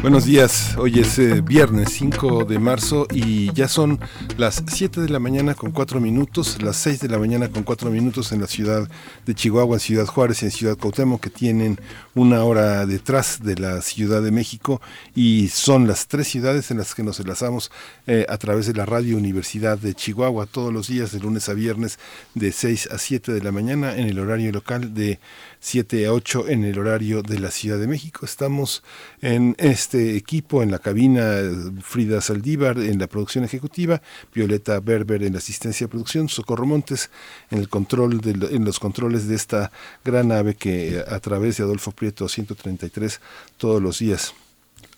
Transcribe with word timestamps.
Buenos 0.00 0.26
días, 0.26 0.76
hoy 0.78 1.00
es 1.00 1.18
eh, 1.18 1.40
viernes 1.40 1.88
5 1.94 2.44
de 2.44 2.60
marzo 2.60 3.08
y 3.12 3.52
ya 3.52 3.66
son 3.66 3.98
las 4.36 4.62
7 4.64 5.00
de 5.00 5.08
la 5.08 5.18
mañana 5.18 5.54
con 5.54 5.72
4 5.72 6.00
minutos, 6.00 6.62
las 6.62 6.76
6 6.76 7.00
de 7.00 7.08
la 7.08 7.18
mañana 7.18 7.48
con 7.48 7.64
4 7.64 7.90
minutos 7.90 8.30
en 8.30 8.40
la 8.40 8.46
ciudad 8.46 8.88
de 9.26 9.34
Chihuahua, 9.34 9.74
en 9.74 9.80
Ciudad 9.80 10.06
Juárez 10.06 10.42
y 10.42 10.44
en 10.46 10.50
Ciudad 10.52 10.78
Cuauhtémoc, 10.78 11.20
que 11.20 11.30
tienen 11.30 11.80
una 12.14 12.44
hora 12.44 12.86
detrás 12.86 13.42
de 13.42 13.56
la 13.56 13.82
Ciudad 13.82 14.22
de 14.22 14.30
México 14.30 14.80
y 15.16 15.48
son 15.48 15.88
las 15.88 16.06
tres 16.06 16.28
ciudades 16.28 16.70
en 16.70 16.78
las 16.78 16.94
que 16.94 17.02
nos 17.02 17.18
enlazamos 17.18 17.72
eh, 18.06 18.24
a 18.28 18.38
través 18.38 18.66
de 18.68 18.74
la 18.74 18.86
Radio 18.86 19.16
Universidad 19.16 19.78
de 19.78 19.94
Chihuahua 19.94 20.46
todos 20.46 20.72
los 20.72 20.86
días, 20.86 21.10
de 21.10 21.18
lunes 21.18 21.48
a 21.48 21.54
viernes, 21.54 21.98
de 22.34 22.52
6 22.52 22.90
a 22.92 22.98
7 22.98 23.32
de 23.32 23.42
la 23.42 23.50
mañana 23.50 23.96
en 23.96 24.08
el 24.08 24.20
horario 24.20 24.52
local 24.52 24.94
de 24.94 25.18
7 25.60 26.06
a 26.06 26.12
8 26.12 26.48
en 26.48 26.64
el 26.64 26.78
horario 26.78 27.22
de 27.22 27.38
la 27.38 27.50
Ciudad 27.50 27.78
de 27.78 27.86
México. 27.86 28.24
Estamos 28.24 28.82
en 29.20 29.54
este 29.58 30.16
equipo, 30.16 30.62
en 30.62 30.70
la 30.70 30.78
cabina 30.78 31.40
Frida 31.82 32.20
Saldívar 32.20 32.78
en 32.78 32.98
la 32.98 33.06
producción 33.06 33.44
ejecutiva, 33.44 34.02
Violeta 34.34 34.80
Berber 34.80 35.22
en 35.22 35.32
la 35.32 35.38
asistencia 35.38 35.86
de 35.86 35.90
producción, 35.90 36.28
Socorro 36.28 36.66
Montes 36.66 37.10
en 37.50 37.58
el 37.58 37.68
control 37.68 38.20
de, 38.20 38.54
en 38.54 38.64
los 38.64 38.78
controles 38.78 39.28
de 39.28 39.34
esta 39.34 39.70
gran 40.04 40.32
ave 40.32 40.54
que 40.54 41.02
a 41.06 41.20
través 41.20 41.56
de 41.56 41.64
Adolfo 41.64 41.92
Prieto 41.92 42.28
133 42.28 43.20
todos 43.56 43.82
los 43.82 43.98
días 43.98 44.34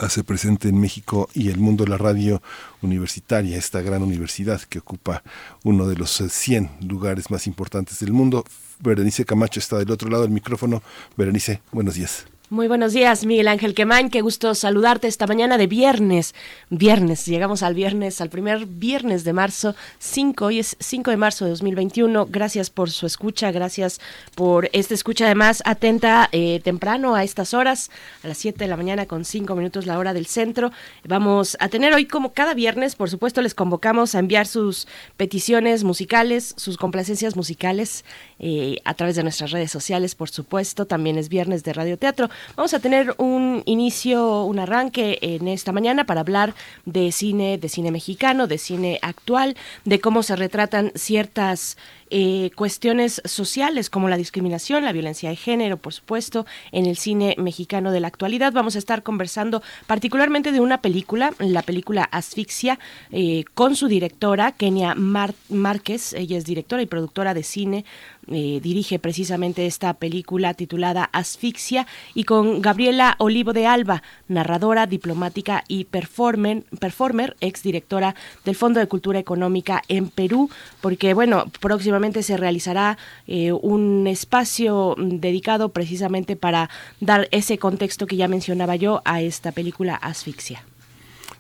hace 0.01 0.25
presente 0.25 0.69
en 0.69 0.81
México 0.81 1.29
y 1.35 1.51
el 1.51 1.59
mundo 1.59 1.87
la 1.87 1.99
radio 1.99 2.43
universitaria, 2.81 3.57
esta 3.59 3.83
gran 3.83 4.03
universidad 4.03 4.61
que 4.63 4.79
ocupa 4.79 5.23
uno 5.63 5.87
de 5.87 5.97
los 5.97 6.11
100 6.11 6.71
lugares 6.89 7.31
más 7.31 7.47
importantes 7.47 8.01
del 8.01 8.13
mundo. 8.13 8.45
Berenice 8.81 9.25
Camacho 9.25 9.61
está 9.61 9.79
del 9.79 9.91
otro 9.91 10.09
lado 10.11 10.23
del 10.23 10.33
micrófono. 10.33 10.83
Berenice, 11.17 11.61
buenos 11.73 11.95
días. 11.95 12.27
Muy 12.53 12.67
buenos 12.67 12.93
días, 12.93 13.25
Miguel 13.27 13.47
Ángel 13.47 13.75
Quemain. 13.75 14.11
Qué 14.11 14.23
gusto 14.23 14.57
saludarte 14.57 15.07
esta 15.07 15.29
mañana 15.29 15.57
de 15.57 15.69
viernes. 15.69 16.35
Viernes, 16.69 17.25
llegamos 17.27 17.63
al 17.63 17.75
viernes, 17.75 18.21
al 18.21 18.29
primer 18.29 18.67
viernes 18.67 19.23
de 19.23 19.33
marzo 19.33 19.77
5. 20.01 20.47
Hoy 20.47 20.59
es 20.59 20.77
5 20.81 21.13
de 21.13 21.17
marzo 21.17 21.45
de 21.45 21.53
2021. 21.53 22.27
Gracias 22.27 22.69
por 22.69 22.91
su 22.91 23.07
escucha, 23.07 23.53
gracias 23.53 24.01
por 24.35 24.69
esta 24.73 24.95
escucha 24.95 25.27
además 25.27 25.63
atenta 25.65 26.29
eh, 26.33 26.59
temprano 26.65 27.15
a 27.15 27.23
estas 27.23 27.55
horas, 27.55 27.89
a 28.25 28.27
las 28.27 28.39
7 28.39 28.59
de 28.59 28.67
la 28.67 28.77
mañana 28.77 29.07
con 29.07 29.25
5 29.25 29.55
minutos 29.55 29.87
la 29.87 29.97
hora 29.97 30.13
del 30.13 30.27
centro. 30.27 30.73
Vamos 31.05 31.57
a 31.61 31.69
tener 31.69 31.95
hoy 31.95 32.07
como 32.07 32.33
cada 32.33 32.55
viernes, 32.55 32.97
por 32.97 33.11
supuesto, 33.11 33.43
les 33.43 33.55
convocamos 33.55 34.17
a 34.17 34.19
enviar 34.19 34.49
sus 34.49 34.89
peticiones 35.17 35.85
musicales, 35.85 36.55
sus 36.57 36.79
complacencias 36.79 37.37
musicales 37.37 38.05
eh, 38.41 38.79
a 38.85 38.95
través 38.95 39.15
de 39.15 39.23
nuestras 39.23 39.53
redes 39.53 39.71
sociales, 39.71 40.17
por 40.17 40.31
supuesto. 40.31 40.85
También 40.85 41.17
es 41.17 41.29
viernes 41.29 41.63
de 41.63 41.75
Radio 41.75 41.97
Teatro. 41.97 42.29
Vamos 42.57 42.75
a 42.75 42.81
tener 42.81 43.15
un 43.19 43.63
inicio, 43.67 44.45
un 44.45 44.59
arranque 44.59 45.19
en 45.23 45.49
esta 45.49 45.73
mañana 45.73 46.05
para 46.05 46.21
hablar 46.21 46.55
de 46.85 47.13
cine, 47.13 47.59
de 47.59 47.69
cine 47.69 47.91
mexicano, 47.91 48.47
de 48.47 48.59
cine 48.59 48.99
actual, 49.03 49.57
de 49.85 50.01
cómo 50.01 50.23
se 50.23 50.37
retratan 50.37 50.93
ciertas 50.95 51.77
eh, 52.11 52.51
cuestiones 52.57 53.23
sociales 53.25 53.91
como 53.91 54.09
la 54.09 54.17
discriminación, 54.17 54.85
la 54.85 54.93
violencia 54.93 55.31
de 55.31 55.37
género, 55.37 55.77
por 55.77 55.95
supuesto, 55.95 56.47
en 56.73 56.87
el 56.87 56.97
cine 56.97 57.35
mexicano 57.39 57.93
de 57.93 58.01
la 58.01 58.09
actualidad. 58.09 58.53
Vamos 58.53 58.77
a 58.77 58.79
estar 58.79 59.03
conversando 59.03 59.63
particularmente 59.87 60.53
de 60.53 60.61
una 60.61 60.83
película, 60.83 61.33
la 61.39 61.63
película 61.63 62.05
Asfixia, 62.05 62.79
eh, 63.11 63.45
con 63.55 63.77
su 63.77 63.89
directora, 63.89 64.53
Kenia 64.53 64.95
Márquez. 64.95 66.13
Ella 66.15 66.37
es 66.37 66.45
directora 66.45 66.83
y 66.83 66.87
productora 66.87 67.35
de 67.35 67.43
cine 67.43 67.85
eh, 68.33 68.61
dirige 68.63 69.01
precisamente 69.01 69.67
esta 69.67 69.95
película 69.95 70.55
titulada 70.55 71.05
Asfixia 71.13 71.89
y 72.15 72.23
con 72.23 72.63
Gabriela 72.63 73.17
Olivo 73.19 73.53
de 73.53 73.67
Alba, 73.67 74.05
narradora, 74.29 74.87
diplomática 74.87 75.65
y 75.67 75.87
performer, 75.87 76.63
performer 76.79 77.37
ex 77.41 77.65
directora 77.65 78.15
del 78.45 78.55
Fondo 78.55 78.79
de 78.79 78.87
Cultura 78.87 79.19
Económica 79.19 79.83
en 79.89 80.11
Perú, 80.11 80.49
porque 80.81 81.13
bueno, 81.13 81.47
próximamente 81.61 82.00
se 82.23 82.37
realizará 82.37 82.99
eh, 83.27 83.53
un 83.53 84.07
espacio 84.07 84.95
dedicado 84.99 85.71
precisamente 85.71 86.37
para 86.37 86.71
dar 87.01 87.29
ese 87.31 87.59
contexto 87.59 88.07
que 88.07 88.17
ya 88.17 88.29
mencionaba 88.29 88.77
yo 88.77 89.03
a 89.05 89.21
esta 89.23 89.53
película 89.53 89.95
Asfixia. 89.95 90.65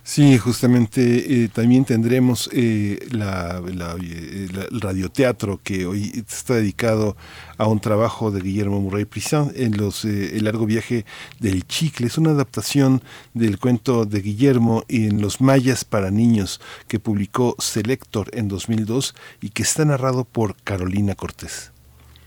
Sí, 0.02 0.38
justamente 0.38 1.44
eh, 1.44 1.48
también 1.48 1.84
tendremos 1.84 2.48
eh, 2.52 2.98
la, 3.12 3.62
eh, 4.02 4.48
el 4.70 4.80
radioteatro 4.80 5.60
que 5.62 5.86
hoy 5.86 6.24
está 6.28 6.54
dedicado 6.54 7.16
a 7.58 7.66
un 7.68 7.80
trabajo 7.80 8.30
de 8.30 8.40
Guillermo 8.40 8.80
Murray 8.80 9.04
Prisant 9.04 9.52
en 9.54 9.76
los 9.76 10.04
El 10.04 10.44
largo 10.44 10.66
viaje 10.66 11.04
del 11.38 11.66
chicle. 11.66 12.06
Es 12.06 12.18
una 12.18 12.30
adaptación 12.30 13.02
del 13.34 13.58
cuento 13.58 14.06
de 14.06 14.20
Guillermo 14.20 14.84
en 14.88 15.20
Los 15.20 15.40
mayas 15.40 15.84
para 15.84 16.10
niños 16.10 16.60
que 16.88 16.98
publicó 16.98 17.54
Selector 17.58 18.30
en 18.32 18.48
2002 18.48 19.14
y 19.40 19.50
que 19.50 19.62
está 19.62 19.84
narrado 19.84 20.24
por 20.24 20.56
Carolina 20.62 21.14
Cortés. 21.14 21.72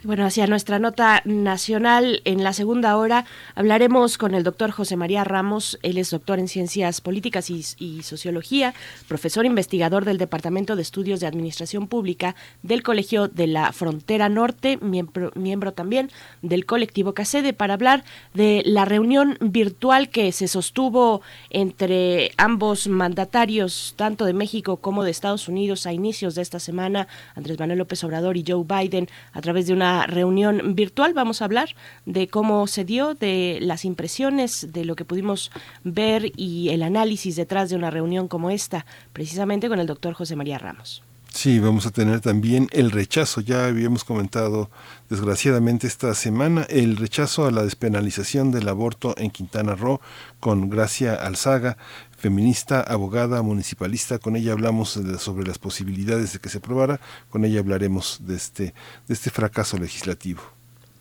Bueno, 0.05 0.25
hacia 0.25 0.47
nuestra 0.47 0.79
nota 0.79 1.21
nacional, 1.23 2.21
en 2.25 2.43
la 2.43 2.51
segunda 2.51 2.97
hora 2.97 3.23
hablaremos 3.55 4.17
con 4.17 4.35
el 4.35 4.43
doctor 4.43 4.71
José 4.71 4.97
María 4.97 5.23
Ramos. 5.23 5.79
Él 5.81 5.97
es 5.97 6.11
doctor 6.11 6.39
en 6.39 6.49
Ciencias 6.49 6.99
Políticas 6.99 7.49
y, 7.49 8.03
Sociología, 8.03 8.73
profesor 9.07 9.45
investigador 9.45 10.03
del 10.03 10.17
Departamento 10.17 10.75
de 10.75 10.81
Estudios 10.81 11.21
de 11.21 11.27
Administración 11.27 11.87
Pública 11.87 12.35
del 12.63 12.83
Colegio 12.83 13.29
de 13.29 13.47
la 13.47 13.71
Frontera 13.71 14.27
Norte, 14.27 14.77
miembro, 14.81 15.31
miembro 15.35 15.71
también 15.71 16.11
del 16.41 16.65
colectivo 16.65 17.13
CACEDE, 17.13 17.53
para 17.53 17.75
hablar 17.75 18.03
de 18.33 18.61
la 18.65 18.83
reunión 18.83 19.37
virtual 19.39 20.09
que 20.09 20.33
se 20.33 20.49
sostuvo 20.49 21.21
entre 21.49 22.31
ambos 22.35 22.89
mandatarios, 22.89 23.93
tanto 23.95 24.25
de 24.25 24.33
México 24.33 24.75
como 24.77 25.05
de 25.05 25.11
Estados 25.11 25.47
Unidos, 25.47 25.87
a 25.87 25.93
inicios 25.93 26.35
de 26.35 26.41
esta 26.41 26.59
semana, 26.59 27.07
Andrés 27.35 27.57
Manuel 27.57 27.79
López 27.79 28.03
Obrador 28.03 28.35
y 28.35 28.43
Joe 28.45 28.65
Biden, 28.65 29.07
a 29.31 29.39
través 29.39 29.67
de 29.67 29.71
una 29.73 29.92
reunión 30.07 30.75
virtual. 30.75 31.13
Vamos 31.13 31.41
a 31.41 31.45
hablar 31.45 31.69
de 32.05 32.27
cómo 32.27 32.67
se 32.67 32.83
dio, 32.85 33.13
de 33.13 33.59
las 33.61 33.85
impresiones, 33.85 34.73
de 34.73 34.85
lo 34.85 34.95
que 34.95 35.05
pudimos 35.05 35.51
ver 35.83 36.31
y 36.35 36.69
el 36.69 36.83
análisis 36.83 37.35
detrás 37.35 37.69
de 37.69 37.75
una 37.75 37.91
reunión 37.91 38.27
como 38.27 38.49
esta, 38.49 38.85
precisamente 39.13 39.69
con 39.69 39.79
el 39.79 39.87
doctor 39.87 40.13
José 40.13 40.35
María 40.35 40.57
Ramos. 40.57 41.03
Sí, 41.33 41.59
vamos 41.59 41.87
a 41.87 41.91
tener 41.91 42.21
también 42.21 42.67
el 42.71 42.91
rechazo, 42.91 43.41
ya 43.41 43.65
habíamos 43.65 44.03
comentado 44.03 44.69
desgraciadamente 45.09 45.87
esta 45.87 46.13
semana, 46.13 46.61
el 46.69 46.95
rechazo 46.95 47.47
a 47.47 47.51
la 47.51 47.63
despenalización 47.63 48.51
del 48.51 48.69
aborto 48.69 49.15
en 49.17 49.31
Quintana 49.31 49.73
Roo 49.73 49.99
con 50.39 50.69
Gracia 50.69 51.15
Alzaga, 51.15 51.77
feminista, 52.23 52.79
abogada, 52.79 53.41
municipalista. 53.41 54.17
Con 54.17 54.38
ella 54.38 54.53
hablamos 54.53 54.97
sobre 55.17 55.45
las 55.45 55.59
posibilidades 55.59 56.31
de 56.31 56.39
que 56.39 56.47
se 56.47 56.59
aprobara. 56.59 57.01
Con 57.29 57.44
ella 57.44 57.59
hablaremos 57.59 58.22
de 58.22 58.38
este, 58.38 58.73
de 59.07 59.13
este 59.13 59.29
fracaso 59.29 59.78
legislativo. 59.78 60.41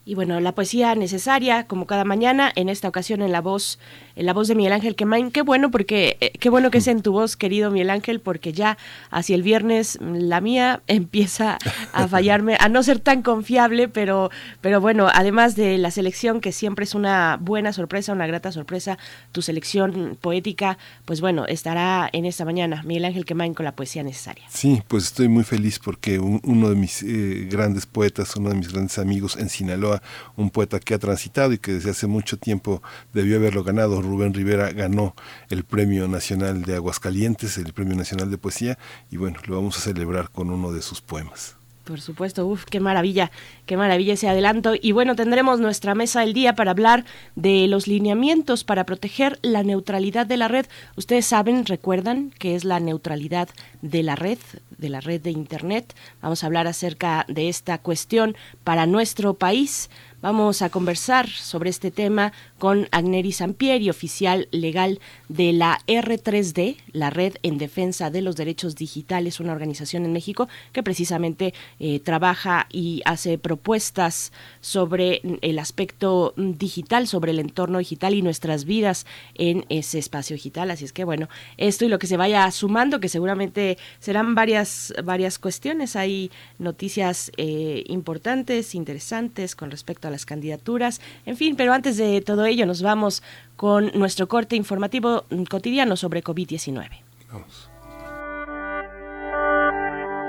Y 0.04 0.16
bueno, 0.16 0.40
la 0.40 0.52
poesía 0.52 0.96
necesaria, 0.96 1.68
como 1.68 1.86
cada 1.86 2.04
mañana, 2.04 2.50
en 2.56 2.68
esta 2.68 2.88
ocasión 2.88 3.22
en 3.22 3.30
la 3.30 3.40
voz, 3.40 3.78
en 4.16 4.26
la 4.26 4.32
voz 4.32 4.48
de 4.48 4.56
Miguel 4.56 4.72
Ángel 4.72 4.96
Quemain. 4.96 5.30
Qué 5.30 5.42
bueno, 5.42 5.70
porque 5.70 6.16
eh, 6.20 6.32
qué 6.40 6.50
bueno 6.50 6.72
que 6.72 6.78
es 6.78 6.88
en 6.88 7.02
tu 7.02 7.12
voz, 7.12 7.36
querido 7.36 7.70
Miguel 7.70 7.88
Ángel, 7.88 8.20
porque 8.20 8.52
ya 8.52 8.78
hacia 9.10 9.36
el 9.36 9.44
viernes 9.44 10.00
la 10.00 10.40
mía 10.40 10.82
empieza 10.88 11.58
a 11.92 12.08
fallarme, 12.08 12.56
a 12.58 12.68
no 12.68 12.82
ser 12.82 12.98
tan 12.98 13.22
confiable, 13.22 13.88
pero, 13.88 14.30
pero 14.60 14.80
bueno, 14.80 15.08
además 15.12 15.54
de 15.54 15.78
la 15.78 15.92
selección, 15.92 16.40
que 16.40 16.50
siempre 16.50 16.84
es 16.84 16.96
una 16.96 17.38
buena 17.40 17.72
sorpresa, 17.72 18.12
una 18.12 18.26
grata 18.26 18.50
sorpresa, 18.50 18.98
tu 19.30 19.40
selección 19.40 20.18
poética, 20.20 20.78
pues 21.04 21.20
bueno, 21.20 21.46
estará 21.46 22.08
en 22.12 22.24
esta 22.24 22.44
mañana 22.44 22.82
Miguel 22.82 23.04
Ángel 23.04 23.24
Quemain 23.24 23.54
con 23.54 23.64
la 23.64 23.76
poesía 23.76 24.02
necesaria. 24.02 24.44
Sí, 24.50 24.82
pues 24.88 25.04
estoy 25.04 25.28
muy 25.28 25.44
feliz 25.44 25.78
porque 25.78 26.18
uno 26.18 26.70
de 26.70 26.74
mis 26.74 27.04
eh, 27.04 27.46
grandes 27.48 27.86
poetas, 27.86 28.34
uno 28.34 28.48
de 28.48 28.56
mis 28.56 28.72
grandes 28.72 28.98
amigos 28.98 29.36
en 29.36 29.48
Sinaloa, 29.48 29.91
un 30.36 30.50
poeta 30.50 30.78
que 30.78 30.94
ha 30.94 30.98
transitado 30.98 31.52
y 31.52 31.58
que 31.58 31.72
desde 31.72 31.90
hace 31.90 32.06
mucho 32.06 32.38
tiempo 32.38 32.82
debió 33.12 33.36
haberlo 33.36 33.64
ganado. 33.64 34.00
Rubén 34.00 34.32
Rivera 34.32 34.70
ganó 34.70 35.14
el 35.50 35.64
Premio 35.64 36.06
Nacional 36.08 36.62
de 36.62 36.76
Aguascalientes, 36.76 37.58
el 37.58 37.72
Premio 37.72 37.96
Nacional 37.96 38.30
de 38.30 38.38
Poesía, 38.38 38.78
y 39.10 39.16
bueno, 39.16 39.38
lo 39.46 39.56
vamos 39.56 39.76
a 39.76 39.80
celebrar 39.80 40.30
con 40.30 40.50
uno 40.50 40.72
de 40.72 40.82
sus 40.82 41.00
poemas. 41.00 41.61
Por 41.84 42.00
supuesto, 42.00 42.46
uff, 42.46 42.64
qué 42.64 42.78
maravilla, 42.78 43.32
qué 43.66 43.76
maravilla 43.76 44.14
ese 44.14 44.28
adelanto. 44.28 44.74
Y 44.80 44.92
bueno, 44.92 45.16
tendremos 45.16 45.58
nuestra 45.58 45.96
mesa 45.96 46.20
del 46.20 46.32
día 46.32 46.54
para 46.54 46.70
hablar 46.70 47.04
de 47.34 47.66
los 47.66 47.88
lineamientos 47.88 48.62
para 48.62 48.84
proteger 48.84 49.40
la 49.42 49.64
neutralidad 49.64 50.24
de 50.26 50.36
la 50.36 50.46
red. 50.46 50.66
Ustedes 50.96 51.26
saben, 51.26 51.66
recuerdan 51.66 52.32
qué 52.38 52.54
es 52.54 52.64
la 52.64 52.78
neutralidad 52.78 53.48
de 53.80 54.04
la 54.04 54.14
red, 54.14 54.38
de 54.78 54.88
la 54.90 55.00
red 55.00 55.20
de 55.20 55.32
Internet. 55.32 55.94
Vamos 56.20 56.44
a 56.44 56.46
hablar 56.46 56.68
acerca 56.68 57.24
de 57.28 57.48
esta 57.48 57.78
cuestión 57.78 58.36
para 58.62 58.86
nuestro 58.86 59.34
país. 59.34 59.90
Vamos 60.22 60.62
a 60.62 60.70
conversar 60.70 61.28
sobre 61.28 61.68
este 61.68 61.90
tema 61.90 62.32
con 62.60 62.86
Agneri 62.92 63.32
Sampieri, 63.32 63.90
oficial 63.90 64.46
legal 64.52 65.00
de 65.28 65.52
la 65.52 65.80
R3D, 65.88 66.76
la 66.92 67.10
Red 67.10 67.38
en 67.42 67.58
Defensa 67.58 68.08
de 68.08 68.22
los 68.22 68.36
Derechos 68.36 68.76
Digitales, 68.76 69.40
una 69.40 69.50
organización 69.50 70.04
en 70.04 70.12
México 70.12 70.48
que 70.72 70.84
precisamente 70.84 71.54
eh, 71.80 71.98
trabaja 71.98 72.68
y 72.70 73.02
hace 73.04 73.36
propuestas 73.36 74.30
sobre 74.60 75.22
el 75.40 75.58
aspecto 75.58 76.34
digital, 76.36 77.08
sobre 77.08 77.32
el 77.32 77.40
entorno 77.40 77.78
digital 77.80 78.14
y 78.14 78.22
nuestras 78.22 78.64
vidas 78.64 79.06
en 79.34 79.66
ese 79.70 79.98
espacio 79.98 80.36
digital. 80.36 80.70
Así 80.70 80.84
es 80.84 80.92
que 80.92 81.02
bueno, 81.02 81.28
esto 81.56 81.84
y 81.84 81.88
lo 81.88 81.98
que 81.98 82.06
se 82.06 82.16
vaya 82.16 82.48
sumando, 82.52 83.00
que 83.00 83.08
seguramente 83.08 83.76
serán 83.98 84.36
varias, 84.36 84.94
varias 85.02 85.40
cuestiones. 85.40 85.96
Hay 85.96 86.30
noticias 86.60 87.32
eh, 87.38 87.82
importantes, 87.88 88.76
interesantes 88.76 89.56
con 89.56 89.72
respecto 89.72 90.06
a 90.06 90.11
las 90.12 90.26
candidaturas, 90.26 91.00
en 91.26 91.36
fin, 91.36 91.56
pero 91.56 91.72
antes 91.72 91.96
de 91.96 92.20
todo 92.20 92.44
ello 92.44 92.66
nos 92.66 92.82
vamos 92.82 93.22
con 93.56 93.90
nuestro 93.94 94.28
corte 94.28 94.54
informativo 94.54 95.24
cotidiano 95.50 95.96
sobre 95.96 96.22
COVID-19. 96.22 96.88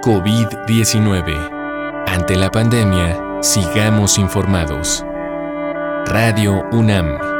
COVID-19. 0.01 2.05
Ante 2.07 2.35
la 2.35 2.51
pandemia, 2.51 3.41
sigamos 3.41 4.17
informados. 4.17 5.03
Radio 6.05 6.63
UNAM. 6.71 7.33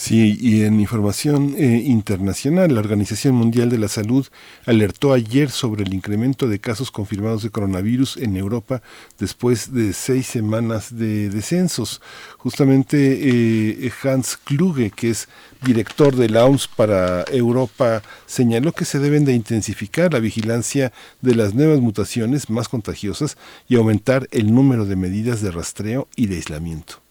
Sí, 0.00 0.38
y 0.40 0.62
en 0.62 0.78
información 0.78 1.56
eh, 1.58 1.82
internacional, 1.84 2.72
la 2.72 2.78
Organización 2.78 3.34
Mundial 3.34 3.68
de 3.68 3.78
la 3.78 3.88
Salud 3.88 4.24
alertó 4.64 5.12
ayer 5.12 5.50
sobre 5.50 5.82
el 5.82 5.92
incremento 5.92 6.46
de 6.46 6.60
casos 6.60 6.92
confirmados 6.92 7.42
de 7.42 7.50
coronavirus 7.50 8.16
en 8.16 8.36
Europa 8.36 8.80
después 9.18 9.74
de 9.74 9.92
seis 9.92 10.28
semanas 10.28 10.96
de 10.96 11.30
descensos. 11.30 12.00
Justamente 12.36 13.18
eh, 13.22 13.92
Hans 14.04 14.36
Kluge, 14.36 14.92
que 14.92 15.10
es 15.10 15.28
director 15.66 16.14
de 16.14 16.28
la 16.28 16.44
OMS 16.44 16.68
para 16.68 17.24
Europa, 17.24 18.00
señaló 18.24 18.70
que 18.70 18.84
se 18.84 19.00
deben 19.00 19.24
de 19.24 19.32
intensificar 19.32 20.12
la 20.12 20.20
vigilancia 20.20 20.92
de 21.22 21.34
las 21.34 21.54
nuevas 21.54 21.80
mutaciones 21.80 22.50
más 22.50 22.68
contagiosas 22.68 23.36
y 23.68 23.74
aumentar 23.74 24.28
el 24.30 24.54
número 24.54 24.84
de 24.84 24.94
medidas 24.94 25.42
de 25.42 25.50
rastreo 25.50 26.06
y 26.14 26.28
de 26.28 26.36
aislamiento. 26.36 27.07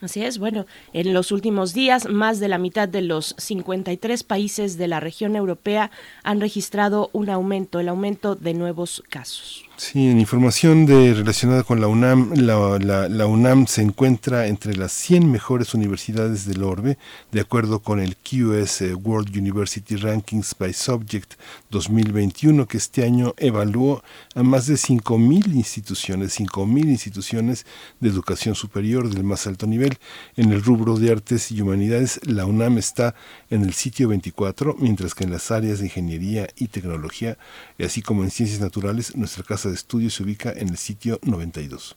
Así 0.00 0.22
es, 0.22 0.38
bueno, 0.38 0.64
en 0.94 1.12
los 1.12 1.30
últimos 1.30 1.74
días 1.74 2.08
más 2.08 2.40
de 2.40 2.48
la 2.48 2.56
mitad 2.56 2.88
de 2.88 3.02
los 3.02 3.34
53 3.36 4.24
países 4.24 4.78
de 4.78 4.88
la 4.88 4.98
región 4.98 5.36
europea 5.36 5.90
han 6.22 6.40
registrado 6.40 7.10
un 7.12 7.28
aumento, 7.28 7.80
el 7.80 7.88
aumento 7.88 8.34
de 8.34 8.54
nuevos 8.54 9.02
casos. 9.10 9.69
Sí, 9.82 10.08
en 10.08 10.20
información 10.20 10.84
de, 10.84 11.14
relacionada 11.14 11.62
con 11.62 11.80
la 11.80 11.88
UNAM, 11.88 12.34
la, 12.34 13.26
UNAM 13.26 13.66
se 13.66 13.80
encuentra 13.80 14.46
entre 14.46 14.76
las 14.76 14.92
100 14.92 15.32
mejores 15.32 15.72
universidades 15.72 16.44
del 16.44 16.64
orbe, 16.64 16.98
de 17.32 17.40
acuerdo 17.40 17.80
con 17.80 17.98
el 17.98 18.14
QS 18.18 18.82
World 19.02 19.34
University 19.34 19.96
Rankings 19.96 20.54
by 20.58 20.74
Subject 20.74 21.32
2021, 21.70 22.68
que 22.68 22.76
este 22.76 23.04
año 23.04 23.32
evaluó 23.38 24.02
a 24.34 24.42
más 24.42 24.66
de 24.66 24.74
5.000 24.74 25.54
instituciones, 25.54 26.38
5.000 26.38 26.86
instituciones 26.86 27.64
de 28.00 28.10
educación 28.10 28.54
superior 28.54 29.08
del 29.08 29.24
más 29.24 29.46
alto 29.46 29.66
nivel. 29.66 29.96
En 30.36 30.52
el 30.52 30.62
rubro 30.62 30.98
de 30.98 31.10
artes 31.10 31.50
y 31.50 31.62
humanidades, 31.62 32.20
la 32.24 32.44
UNAM 32.44 32.76
está 32.76 33.14
en 33.48 33.62
el 33.62 33.72
sitio 33.72 34.08
24, 34.08 34.76
mientras 34.78 35.14
que 35.14 35.24
en 35.24 35.30
las 35.30 35.50
áreas 35.50 35.78
de 35.78 35.86
ingeniería 35.86 36.48
y 36.54 36.68
tecnología, 36.68 37.38
así 37.82 38.02
como 38.02 38.24
en 38.24 38.30
ciencias 38.30 38.60
naturales, 38.60 39.16
nuestra 39.16 39.42
casa 39.42 39.69
de 39.70 39.76
estudio 39.76 40.10
se 40.10 40.22
ubica 40.22 40.52
en 40.52 40.68
el 40.68 40.76
sitio 40.76 41.18
92. 41.22 41.96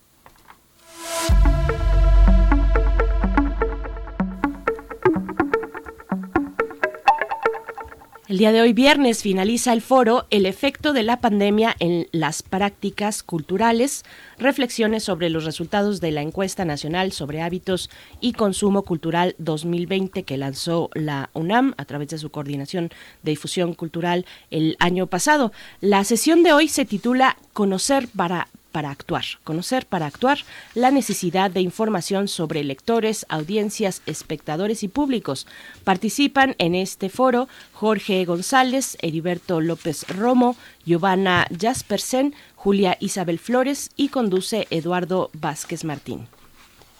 El 8.33 8.39
día 8.39 8.51
de 8.51 8.62
hoy, 8.62 8.74
viernes, 8.74 9.21
finaliza 9.21 9.74
el 9.74 9.83
foro 9.83 10.25
El 10.31 10.47
efecto 10.47 10.91
de 10.91 11.03
la 11.03 11.21
pandemia 11.21 11.75
en 11.77 12.07
las 12.12 12.41
prácticas 12.41 13.21
culturales, 13.21 14.03
reflexiones 14.39 15.03
sobre 15.03 15.30
los 15.30 15.45
resultados 15.45 16.01
de 16.01 16.09
la 16.09 16.24
encuesta 16.24 16.65
nacional 16.65 17.12
sobre 17.12 17.44
hábitos 17.44 17.91
y 18.21 18.33
consumo 18.33 18.81
cultural 18.81 19.35
2020 19.38 20.24
que 20.24 20.38
lanzó 20.38 20.89
la 20.95 21.30
UNAM 21.33 21.75
a 21.77 21.85
través 21.85 22.07
de 22.07 22.18
su 22.18 22.31
coordinación 22.31 22.89
de 23.21 23.33
difusión 23.33 23.75
cultural 23.75 24.25
el 24.50 24.77
año 24.79 25.06
pasado. 25.06 25.51
La 25.79 26.03
sesión 26.03 26.41
de 26.41 26.53
hoy 26.53 26.69
se 26.69 26.86
titula 26.86 27.38
Conocer 27.53 28.07
para 28.15 28.47
para 28.74 28.90
actuar, 28.90 29.24
conocer 29.46 29.86
para 29.86 30.08
actuar 30.08 30.40
la 30.74 30.92
necesidad 30.92 31.50
de 31.50 31.62
información 31.62 32.28
sobre 32.28 32.66
lectores, 32.66 33.25
audiencias, 33.30 34.02
espectadores 34.06 34.84
y 34.84 34.90
públicos. 34.90 35.48
Participan 35.86 36.56
en 36.58 36.75
este 36.75 37.08
foro 37.08 37.48
Jorge 37.72 38.25
González, 38.25 38.98
Heriberto 39.02 39.62
López 39.62 40.06
Romo, 40.10 40.58
Giovanna 40.86 41.48
Jaspersen, 41.58 42.34
Julia 42.56 42.98
Isabel 43.00 43.40
Flores 43.40 43.92
y 43.96 44.10
conduce 44.10 44.68
Eduardo 44.72 45.30
Vázquez 45.34 45.86
Martín. 45.86 46.28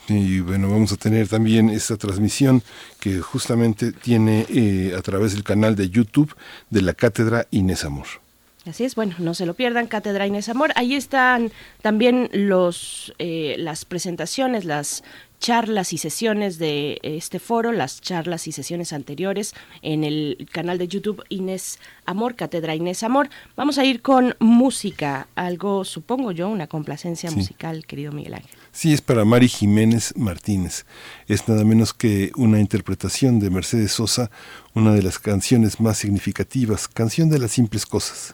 Y 0.08 0.42
bueno, 0.42 0.70
vamos 0.70 0.92
a 0.92 0.98
tener 0.98 1.28
también 1.28 1.70
esta 1.70 1.98
transmisión 1.98 2.62
que 3.00 3.20
justamente 3.20 3.92
tiene 3.92 4.46
eh, 4.50 4.94
a 4.98 5.02
través 5.02 5.34
del 5.34 5.44
canal 5.44 5.76
de 5.76 5.90
YouTube 5.90 6.36
de 6.70 6.82
la 6.82 6.94
Cátedra 6.94 7.48
Inés 7.52 7.86
Amor. 7.86 8.23
Así 8.66 8.86
es, 8.86 8.96
bueno, 8.96 9.16
no 9.20 9.34
se 9.34 9.46
lo 9.46 9.56
pierdan, 9.56 9.88
Cátedra 9.88 10.26
Inés 10.26 10.48
Amor. 10.48 10.72
Ahí 10.76 10.96
están 10.96 11.52
también 11.82 12.30
los, 12.32 13.14
eh, 13.20 13.56
las 13.60 13.84
presentaciones, 13.84 14.64
las 14.64 15.04
charlas 15.44 15.92
y 15.92 15.98
sesiones 15.98 16.58
de 16.58 17.00
este 17.04 17.40
foro, 17.40 17.74
las 17.74 18.00
charlas 18.00 18.48
y 18.48 18.54
sesiones 18.54 18.94
anteriores 18.94 19.54
en 19.82 20.06
el 20.06 20.48
canal 20.50 20.78
de 20.78 20.88
YouTube 20.88 21.22
Inés 21.28 21.80
Amor, 22.06 22.36
Cátedra 22.36 22.74
Inés 22.74 23.04
Amor. 23.04 23.30
Vamos 23.58 23.78
a 23.78 23.84
ir 23.84 24.02
con 24.02 24.38
música, 24.40 25.28
algo, 25.36 25.84
supongo 25.84 26.32
yo, 26.32 26.48
una 26.48 26.68
complacencia 26.68 27.30
musical, 27.32 27.86
querido 27.86 28.14
Miguel 28.14 28.36
Ángel. 28.36 28.58
Sí, 28.72 28.94
es 28.94 29.02
para 29.02 29.26
Mari 29.26 29.50
Jiménez 29.50 30.14
Martínez. 30.16 30.86
Es 31.28 31.50
nada 31.50 31.66
menos 31.66 31.94
que 31.94 32.32
una 32.38 32.62
interpretación 32.62 33.42
de 33.42 33.50
Mercedes 33.50 33.92
Sosa, 33.92 34.32
una 34.74 34.94
de 34.94 35.04
las 35.04 35.20
canciones 35.20 35.82
más 35.82 35.98
significativas, 35.98 36.88
canción 36.88 37.30
de 37.30 37.40
las 37.40 37.52
simples 37.52 37.86
cosas. 37.86 38.34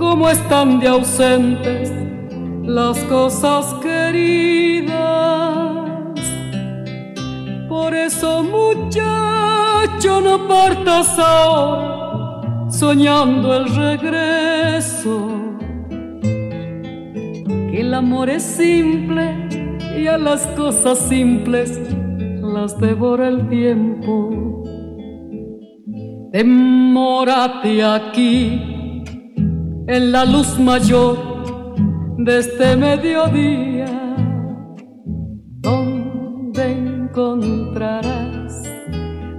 cómo 0.00 0.30
están 0.30 0.80
de 0.80 0.88
ausentes 0.88 1.92
las 2.64 2.98
cosas 3.04 3.74
queridas. 3.82 4.94
Por 7.68 7.94
eso 7.94 8.42
muchacho 8.42 10.22
no 10.22 10.48
partas 10.48 11.18
ahora 11.18 12.70
soñando 12.70 13.54
el 13.54 13.74
regreso. 13.76 15.28
Que 17.70 17.82
el 17.82 17.92
amor 17.92 18.30
es 18.30 18.42
simple 18.42 19.48
y 19.98 20.06
a 20.06 20.16
las 20.16 20.46
cosas 20.56 20.98
simples 20.98 21.78
las 22.40 22.80
devora 22.80 23.28
el 23.28 23.46
tiempo. 23.50 24.64
Demórate 26.32 27.84
aquí 27.84 28.79
en 29.90 30.12
la 30.12 30.24
luz 30.24 30.56
mayor 30.56 31.18
de 32.18 32.38
este 32.38 32.76
mediodía, 32.76 34.14
donde 35.66 36.62
encontrarás 36.70 38.62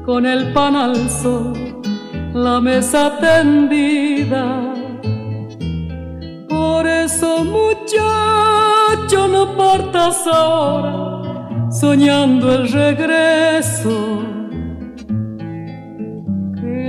con 0.06 0.26
el 0.26 0.52
pan 0.52 0.76
al 0.76 1.10
sol 1.10 1.54
la 2.34 2.60
mesa 2.60 3.18
tendida. 3.22 4.74
Por 6.50 6.86
eso 6.86 7.46
muchacho 7.46 9.30
no 9.30 9.56
partas 9.56 10.28
ahora 10.28 11.70
soñando 11.72 12.54
el 12.56 12.70
regreso. 12.70 14.41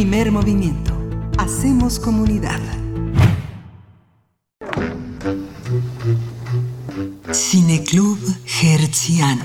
Primer 0.00 0.32
movimiento. 0.32 0.94
Hacemos 1.36 2.00
comunidad. 2.00 2.58
Cineclub 7.30 8.18
Hertziano. 8.62 9.44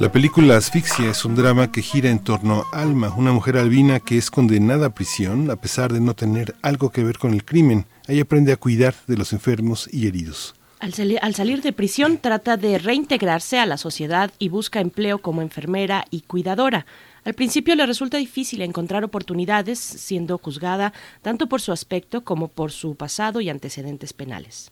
La 0.00 0.10
película 0.10 0.56
Asfixia 0.56 1.10
es 1.10 1.24
un 1.24 1.36
drama 1.36 1.70
que 1.70 1.82
gira 1.82 2.10
en 2.10 2.18
torno 2.18 2.64
a 2.72 2.80
Alma, 2.80 3.14
una 3.16 3.30
mujer 3.30 3.56
albina 3.56 4.00
que 4.00 4.18
es 4.18 4.32
condenada 4.32 4.86
a 4.86 4.94
prisión 4.94 5.52
a 5.52 5.54
pesar 5.54 5.92
de 5.92 6.00
no 6.00 6.14
tener 6.14 6.56
algo 6.62 6.90
que 6.90 7.04
ver 7.04 7.18
con 7.18 7.32
el 7.32 7.44
crimen. 7.44 7.86
Ella 8.08 8.22
aprende 8.22 8.52
a 8.52 8.56
cuidar 8.56 8.96
de 9.06 9.16
los 9.16 9.32
enfermos 9.32 9.88
y 9.92 10.08
heridos. 10.08 10.56
Al, 10.80 10.92
salir 11.34 11.62
de 11.62 11.72
prisión 11.72 12.18
trata 12.18 12.56
de 12.56 12.78
reintegrarse 12.78 13.58
a 13.58 13.66
la 13.66 13.78
sociedad 13.78 14.30
y 14.38 14.48
busca 14.48 14.80
empleo 14.80 15.18
como 15.18 15.40
enfermera 15.40 16.04
y 16.10 16.22
cuidadora. 16.22 16.84
Al 17.24 17.34
principio 17.34 17.74
le 17.74 17.86
resulta 17.86 18.18
difícil 18.18 18.60
encontrar 18.60 19.02
oportunidades, 19.02 19.78
siendo 19.78 20.36
juzgada 20.36 20.92
tanto 21.22 21.48
por 21.48 21.62
su 21.62 21.72
aspecto 21.72 22.22
como 22.22 22.48
por 22.48 22.70
su 22.70 22.96
pasado 22.96 23.40
y 23.40 23.48
antecedentes 23.48 24.12
penales. 24.12 24.70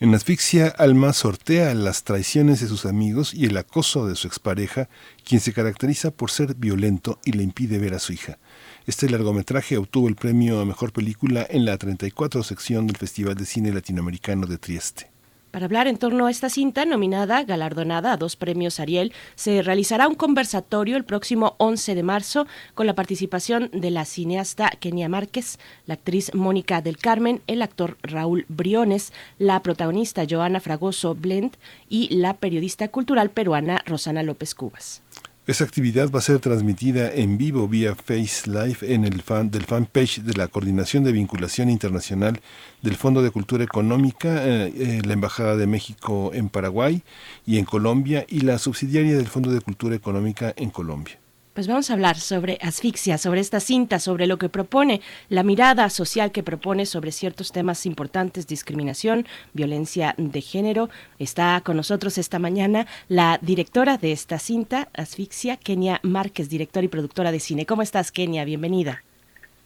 En 0.00 0.14
Asfixia, 0.14 0.66
Alma 0.66 1.12
sortea 1.12 1.74
las 1.74 2.02
traiciones 2.02 2.60
de 2.60 2.66
sus 2.66 2.86
amigos 2.86 3.34
y 3.34 3.46
el 3.46 3.56
acoso 3.56 4.06
de 4.08 4.16
su 4.16 4.26
expareja, 4.26 4.88
quien 5.24 5.40
se 5.40 5.52
caracteriza 5.52 6.10
por 6.10 6.30
ser 6.30 6.54
violento 6.54 7.20
y 7.24 7.32
le 7.32 7.44
impide 7.44 7.78
ver 7.78 7.94
a 7.94 8.00
su 8.00 8.12
hija. 8.12 8.38
Este 8.86 9.08
largometraje 9.08 9.76
obtuvo 9.76 10.08
el 10.08 10.16
premio 10.16 10.60
a 10.60 10.64
Mejor 10.64 10.92
Película 10.92 11.46
en 11.48 11.64
la 11.64 11.78
34 11.78 12.42
sección 12.42 12.88
del 12.88 12.96
Festival 12.96 13.36
de 13.36 13.44
Cine 13.44 13.72
Latinoamericano 13.72 14.46
de 14.46 14.58
Trieste. 14.58 15.11
Para 15.52 15.66
hablar 15.66 15.86
en 15.86 15.98
torno 15.98 16.26
a 16.26 16.30
esta 16.30 16.48
cinta, 16.48 16.86
nominada, 16.86 17.44
galardonada 17.44 18.12
a 18.12 18.16
dos 18.16 18.36
premios 18.36 18.80
Ariel, 18.80 19.12
se 19.34 19.60
realizará 19.60 20.08
un 20.08 20.14
conversatorio 20.14 20.96
el 20.96 21.04
próximo 21.04 21.56
11 21.58 21.94
de 21.94 22.02
marzo 22.02 22.46
con 22.74 22.86
la 22.86 22.94
participación 22.94 23.68
de 23.70 23.90
la 23.90 24.06
cineasta 24.06 24.70
Kenia 24.80 25.10
Márquez, 25.10 25.58
la 25.84 25.94
actriz 25.94 26.32
Mónica 26.32 26.80
del 26.80 26.96
Carmen, 26.96 27.42
el 27.46 27.60
actor 27.60 27.98
Raúl 28.02 28.46
Briones, 28.48 29.12
la 29.36 29.60
protagonista 29.60 30.24
Joana 30.28 30.58
Fragoso 30.58 31.14
Blend 31.14 31.58
y 31.86 32.08
la 32.16 32.32
periodista 32.32 32.88
cultural 32.88 33.28
peruana 33.28 33.82
Rosana 33.84 34.22
López 34.22 34.54
Cubas. 34.54 35.01
Esa 35.44 35.64
actividad 35.64 36.08
va 36.08 36.20
a 36.20 36.22
ser 36.22 36.38
transmitida 36.38 37.12
en 37.12 37.36
vivo 37.36 37.66
vía 37.66 37.96
Face 37.96 38.48
Live 38.48 38.76
en 38.82 39.04
el 39.04 39.22
fan 39.22 39.50
del 39.50 39.64
fanpage 39.64 40.22
de 40.22 40.34
la 40.34 40.46
Coordinación 40.46 41.02
de 41.02 41.10
Vinculación 41.10 41.68
Internacional 41.68 42.40
del 42.80 42.94
Fondo 42.94 43.22
de 43.22 43.32
Cultura 43.32 43.64
Económica, 43.64 44.46
eh, 44.46 44.72
eh, 44.76 45.02
la 45.04 45.14
Embajada 45.14 45.56
de 45.56 45.66
México 45.66 46.30
en 46.32 46.48
Paraguay 46.48 47.02
y 47.44 47.58
en 47.58 47.64
Colombia 47.64 48.24
y 48.28 48.42
la 48.42 48.56
subsidiaria 48.58 49.16
del 49.16 49.26
Fondo 49.26 49.50
de 49.50 49.60
Cultura 49.60 49.96
Económica 49.96 50.54
en 50.56 50.70
Colombia. 50.70 51.21
Pues 51.54 51.68
vamos 51.68 51.90
a 51.90 51.92
hablar 51.92 52.16
sobre 52.16 52.56
asfixia, 52.62 53.18
sobre 53.18 53.40
esta 53.40 53.60
cinta, 53.60 53.98
sobre 53.98 54.26
lo 54.26 54.38
que 54.38 54.48
propone, 54.48 55.02
la 55.28 55.42
mirada 55.42 55.90
social 55.90 56.32
que 56.32 56.42
propone 56.42 56.86
sobre 56.86 57.12
ciertos 57.12 57.52
temas 57.52 57.84
importantes, 57.84 58.46
discriminación, 58.46 59.26
violencia 59.52 60.14
de 60.16 60.40
género. 60.40 60.88
Está 61.18 61.60
con 61.62 61.76
nosotros 61.76 62.16
esta 62.16 62.38
mañana 62.38 62.86
la 63.08 63.38
directora 63.42 63.98
de 63.98 64.12
esta 64.12 64.38
cinta, 64.38 64.88
Asfixia, 64.94 65.58
Kenia 65.58 66.00
Márquez, 66.02 66.48
directora 66.48 66.86
y 66.86 66.88
productora 66.88 67.30
de 67.30 67.40
cine. 67.40 67.66
¿Cómo 67.66 67.82
estás, 67.82 68.12
Kenia? 68.12 68.46
Bienvenida. 68.46 69.02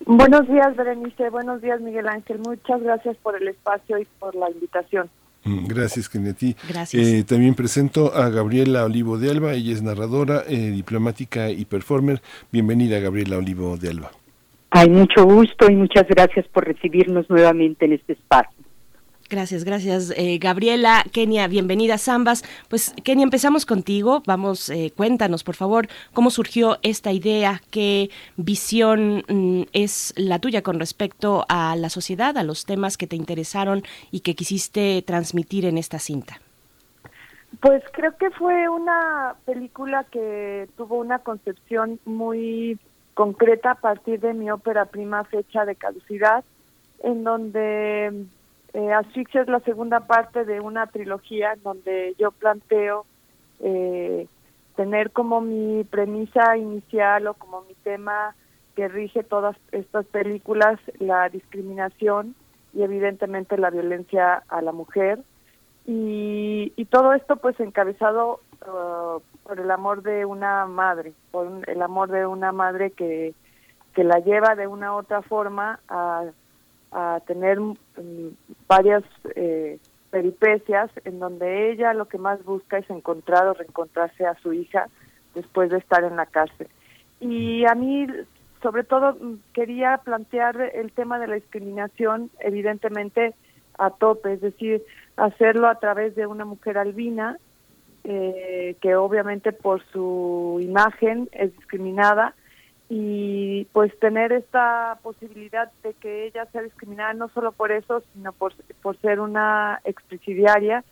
Buenos 0.05 0.49
días, 0.49 0.75
Berenice. 0.75 1.31
Buenos 1.31 1.63
días, 1.63 1.81
Miguel 1.81 2.09
Ángel. 2.09 2.41
Muchas 2.41 2.83
gracias 2.83 3.17
por 3.19 3.41
el 3.41 3.47
espacio 3.47 3.99
y 3.99 4.07
por 4.19 4.35
la 4.35 4.51
invitación. 4.51 5.09
Mm, 5.47 5.67
gracias, 5.67 6.09
Kennedy. 6.09 6.57
Gracias. 6.69 7.07
Eh, 7.07 7.25
también 7.25 7.55
presento 7.55 8.15
a 8.15 8.29
Gabriela 8.29 8.85
Olivo 8.85 9.17
de 9.19 9.31
Alba. 9.31 9.55
Ella 9.55 9.73
es 9.73 9.83
narradora, 9.83 10.43
eh, 10.49 10.71
diplomática 10.71 11.51
y 11.51 11.65
performer. 11.65 12.21
Bienvenida, 12.51 12.99
Gabriela 12.99 13.39
Olivo 13.39 13.77
de 13.77 13.91
Alba. 13.91 14.11
Hay 14.71 14.91
mucho 14.91 15.25
gusto 15.25 15.71
y 15.71 15.77
muchas 15.77 16.07
gracias 16.09 16.47
por 16.49 16.65
recibirnos 16.65 17.31
nuevamente 17.31 17.85
en 17.85 17.93
este 17.93 18.15
espacio. 18.15 18.66
Gracias, 19.29 19.65
gracias 19.65 20.13
eh, 20.17 20.39
Gabriela, 20.39 21.05
Kenia, 21.13 21.49
bienvenida 21.49 21.99
Zambas. 21.99 22.45
Pues 22.69 22.95
Kenia, 23.03 23.25
empezamos 23.25 23.67
contigo. 23.67 24.23
Vamos, 24.25 24.71
eh, 24.71 24.93
cuéntanos 24.97 25.43
por 25.43 25.57
favor 25.57 25.89
cómo 26.13 26.31
surgió 26.31 26.79
esta 26.83 27.11
idea, 27.11 27.61
qué 27.71 28.11
visión 28.37 29.25
mm, 29.29 29.63
es 29.73 30.15
la 30.17 30.39
tuya 30.39 30.63
con 30.63 30.79
respecto 30.79 31.45
a 31.49 31.75
la 31.75 31.91
sociedad, 31.91 32.39
a 32.39 32.45
los 32.45 32.67
temas 32.67 32.97
que 32.97 33.09
te 33.09 33.17
interesaron 33.17 33.83
y 34.13 34.21
que 34.21 34.37
quisiste 34.37 35.03
transmitir 35.03 35.65
en 35.65 35.79
esta 35.79 35.99
cinta. 35.99 36.41
Pues 37.61 37.83
creo 37.93 38.17
que 38.17 38.31
fue 38.31 38.69
una 38.69 39.35
película 39.45 40.05
que 40.05 40.69
tuvo 40.77 40.99
una 40.99 41.21
concepción 41.21 41.99
muy 42.05 42.79
concreta 43.15 43.73
a 43.73 43.77
partir 43.77 44.21
de 44.21 44.35
mi 44.35 44.51
ópera 44.51 44.85
prima 44.85 45.25
Fecha 45.25 45.65
de 45.65 45.75
Caducidad, 45.75 46.45
en 47.03 47.25
donde 47.25 48.27
eh, 48.77 48.93
Asfixia 48.93 49.41
es 49.41 49.49
la 49.49 49.61
segunda 49.61 50.01
parte 50.01 50.45
de 50.45 50.61
una 50.61 50.87
trilogía 50.87 51.55
en 51.55 51.63
donde 51.63 52.15
yo 52.19 52.31
planteo 52.31 53.07
eh, 53.61 54.29
tener 54.77 55.13
como 55.13 55.41
mi 55.41 55.83
premisa 55.85 56.59
inicial 56.59 57.27
o 57.27 57.35
como 57.35 57.63
mi 57.63 57.73
tema 57.83 58.35
que 58.75 58.89
rige 58.89 59.23
todas 59.23 59.57
estas 59.73 60.05
películas 60.05 60.79
la 60.99 61.31
discriminación 61.31 62.35
y 62.75 62.83
evidentemente 62.83 63.57
la 63.57 63.71
violencia 63.71 64.43
a 64.47 64.61
la 64.61 64.73
mujer. 64.73 65.21
Y, 65.87 66.75
y 66.77 66.85
todo 66.85 67.15
esto 67.15 67.37
pues 67.37 67.59
encabezado 67.59 68.41
uh, 68.61 69.21
por 69.43 69.59
el 69.59 69.71
amor 69.71 70.03
de 70.03 70.27
una 70.27 70.67
madre, 70.67 71.15
por 71.31 71.67
el 71.67 71.81
amor 71.81 72.11
de 72.11 72.27
una 72.27 72.53
madre 72.53 72.91
que, 72.91 73.33
que 73.95 74.05
la 74.05 74.19
lleva 74.19 74.55
de 74.55 74.67
una 74.67 74.93
u 74.93 74.97
otra 74.97 75.23
forma 75.23 75.81
a 75.89 76.25
a 76.97 77.21
tener 77.27 77.61
mm, 77.61 77.75
varias 78.67 79.05
eh, 79.35 79.79
peripecias 80.11 80.91
en 81.05 81.19
donde 81.19 81.71
ella 81.71 81.93
lo 81.93 82.07
que 82.07 82.17
más 82.17 82.43
busca 82.43 82.79
es 82.79 82.89
encontrar 82.89 83.47
o 83.47 83.53
reencontrarse 83.53 84.25
a 84.25 84.35
su 84.37 84.55
hija 84.55 84.89
después 85.35 85.69
de 85.71 85.77
estar 85.77 86.05
en 86.05 86.17
la 86.17 86.25
cárcel. 86.25 86.69
Y 87.21 87.67
a 87.67 87.75
mí, 87.75 88.07
sobre 88.63 88.83
todo, 88.83 89.13
mm, 89.13 89.41
quería 89.53 89.99
plantear 89.99 90.59
el 90.75 90.91
tema 90.93 91.19
de 91.19 91.27
la 91.27 91.35
discriminación, 91.35 92.31
evidentemente, 92.41 93.35
a 93.77 93.91
tope, 93.91 94.33
es 94.33 94.41
decir, 94.41 94.83
hacerlo 95.17 95.69
a 95.69 95.79
través 95.79 96.17
de 96.17 96.27
una 96.27 96.47
mujer 96.47 96.79
albina, 96.79 97.37
eh, 98.05 98.77
que 98.81 98.97
obviamente 98.97 99.53
por 99.53 99.85
su 99.93 100.61
imagen 100.63 101.29
es 101.33 101.55
discriminada, 101.59 102.35
y 102.89 103.65
pues 103.73 103.99
tener 103.99 104.33
esta 104.33 104.99
posibilidad 105.03 105.71
de 105.83 105.95
que 105.95 106.27
ella 106.27 106.47
sea 106.47 106.63
discriminada 106.63 107.15
no 107.15 107.29
solo 107.31 107.53
por 107.53 107.73
eso, 107.73 108.03
sino 108.13 108.33
por, 108.33 108.55
por 108.81 108.97
ser 109.01 109.21
una 109.21 109.81
expresidiaria 109.85 110.85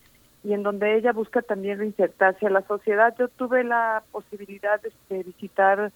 y 0.43 0.53
en 0.53 0.63
donde 0.63 0.97
ella 0.97 1.13
busca 1.13 1.41
también 1.43 1.79
reinsertarse 1.79 2.47
a 2.47 2.51
la 2.51 2.63
sociedad. 2.63 3.15
Yo 3.19 3.29
tuve 3.29 3.63
la 3.65 4.03
posibilidad 4.11 4.81
de, 5.09 5.23
visitar 5.23 5.93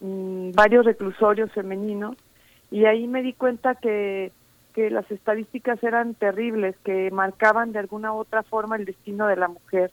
mm, 0.00 0.52
varios 0.52 0.86
reclusorios 0.86 1.52
femeninos 1.52 2.16
y 2.70 2.86
ahí 2.86 3.06
me 3.06 3.22
di 3.22 3.34
cuenta 3.34 3.74
que, 3.74 4.32
que 4.74 4.90
las 4.90 5.10
estadísticas 5.10 5.82
eran 5.82 6.14
terribles, 6.14 6.74
que 6.84 7.10
marcaban 7.10 7.72
de 7.72 7.80
alguna 7.80 8.14
u 8.14 8.16
otra 8.16 8.42
forma 8.42 8.76
el 8.76 8.86
destino 8.86 9.26
de 9.26 9.36
la 9.36 9.48
mujer 9.48 9.90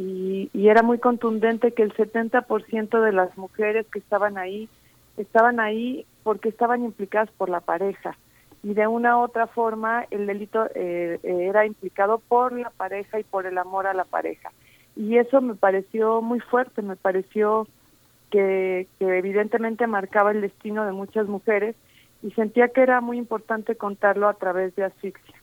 y, 0.00 0.68
era 0.68 0.82
muy 0.82 0.98
contundente 0.98 1.72
que 1.72 1.82
el 1.82 1.92
70% 1.92 3.02
de 3.02 3.12
las 3.12 3.36
mujeres 3.36 3.86
que 3.92 3.98
estaban 3.98 4.38
ahí 4.38 4.68
estaban 5.16 5.60
ahí 5.60 6.06
porque 6.22 6.48
estaban 6.48 6.84
implicadas 6.84 7.30
por 7.36 7.50
la 7.50 7.60
pareja. 7.60 8.16
Y 8.62 8.74
de 8.74 8.86
una 8.86 9.18
u 9.18 9.20
otra 9.20 9.46
forma 9.46 10.06
el 10.10 10.26
delito 10.26 10.66
eh, 10.74 11.18
era 11.22 11.66
implicado 11.66 12.18
por 12.18 12.52
la 12.52 12.70
pareja 12.70 13.20
y 13.20 13.24
por 13.24 13.46
el 13.46 13.58
amor 13.58 13.86
a 13.86 13.94
la 13.94 14.04
pareja. 14.04 14.52
Y 14.96 15.18
eso 15.18 15.40
me 15.40 15.54
pareció 15.54 16.22
muy 16.22 16.40
fuerte 16.40 16.82
me 16.82 16.96
pareció 16.96 17.66
que, 18.30 18.86
que 18.98 19.18
evidentemente 19.18 19.86
marcaba 19.86 20.30
el 20.30 20.40
destino 20.40 20.86
de 20.86 20.92
muchas 20.92 21.26
mujeres 21.26 21.76
y 22.22 22.30
sentía 22.32 22.68
que 22.68 22.82
era 22.82 23.00
muy 23.00 23.18
importante 23.18 23.76
contarlo 23.76 24.28
a 24.28 24.34
través 24.34 24.74
de 24.76 24.84
asfixia 24.84 25.39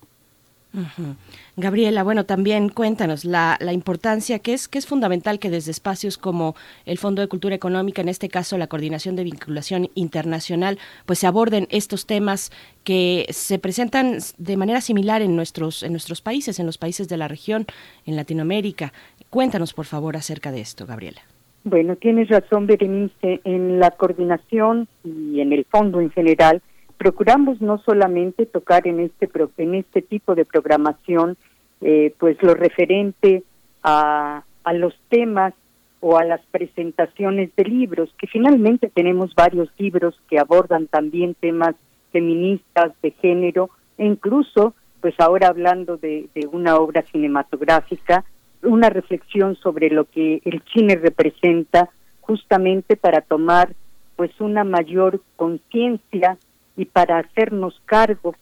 Gabriela, 1.56 2.04
bueno, 2.04 2.26
también 2.26 2.70
cuéntanos 2.70 3.26
la, 3.26 3.58
la, 3.60 3.74
importancia 3.74 4.40
que 4.40 4.54
es 4.54 4.68
que 4.68 4.78
es 4.78 4.86
fundamental 4.86 5.40
que 5.40 5.50
desde 5.50 5.72
espacios 5.72 6.18
como 6.18 6.56
el 6.86 6.98
Fondo 6.98 7.22
de 7.22 7.28
Cultura 7.28 7.56
Económica, 7.56 8.02
en 8.02 8.10
este 8.10 8.30
caso 8.30 8.58
la 8.58 8.68
Coordinación 8.68 9.16
de 9.16 9.24
Vinculación 9.24 9.90
Internacional, 9.96 10.78
pues 11.06 11.20
se 11.20 11.28
aborden 11.28 11.68
estos 11.72 12.06
temas 12.06 12.52
que 12.84 13.26
se 13.30 13.60
presentan 13.60 14.18
de 14.38 14.58
manera 14.58 14.82
similar 14.82 15.22
en 15.22 15.36
nuestros 15.36 15.84
en 15.84 15.94
nuestros 15.94 16.22
países, 16.22 16.60
en 16.60 16.66
los 16.66 16.78
países 16.78 17.08
de 17.08 17.18
la 17.18 17.28
región, 17.28 17.66
en 18.06 18.16
Latinoamérica. 18.16 18.94
Cuéntanos, 19.30 19.74
por 19.74 19.86
favor, 19.86 20.16
acerca 20.16 20.52
de 20.52 20.62
esto, 20.62 20.86
Gabriela. 20.86 21.22
Bueno, 21.64 21.96
tienes 21.98 22.30
razón, 22.30 22.66
Berenice, 22.66 23.42
en 23.44 23.80
la 23.80 23.92
coordinación 23.92 24.88
y 25.04 25.42
en 25.42 25.52
el 25.52 25.66
fondo 25.66 26.00
en 26.00 26.12
general 26.12 26.62
procuramos 26.98 27.62
no 27.62 27.78
solamente 27.80 28.46
tocar 28.46 28.88
en 28.88 29.00
este 29.00 29.30
en 29.58 29.76
este 29.76 30.02
tipo 30.02 30.36
de 30.36 30.46
programación 30.46 31.38
eh, 31.82 32.14
pues 32.18 32.42
lo 32.42 32.54
referente 32.56 33.44
a, 33.84 34.44
a 34.64 34.74
los 34.74 34.94
temas 35.10 35.54
o 36.00 36.18
a 36.18 36.24
las 36.24 36.42
presentaciones 36.52 37.56
de 37.56 37.64
libros 37.66 38.10
que 38.20 38.28
finalmente 38.28 38.90
tenemos 38.90 39.34
varios 39.36 39.70
libros 39.78 40.20
que 40.30 40.40
abordan 40.40 40.88
también 40.88 41.36
temas 41.36 41.76
feministas 42.12 42.92
de 43.02 43.12
género 43.12 43.70
e 43.98 44.06
incluso 44.06 44.74
pues 45.02 45.14
ahora 45.20 45.48
hablando 45.48 45.98
de, 45.98 46.28
de 46.34 46.48
una 46.48 46.78
obra 46.78 47.04
cinematográfica 47.12 48.26
una 48.64 48.90
reflexión 48.90 49.56
sobre 49.56 49.90
lo 49.90 50.06
que 50.06 50.42
el 50.46 50.64
cine 50.74 50.96
representa 50.96 51.90
justamente 52.22 52.98
para 52.98 53.22
tomar 53.22 53.74
pues 54.16 54.32
una 54.42 54.64
mayor 54.64 55.22
conciencia 55.36 56.38
y 56.78 56.86
para 56.86 57.18
hacernos 57.18 57.82
cargo, 57.86 58.36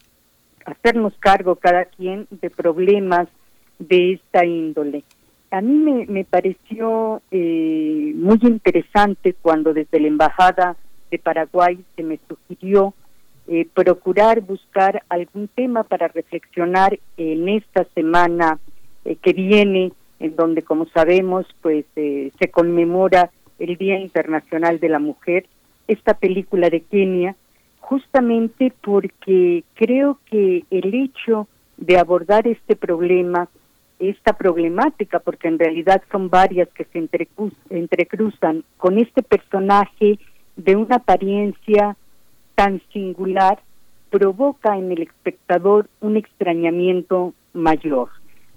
hacernos 0.66 1.14
cargo 1.18 1.56
cada 1.56 1.86
quien 1.86 2.28
de 2.30 2.50
problemas 2.50 3.28
de 3.78 4.12
esta 4.12 4.44
índole. 4.44 5.02
A 5.50 5.60
mí 5.62 5.74
me, 5.74 6.06
me 6.06 6.24
pareció 6.24 7.22
eh, 7.30 8.12
muy 8.14 8.38
interesante 8.42 9.34
cuando 9.40 9.72
desde 9.72 9.98
la 9.98 10.08
Embajada 10.08 10.76
de 11.10 11.18
Paraguay 11.18 11.82
se 11.96 12.02
me 12.02 12.18
sugirió 12.28 12.94
eh, 13.48 13.66
procurar 13.72 14.40
buscar 14.40 15.02
algún 15.08 15.48
tema 15.48 15.84
para 15.84 16.08
reflexionar 16.08 16.98
en 17.16 17.48
esta 17.48 17.84
semana 17.94 18.58
eh, 19.04 19.16
que 19.16 19.32
viene, 19.32 19.92
en 20.18 20.34
donde, 20.34 20.62
como 20.62 20.86
sabemos, 20.86 21.46
pues 21.62 21.84
se 21.94 22.50
conmemora 22.50 23.30
el 23.58 23.76
Día 23.76 23.98
Internacional 24.00 24.80
de 24.80 24.88
la 24.88 24.98
Mujer. 24.98 25.46
Esta 25.86 26.14
película 26.14 26.70
de 26.70 26.80
Kenia 26.80 27.36
justamente 27.86 28.72
porque 28.82 29.62
creo 29.74 30.18
que 30.28 30.64
el 30.70 30.92
hecho 30.92 31.46
de 31.76 31.96
abordar 31.96 32.48
este 32.48 32.74
problema, 32.74 33.48
esta 34.00 34.32
problemática, 34.32 35.20
porque 35.20 35.46
en 35.46 35.60
realidad 35.60 36.02
son 36.10 36.28
varias 36.28 36.68
que 36.70 36.84
se 36.86 37.08
entrecruzan 37.70 38.64
con 38.76 38.98
este 38.98 39.22
personaje 39.22 40.18
de 40.56 40.74
una 40.74 40.96
apariencia 40.96 41.96
tan 42.56 42.82
singular, 42.92 43.60
provoca 44.10 44.76
en 44.76 44.90
el 44.90 45.02
espectador 45.02 45.88
un 46.00 46.16
extrañamiento 46.16 47.34
mayor, 47.52 48.08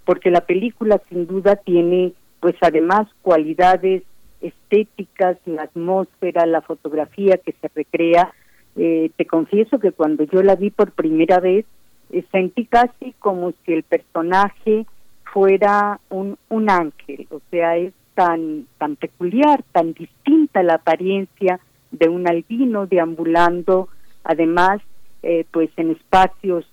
porque 0.05 0.31
la 0.31 0.41
película 0.41 0.99
sin 1.07 1.27
duda 1.27 1.55
tiene 1.55 2.13
pues 2.39 2.55
además 2.61 3.07
cualidades 3.21 4.01
estéticas, 4.41 5.37
la 5.45 5.63
atmósfera, 5.63 6.47
la 6.47 6.61
fotografía 6.61 7.37
que 7.37 7.53
se 7.61 7.69
recrea, 7.75 8.33
eh, 8.75 9.11
te 9.15 9.25
confieso 9.25 9.79
que 9.79 9.91
cuando 9.91 10.23
yo 10.23 10.41
la 10.41 10.55
vi 10.55 10.69
por 10.69 10.91
primera 10.91 11.39
vez, 11.39 11.65
eh, 12.11 12.23
sentí 12.31 12.65
casi 12.65 13.13
como 13.19 13.51
si 13.65 13.73
el 13.73 13.83
personaje 13.83 14.85
fuera 15.31 15.99
un, 16.09 16.37
un 16.49 16.69
ángel, 16.69 17.27
o 17.29 17.41
sea, 17.51 17.77
es 17.77 17.93
tan, 18.15 18.65
tan 18.77 18.95
peculiar, 18.95 19.63
tan 19.71 19.93
distinta 19.93 20.63
la 20.63 20.75
apariencia 20.75 21.59
de 21.91 22.09
un 22.09 22.27
albino 22.27 22.87
deambulando, 22.87 23.89
además, 24.23 24.81
eh, 25.23 25.45
pues 25.51 25.69
en 25.77 25.91
espacios 25.91 26.65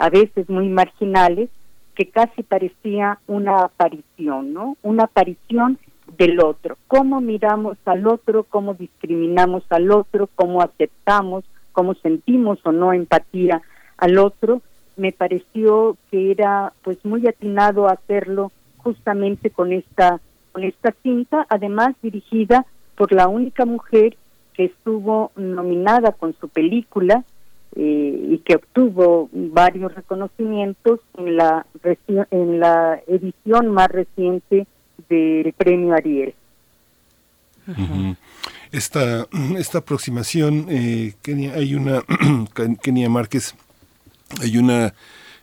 a 0.00 0.10
veces 0.10 0.50
muy 0.50 0.68
marginales, 0.68 1.48
que 1.94 2.08
casi 2.08 2.42
parecía 2.42 3.20
una 3.28 3.60
aparición, 3.60 4.52
¿no? 4.52 4.76
Una 4.82 5.04
aparición 5.04 5.78
del 6.16 6.40
otro, 6.40 6.76
cómo 6.88 7.20
miramos 7.20 7.76
al 7.84 8.06
otro, 8.06 8.44
cómo 8.44 8.74
discriminamos 8.74 9.64
al 9.70 9.90
otro, 9.90 10.28
cómo 10.34 10.62
aceptamos, 10.62 11.44
cómo 11.72 11.94
sentimos 11.94 12.58
o 12.64 12.72
no 12.72 12.92
empatía 12.92 13.62
al 13.96 14.18
otro, 14.18 14.60
me 14.96 15.12
pareció 15.12 15.96
que 16.10 16.30
era 16.30 16.72
pues 16.82 17.02
muy 17.04 17.26
atinado 17.26 17.88
hacerlo 17.88 18.52
justamente 18.78 19.50
con 19.50 19.72
esta 19.72 20.20
con 20.52 20.64
esta 20.64 20.94
cinta, 21.02 21.46
además 21.48 21.94
dirigida 22.02 22.66
por 22.94 23.12
la 23.12 23.26
única 23.26 23.64
mujer 23.64 24.18
que 24.52 24.66
estuvo 24.66 25.32
nominada 25.34 26.12
con 26.12 26.34
su 26.34 26.48
película 26.50 27.24
eh, 27.74 28.26
y 28.28 28.38
que 28.40 28.56
obtuvo 28.56 29.30
varios 29.32 29.94
reconocimientos 29.94 31.00
en 31.16 31.36
la 31.36 31.66
en 32.30 32.60
la 32.60 33.00
edición 33.06 33.68
más 33.68 33.88
reciente 33.88 34.66
del 35.08 35.52
premio 35.52 35.94
Ariel. 35.94 36.34
Esta, 38.72 39.26
esta 39.56 39.78
aproximación, 39.78 40.66
eh, 40.68 41.14
Kenia, 41.22 41.54
hay 41.54 41.74
una, 41.74 42.02
Kenia 42.82 43.08
Márquez, 43.08 43.54
hay 44.40 44.56
una 44.58 44.94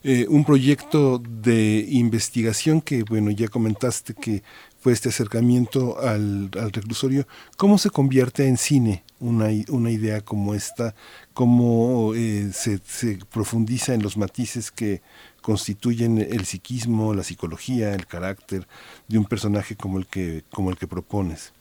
eh, 0.01 0.27
un 0.29 0.45
proyecto 0.45 1.19
de 1.19 1.85
investigación 1.89 2.79
que, 2.79 3.03
bueno, 3.03 3.31
ya 3.31 3.49
comentaste 3.49 4.13
que 4.13 4.43
fue 4.79 4.93
este 4.93 5.09
acercamiento 5.09 5.99
al, 5.99 6.49
al 6.57 6.71
reclusorio. 6.71 7.27
¿Cómo 7.57 7.77
se 7.77 7.89
convierte 7.89 8.47
en 8.47 8.55
cine 8.55 9.03
una, 9.19 9.49
una 9.67 9.91
idea 9.91 10.21
como 10.21 10.55
esta? 10.55 10.95
¿Cómo 11.33 12.13
eh, 12.15 12.51
se, 12.53 12.79
se 12.85 13.19
profundiza 13.29 13.93
en 13.93 14.01
los 14.01 14.15
matices 14.15 14.71
que 14.71 15.01
constituyen 15.41 16.17
el 16.17 16.45
psiquismo, 16.45 17.13
la 17.13 17.23
psicología, 17.23 17.93
el 17.93 18.06
carácter 18.06 18.67
de 19.08 19.17
un 19.17 19.25
personaje 19.25 19.75
como 19.75 19.97
el 19.97 20.08
que, 20.08 20.43
como 20.54 20.69
el 20.69 20.78
que 20.78 20.88
propones? 20.88 21.54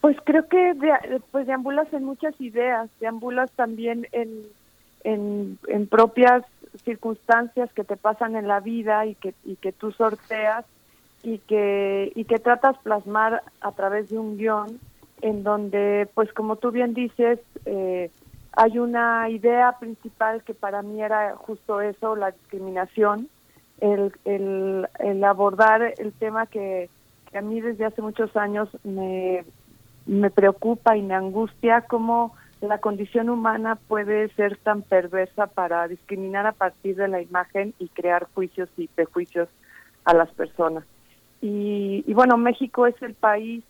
Pues 0.00 0.16
creo 0.24 0.46
que 0.48 0.74
pues 1.30 1.46
deambulas 1.46 1.92
en 1.92 2.04
muchas 2.04 2.40
ideas, 2.40 2.88
deambulas 3.00 3.50
también 3.52 4.06
en, 4.12 4.42
en, 5.02 5.58
en, 5.66 5.86
propias 5.88 6.44
circunstancias 6.84 7.72
que 7.72 7.82
te 7.82 7.96
pasan 7.96 8.36
en 8.36 8.46
la 8.46 8.60
vida 8.60 9.06
y 9.06 9.14
que, 9.16 9.34
y 9.44 9.56
que 9.56 9.72
tú 9.72 9.90
sorteas 9.92 10.64
y 11.22 11.38
que, 11.38 12.12
y 12.14 12.24
que 12.24 12.38
tratas 12.38 12.78
plasmar 12.78 13.42
a 13.60 13.72
través 13.72 14.08
de 14.10 14.18
un 14.18 14.36
guion 14.36 14.78
en 15.22 15.42
donde, 15.42 16.08
pues 16.14 16.32
como 16.32 16.56
tú 16.56 16.70
bien 16.70 16.94
dices, 16.94 17.40
eh, 17.64 18.10
hay 18.56 18.78
una 18.78 19.28
idea 19.28 19.76
principal 19.78 20.42
que 20.42 20.54
para 20.54 20.80
mí 20.80 21.02
era 21.02 21.36
justo 21.36 21.82
eso, 21.82 22.16
la 22.16 22.30
discriminación, 22.30 23.28
el, 23.80 24.12
el, 24.24 25.24
abordar 25.24 25.94
el 25.98 26.12
tema 26.14 26.46
que, 26.46 26.88
a 27.34 27.40
mí 27.42 27.60
desde 27.60 27.84
hace 27.84 28.00
muchos 28.00 28.34
años 28.34 28.70
me, 28.82 29.44
me 30.06 30.30
preocupa 30.30 30.96
y 30.96 31.02
me 31.02 31.14
angustia, 31.14 31.82
cómo 31.82 32.34
la 32.62 32.78
condición 32.78 33.28
humana 33.28 33.76
puede 33.88 34.30
ser 34.30 34.56
tan 34.56 34.80
perversa 34.80 35.46
para 35.48 35.86
discriminar 35.86 36.46
a 36.46 36.52
partir 36.52 36.96
de 36.96 37.08
la 37.08 37.20
imagen 37.20 37.74
y 37.78 37.88
crear 37.88 38.26
juicios 38.34 38.70
y 38.78 38.88
prejuicios 38.88 39.50
a 40.06 40.14
las 40.14 40.30
personas. 40.30 40.84
Y, 41.42 42.04
y 42.06 42.14
bueno, 42.14 42.38
México 42.38 42.86
es 42.86 43.00
el 43.02 43.12
país 43.12 43.62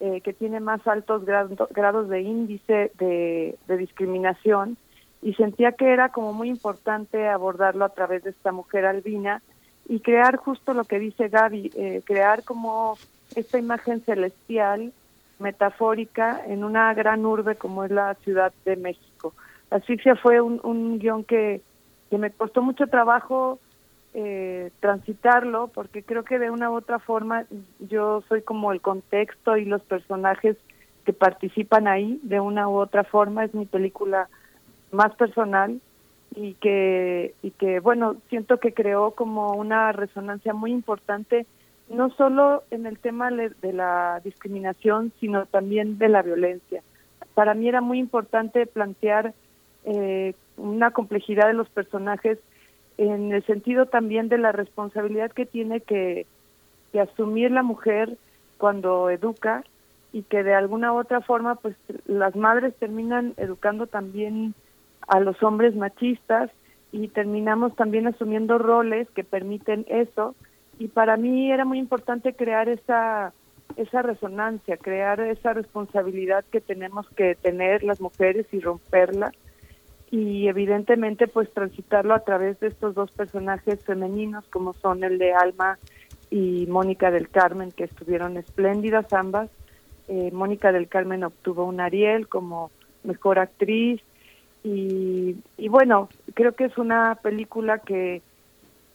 eh, 0.00 0.20
que 0.20 0.32
tiene 0.32 0.60
más 0.60 0.86
altos 0.86 1.24
grados 1.24 2.08
de 2.08 2.20
índice 2.20 2.92
de, 2.98 3.56
discriminación 3.68 4.76
y 5.22 5.34
sentía 5.34 5.72
que 5.72 5.92
era 5.92 6.10
como 6.10 6.32
muy 6.32 6.48
importante 6.48 7.28
abordarlo 7.28 7.84
a 7.84 7.90
través 7.90 8.24
de 8.24 8.30
esta 8.30 8.52
mujer 8.52 8.84
albina 8.86 9.40
y 9.88 10.00
crear 10.00 10.36
justo 10.36 10.74
lo 10.74 10.84
que 10.84 10.98
dice 10.98 11.28
Gaby, 11.28 11.70
eh, 11.76 12.02
crear 12.04 12.42
como 12.42 12.98
esta 13.34 13.58
imagen 13.58 14.00
celestial, 14.00 14.92
metafórica, 15.38 16.40
en 16.46 16.64
una 16.64 16.92
gran 16.94 17.24
urbe 17.24 17.56
como 17.56 17.84
es 17.84 17.90
la 17.90 18.14
Ciudad 18.16 18.52
de 18.64 18.76
México. 18.76 19.32
Asfixia 19.70 20.16
fue 20.16 20.40
un, 20.40 20.60
un 20.62 20.98
guion 20.98 21.24
que, 21.24 21.62
que 22.10 22.18
me 22.18 22.30
costó 22.30 22.62
mucho 22.62 22.86
trabajo 22.86 23.58
eh, 24.14 24.70
transitarlo, 24.78 25.68
porque 25.74 26.04
creo 26.04 26.22
que 26.22 26.38
de 26.38 26.50
una 26.50 26.70
u 26.70 26.74
otra 26.74 27.00
forma 27.00 27.46
yo 27.80 28.22
soy 28.28 28.42
como 28.42 28.70
el 28.72 28.80
contexto 28.80 29.56
y 29.56 29.64
los 29.64 29.82
personajes 29.82 30.56
que 31.04 31.12
participan 31.12 31.88
ahí, 31.88 32.20
de 32.22 32.38
una 32.38 32.68
u 32.68 32.76
otra 32.76 33.02
forma, 33.02 33.44
es 33.44 33.52
mi 33.54 33.66
película 33.66 34.28
más 34.92 35.14
personal 35.16 35.80
y 36.36 36.54
que, 36.54 37.34
y 37.42 37.50
que 37.50 37.80
bueno, 37.80 38.16
siento 38.28 38.58
que 38.58 38.72
creó 38.72 39.10
como 39.10 39.52
una 39.52 39.92
resonancia 39.92 40.54
muy 40.54 40.70
importante, 40.70 41.46
no 41.88 42.10
solo 42.10 42.62
en 42.70 42.86
el 42.86 42.98
tema 42.98 43.30
de 43.30 43.72
la 43.72 44.20
discriminación, 44.24 45.12
sino 45.20 45.46
también 45.46 45.98
de 45.98 46.08
la 46.08 46.22
violencia. 46.22 46.82
Para 47.34 47.54
mí 47.54 47.68
era 47.68 47.80
muy 47.80 47.98
importante 47.98 48.66
plantear 48.66 49.34
eh, 49.84 50.34
una 50.56 50.92
complejidad 50.92 51.48
de 51.48 51.54
los 51.54 51.68
personajes 51.68 52.38
en 52.98 53.32
el 53.32 53.44
sentido 53.44 53.86
también 53.86 54.28
de 54.28 54.38
la 54.38 54.52
responsabilidad 54.52 55.32
que 55.32 55.46
tiene 55.46 55.80
que, 55.80 56.26
asumir 57.00 57.50
la 57.50 57.64
mujer 57.64 58.16
cuando 58.56 59.10
educa 59.10 59.64
y 60.12 60.22
que 60.22 60.44
de 60.44 60.54
alguna 60.54 60.92
u 60.92 60.98
otra 61.00 61.20
forma 61.22 61.56
pues 61.56 61.74
las 62.06 62.36
madres 62.36 62.72
terminan 62.76 63.34
educando 63.36 63.88
también 63.88 64.54
a 65.08 65.18
los 65.18 65.42
hombres 65.42 65.74
machistas 65.74 66.52
y 66.92 67.08
terminamos 67.08 67.74
también 67.74 68.06
asumiendo 68.06 68.58
roles 68.58 69.10
que 69.10 69.24
permiten 69.24 69.84
eso. 69.88 70.36
Y 70.78 70.86
para 70.86 71.16
mí 71.16 71.50
era 71.50 71.64
muy 71.64 71.80
importante 71.80 72.32
crear 72.32 72.68
esa 72.68 73.32
esa 73.76 74.02
resonancia, 74.02 74.76
crear 74.76 75.18
esa 75.20 75.52
responsabilidad 75.52 76.44
que 76.52 76.60
tenemos 76.60 77.08
que 77.10 77.34
tener 77.34 77.82
las 77.82 78.00
mujeres 78.00 78.46
y 78.52 78.60
romperla 78.60 79.32
y 80.14 80.46
evidentemente 80.46 81.26
pues 81.26 81.52
transitarlo 81.52 82.14
a 82.14 82.20
través 82.20 82.60
de 82.60 82.68
estos 82.68 82.94
dos 82.94 83.10
personajes 83.10 83.84
femeninos 83.84 84.44
como 84.46 84.72
son 84.74 85.02
el 85.02 85.18
de 85.18 85.34
Alma 85.34 85.76
y 86.30 86.66
Mónica 86.68 87.10
del 87.10 87.28
Carmen 87.28 87.72
que 87.72 87.82
estuvieron 87.82 88.36
espléndidas 88.36 89.12
ambas. 89.12 89.50
Eh, 90.06 90.30
Mónica 90.32 90.70
del 90.70 90.86
Carmen 90.86 91.24
obtuvo 91.24 91.64
un 91.64 91.80
Ariel 91.80 92.28
como 92.28 92.70
mejor 93.02 93.40
actriz 93.40 94.02
y, 94.62 95.34
y 95.58 95.68
bueno, 95.68 96.08
creo 96.34 96.52
que 96.52 96.66
es 96.66 96.78
una 96.78 97.16
película 97.16 97.80
que, 97.80 98.22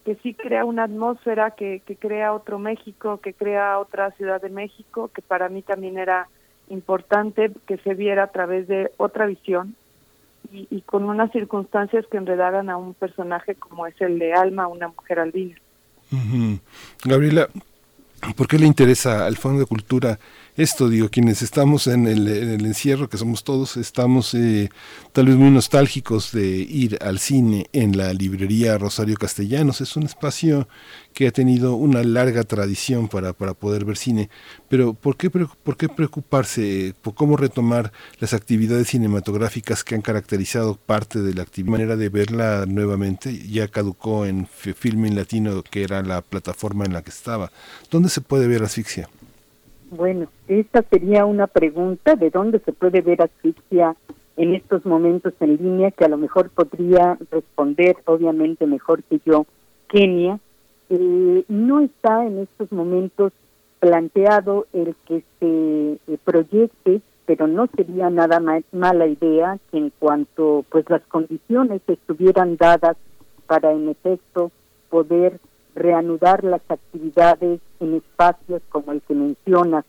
que 0.05 0.15
sí 0.23 0.33
crea 0.33 0.63
una 0.63 0.85
atmósfera, 0.85 1.51
que, 1.51 1.81
que 1.85 1.97
crea 1.97 2.31
otro 2.31 2.59
México, 2.59 3.17
que 3.17 3.33
crea 3.33 3.77
otra 3.79 4.11
Ciudad 4.11 4.41
de 4.41 4.51
México, 4.51 5.11
que 5.13 5.21
para 5.21 5.49
mí 5.49 5.63
también 5.63 5.97
era 5.97 6.29
importante 6.69 7.51
que 7.67 7.75
se 7.79 7.93
viera 7.93 8.23
a 8.23 8.31
través 8.31 8.69
de 8.69 8.91
otra 8.95 9.25
visión 9.25 9.75
y, 10.51 10.81
con 10.81 11.03
unas 11.03 11.31
circunstancias 11.31 12.05
que 12.09 12.17
enredaran 12.17 12.69
a 12.69 12.77
un 12.77 12.93
personaje 12.93 13.55
como 13.55 13.85
es 13.87 13.99
el 14.01 14.19
de 14.19 14.33
Alma, 14.33 14.67
una 14.67 14.87
mujer 14.87 15.19
albina. 15.19 15.55
Gabriela, 17.05 17.47
¿por 18.35 18.47
qué 18.47 18.57
le 18.57 18.65
interesa 18.65 19.25
al 19.25 19.37
Fondo 19.37 19.59
de 19.59 19.65
Cultura 19.65 20.19
esto, 20.61 20.89
digo, 20.89 21.09
quienes 21.09 21.41
estamos 21.41 21.87
en 21.87 22.05
el, 22.07 22.27
encierro, 22.65 23.07
que 23.07 23.17
somos 23.17 23.43
todos, 23.43 23.77
estamos 23.77 24.33
eh, 24.33 24.69
tal 25.13 25.27
vez 25.27 25.35
muy 25.35 25.51
nostálgicos 25.51 26.31
de 26.33 26.47
ir 26.47 26.97
al 27.01 27.19
cine 27.19 27.67
en 27.71 27.95
la 27.95 28.11
librería 28.13 28.77
Rosario 28.77 29.15
Castellanos. 29.15 29.79
Es 29.79 29.95
un 29.95 30.03
espacio 30.03 30.67
que 31.13 31.27
ha 31.27 31.31
tenido 31.31 31.75
una 31.75 32.03
larga 32.03 32.43
tradición 32.43 33.07
para, 33.07 33.31
para 33.31 33.53
poder 33.53 33.85
ver 33.85 33.95
cine. 33.95 34.29
Pero 34.67 34.93
¿por 34.93 35.15
qué, 35.15 35.29
por 35.29 35.77
qué 35.77 35.87
preocuparse? 35.87 36.93
¿Por 37.01 37.13
cómo 37.13 37.37
retomar 37.37 37.93
las 38.19 38.33
actividades 38.33 38.89
cinematográficas 38.89 39.83
que 39.83 39.95
han 39.95 40.01
caracterizado 40.01 40.75
parte 40.75 41.21
de 41.21 41.33
la 41.33 41.43
actividad? 41.43 41.69
manera 41.69 41.95
de 41.95 42.09
verla 42.09 42.65
nuevamente 42.67 43.37
ya 43.47 43.67
caducó 43.67 44.25
en 44.25 44.47
Filming 44.47 45.15
Latino, 45.15 45.63
que 45.63 45.83
era 45.83 46.01
la 46.01 46.21
plataforma 46.21 46.85
en 46.85 46.93
la 46.93 47.01
que 47.01 47.09
estaba. 47.09 47.51
¿Dónde 47.89 48.09
se 48.09 48.21
puede 48.21 48.47
ver 48.47 48.63
asfixia? 48.63 49.09
Bueno, 49.91 50.27
esta 50.47 50.83
sería 50.83 51.25
una 51.25 51.47
pregunta 51.47 52.15
de 52.15 52.29
dónde 52.29 52.59
se 52.59 52.73
puede 52.73 53.01
ver 53.01 53.23
asfixia 53.23 53.95
en 54.37 54.53
estos 54.53 54.85
momentos 54.85 55.33
en 55.39 55.57
línea, 55.57 55.91
que 55.91 56.05
a 56.05 56.09
lo 56.09 56.17
mejor 56.17 56.49
podría 56.51 57.17
responder, 57.31 57.97
obviamente 58.05 58.67
mejor 58.67 59.03
que 59.03 59.19
yo, 59.25 59.45
Kenia. 59.87 60.39
Eh, 60.91 61.43
no 61.47 61.79
está 61.81 62.25
en 62.25 62.39
estos 62.39 62.71
momentos 62.71 63.33
planteado 63.79 64.67
el 64.73 64.95
que 65.07 65.23
se 65.39 66.13
eh, 66.13 66.17
proyecte, 66.23 67.01
pero 67.25 67.47
no 67.47 67.67
sería 67.75 68.09
nada 68.09 68.39
más 68.39 68.63
mala 68.71 69.07
idea 69.07 69.57
que 69.71 69.77
en 69.77 69.91
cuanto 69.97 70.65
pues 70.69 70.87
las 70.89 71.01
condiciones 71.03 71.81
estuvieran 71.87 72.57
dadas 72.57 72.97
para 73.47 73.71
en 73.71 73.89
efecto 73.89 74.51
poder 74.89 75.39
reanudar 75.79 76.43
las 76.43 76.61
actividades 76.69 77.59
en 77.79 77.95
espacios 77.95 78.61
como 78.69 78.91
el 78.91 79.01
que 79.01 79.15
mencionas 79.15 79.85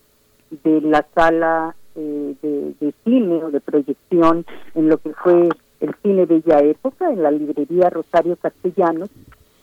de 0.65 0.81
la 0.81 1.07
sala 1.15 1.75
eh, 1.95 2.35
de, 2.43 2.95
cine 3.05 3.45
o 3.45 3.51
de 3.51 3.61
proyección 3.61 4.47
en 4.75 4.89
lo 4.89 4.99
que 4.99 5.13
fue 5.13 5.49
el 5.81 5.95
cine 6.03 6.27
Bella 6.27 6.61
Época, 6.61 7.11
en 7.11 7.23
la 7.23 7.31
librería 7.31 7.91
Rosario 7.91 8.37
Castellanos, 8.37 9.11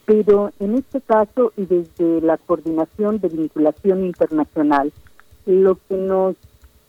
pero 0.04 0.50
en 0.60 0.74
este 0.74 1.00
caso 1.00 1.52
y 1.56 1.66
desde 1.66 2.20
la 2.20 2.36
coordinación 2.36 3.18
de 3.18 3.28
vinculación 3.28 4.04
internacional, 4.04 4.92
lo 5.46 5.76
que 5.88 5.96
nos 5.96 6.36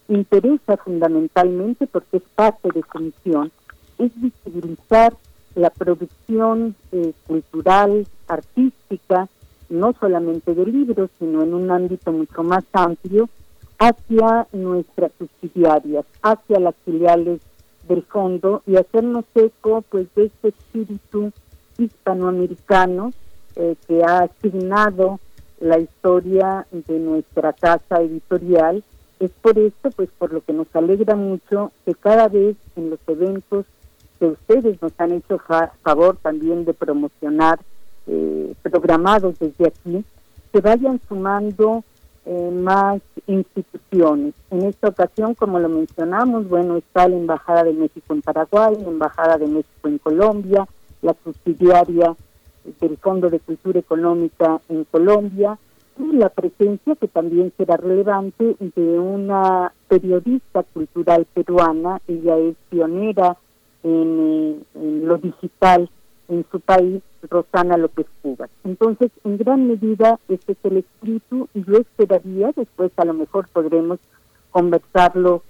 interesa 0.08 0.78
fundamentalmente, 0.78 1.88
porque 1.88 2.18
es 2.18 2.24
parte 2.36 2.70
de 2.74 2.84
su 2.92 3.00
misión, 3.00 3.52
es 3.98 4.12
visibilizar 4.16 5.14
la 5.60 5.70
producción 5.70 6.76
eh, 6.92 7.14
cultural, 7.28 8.08
artística, 8.28 9.28
no 9.70 9.94
solamente 10.00 10.56
de 10.56 10.66
libros, 10.66 11.10
sino 11.20 11.44
en 11.44 11.54
un 11.54 11.70
ámbito 11.70 12.12
mucho 12.12 12.44
más 12.44 12.64
amplio, 12.72 13.30
hacia 13.78 14.48
nuestras 14.54 15.12
subsidiarias, 15.18 16.06
hacia 16.22 16.60
las 16.60 16.76
filiales 16.86 17.42
del 17.88 18.04
fondo 18.04 18.62
y 18.66 18.78
hacernos 18.78 19.26
eco 19.36 19.84
pues 19.90 20.08
de 20.16 20.26
este 20.26 20.50
espíritu 20.50 21.32
hispanoamericano 21.78 23.12
eh, 23.56 23.76
que 23.88 24.04
ha 24.04 24.20
asignado 24.20 25.20
la 25.60 25.80
historia 25.80 26.68
de 26.72 27.00
nuestra 27.00 27.54
casa 27.54 28.02
editorial. 28.02 28.84
Es 29.20 29.32
por 29.42 29.60
esto, 29.60 29.92
pues 29.92 30.10
por 30.18 30.32
lo 30.32 30.42
que 30.42 30.54
nos 30.54 30.68
alegra 30.74 31.16
mucho 31.16 31.72
que 31.86 31.94
cada 31.96 32.30
vez 32.30 32.56
en 32.78 32.90
los 32.92 33.00
eventos 33.08 33.66
que 34.20 34.28
ustedes 34.28 34.82
nos 34.82 34.92
han 34.98 35.14
hecho 35.14 35.40
favor 35.82 36.18
también 36.22 36.66
de 36.66 36.74
promocionar 36.74 37.60
eh, 38.08 38.54
programados 38.62 39.40
desde 39.40 39.68
aquí, 39.68 40.04
se 40.52 40.62
vayan 40.62 41.00
sumando 41.08 41.84
eh, 42.26 42.52
más 42.52 43.02
instituciones. 43.28 44.34
En 44.52 44.64
esta 44.64 44.90
ocasión, 44.90 45.36
como 45.36 45.60
lo 45.60 45.70
mencionamos, 45.70 46.48
bueno, 46.50 46.78
está 46.78 47.08
la 47.08 47.16
Embajada 47.16 47.64
de 47.64 47.74
México 47.74 48.14
en 48.14 48.22
Paraguay, 48.22 48.76
la 48.82 48.90
Embajada 48.90 49.38
de 49.38 49.48
México 49.48 49.88
en 49.88 49.98
Colombia, 50.00 50.68
la 51.02 51.16
subsidiaria 51.24 52.16
del 52.82 52.98
Fondo 52.98 53.30
de 53.30 53.40
Cultura 53.40 53.80
Económica 53.80 54.60
en 54.70 54.84
Colombia, 54.86 55.58
y 55.98 56.14
la 56.14 56.30
presencia, 56.30 56.96
que 56.96 57.08
también 57.08 57.52
será 57.58 57.78
relevante, 57.78 58.56
de 58.60 59.00
una 59.00 59.74
periodista 59.88 60.64
cultural 60.64 61.26
peruana, 61.34 62.02
ella 62.08 62.38
es 62.38 62.56
pionera 62.70 63.38
en, 63.84 64.66
lo 64.74 65.18
digital 65.18 65.90
en 66.28 66.46
su 66.52 66.60
país, 66.60 67.02
Rosana 67.30 67.78
López 67.78 68.06
Cubas. 68.22 68.50
Entonces, 68.64 69.12
en 69.24 69.38
gran 69.38 69.68
medida, 69.68 70.20
este 70.28 70.54
es 70.54 70.58
el 70.64 70.78
espíritu 70.78 71.50
y 71.54 71.64
yo 71.64 71.78
esperaría, 71.78 72.52
después 72.56 72.92
a 72.98 73.06
lo 73.06 73.14
mejor 73.14 73.48
podremos 73.52 74.00
conversarlo 74.52 75.44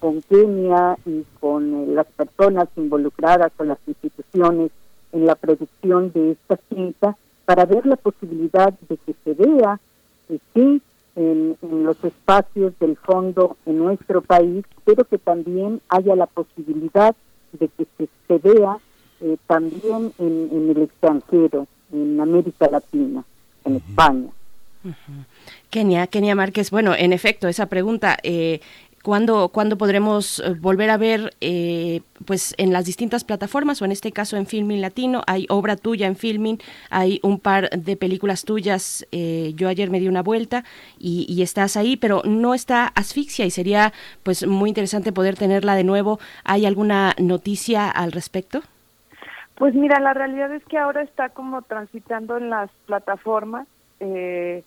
con 0.00 0.22
Kenia 0.22 0.96
y 1.06 1.24
con 1.40 1.74
eh, 1.74 1.86
las 1.88 2.06
personas 2.06 2.68
involucradas 2.76 3.52
o 3.58 3.64
las 3.64 3.78
instituciones 3.86 4.70
en 5.12 5.26
la 5.26 5.34
producción 5.34 6.12
de 6.12 6.32
esta 6.32 6.58
cinta, 6.68 7.16
para 7.46 7.64
ver 7.64 7.86
la 7.86 7.96
posibilidad 7.96 8.74
de 8.88 8.96
que 8.98 9.14
se 9.24 9.32
vea, 9.32 9.80
que 10.28 10.38
sí, 10.52 10.82
en, 11.18 11.56
los 11.84 12.02
espacios 12.04 12.78
del 12.78 12.96
fondo 12.96 13.56
en 13.66 13.78
nuestro 13.78 14.22
país, 14.22 14.64
pero 14.84 15.04
que 15.04 15.18
también 15.18 15.80
haya 15.88 16.14
la 16.14 16.26
posibilidad 16.26 17.14
de 17.52 17.68
que 17.68 17.86
se, 18.26 18.38
vea 18.38 18.78
eh, 19.20 19.36
también 19.46 20.12
en, 20.18 20.70
el 20.70 20.82
extranjero, 20.82 21.66
en 21.92 22.20
América 22.20 22.68
Latina, 22.70 23.24
en 23.64 23.76
España. 23.76 24.28
Kenia, 25.70 26.06
Kenia 26.06 26.34
Márquez, 26.34 26.70
bueno, 26.70 26.94
en 26.94 27.12
efecto, 27.12 27.48
esa 27.48 27.66
pregunta, 27.66 28.16
eh, 28.22 28.60
¿Cuándo, 29.02 29.50
podremos 29.50 30.40
eh, 30.40 30.54
volver 30.58 30.90
a 30.90 30.96
ver 30.96 31.34
eh, 31.40 32.02
pues 32.26 32.54
en 32.58 32.72
las 32.72 32.84
distintas 32.84 33.24
plataformas 33.24 33.80
o 33.80 33.84
en 33.84 33.92
este 33.92 34.12
caso 34.12 34.36
en 34.36 34.46
Filming 34.46 34.80
Latino? 34.80 35.22
Hay 35.26 35.46
obra 35.48 35.76
tuya 35.76 36.06
en 36.06 36.16
Filming, 36.16 36.58
hay 36.90 37.20
un 37.22 37.38
par 37.38 37.70
de 37.70 37.96
películas 37.96 38.44
tuyas. 38.44 39.06
Eh, 39.12 39.52
yo 39.54 39.68
ayer 39.68 39.90
me 39.90 40.00
di 40.00 40.08
una 40.08 40.22
vuelta 40.22 40.64
y, 40.98 41.26
y, 41.28 41.42
estás 41.42 41.76
ahí, 41.76 41.96
pero 41.96 42.22
no 42.24 42.54
está 42.54 42.86
Asfixia 42.88 43.46
y 43.46 43.50
sería 43.50 43.92
pues 44.22 44.46
muy 44.46 44.68
interesante 44.68 45.12
poder 45.12 45.36
tenerla 45.36 45.74
de 45.74 45.84
nuevo. 45.84 46.18
¿Hay 46.44 46.66
alguna 46.66 47.14
noticia 47.18 47.88
al 47.88 48.12
respecto? 48.12 48.62
Pues 49.58 49.74
mira, 49.74 49.98
la 50.00 50.14
realidad 50.14 50.52
es 50.52 50.64
que 50.66 50.78
ahora 50.78 51.02
está 51.02 51.30
como 51.30 51.62
transitando 51.62 52.36
en 52.36 52.48
las 52.48 52.70
plataformas. 52.86 53.66
Eh, 53.98 54.62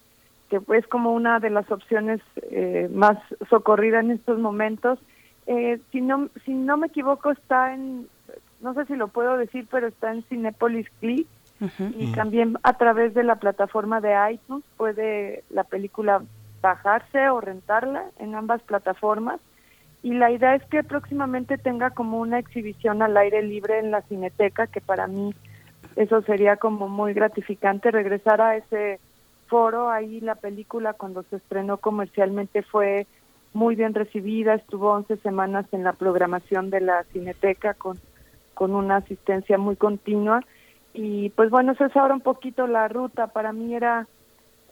que 0.52 0.60
es 0.78 0.86
como 0.88 1.14
una 1.14 1.40
de 1.40 1.50
las 1.50 1.72
opciones 1.72 2.20
eh, 2.52 2.90
más 2.94 3.18
socorridas 3.50 4.04
en 4.04 4.12
estos 4.12 4.38
momentos. 4.38 5.00
Eh, 5.48 5.80
si 5.92 6.02
no 6.02 6.28
si 6.44 6.54
no 6.54 6.76
me 6.76 6.88
equivoco 6.88 7.32
está 7.32 7.74
en 7.74 8.08
no 8.60 8.74
sé 8.74 8.86
si 8.86 8.96
lo 8.96 9.08
puedo 9.08 9.38
decir 9.38 9.66
pero 9.72 9.88
está 9.88 10.12
en 10.12 10.24
Cinepolis 10.24 10.88
Click 11.00 11.28
y 11.96 12.12
también 12.14 12.58
a 12.64 12.74
través 12.74 13.14
de 13.14 13.24
la 13.24 13.36
plataforma 13.36 14.02
de 14.02 14.14
iTunes 14.34 14.66
puede 14.78 15.44
la 15.52 15.64
película 15.64 16.22
bajarse 16.62 17.30
o 17.30 17.40
rentarla 17.40 18.06
en 18.20 18.36
ambas 18.36 18.62
plataformas. 18.64 19.40
Y 20.04 20.16
la 20.16 20.32
idea 20.32 20.56
es 20.56 20.64
que 20.66 20.84
próximamente 20.84 21.60
tenga 21.60 21.92
como 21.92 22.20
una 22.20 22.40
exhibición 22.40 23.04
al 23.04 23.16
aire 23.16 23.44
libre 23.44 23.78
en 23.78 23.92
la 23.92 24.02
Cineteca 24.02 24.66
que 24.66 24.82
para 24.82 25.06
mí 25.06 25.36
eso 25.96 26.24
sería 26.24 26.58
como 26.58 26.90
muy 26.90 27.14
gratificante 27.14 27.92
regresar 27.92 28.42
a 28.42 28.58
ese 28.58 29.00
foro, 29.52 29.90
ahí 29.90 30.22
la 30.22 30.36
película 30.36 30.94
cuando 30.94 31.24
se 31.24 31.36
estrenó 31.36 31.78
comercialmente 31.78 32.64
fue 32.64 33.06
muy 33.54 33.76
bien 33.76 33.94
recibida, 33.94 34.54
estuvo 34.54 34.92
11 34.92 35.18
semanas 35.18 35.66
en 35.74 35.84
la 35.84 35.92
programación 35.92 36.70
de 36.70 36.80
la 36.80 37.04
Cineteca 37.12 37.74
con, 37.74 38.00
con 38.54 38.74
una 38.74 38.96
asistencia 38.96 39.58
muy 39.58 39.76
continua. 39.76 40.40
Y 40.94 41.32
pues 41.32 41.50
bueno, 41.50 41.74
eso 41.74 41.84
es 41.84 41.96
ahora 41.98 42.14
un 42.14 42.22
poquito 42.22 42.66
la 42.66 42.88
ruta, 42.88 43.28
para 43.28 43.52
mí 43.52 43.76
era 43.76 44.08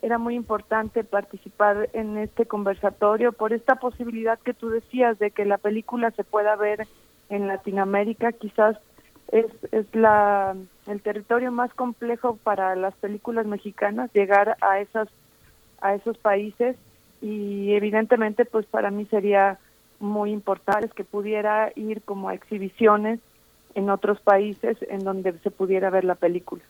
era 0.01 0.17
muy 0.17 0.35
importante 0.35 1.03
participar 1.03 1.89
en 1.91 2.17
este 2.17 2.45
conversatorio 2.45 3.33
por 3.33 3.51
esta 3.51 3.75
posibilidad 3.75 4.39
que 4.39 4.53
tú 4.53 4.69
decías 4.69 5.19
de 5.19 5.31
que 5.31 5.43
la 5.43 5.57
película 5.57 6.11
se 6.11 6.23
pueda 6.23 6.55
ver 6.55 6.87
en 7.27 7.49
Latinoamérica, 7.49 8.31
quizás 8.31 8.77
es, 9.33 9.47
es 9.73 9.93
la, 9.93 10.55
el 10.89 11.01
territorio 11.01 11.51
más 11.51 11.73
complejo 11.73 12.37
para 12.43 12.75
las 12.75 12.93
películas 12.95 13.45
mexicanas, 13.45 14.11
llegar 14.13 14.57
a, 14.61 14.79
esas, 14.79 15.07
a 15.81 15.93
esos 15.93 16.17
países. 16.17 16.75
Y 17.21 17.73
evidentemente 17.73 18.45
pues 18.45 18.65
para 18.65 18.91
mí 18.91 19.05
sería 19.05 19.59
muy 19.99 20.31
importante 20.31 20.89
que 20.95 21.03
pudiera 21.03 21.71
ir 21.75 22.01
como 22.01 22.29
a 22.29 22.33
exhibiciones 22.33 23.19
en 23.75 23.89
otros 23.89 24.19
países 24.21 24.77
en 24.89 24.99
donde 24.99 25.37
se 25.39 25.51
pudiera 25.51 25.89
ver 25.89 26.05
la 26.05 26.15
película 26.15 26.63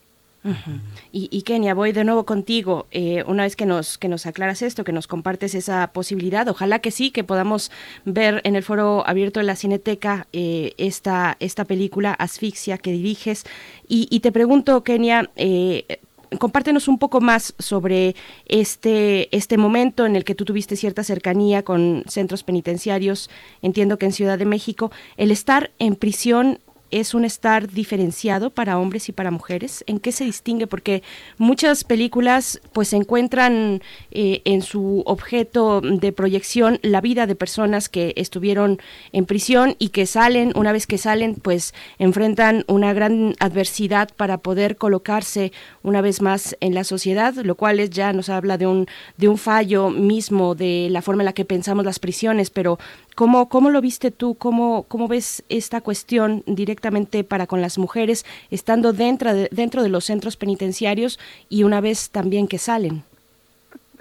y, 1.12 1.42
Kenia, 1.42 1.74
voy 1.74 1.92
de 1.92 2.04
nuevo 2.04 2.26
contigo. 2.26 2.88
Eh, 2.92 3.24
una 3.28 3.44
vez 3.44 3.56
que 3.56 3.66
nos, 3.66 3.98
que 3.98 4.08
nos 4.08 4.26
aclaras 4.26 4.62
esto, 4.62 4.84
que 4.84 4.92
nos 4.92 5.08
compartes 5.08 5.54
esa 5.56 5.92
posibilidad, 5.92 6.48
ojalá 6.48 6.80
que 6.80 6.92
sí, 6.92 7.12
que 7.12 7.24
podamos 7.24 7.72
ver 8.06 8.42
en 8.44 8.56
el 8.56 8.64
foro 8.64 9.08
abierto 9.08 9.40
de 9.40 9.46
la 9.46 9.56
Cineteca 9.56 10.28
eh, 10.32 10.74
esta, 10.78 11.36
esta 11.40 11.66
película, 11.66 12.14
Asfixia, 12.14 12.78
que 12.78 12.92
diriges. 12.92 13.46
Y, 13.88 14.20
te 14.20 14.32
pregunto, 14.32 14.84
Kenia, 14.84 15.32
eh, 15.36 16.00
compártenos 16.38 16.88
un 16.88 17.00
poco 17.00 17.22
más 17.22 17.56
sobre 17.58 18.16
este, 18.46 19.36
este 19.36 19.58
momento 19.58 20.06
en 20.06 20.16
el 20.16 20.24
que 20.24 20.36
tú 20.36 20.46
tuviste 20.46 20.76
cierta 20.76 21.04
cercanía 21.04 21.64
con 21.64 22.04
centros 22.08 22.44
penitenciarios, 22.44 23.30
entiendo 23.62 23.98
que 23.98 24.06
en 24.06 24.12
Ciudad 24.12 24.38
de 24.38 24.46
México, 24.46 24.92
el 25.18 25.32
estar 25.32 25.72
en 25.80 25.96
prisión 25.96 26.60
es 26.92 27.14
un 27.14 27.26
estar 27.26 27.70
diferenciado 27.70 28.50
para 28.50 28.78
hombres 28.78 29.10
y 29.10 29.12
para 29.12 29.32
mujeres? 29.32 29.84
¿En 29.88 30.00
qué 30.00 30.12
se 30.12 30.26
distingue? 30.26 30.68
Porque 30.68 31.04
muchas 31.38 31.84
películas 31.84 32.62
pues 32.74 32.94
encuentran 32.94 33.82
eh, 34.12 34.42
en 34.46 34.62
su 34.62 35.04
objeto 35.06 35.82
de 35.82 36.12
proyección 36.12 36.80
la 36.82 37.02
vida 37.02 37.28
de 37.28 37.36
personas 37.36 37.90
que 37.90 38.14
estuvieron 38.18 38.80
en 39.12 39.26
prisión 39.26 39.76
y 39.80 39.90
que 39.90 40.06
salen, 40.06 40.52
una 40.56 40.72
vez 40.72 40.88
que 40.88 40.98
salen, 40.98 41.36
pues 41.36 41.74
enfrentan 41.98 42.66
una 42.68 42.94
gran 42.94 43.36
adversidad 43.40 44.10
para 44.16 44.38
poder 44.38 44.78
colocarse 44.78 45.52
una 45.84 46.02
vez 46.02 46.22
más 46.22 46.56
en 46.60 46.74
la 46.74 46.84
sociedad, 46.84 47.34
lo 47.36 47.56
cual 47.56 47.80
es, 47.80 47.90
ya 47.90 48.14
nos 48.14 48.30
habla 48.30 48.58
de 48.58 48.68
un, 48.68 48.88
de 49.18 49.28
un 49.28 49.38
fallo 49.38 49.90
mismo 49.90 50.56
de 50.56 50.88
la 50.90 51.02
forma 51.02 51.24
en 51.24 51.26
la 51.26 51.34
que 51.34 51.46
pensamos 51.46 51.86
las 51.86 52.00
prisiones, 52.00 52.50
pero 52.50 52.80
¿Cómo, 53.20 53.50
cómo 53.50 53.70
lo 53.70 53.82
viste 53.82 54.12
tú? 54.12 54.36
¿Cómo, 54.36 54.86
¿Cómo 54.88 55.10
ves 55.10 55.44
esta 55.50 55.82
cuestión 55.82 56.42
directamente 56.46 57.26
para 57.26 57.48
con 57.48 57.62
las 57.62 57.78
mujeres, 57.78 58.26
estando 58.50 58.94
dentro 58.94 59.34
de, 59.34 59.50
dentro 59.52 59.84
de 59.84 59.90
los 59.90 60.06
centros 60.06 60.38
penitenciarios 60.38 61.20
y 61.50 61.66
una 61.66 61.82
vez 61.82 62.12
también 62.12 62.48
que 62.48 62.58
salen? 62.58 63.04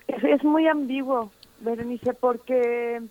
Es, 0.06 0.44
muy 0.44 0.68
ambiguo, 0.68 1.32
Berenice, 1.58 2.14
porque 2.14 3.02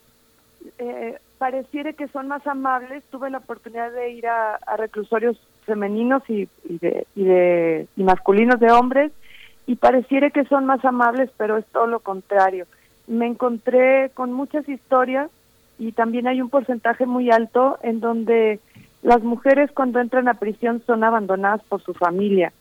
eh, 0.79 1.19
pareciera 1.39 1.91
que 1.91 2.07
son 2.07 2.29
más 2.29 2.47
amables. 2.47 3.03
Tuve 3.11 3.29
la 3.29 3.39
oportunidad 3.39 3.91
de 3.91 4.11
ir 4.11 4.27
a, 4.27 4.59
reclusorios 4.77 5.37
femeninos 5.65 6.23
y, 6.29 6.47
de, 6.63 7.05
y, 7.17 7.25
de, 7.25 7.87
y 7.97 8.03
masculinos 8.03 8.61
de 8.61 8.71
hombres 8.71 9.11
y 9.65 9.75
pareciera 9.75 10.29
que 10.29 10.45
son 10.45 10.65
más 10.65 10.85
amables, 10.85 11.29
pero 11.35 11.57
es 11.57 11.65
todo 11.65 11.85
lo 11.85 11.99
contrario. 11.99 12.65
Me 13.07 13.25
encontré 13.27 14.09
con 14.13 14.31
muchas 14.31 14.69
historias 14.69 15.29
y 15.79 15.91
también 15.91 16.27
hay 16.27 16.41
un 16.41 16.49
porcentaje 16.49 17.05
muy 17.05 17.31
alto 17.31 17.77
en 17.83 17.99
donde 17.99 18.59
las 19.03 19.23
mujeres 19.23 19.71
cuando 19.71 19.99
entran 19.99 20.27
a 20.27 20.35
prisión 20.35 20.81
son 20.85 21.03
abandonadas 21.03 21.61
por 21.69 21.81
su 21.83 21.93
familia. 21.93 22.51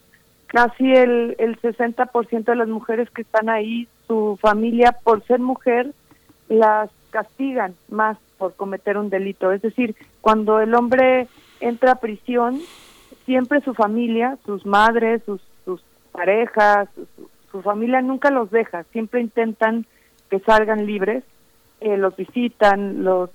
Casi 0.47 0.93
el, 0.93 1.35
el 1.39 1.59
60% 1.59 2.45
de 2.45 2.55
las 2.55 2.67
mujeres 2.67 3.09
que 3.09 3.23
están 3.23 3.49
ahí, 3.49 3.87
su 4.07 4.37
familia 4.41 4.93
por 5.03 5.23
ser 5.25 5.39
mujer 5.39 5.91
las 6.47 6.89
castigan 7.09 7.75
más 7.89 8.17
por 8.37 8.53
cometer 8.55 8.97
un 8.97 9.09
delito. 9.09 9.51
Es 9.51 9.61
decir, 9.61 9.95
cuando 10.21 10.59
el 10.59 10.73
hombre 10.75 11.27
entra 11.59 11.93
a 11.93 11.99
prisión, 11.99 12.59
siempre 13.25 13.61
su 13.61 13.73
familia, 13.73 14.37
sus 14.45 14.65
madres, 14.65 15.23
sus, 15.25 15.41
sus 15.65 15.81
parejas, 16.11 16.87
su 17.51 17.61
familia 17.61 18.01
nunca 18.01 18.29
los 18.29 18.51
deja, 18.51 18.83
siempre 18.91 19.21
intentan 19.21 19.85
que 20.29 20.39
salgan 20.39 20.85
libres 20.85 21.23
eh, 21.81 21.97
los 21.97 22.15
visitan, 22.15 23.03
los, 23.03 23.29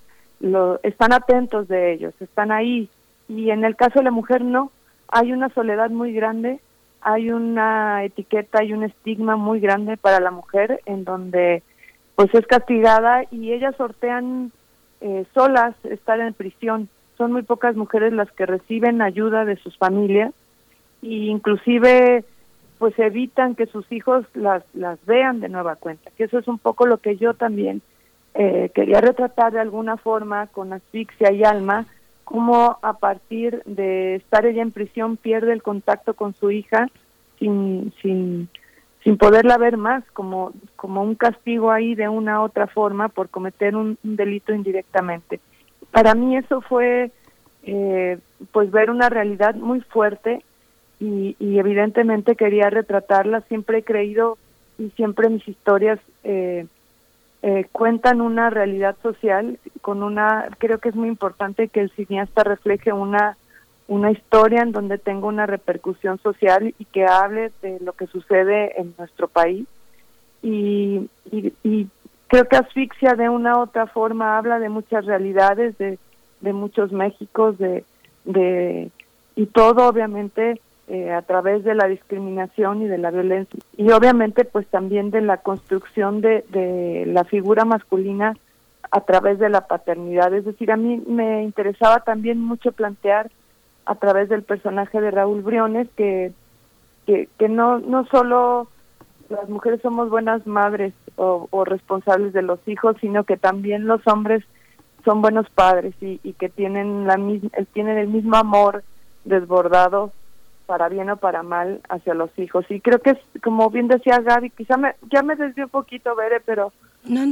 están 0.83 1.12
atentos 1.12 1.68
de 1.68 1.92
ellos, 1.92 2.14
están 2.20 2.50
ahí. 2.50 2.88
Y 3.28 3.50
en 3.50 3.64
el 3.64 3.76
caso 3.76 4.00
de 4.00 4.05
la 4.05 4.11
mujer 4.11 4.42
no, 4.42 4.72
hay 5.09 5.33
una 5.33 5.48
soledad 5.50 5.90
muy 5.90 6.12
grande, 6.12 6.61
hay 7.00 7.31
una 7.31 8.05
etiqueta 8.05 8.64
y 8.64 8.72
un 8.72 8.85
estigma 8.85 9.37
muy 9.37 9.61
grande 9.61 9.96
para 9.96 10.20
la 10.20 10.31
mujer 10.31 10.81
en 10.87 11.05
donde 11.05 11.62
pues 12.14 12.35
es 12.35 12.46
castigada 12.46 13.24
y 13.31 13.52
ellas 13.52 13.74
sortean 13.76 14.52
eh, 15.00 15.24
solas 15.35 15.74
estar 15.85 16.20
en 16.20 16.35
prisión. 16.35 16.88
Son 17.16 17.33
muy 17.33 17.42
pocas 17.42 17.76
mujeres 17.76 18.12
las 18.12 18.31
que 18.33 18.46
reciben 18.46 19.02
ayuda 19.02 19.44
de 19.44 19.57
sus 19.57 19.76
familias 19.78 20.33
e 21.02 21.09
inclusive 21.09 22.24
pues 22.78 22.98
evitan 22.98 23.55
que 23.55 23.66
sus 23.66 23.90
hijos 23.92 24.26
las, 24.35 24.64
las 24.74 25.05
vean 25.07 25.40
de 25.40 25.48
nueva 25.48 25.76
cuenta, 25.76 26.11
que 26.16 26.24
eso 26.24 26.38
es 26.38 26.48
un 26.48 26.59
poco 26.59 26.87
lo 26.87 26.98
que 26.98 27.16
yo 27.16 27.35
también 27.35 27.81
eh, 28.35 28.71
quería 28.75 29.01
retratar 29.01 29.53
de 29.53 29.61
alguna 29.61 29.97
forma 29.97 30.47
con 30.47 30.73
asfixia 30.73 31.33
y 31.33 31.45
alma 31.45 31.87
cómo 32.25 32.79
a 32.81 32.95
partir 32.95 33.62
de 33.66 34.16
estar 34.16 34.47
ella 34.47 34.62
en 34.62 34.71
prisión 34.71 35.16
pierde 35.16 35.53
el 35.53 35.62
contacto 35.62 36.14
con 36.14 36.35
su 36.35 36.51
hija 36.51 36.88
sin 37.38 37.92
sin 38.01 38.49
sin 39.05 39.18
poderla 39.18 39.59
ver 39.59 39.77
más 39.77 40.03
como 40.12 40.53
como 40.77 41.03
un 41.03 41.14
castigo 41.14 41.71
ahí 41.71 41.95
de 41.95 42.09
una 42.09 42.40
u 42.40 42.45
otra 42.45 42.66
forma 42.68 43.09
por 43.09 43.29
cometer 43.29 43.77
un, 43.77 43.99
delito 44.03 44.55
indirectamente. 44.55 45.40
Para 45.90 46.14
mí 46.14 46.37
eso 46.37 46.62
fue 46.62 47.11
eh, 47.64 48.18
pues 48.53 48.71
ver 48.71 48.90
una 48.90 49.11
realidad 49.11 49.55
muy 49.57 49.81
fuerte 49.83 50.42
y, 51.01 51.37
y 51.38 51.59
evidentemente 51.59 52.37
quería 52.37 52.71
retratarla. 52.71 53.42
Siempre 53.42 53.79
he 53.79 53.83
creído 53.83 54.38
y 54.79 54.90
siempre 54.90 55.29
mis 55.29 55.47
historias 55.47 55.99
eh, 56.25 56.66
eh, 57.42 57.66
cuentan 57.72 58.20
una 58.20 58.50
realidad 58.50 58.96
social 59.02 59.59
con 59.81 60.02
una 60.02 60.48
creo 60.59 60.78
que 60.78 60.90
es 60.90 60.94
muy 60.94 61.09
importante 61.09 61.68
que 61.68 61.81
el 61.81 61.90
cineasta 61.90 62.44
refleje 62.44 62.92
una 62.92 63.37
una 63.88 64.11
historia 64.11 64.62
en 64.62 64.72
donde 64.72 64.96
tenga 64.98 65.26
una 65.26 65.46
repercusión 65.46 66.18
social 66.18 66.74
y 66.78 66.85
que 66.87 67.05
hable 67.05 67.50
de 67.62 67.78
lo 67.81 67.92
que 67.92 68.07
sucede 68.07 68.81
en 68.81 68.94
nuestro 68.96 69.28
país. 69.28 69.66
Y, 70.42 71.09
y, 71.31 71.88
creo 72.28 72.46
que 72.46 72.57
asfixia 72.57 73.14
de 73.14 73.28
una 73.28 73.59
u 73.59 73.62
otra 73.62 73.87
forma 73.87 74.38
habla 74.38 74.59
de 74.59 74.70
muchas 74.70 75.05
realidades, 75.05 75.76
de, 75.76 75.98
de 76.40 76.52
muchos 76.55 76.90
Méxicos, 76.90 77.59
de, 77.59 77.85
de 78.24 78.90
y 79.37 79.46
todo 79.46 79.88
obviamente 79.88 80.61
eh, 80.94 81.11
a 81.11 81.22
través 81.22 81.64
de 81.64 81.74
la 81.74 81.87
discriminación 81.87 82.83
y 82.83 82.87
de 82.87 82.98
la 82.98 83.11
violencia 83.11 83.59
y 83.78 83.90
obviamente 83.92 84.44
pues 84.44 84.66
también 84.66 85.11
de 85.11 85.22
la 85.22 85.38
construcción 85.38 86.20
de, 86.20 86.44
de 86.50 87.05
la 87.07 87.24
figura 87.24 87.64
masculina 87.64 88.37
a 88.90 89.00
través 89.00 89.38
de 89.38 89.48
la 89.48 89.66
paternidad. 89.66 90.35
Es 90.35 90.44
decir, 90.44 90.70
a 90.70 90.76
mí 90.76 91.02
me 91.07 91.44
interesaba 91.44 92.00
también 92.00 92.38
mucho 92.38 92.72
plantear 92.72 93.31
a 93.87 93.94
través 93.94 94.28
del 94.28 94.42
personaje 94.42 95.00
de 95.00 95.11
Raúl 95.11 95.40
Briones 95.40 95.88
que, 95.96 96.33
que, 97.07 97.48
no, 97.48 97.78
no 97.78 98.05
solo 98.09 98.68
las 99.31 99.48
mujeres 99.48 99.81
somos 99.81 100.11
buenas 100.11 100.46
madres 100.46 100.92
o, 101.16 101.64
responsables 101.64 102.35
de 102.35 102.42
los 102.42 102.61
hijos, 102.68 102.96
sino 103.00 103.24
que 103.24 103.38
también 103.38 103.87
los 103.87 104.07
hombres 104.07 104.44
son 105.07 105.22
buenos 105.22 105.48
padres 105.48 105.94
y, 106.02 106.20
y 106.22 106.35
que 106.35 106.50
tienen 106.50 107.07
la 107.07 107.18
tienen 107.72 107.96
el 107.96 108.09
mismo 108.09 108.37
amor 108.37 108.85
desbordado 109.24 110.12
para 110.66 110.88
bien 110.88 111.11
o 111.11 111.16
para 111.16 111.42
mal 111.42 111.81
hacia 111.88 112.14
los 112.14 112.31
hijos. 112.38 112.64
Y 112.70 112.81
creo 112.81 113.01
que 113.01 113.11
es, 113.11 113.18
como 113.42 113.70
bien 113.70 113.88
decía 113.88 114.20
Gaby, 114.20 114.51
quizá 114.51 114.77
me, 114.77 114.94
ya 115.11 115.22
me 115.22 115.37
desvió 115.37 115.64
un 115.64 115.70
poquito, 115.70 116.14
Bere, 116.14 116.40
pero 116.40 116.72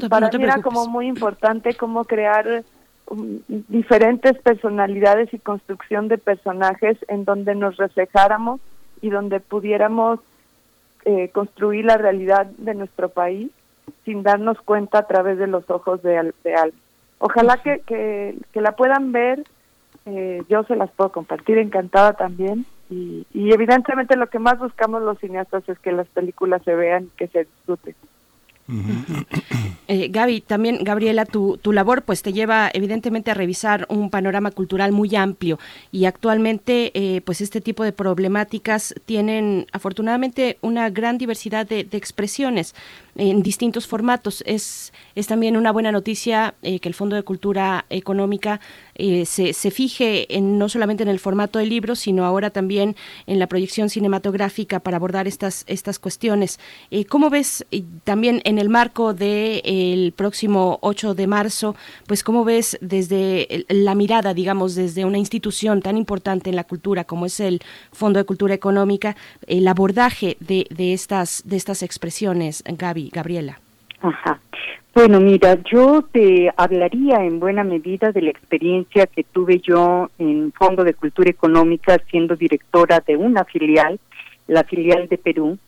para 0.09 0.31
mí 0.31 0.45
era 0.45 0.61
como 0.63 0.87
muy 0.87 1.07
importante 1.07 1.75
cómo 1.75 2.05
crear 2.05 2.65
um, 3.07 3.41
diferentes 3.47 4.39
personalidades 4.39 5.33
y 5.33 5.39
construcción 5.39 6.09
de 6.09 6.19
personajes 6.19 6.99
en 7.09 7.25
donde 7.25 7.55
nos 7.55 7.77
reflejáramos 7.77 8.61
y 9.01 9.11
donde 9.11 9.41
pudiéramos 9.41 10.21
eh, 11.05 11.31
construir 11.31 11.85
la 11.85 11.97
realidad 11.97 12.47
de 12.59 12.75
nuestro 12.75 13.09
país 13.09 13.51
sin 14.05 14.23
darnos 14.23 14.61
cuenta 14.61 14.99
a 14.99 15.07
través 15.07 15.39
de 15.39 15.47
los 15.47 15.69
ojos 15.71 16.03
de, 16.03 16.33
de 16.45 16.55
Alma. 16.55 16.79
Ojalá 17.19 17.59
que, 17.59 17.81
que, 17.87 18.37
que 18.53 18.61
la 18.61 18.73
puedan 18.73 19.13
ver, 19.13 19.45
eh, 20.07 20.43
yo 20.49 20.65
se 20.65 20.77
las 20.77 20.91
puedo 20.91 21.13
compartir 21.13 21.59
encantada 21.59 22.15
también 22.15 22.67
y, 22.91 23.27
y 23.33 23.53
evidentemente 23.53 24.17
lo 24.17 24.29
que 24.29 24.39
más 24.39 24.59
buscamos 24.59 25.03
los 25.03 25.19
cineastas 25.19 25.69
es 25.69 25.79
que 25.79 25.93
las 25.93 26.09
películas 26.09 26.63
se 26.65 26.75
vean, 26.75 27.09
que 27.17 27.29
se 27.29 27.45
disfruten. 27.45 27.95
Eh, 29.89 30.09
Gaby, 30.09 30.43
también 30.43 30.85
Gabriela, 30.85 31.25
tu, 31.25 31.57
tu 31.57 31.73
labor 31.73 32.03
pues 32.03 32.23
te 32.23 32.33
lleva 32.33 32.71
evidentemente 32.73 33.33
a 33.33 33.35
revisar 33.35 33.87
un 33.89 34.09
panorama 34.09 34.53
cultural 34.53 34.93
muy 34.93 35.17
amplio. 35.17 35.59
Y 35.91 36.05
actualmente 36.05 36.93
eh, 36.95 37.21
pues 37.23 37.41
este 37.41 37.61
tipo 37.61 37.83
de 37.83 37.93
problemáticas 37.93 38.95
tienen 39.05 39.67
afortunadamente 39.73 40.59
una 40.61 40.91
gran 40.91 41.19
diversidad 41.19 41.67
de, 41.67 41.81
expresiones 41.91 42.77
en 43.17 43.43
distintos 43.43 43.87
formatos. 43.87 44.43
Es, 44.47 44.93
es 45.15 45.27
también 45.27 45.57
una 45.57 45.73
buena 45.73 45.93
noticia 45.93 46.55
eh, 46.63 46.81
que 46.81 46.89
el 46.89 46.95
Fondo 46.95 47.17
de 47.17 47.23
Cultura 47.23 47.87
Económica 47.91 48.61
se, 49.25 49.55
se, 49.55 49.71
fije 49.71 50.37
en, 50.37 50.59
no 50.59 50.69
solamente 50.69 51.03
en 51.03 51.09
el 51.09 51.19
formato 51.19 51.59
del 51.59 51.71
libro, 51.71 51.97
sino 51.97 52.27
ahora 52.27 52.51
también 52.51 52.97
en 53.27 53.39
la 53.39 53.47
proyección 53.47 53.89
cinematográfica 53.89 54.81
para 54.81 54.99
abordar 54.99 55.27
estas, 55.27 55.65
estas 55.69 55.99
cuestiones. 55.99 56.61
¿Cómo 57.09 57.31
ves 57.31 57.65
también 58.05 58.43
en 58.45 58.59
el 58.59 58.69
marco 58.69 59.15
del 59.15 59.63
el 59.65 60.13
próximo 60.13 60.79
8 60.83 61.15
de 61.15 61.27
marzo, 61.27 61.77
pues 62.07 62.23
cómo 62.23 62.45
ves 62.45 62.77
desde 62.81 63.65
la 63.69 63.95
mirada, 63.95 64.35
digamos, 64.35 64.75
desde 64.75 65.05
una 65.05 65.19
institución 65.19 65.81
tan 65.81 65.97
importante 65.97 66.51
en 66.51 66.57
la 66.57 66.65
cultura 66.65 67.05
como 67.05 67.27
es 67.27 67.41
el 67.41 67.61
Fondo 67.93 68.19
de 68.19 68.25
Cultura 68.25 68.55
Económica, 68.55 69.17
el 69.47 69.67
abordaje 69.67 70.37
de, 70.41 70.67
de 70.71 70.93
estas 70.93 71.43
de 71.45 71.57
estas 71.57 71.83
expresiones, 71.83 72.63
Gaby, 72.67 73.00
Gabriela. 73.09 73.59
Ajá. 74.03 74.41
Bueno, 74.95 75.21
mira, 75.21 75.57
yo 75.71 76.03
te 76.11 76.53
hablaría 76.57 77.25
en 77.25 77.39
buena 77.39 77.63
medida 77.63 78.11
de 78.11 78.23
la 78.23 78.31
experiencia 78.31 79.07
que 79.07 79.23
tuve 79.23 79.61
yo 79.61 80.11
en 80.19 80.53
Fondo 80.53 80.83
de 80.83 80.95
Cultura 80.95 81.31
Económica 81.31 82.01
siendo 82.11 82.35
directora 82.35 83.01
de 83.07 83.17
una 83.17 83.45
filial, 83.45 84.01
la 84.49 84.65
filial 84.65 85.09
de 85.09 85.17
Perú, 85.17 85.59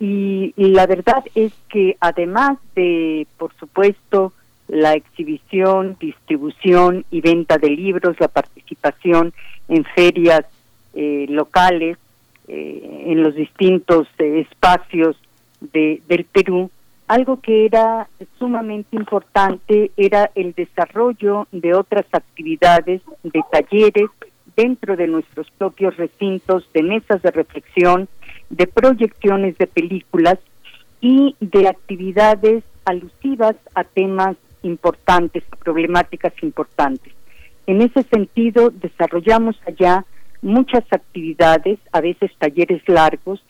y, 0.00 0.52
la 0.56 0.86
verdad 0.86 1.24
es 1.34 1.52
que 1.68 1.96
además 2.00 2.58
de, 2.74 3.26
por 3.38 3.54
supuesto, 3.58 4.32
la 4.68 4.94
exhibición, 4.94 5.96
distribución 6.00 7.04
y 7.10 7.20
venta 7.20 7.58
de 7.58 7.70
libros, 7.70 8.18
la 8.18 8.28
participación 8.28 9.32
en 9.68 9.84
ferias 9.84 10.44
eh, 10.94 11.26
locales, 11.28 11.96
eh, 12.48 13.04
en 13.06 13.22
los 13.22 13.34
distintos 13.34 14.08
eh, 14.18 14.46
espacios 14.50 15.16
de, 15.60 16.02
del 16.08 16.24
Perú, 16.24 16.70
algo 17.06 17.40
que 17.40 17.66
era 17.66 18.08
sumamente 18.38 18.96
importante 18.96 19.90
era 19.96 20.30
el 20.34 20.52
desarrollo 20.54 21.46
de 21.52 21.74
otras 21.74 22.06
actividades, 22.12 23.02
de 23.22 23.40
talleres 23.50 24.08
dentro 24.56 24.96
de 24.96 25.06
nuestros 25.08 25.50
propios 25.50 25.96
recintos, 25.96 26.68
de 26.72 26.82
mesas 26.82 27.22
de 27.22 27.30
reflexión, 27.30 28.08
de 28.50 28.66
proyecciones 28.66 29.58
de 29.58 29.66
películas 29.66 30.38
y 31.00 31.36
de 31.40 31.68
actividades 31.68 32.64
alusivas 32.84 33.56
a 33.74 33.84
temas 33.84 34.36
importantes, 34.62 35.42
problemáticas 35.62 36.32
importantes. 36.42 37.12
En 37.66 37.82
ese 37.82 38.02
sentido, 38.04 38.70
desarrollamos 38.70 39.56
allá 39.66 40.04
muchas 40.42 40.84
actividades, 40.90 41.78
a 41.92 42.00
veces 42.00 42.30
talleres 42.38 42.82
largos, 42.86 43.42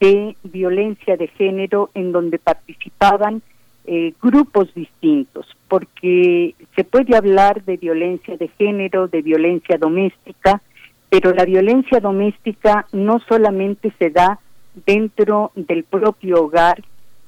de 0.00 0.36
violencia 0.42 1.16
de 1.16 1.28
género 1.28 1.90
en 1.94 2.12
donde 2.12 2.38
participaban 2.38 3.42
eh, 3.86 4.14
grupos 4.22 4.72
distintos, 4.74 5.46
porque 5.68 6.54
se 6.74 6.84
puede 6.84 7.16
hablar 7.16 7.64
de 7.64 7.76
violencia 7.76 8.36
de 8.36 8.48
género, 8.48 9.08
de 9.08 9.20
violencia 9.20 9.76
doméstica, 9.76 10.62
pero 11.10 11.32
la 11.34 11.44
violencia 11.44 12.00
doméstica 12.00 12.86
no 12.92 13.20
solamente 13.28 13.92
se 13.98 14.10
da 14.10 14.40
dentro 14.86 15.52
del 15.54 15.84
propio 15.84 16.44
hogar, 16.44 16.82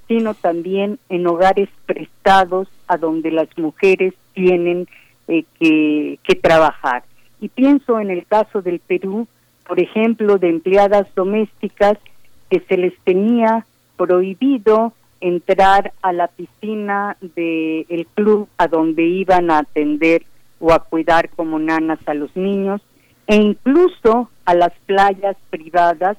sino 0.09 0.35
también 0.35 0.99
en 1.09 1.27
hogares 1.27 1.69
prestados 1.85 2.69
a 2.88 2.97
donde 2.97 3.31
las 3.31 3.49
mujeres 3.59 4.14
tienen 4.33 4.88
eh, 5.29 5.45
que, 5.61 6.19
que 6.23 6.35
trabajar. 6.37 7.05
Y 7.40 7.49
pienso 7.49 8.01
en 8.01 8.11
el 8.11 8.25
caso 8.27 8.62
del 8.62 8.79
Perú, 8.79 9.29
por 9.66 9.79
ejemplo, 9.79 10.38
de 10.38 10.49
empleadas 10.49 11.07
domésticas 11.14 11.99
que 12.50 12.61
se 12.61 12.76
les 12.76 12.96
tenía 13.00 13.66
prohibido 13.96 14.92
entrar 15.20 15.92
a 16.02 16.12
la 16.12 16.28
piscina 16.28 17.16
del 17.20 18.06
club 18.14 18.48
a 18.59 18.68
donde 18.68 19.04
iban 19.04 19.50
a 19.50 19.59
atender 19.59 20.24
o 20.61 20.72
a 20.72 20.80
cuidar 20.80 21.30
como 21.30 21.59
nanas 21.59 21.98
a 22.06 22.14
los 22.14 22.35
niños 22.37 22.80
e 23.26 23.37
incluso 23.37 24.30
a 24.44 24.54
las 24.54 24.72
playas 24.87 25.37
privadas 25.50 26.16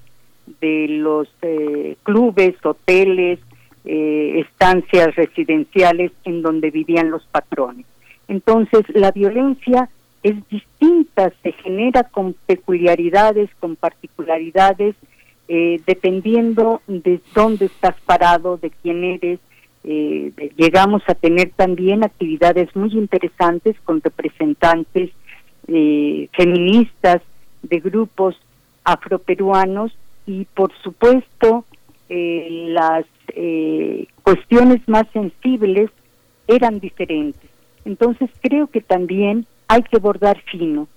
de 0.62 0.88
los 0.90 1.28
eh, 1.42 1.96
clubes, 2.04 2.56
hoteles, 2.64 3.40
eh, 3.86 4.44
estancias 4.46 5.16
residenciales 5.16 6.12
en 6.26 6.42
donde 6.42 6.72
vivían 6.72 7.10
los 7.10 7.24
patrones. 7.28 7.86
Entonces, 8.28 8.84
la 8.94 9.12
violencia 9.12 9.90
es 10.24 10.36
distinta, 10.50 11.32
se 11.42 11.54
genera 11.54 12.04
con 12.04 12.36
peculiaridades, 12.46 13.50
con 13.60 13.76
particularidades, 13.78 14.96
eh, 15.48 15.82
dependiendo 15.86 16.82
de 16.88 17.20
dónde 17.34 17.66
estás 17.66 17.96
parado, 18.06 18.58
de 18.58 18.72
quién 18.82 19.04
eres. 19.04 19.40
llegamos 20.58 21.02
a 21.08 21.14
tener 21.14 21.52
también 21.56 22.04
actividades 22.04 22.76
muy 22.76 22.92
interesantes 22.92 23.76
con 23.86 24.02
representantes 24.02 25.12
eh, 25.68 26.30
feministas, 26.34 27.22
de 27.62 27.80
grupos 27.80 28.36
afroperuanos 28.84 29.92
y 30.26 30.46
por 30.46 30.72
supuesto 30.82 31.66
eh, 32.10 32.68
las 32.70 33.06
eh, 33.36 34.08
cuestiones 34.24 34.80
más 34.88 35.04
sensibles 35.12 35.90
eran 36.48 36.80
diferentes. 36.80 37.50
Entonces 37.84 38.30
creo 38.42 38.68
que 38.68 38.82
también 38.82 39.46
hay 39.68 39.84
que 39.84 40.00
bordar 40.00 40.42
fino, 40.50 40.88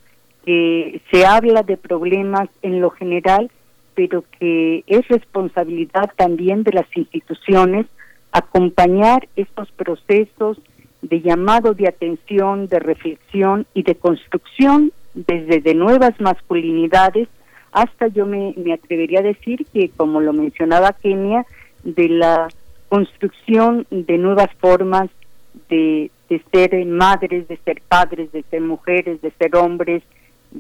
que 0.44 1.00
se 1.10 1.26
habla 1.26 1.62
de 1.62 1.76
problemas 1.76 2.48
en 2.62 2.80
lo 2.80 2.90
general, 2.90 3.50
pero 3.94 4.24
que 4.38 4.84
es 4.86 5.06
responsabilidad 5.08 6.10
también 6.16 6.62
de 6.62 6.72
las 6.72 6.86
instituciones 6.96 7.86
acompañar 8.32 9.28
estos 9.36 9.70
procesos 9.72 10.58
de 11.02 11.20
llamado 11.20 11.74
de 11.74 11.88
atención, 11.88 12.68
de 12.68 12.78
reflexión 12.78 13.66
y 13.74 13.82
de 13.82 13.94
construcción 13.94 14.92
desde 15.14 15.60
de 15.60 15.74
nuevas 15.74 16.18
masculinidades 16.20 17.28
hasta 17.72 18.08
yo 18.08 18.26
me, 18.26 18.54
me 18.56 18.72
atrevería 18.72 19.20
a 19.20 19.22
decir 19.22 19.66
que, 19.72 19.90
como 19.90 20.20
lo 20.20 20.32
mencionaba 20.32 20.92
Kenia, 20.92 21.46
de 21.84 22.08
la 22.08 22.48
construcción 22.88 23.86
de 23.90 24.18
nuevas 24.18 24.50
formas 24.58 25.08
de, 25.68 26.10
de 26.28 26.42
ser 26.52 26.84
madres, 26.86 27.46
de 27.48 27.56
ser 27.58 27.80
padres, 27.88 28.32
de 28.32 28.42
ser 28.50 28.60
mujeres, 28.60 29.20
de 29.22 29.30
ser 29.32 29.54
hombres, 29.56 30.02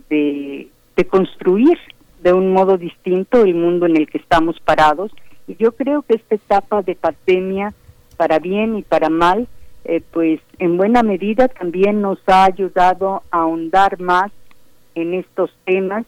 de, 0.08 0.68
de 0.96 1.04
construir 1.04 1.78
de 2.22 2.32
un 2.32 2.52
modo 2.52 2.76
distinto 2.78 3.42
el 3.42 3.54
mundo 3.54 3.86
en 3.86 3.96
el 3.96 4.08
que 4.08 4.18
estamos 4.18 4.58
parados. 4.60 5.12
Y 5.46 5.56
yo 5.56 5.72
creo 5.72 6.02
que 6.02 6.14
esta 6.14 6.34
etapa 6.34 6.82
de 6.82 6.94
pandemia, 6.94 7.72
para 8.16 8.38
bien 8.38 8.76
y 8.76 8.82
para 8.82 9.08
mal, 9.08 9.48
eh, 9.84 10.02
pues 10.12 10.40
en 10.58 10.76
buena 10.76 11.02
medida 11.02 11.48
también 11.48 12.00
nos 12.00 12.18
ha 12.26 12.44
ayudado 12.44 13.22
a 13.30 13.40
ahondar 13.40 13.98
más 14.00 14.30
en 14.94 15.14
estos 15.14 15.50
temas, 15.64 16.04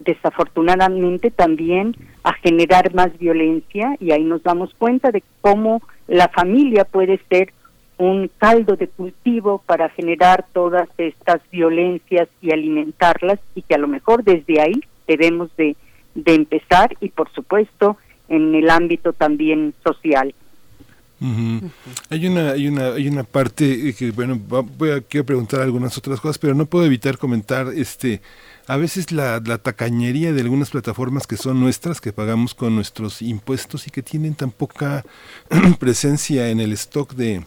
desafortunadamente 0.00 1.30
también 1.30 1.96
a 2.22 2.34
generar 2.34 2.94
más 2.94 3.16
violencia 3.18 3.96
y 3.98 4.10
ahí 4.10 4.24
nos 4.24 4.42
damos 4.42 4.74
cuenta 4.74 5.10
de 5.10 5.22
cómo 5.40 5.80
la 6.06 6.28
familia 6.28 6.84
puede 6.84 7.18
ser 7.30 7.52
un 7.98 8.30
caldo 8.36 8.76
de 8.76 8.88
cultivo 8.88 9.62
para 9.64 9.88
generar 9.88 10.44
todas 10.52 10.88
estas 10.98 11.40
violencias 11.50 12.28
y 12.42 12.52
alimentarlas 12.52 13.38
y 13.54 13.62
que 13.62 13.74
a 13.74 13.78
lo 13.78 13.88
mejor 13.88 14.22
desde 14.22 14.60
ahí 14.60 14.82
debemos 15.06 15.50
de, 15.56 15.76
empezar 16.14 16.96
y 17.00 17.10
por 17.10 17.30
supuesto 17.32 17.96
en 18.28 18.54
el 18.54 18.70
ámbito 18.70 19.12
también 19.12 19.74
social. 19.84 20.34
Hay 22.10 22.26
una 22.26 22.50
hay 22.50 22.68
una 22.68 22.88
hay 22.88 23.08
una 23.08 23.24
parte 23.24 23.94
que 23.94 24.10
bueno 24.10 24.38
voy 24.38 24.90
a 24.90 25.00
quiero 25.00 25.24
preguntar 25.24 25.62
algunas 25.62 25.96
otras 25.96 26.20
cosas 26.20 26.36
pero 26.36 26.54
no 26.54 26.66
puedo 26.66 26.84
evitar 26.84 27.16
comentar 27.16 27.68
este 27.68 28.20
a 28.66 28.76
veces 28.76 29.12
la, 29.12 29.40
la 29.42 29.56
tacañería 29.56 30.34
de 30.34 30.42
algunas 30.42 30.68
plataformas 30.68 31.26
que 31.26 31.38
son 31.38 31.58
nuestras 31.58 32.02
que 32.02 32.12
pagamos 32.12 32.52
con 32.52 32.74
nuestros 32.74 33.22
impuestos 33.22 33.86
y 33.86 33.90
que 33.90 34.02
tienen 34.02 34.34
tan 34.34 34.50
poca 34.50 35.06
presencia 35.78 36.50
en 36.50 36.60
el 36.60 36.72
stock 36.72 37.14
de 37.14 37.42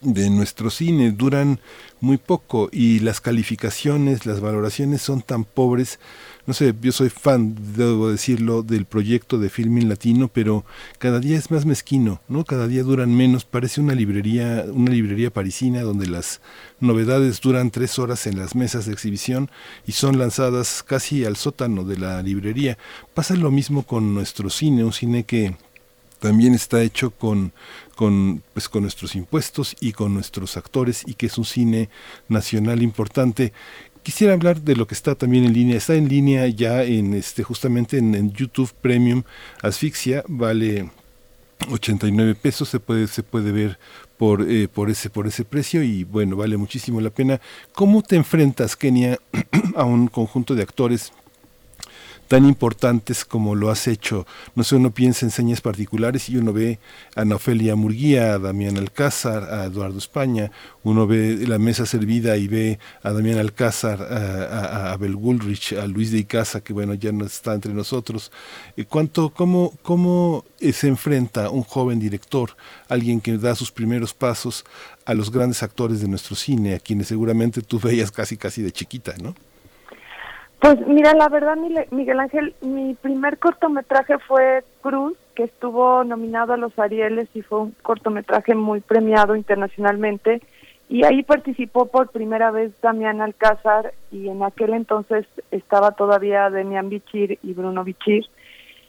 de 0.00 0.30
nuestro 0.30 0.70
cine 0.70 1.12
duran 1.12 1.60
muy 2.00 2.16
poco 2.16 2.68
y 2.72 3.00
las 3.00 3.20
calificaciones, 3.20 4.26
las 4.26 4.40
valoraciones 4.40 5.02
son 5.02 5.22
tan 5.22 5.44
pobres 5.44 5.98
no 6.46 6.54
sé, 6.54 6.74
yo 6.80 6.92
soy 6.92 7.10
fan, 7.10 7.56
debo 7.76 8.10
decirlo, 8.10 8.62
del 8.62 8.84
proyecto 8.84 9.38
de 9.38 9.50
Filming 9.50 9.88
Latino, 9.88 10.28
pero 10.28 10.64
cada 10.98 11.20
día 11.20 11.38
es 11.38 11.50
más 11.50 11.66
mezquino, 11.66 12.20
¿no? 12.28 12.44
Cada 12.44 12.66
día 12.66 12.82
duran 12.82 13.14
menos, 13.14 13.44
parece 13.44 13.80
una 13.80 13.94
librería, 13.94 14.64
una 14.72 14.90
librería 14.90 15.30
parisina 15.30 15.82
donde 15.82 16.06
las 16.06 16.40
novedades 16.80 17.40
duran 17.40 17.70
tres 17.70 17.98
horas 17.98 18.26
en 18.26 18.38
las 18.38 18.54
mesas 18.54 18.86
de 18.86 18.92
exhibición 18.92 19.50
y 19.86 19.92
son 19.92 20.18
lanzadas 20.18 20.82
casi 20.82 21.24
al 21.24 21.36
sótano 21.36 21.84
de 21.84 21.98
la 21.98 22.22
librería. 22.22 22.78
Pasa 23.14 23.34
lo 23.34 23.50
mismo 23.50 23.84
con 23.84 24.14
nuestro 24.14 24.50
cine, 24.50 24.84
un 24.84 24.92
cine 24.92 25.24
que 25.24 25.54
también 26.20 26.54
está 26.54 26.82
hecho 26.82 27.10
con, 27.10 27.52
con, 27.96 28.42
pues, 28.52 28.68
con 28.68 28.82
nuestros 28.82 29.16
impuestos 29.16 29.74
y 29.80 29.92
con 29.92 30.14
nuestros 30.14 30.56
actores 30.56 31.02
y 31.06 31.14
que 31.14 31.26
es 31.26 31.38
un 31.38 31.44
cine 31.44 31.88
nacional 32.28 32.82
importante 32.82 33.52
quisiera 34.02 34.34
hablar 34.34 34.60
de 34.60 34.76
lo 34.76 34.86
que 34.86 34.94
está 34.94 35.14
también 35.14 35.44
en 35.44 35.52
línea. 35.52 35.76
Está 35.76 35.94
en 35.94 36.08
línea 36.08 36.46
ya 36.48 36.82
en 36.82 37.14
este 37.14 37.42
justamente 37.42 37.98
en, 37.98 38.32
YouTube 38.32 38.72
Premium 38.80 39.22
Asfixia, 39.62 40.24
vale 40.28 40.90
89 41.70 42.34
pesos, 42.34 42.68
se 42.68 42.80
puede 42.80 43.06
se 43.06 43.22
puede 43.22 43.52
ver 43.52 43.78
por 44.16 44.42
eh, 44.48 44.68
por 44.68 44.90
ese 44.90 45.10
por 45.10 45.26
ese 45.26 45.44
precio 45.44 45.82
y 45.82 46.04
bueno, 46.04 46.36
vale 46.36 46.56
muchísimo 46.56 47.00
la 47.00 47.10
pena. 47.10 47.40
¿Cómo 47.72 48.02
te 48.02 48.16
enfrentas, 48.16 48.76
Kenia, 48.76 49.18
a 49.74 49.84
un 49.84 50.08
conjunto 50.08 50.54
de 50.54 50.62
actores 50.62 51.12
tan 52.30 52.46
importantes 52.46 53.24
como 53.24 53.56
lo 53.56 53.70
has 53.70 53.88
hecho. 53.88 54.24
No 54.54 54.62
sé, 54.62 54.76
uno 54.76 54.92
piensa 54.92 55.26
en 55.26 55.32
señas 55.32 55.60
particulares 55.60 56.28
y 56.28 56.36
uno 56.36 56.52
ve 56.52 56.78
a 57.16 57.22
Ana 57.22 57.34
Ofelia 57.34 57.74
Murguía, 57.74 58.34
a 58.34 58.38
Damián 58.38 58.76
Alcázar, 58.76 59.52
a 59.52 59.64
Eduardo 59.64 59.98
España, 59.98 60.52
uno 60.84 61.08
ve 61.08 61.44
la 61.48 61.58
mesa 61.58 61.86
servida 61.86 62.36
y 62.36 62.46
ve 62.46 62.78
a 63.02 63.10
Damián 63.10 63.38
Alcázar, 63.38 64.00
a, 64.00 64.92
Abel 64.92 65.16
Woolrich, 65.16 65.72
a 65.72 65.88
Luis 65.88 66.12
de 66.12 66.18
Icaza, 66.18 66.60
que 66.60 66.72
bueno, 66.72 66.94
ya 66.94 67.10
no 67.10 67.24
está 67.24 67.52
entre 67.52 67.74
nosotros. 67.74 68.30
Eh, 68.76 68.84
¿Cuánto, 68.84 69.30
cómo, 69.30 69.76
¿Cómo 69.82 70.44
eh, 70.60 70.72
se 70.72 70.86
enfrenta 70.86 71.50
un 71.50 71.64
joven 71.64 71.98
director, 71.98 72.56
alguien 72.88 73.20
que 73.20 73.38
da 73.38 73.56
sus 73.56 73.72
primeros 73.72 74.14
pasos 74.14 74.64
a 75.04 75.14
los 75.14 75.32
grandes 75.32 75.64
actores 75.64 76.00
de 76.00 76.06
nuestro 76.06 76.36
cine, 76.36 76.76
a 76.76 76.78
quienes 76.78 77.08
seguramente 77.08 77.60
tú 77.60 77.80
veías 77.80 78.12
casi 78.12 78.36
casi 78.36 78.62
de 78.62 78.70
chiquita, 78.70 79.14
¿no? 79.20 79.34
Pues 80.60 80.86
mira, 80.86 81.14
la 81.14 81.30
verdad, 81.30 81.56
Miguel 81.90 82.20
Ángel, 82.20 82.54
mi 82.60 82.94
primer 82.94 83.38
cortometraje 83.38 84.18
fue 84.18 84.62
Cruz, 84.82 85.16
que 85.34 85.44
estuvo 85.44 86.04
nominado 86.04 86.52
a 86.52 86.58
los 86.58 86.78
Arieles 86.78 87.30
y 87.32 87.40
fue 87.40 87.60
un 87.60 87.74
cortometraje 87.82 88.54
muy 88.54 88.80
premiado 88.80 89.36
internacionalmente. 89.36 90.42
Y 90.90 91.04
ahí 91.04 91.22
participó 91.22 91.86
por 91.86 92.10
primera 92.10 92.50
vez 92.50 92.72
Damián 92.82 93.22
Alcázar 93.22 93.94
y 94.12 94.28
en 94.28 94.42
aquel 94.42 94.74
entonces 94.74 95.26
estaba 95.50 95.92
todavía 95.92 96.50
Demian 96.50 96.90
Bichir 96.90 97.38
y 97.42 97.54
Bruno 97.54 97.82
Bichir. 97.82 98.26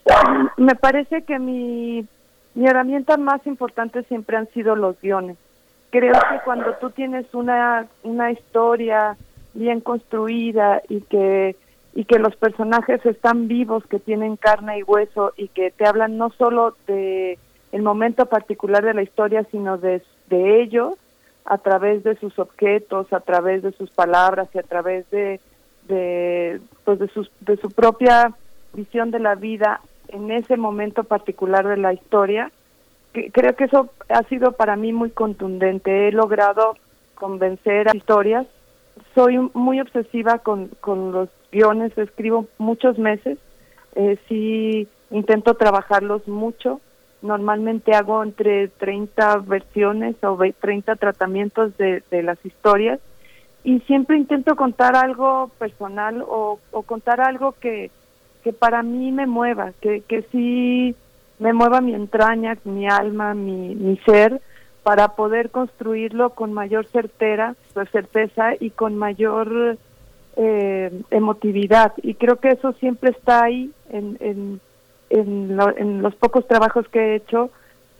Me 0.58 0.74
parece 0.74 1.22
que 1.22 1.38
mi, 1.38 2.06
mi 2.54 2.66
herramienta 2.66 3.16
más 3.16 3.46
importante 3.46 4.02
siempre 4.02 4.36
han 4.36 4.48
sido 4.50 4.76
los 4.76 5.00
guiones. 5.00 5.38
Creo 5.88 6.12
que 6.12 6.40
cuando 6.44 6.74
tú 6.74 6.90
tienes 6.90 7.32
una, 7.32 7.86
una 8.02 8.30
historia 8.30 9.16
bien 9.54 9.80
construida 9.80 10.82
y 10.88 11.00
que 11.02 11.56
y 11.94 12.04
que 12.04 12.18
los 12.18 12.34
personajes 12.36 13.04
están 13.04 13.48
vivos, 13.48 13.84
que 13.86 13.98
tienen 13.98 14.36
carne 14.36 14.78
y 14.78 14.82
hueso 14.82 15.32
y 15.36 15.48
que 15.48 15.70
te 15.70 15.86
hablan 15.86 16.16
no 16.16 16.30
solo 16.30 16.74
de 16.86 17.38
el 17.70 17.82
momento 17.82 18.26
particular 18.26 18.84
de 18.84 18.94
la 18.94 19.02
historia, 19.02 19.46
sino 19.50 19.78
de, 19.78 20.02
de 20.28 20.62
ellos 20.62 20.94
a 21.44 21.58
través 21.58 22.02
de 22.04 22.16
sus 22.16 22.38
objetos, 22.38 23.12
a 23.12 23.20
través 23.20 23.62
de 23.62 23.72
sus 23.72 23.90
palabras 23.90 24.48
y 24.54 24.58
a 24.58 24.62
través 24.62 25.08
de, 25.10 25.40
de 25.88 26.60
pues 26.84 26.98
de, 26.98 27.08
sus, 27.08 27.30
de 27.40 27.56
su 27.56 27.70
propia 27.70 28.32
visión 28.74 29.10
de 29.10 29.18
la 29.18 29.34
vida 29.34 29.80
en 30.08 30.30
ese 30.30 30.56
momento 30.56 31.04
particular 31.04 31.66
de 31.66 31.78
la 31.78 31.92
historia. 31.92 32.52
Que, 33.12 33.30
creo 33.30 33.56
que 33.56 33.64
eso 33.64 33.90
ha 34.08 34.22
sido 34.24 34.52
para 34.52 34.76
mí 34.76 34.92
muy 34.92 35.10
contundente. 35.10 36.08
He 36.08 36.12
logrado 36.12 36.76
convencer 37.14 37.88
a 37.88 37.96
historias. 37.96 38.46
Soy 39.14 39.38
muy 39.54 39.80
obsesiva 39.80 40.38
con, 40.38 40.68
con 40.80 41.12
los 41.12 41.28
guiones, 41.52 41.96
escribo 41.96 42.46
muchos 42.58 42.98
meses, 42.98 43.38
eh, 43.94 44.18
sí 44.28 44.88
intento 45.10 45.54
trabajarlos 45.54 46.26
mucho, 46.26 46.80
normalmente 47.20 47.94
hago 47.94 48.22
entre 48.22 48.68
30 48.68 49.38
versiones 49.38 50.16
o 50.24 50.36
30 50.36 50.96
tratamientos 50.96 51.76
de, 51.76 52.02
las 52.22 52.44
historias 52.44 52.98
y 53.62 53.80
siempre 53.80 54.16
intento 54.16 54.56
contar 54.56 54.96
algo 54.96 55.50
personal 55.58 56.24
o, 56.26 56.58
contar 56.86 57.20
algo 57.20 57.52
que, 57.60 57.90
que 58.42 58.52
para 58.52 58.82
mí 58.82 59.12
me 59.12 59.26
mueva, 59.26 59.72
que, 59.80 60.00
que 60.00 60.22
sí 60.32 60.96
me 61.38 61.52
mueva 61.52 61.80
mi 61.80 61.94
entraña, 61.94 62.56
mi 62.64 62.88
alma, 62.88 63.34
mi, 63.34 63.74
mi 63.74 63.96
ser, 63.98 64.40
para 64.82 65.08
poder 65.08 65.50
construirlo 65.50 66.30
con 66.30 66.52
mayor 66.52 66.86
certera, 66.86 67.54
certeza 67.92 68.54
y 68.58 68.70
con 68.70 68.96
mayor 68.96 69.78
eh, 70.36 70.90
emotividad 71.10 71.92
y 72.02 72.14
creo 72.14 72.36
que 72.36 72.50
eso 72.50 72.72
siempre 72.74 73.10
está 73.10 73.44
ahí 73.44 73.70
en, 73.90 74.16
en, 74.20 74.60
en, 75.10 76.02
los 76.02 76.14
pocos 76.14 76.46
trabajos 76.46 76.88
que 76.88 76.98
he 76.98 77.14
hecho 77.16 77.50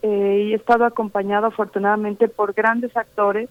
eh, 0.03 0.47
y 0.47 0.53
he 0.53 0.57
estado 0.57 0.85
acompañado 0.85 1.47
afortunadamente 1.47 2.29
por 2.29 2.55
grandes 2.55 2.97
actores 2.97 3.49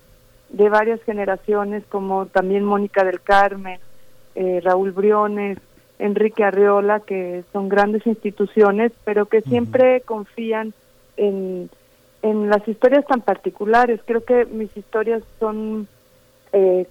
de 0.50 0.70
varias 0.70 1.02
generaciones 1.04 1.84
como 1.90 2.26
también 2.26 2.66
Mónica 2.66 3.04
del 3.04 3.22
Carmen, 3.22 3.80
eh, 4.36 4.62
Raúl 4.64 4.92
Briones, 4.92 5.60
Enrique 6.00 6.44
Arriola, 6.44 7.02
que 7.02 7.44
son 7.54 7.70
grandes 7.70 8.06
instituciones, 8.08 8.92
pero 9.06 9.28
que 9.28 9.42
siempre 9.42 10.02
confían 10.02 10.74
en, 11.16 11.70
en 12.24 12.50
las 12.50 12.68
historias 12.68 13.06
tan 13.06 13.22
particulares. 13.22 14.00
Creo 14.06 14.24
que 14.26 14.46
mis 14.46 14.76
historias 14.76 15.22
son 15.40 15.88
eh, 16.54 16.88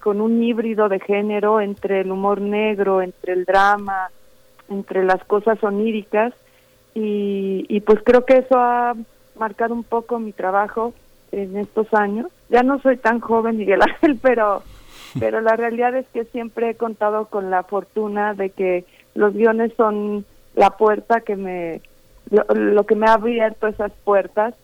con 0.00 0.20
un 0.20 0.42
híbrido 0.42 0.88
de 0.88 1.00
género 1.00 1.60
entre 1.60 2.00
el 2.00 2.10
humor 2.10 2.40
negro, 2.40 3.02
entre 3.02 3.32
el 3.32 3.44
drama, 3.44 4.10
entre 4.68 5.04
las 5.04 5.22
cosas 5.24 5.62
oníricas 5.62 6.32
y, 6.94 7.80
pues 7.86 8.00
creo 8.04 8.24
que 8.24 8.38
eso 8.38 8.58
ha 8.58 8.94
marcado 9.38 9.72
un 9.72 9.84
poco 9.84 10.18
mi 10.18 10.32
trabajo 10.32 10.94
en 11.30 11.56
estos 11.56 11.92
años. 11.94 12.26
Ya 12.48 12.62
no 12.62 12.80
soy 12.80 12.96
tan 12.96 13.20
joven, 13.20 13.56
Miguel 13.56 13.82
Ángel, 13.88 14.18
pero, 14.20 14.62
pero 15.18 15.40
la 15.40 15.54
realidad 15.54 15.94
es 15.94 16.06
que 16.08 16.24
siempre 16.24 16.70
he 16.70 16.74
contado 16.74 17.26
con 17.26 17.50
la 17.50 17.62
fortuna 17.62 18.34
de 18.34 18.50
que 18.50 18.84
los 19.14 19.34
guiones 19.34 19.72
son 19.76 20.24
la 20.54 20.70
puerta 20.70 21.20
que 21.20 21.36
me, 21.36 21.80
lo, 22.30 22.44
lo 22.54 22.84
que 22.84 22.96
me 22.96 23.06
ha 23.06 23.14
abierto 23.14 23.68
esas 23.68 23.92
puertas 24.04 24.54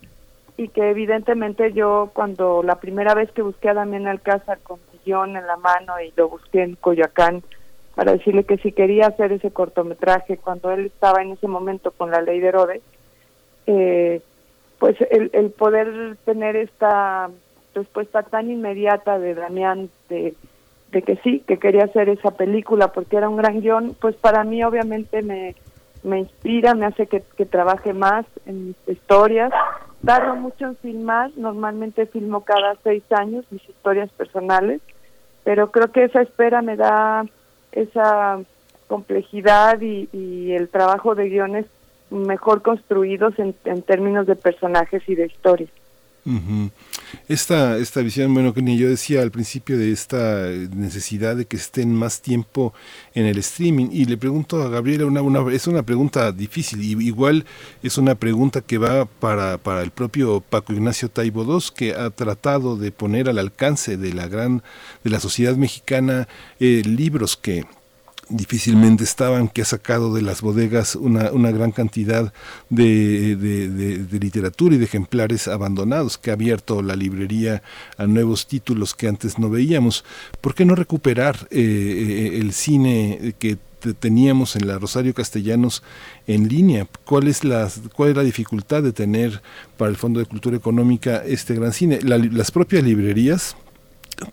y 0.56 0.68
que 0.68 0.90
evidentemente 0.90 1.72
yo 1.72 2.10
cuando 2.14 2.62
la 2.62 2.76
primera 2.76 3.14
vez 3.14 3.30
que 3.32 3.42
busqué 3.42 3.68
a 3.68 3.74
Damián 3.74 4.06
Alcázar 4.06 4.58
con 5.04 5.36
en 5.36 5.46
la 5.46 5.56
mano 5.56 6.00
y 6.00 6.12
lo 6.16 6.28
busqué 6.28 6.62
en 6.62 6.76
Coyoacán 6.76 7.42
para 7.94 8.12
decirle 8.12 8.44
que 8.44 8.56
si 8.58 8.72
quería 8.72 9.06
hacer 9.06 9.32
ese 9.32 9.50
cortometraje 9.50 10.38
cuando 10.38 10.70
él 10.72 10.86
estaba 10.86 11.22
en 11.22 11.32
ese 11.32 11.46
momento 11.46 11.92
con 11.92 12.10
la 12.10 12.20
ley 12.20 12.40
de 12.40 12.48
Herodes, 12.48 12.82
eh, 13.66 14.20
pues 14.78 14.96
el, 15.10 15.30
el 15.32 15.50
poder 15.50 16.16
tener 16.24 16.56
esta 16.56 17.30
respuesta 17.74 18.22
tan 18.22 18.50
inmediata 18.50 19.18
de 19.18 19.34
Damián 19.34 19.90
de, 20.08 20.34
que 20.90 21.16
sí, 21.22 21.40
que 21.46 21.58
quería 21.58 21.84
hacer 21.84 22.08
esa 22.08 22.32
película 22.32 22.92
porque 22.92 23.16
era 23.16 23.28
un 23.28 23.36
gran 23.36 23.60
guion, 23.60 23.96
pues 24.00 24.14
para 24.16 24.44
mí 24.44 24.62
obviamente 24.62 25.22
me, 25.22 25.54
me 26.02 26.20
inspira, 26.20 26.74
me 26.74 26.86
hace 26.86 27.06
que, 27.06 27.22
que 27.36 27.46
trabaje 27.46 27.92
más 27.92 28.26
en 28.46 28.68
mis 28.68 28.76
historias. 28.86 29.52
Tardo 30.04 30.36
mucho 30.36 30.66
en 30.66 30.76
filmar, 30.76 31.30
normalmente 31.36 32.06
filmo 32.06 32.44
cada 32.44 32.76
seis 32.84 33.02
años 33.10 33.44
mis 33.50 33.66
historias 33.68 34.10
personales, 34.12 34.82
pero 35.44 35.70
creo 35.70 35.92
que 35.92 36.04
esa 36.04 36.22
espera 36.22 36.62
me 36.62 36.76
da 36.76 37.24
esa 37.72 38.40
complejidad 38.86 39.80
y, 39.80 40.52
el 40.52 40.68
trabajo 40.68 41.14
de 41.14 41.28
guiones 41.28 41.66
mejor 42.10 42.62
construidos 42.62 43.38
en, 43.38 43.54
en 43.64 43.82
términos 43.82 44.26
de 44.26 44.36
personajes 44.36 45.02
y 45.08 45.14
de 45.14 45.26
historias. 45.26 45.70
Esta, 47.28 47.78
esta 47.78 48.00
visión, 48.00 48.32
bueno, 48.34 48.54
que 48.54 48.62
ni 48.62 48.76
yo 48.76 48.88
decía 48.88 49.22
al 49.22 49.30
principio 49.30 49.78
de 49.78 49.92
esta 49.92 50.48
necesidad 50.74 51.36
de 51.36 51.46
que 51.46 51.56
estén 51.56 51.94
más 51.94 52.20
tiempo 52.20 52.74
en 53.14 53.26
el 53.26 53.38
streaming, 53.38 53.88
y 53.92 54.04
le 54.04 54.16
pregunto 54.16 54.62
a 54.62 54.68
Gabriela, 54.68 55.06
una, 55.06 55.22
una, 55.22 55.52
es 55.52 55.66
una 55.66 55.82
pregunta 55.82 56.32
difícil, 56.32 56.82
y 56.82 57.06
igual 57.06 57.44
es 57.82 57.98
una 57.98 58.14
pregunta 58.14 58.60
que 58.60 58.78
va 58.78 59.04
para, 59.04 59.58
para 59.58 59.82
el 59.82 59.90
propio 59.90 60.40
Paco 60.40 60.72
Ignacio 60.72 61.08
Taibo 61.08 61.44
II, 61.44 61.64
que 61.74 61.94
ha 61.94 62.10
tratado 62.10 62.76
de 62.76 62.92
poner 62.92 63.28
al 63.28 63.38
alcance 63.38 63.96
de 63.96 64.12
la 64.12 64.28
gran, 64.28 64.62
de 65.02 65.10
la 65.10 65.20
sociedad 65.20 65.56
mexicana, 65.56 66.28
eh, 66.60 66.82
libros 66.84 67.36
que 67.36 67.64
difícilmente 68.36 69.04
estaban, 69.04 69.48
que 69.48 69.62
ha 69.62 69.64
sacado 69.64 70.12
de 70.14 70.22
las 70.22 70.42
bodegas 70.42 70.96
una, 70.96 71.30
una 71.32 71.50
gran 71.50 71.72
cantidad 71.72 72.32
de, 72.68 73.36
de, 73.36 74.18
literatura 74.18 74.74
y 74.74 74.78
de 74.78 74.84
ejemplares 74.84 75.48
abandonados, 75.48 76.18
que 76.18 76.30
ha 76.30 76.34
abierto 76.34 76.82
la 76.82 76.96
librería 76.96 77.62
a 77.96 78.06
nuevos 78.06 78.46
títulos 78.46 78.94
que 78.94 79.08
antes 79.08 79.38
no 79.38 79.50
veíamos. 79.50 80.04
¿Por 80.40 80.54
qué 80.54 80.64
no 80.64 80.74
recuperar 80.74 81.46
eh, 81.50 81.60
eh, 81.60 82.38
el 82.40 82.52
cine 82.52 83.34
que 83.38 83.58
teníamos 83.92 84.56
en 84.56 84.66
la 84.66 84.78
Rosario 84.78 85.12
Castellanos 85.12 85.82
en 86.26 86.48
línea. 86.48 86.88
¿Cuál 87.04 87.28
es 87.28 87.44
la, 87.44 87.70
cuál 87.94 88.10
es 88.10 88.16
la 88.16 88.22
dificultad 88.22 88.82
de 88.82 88.92
tener 88.92 89.42
para 89.76 89.90
el 89.90 89.96
Fondo 89.98 90.20
de 90.20 90.26
Cultura 90.26 90.56
Económica 90.56 91.22
este 91.26 91.54
gran 91.54 91.74
cine? 91.74 91.98
las 92.02 92.50
propias 92.50 92.82
librerías 92.82 93.56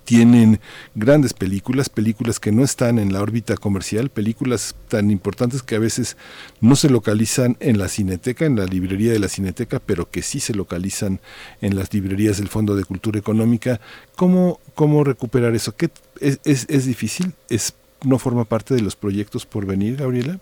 tienen 0.03 0.59
grandes 0.95 1.33
películas, 1.33 1.89
películas 1.89 2.39
que 2.39 2.51
no 2.51 2.63
están 2.63 2.99
en 2.99 3.13
la 3.13 3.21
órbita 3.21 3.57
comercial, 3.57 4.09
películas 4.09 4.75
tan 4.87 5.11
importantes 5.11 5.63
que 5.63 5.75
a 5.75 5.79
veces 5.79 6.17
no 6.59 6.75
se 6.75 6.89
localizan 6.89 7.57
en 7.59 7.77
la 7.77 7.87
cineteca, 7.87 8.45
en 8.45 8.55
la 8.55 8.65
librería 8.65 9.11
de 9.11 9.19
la 9.19 9.27
cineteca, 9.27 9.79
pero 9.85 10.09
que 10.09 10.21
sí 10.21 10.39
se 10.39 10.53
localizan 10.53 11.19
en 11.61 11.75
las 11.75 11.93
librerías 11.93 12.37
del 12.37 12.47
Fondo 12.47 12.75
de 12.75 12.85
Cultura 12.85 13.19
Económica. 13.19 13.79
¿Cómo, 14.15 14.59
cómo 14.75 15.03
recuperar 15.03 15.55
eso? 15.55 15.75
¿Qué, 15.75 15.89
es, 16.19 16.39
es, 16.43 16.67
¿Es 16.69 16.85
difícil? 16.85 17.33
¿Es, 17.49 17.75
¿No 18.03 18.19
forma 18.19 18.45
parte 18.45 18.73
de 18.73 18.81
los 18.81 18.95
proyectos 18.95 19.45
por 19.45 19.65
venir, 19.65 19.97
Gabriela? 19.97 20.39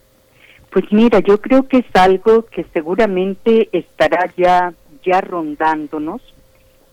Pues 0.72 0.86
mira, 0.92 1.20
yo 1.20 1.42
creo 1.42 1.68
que 1.68 1.78
es 1.78 1.86
algo 1.94 2.46
que 2.46 2.66
seguramente 2.74 3.70
estará 3.72 4.32
ya, 4.38 4.74
ya 5.04 5.20
rondándonos. 5.22 6.22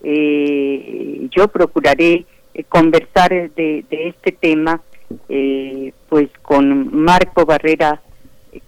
Eh, 0.03 1.27
yo 1.35 1.47
procuraré 1.47 2.25
eh, 2.57 2.63
conversar 2.63 3.29
de, 3.29 3.85
este 3.91 4.31
tema 4.31 4.81
eh, 5.29 5.93
pues 6.09 6.27
con 6.41 6.91
Marco 7.03 7.45
Barrera 7.45 8.01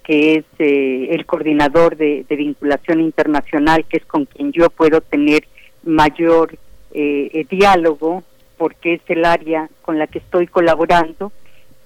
que 0.03 0.35
es 0.35 0.45
eh, 0.59 1.07
el 1.09 1.25
coordinador 1.25 1.97
de, 1.97 2.23
vinculación 2.29 3.01
internacional 3.01 3.85
que 3.85 3.97
es 3.97 4.05
con 4.05 4.25
quien 4.25 4.51
yo 4.51 4.69
puedo 4.69 5.01
tener 5.01 5.47
mayor 5.83 6.55
diálogo 6.91 8.23
porque 8.57 8.95
es 8.95 9.01
el 9.07 9.25
área 9.25 9.69
con 9.81 9.97
la 9.97 10.05
que 10.05 10.19
estoy 10.19 10.47
colaborando. 10.47 11.31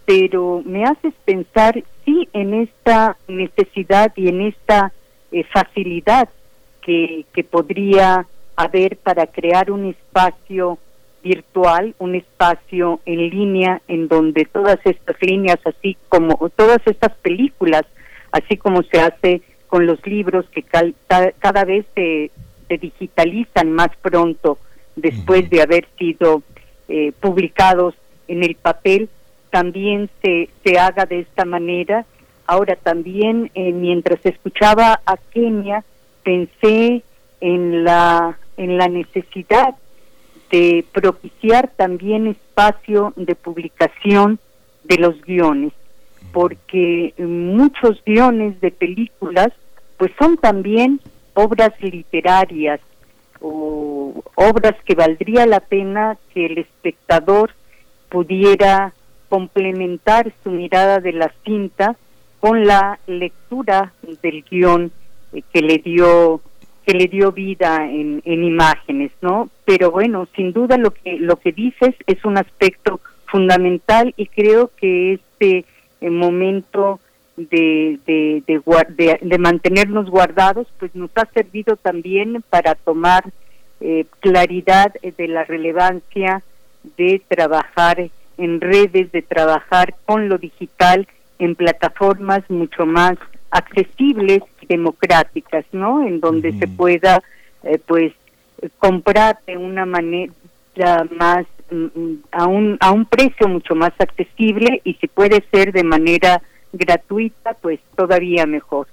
Pero 0.06 0.62
me 0.66 0.84
haces 0.84 1.14
pensar 1.24 1.82
sí 2.04 2.28
en 2.34 2.54
esta 2.54 3.18
necesidad 3.28 4.12
y 4.16 4.28
en 4.28 4.42
esta 4.42 4.92
facilidad 5.54 6.28
que, 6.82 7.26
que 7.34 7.44
podría 7.44 8.26
haber 8.56 8.98
para 8.98 9.28
crear 9.28 9.72
un 9.72 9.86
espacio 9.86 10.78
virtual, 11.24 11.96
un 12.00 12.16
espacio 12.16 13.00
en 13.06 13.30
línea 13.30 13.82
en 13.88 14.08
donde 14.08 14.46
todas 14.46 14.78
estas 14.84 15.16
líneas, 15.22 15.60
así 15.66 15.98
como 16.10 16.50
todas 16.56 16.80
estas 16.86 17.14
películas, 17.22 17.84
así 18.32 18.58
como 18.58 18.84
se 18.84 19.00
hace 19.00 19.42
con 19.68 19.88
los 19.88 20.06
libros 20.06 20.46
que 20.52 20.64
cada 20.64 21.66
vez 21.66 21.86
se, 21.96 22.32
digitalizan 22.70 23.72
más 23.72 23.90
pronto 24.02 24.58
después 24.96 25.48
de 25.52 25.62
haber 25.62 25.88
sido 26.00 26.42
eh, 26.88 27.12
publicados 27.20 27.94
en 28.28 28.44
el 28.44 28.56
papel, 28.56 29.10
también 29.52 30.10
se, 30.24 30.50
se 30.64 30.80
haga 30.80 31.06
de 31.06 31.20
esta 31.20 31.46
manera. 31.46 32.06
Ahora 32.48 32.76
también, 32.76 33.52
eh, 33.54 33.72
mientras 33.72 34.26
escuchaba 34.26 35.02
a 35.06 35.18
Kenia, 35.32 35.84
pensé 36.24 37.04
en 37.42 37.84
la, 37.84 38.40
en 38.58 38.78
la 38.78 38.88
necesidad 38.88 39.76
de 40.54 40.86
propiciar 40.92 41.72
también 41.76 42.28
espacio 42.28 43.12
de 43.16 43.34
publicación 43.34 44.38
de 44.84 44.98
los 45.00 45.20
guiones, 45.24 45.74
porque 46.32 47.16
muchos 47.18 48.00
guiones 48.06 48.62
de 48.62 48.70
películas 48.70 49.52
pues 49.98 50.12
son 50.20 50.38
también 50.38 51.02
obras 51.34 51.74
literarias 51.82 52.80
o 53.42 54.14
obras 54.36 54.76
que 54.86 54.94
valdría 54.94 55.48
la 55.48 55.60
pena 55.60 56.20
que 56.36 56.46
el 56.46 56.60
espectador 56.60 57.50
pudiera 58.10 58.94
complementar 59.30 60.32
su 60.44 60.52
mirada 60.52 61.00
de 61.00 61.14
la 61.14 61.34
cinta 61.44 61.96
con 62.40 62.68
la 62.68 63.00
lectura 63.08 63.92
del 64.22 64.44
guion 64.44 64.92
eh, 65.34 65.42
que 65.52 65.64
le 65.64 65.80
dio 65.80 66.42
que 66.86 66.94
le 66.94 67.08
dio 67.08 67.32
vida 67.32 67.90
en, 67.90 68.22
en 68.26 68.44
imágenes, 68.44 69.12
¿no? 69.22 69.50
Pero 69.66 69.92
bueno, 69.92 70.28
sin 70.36 70.54
duda 70.54 70.78
lo 70.78 70.92
que 70.92 71.18
lo 71.18 71.38
que 71.38 71.52
dices 71.52 71.96
es 72.08 72.24
un 72.26 72.38
aspecto 72.38 73.00
fundamental 73.26 74.14
y 74.18 74.28
creo 74.28 74.72
que 74.78 75.14
este 75.14 75.66
eh, 76.02 76.10
momento 76.10 77.00
de, 77.38 78.00
de, 78.06 78.44
de, 78.46 79.20
de, 79.22 79.38
mantenernos 79.40 80.10
guardados, 80.10 80.68
pues 80.78 80.94
nos 80.94 81.10
ha 81.16 81.26
servido 81.34 81.76
también 81.78 82.44
para 82.50 82.76
tomar 82.76 83.24
eh, 83.82 84.06
claridad 84.20 84.94
de 85.02 85.28
la 85.28 85.44
relevancia 85.44 86.44
de 86.98 87.22
trabajar 87.28 88.10
en 88.38 88.62
redes, 88.62 89.12
de 89.12 89.22
trabajar 89.22 89.96
con 90.06 90.30
lo 90.30 90.38
digital 90.38 91.08
en 91.40 91.56
plataformas 91.56 92.48
mucho 92.50 92.86
más 92.86 93.18
accesibles 93.50 94.44
democráticas, 94.68 95.66
¿no? 95.72 96.06
En 96.06 96.20
donde 96.20 96.54
se 96.54 96.68
pueda, 96.68 97.22
eh, 97.64 97.80
pues, 97.86 98.14
comprar 98.80 99.40
de 99.46 99.58
una 99.58 99.86
manera 99.86 100.34
más 101.18 101.46
mm, 101.72 102.14
a 102.32 102.48
un 102.48 102.78
a 102.80 102.92
un 102.92 103.06
precio 103.06 103.48
mucho 103.48 103.76
más 103.76 103.94
accesible 104.00 104.82
y 104.84 104.94
si 104.96 105.08
puede 105.08 105.44
ser 105.52 105.72
de 105.72 105.84
manera 105.84 106.42
gratuita, 106.72 107.54
pues 107.56 107.80
todavía 107.96 108.46
mejor. 108.46 108.88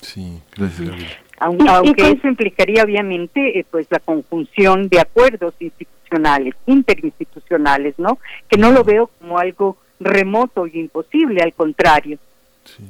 Sí, 0.00 0.40
gracias. 0.56 0.94
Aunque, 1.38 2.10
eso 2.10 2.28
implicaría 2.28 2.82
obviamente 2.82 3.58
eh, 3.58 3.66
pues 3.70 3.86
la 3.90 3.98
conjunción 3.98 4.88
de 4.88 5.00
acuerdos 5.00 5.54
institucionales, 5.60 6.54
interinstitucionales, 6.66 7.98
¿no? 7.98 8.18
Que 8.48 8.56
no 8.56 8.70
lo 8.70 8.84
veo 8.84 9.10
como 9.18 9.38
algo 9.38 9.76
remoto 10.00 10.66
y 10.66 10.78
imposible, 10.78 11.42
al 11.42 11.52
contrario. 11.52 12.18
Sí. 12.64 12.84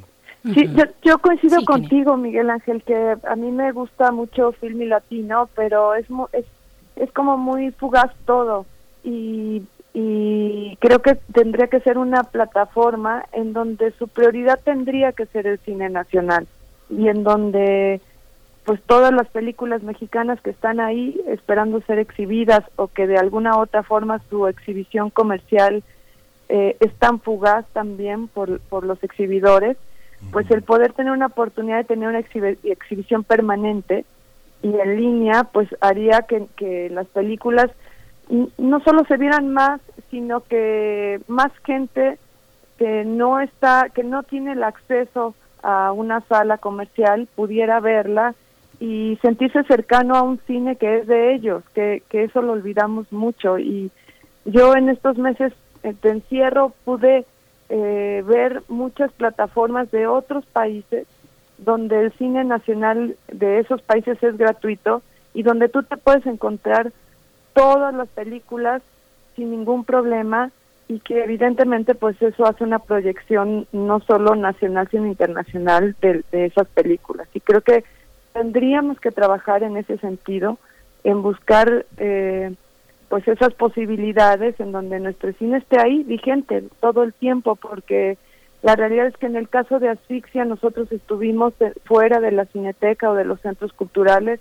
Sí, 0.53 0.69
yo, 1.03 1.17
coincido 1.19 1.63
contigo, 1.65 2.17
Miguel 2.17 2.49
Ángel, 2.49 2.83
que 2.83 3.15
a 3.23 3.35
mí 3.35 3.51
me 3.51 3.71
gusta 3.71 4.11
mucho 4.11 4.51
film 4.53 4.87
latino, 4.87 5.49
pero 5.55 5.95
es, 5.95 6.05
es, 6.33 6.45
es 6.95 7.11
como 7.11 7.37
muy 7.37 7.71
fugaz 7.71 8.11
todo. 8.25 8.65
Y, 9.03 9.63
y 9.93 10.75
creo 10.79 11.01
que 11.01 11.15
tendría 11.33 11.67
que 11.67 11.79
ser 11.79 11.97
una 11.97 12.23
plataforma 12.23 13.25
en 13.31 13.53
donde 13.53 13.91
su 13.91 14.07
prioridad 14.07 14.59
tendría 14.63 15.11
que 15.11 15.25
ser 15.25 15.47
el 15.47 15.59
cine 15.59 15.89
nacional 15.89 16.47
y 16.89 17.07
en 17.07 17.23
donde 17.23 18.01
pues 18.63 18.81
todas 18.83 19.13
las 19.13 19.27
películas 19.29 19.81
mexicanas 19.81 20.41
que 20.41 20.49
están 20.49 20.79
ahí 20.81 21.19
esperando 21.27 21.81
ser 21.81 21.99
exhibidas 21.99 22.63
o 22.75 22.89
que 22.89 23.07
de 23.07 23.17
alguna 23.17 23.57
otra 23.57 23.81
forma 23.81 24.21
su 24.29 24.45
exhibición 24.47 25.09
comercial 25.09 25.83
eh, 26.49 26.75
es 26.79 26.93
tan 26.95 27.19
fugaz 27.21 27.65
también 27.73 28.27
por, 28.27 28.59
por 28.59 28.85
los 28.85 29.01
exhibidores, 29.03 29.77
pues 30.31 30.49
el 30.51 30.61
poder 30.61 30.93
tener 30.93 31.11
una 31.11 31.27
oportunidad 31.27 31.77
de 31.77 31.83
tener 31.83 32.09
una 32.09 32.19
exhibición 32.19 33.23
permanente 33.23 34.05
y 34.61 34.73
en 34.73 34.97
línea, 34.97 35.43
pues 35.45 35.69
haría 35.81 36.23
que, 36.23 36.89
las 36.91 37.07
películas 37.07 37.69
no 38.57 38.79
solo 38.81 39.05
se 39.07 39.17
vieran 39.17 39.53
más, 39.53 39.79
sino 40.11 40.41
que 40.41 41.21
más 41.27 41.51
gente 41.63 42.17
que 42.77 43.05
no 43.05 43.39
está, 43.39 43.89
que 43.93 44.03
no 44.03 44.23
tiene 44.23 44.53
el 44.53 44.63
acceso 44.63 45.33
a 45.63 45.91
una 45.91 46.21
sala 46.21 46.57
comercial 46.57 47.27
pudiera 47.35 47.79
verla 47.79 48.35
y 48.79 49.17
sentirse 49.21 49.63
cercano 49.63 50.15
a 50.15 50.21
un 50.21 50.39
cine 50.45 50.75
que 50.75 50.99
es 50.99 51.07
de 51.07 51.33
ellos, 51.33 51.63
que, 51.73 52.03
que 52.09 52.25
eso 52.25 52.41
lo 52.41 52.53
olvidamos 52.53 53.11
mucho. 53.11 53.57
Y 53.57 53.91
yo 54.45 54.75
en 54.75 54.89
estos 54.89 55.17
meses 55.17 55.53
este 55.83 56.09
encierro 56.09 56.73
pude 56.85 57.25
eh, 57.69 58.23
ver 58.25 58.63
muchas 58.67 59.11
plataformas 59.11 59.91
de 59.91 60.07
otros 60.07 60.45
países 60.45 61.07
donde 61.57 62.05
el 62.05 62.11
cine 62.13 62.43
nacional 62.43 63.17
de 63.31 63.59
esos 63.59 63.81
países 63.81 64.21
es 64.21 64.37
gratuito 64.37 65.01
y 65.33 65.43
donde 65.43 65.69
tú 65.69 65.83
te 65.83 65.97
puedes 65.97 66.25
encontrar 66.25 66.91
todas 67.53 67.93
las 67.93 68.07
películas 68.09 68.81
sin 69.35 69.51
ningún 69.51 69.83
problema 69.83 70.51
y 70.87 70.99
que 70.99 71.23
evidentemente 71.23 71.95
pues 71.95 72.21
eso 72.21 72.45
hace 72.45 72.63
una 72.63 72.79
proyección 72.79 73.67
no 73.71 73.99
solo 74.01 74.35
nacional 74.35 74.87
sino 74.89 75.07
internacional 75.07 75.95
de, 76.01 76.23
esas 76.31 76.67
películas. 76.69 77.27
Y 77.33 77.39
creo 77.41 77.61
que 77.61 77.83
tendríamos 78.33 78.99
que 78.99 79.11
trabajar 79.11 79.63
en 79.63 79.77
ese 79.77 79.97
sentido 79.97 80.57
en 81.03 81.21
buscar 81.21 81.85
eh, 81.97 82.53
pues 83.09 83.27
esas 83.27 83.53
posibilidades 83.53 84.59
en 84.59 84.71
donde 84.71 84.99
nuestro 84.99 85.31
cine 85.33 85.59
esté 85.59 85.79
ahí 85.79 86.03
vigente 86.03 86.63
todo 86.79 87.03
el 87.03 87.13
tiempo 87.13 87.55
porque 87.55 88.17
la 88.63 88.75
realidad 88.75 89.07
es 89.07 89.17
que 89.17 89.27
en 89.27 89.35
el 89.35 89.49
caso 89.49 89.79
de 89.79 89.89
asfixia 89.89 90.43
nosotros 90.45 90.91
estuvimos 90.91 91.53
fuera 91.85 92.19
de 92.19 92.31
la 92.31 92.45
cineteca 92.45 93.09
o 93.09 93.15
de 93.15 93.25
los 93.25 93.39
centros 93.41 93.71
culturales 93.73 94.39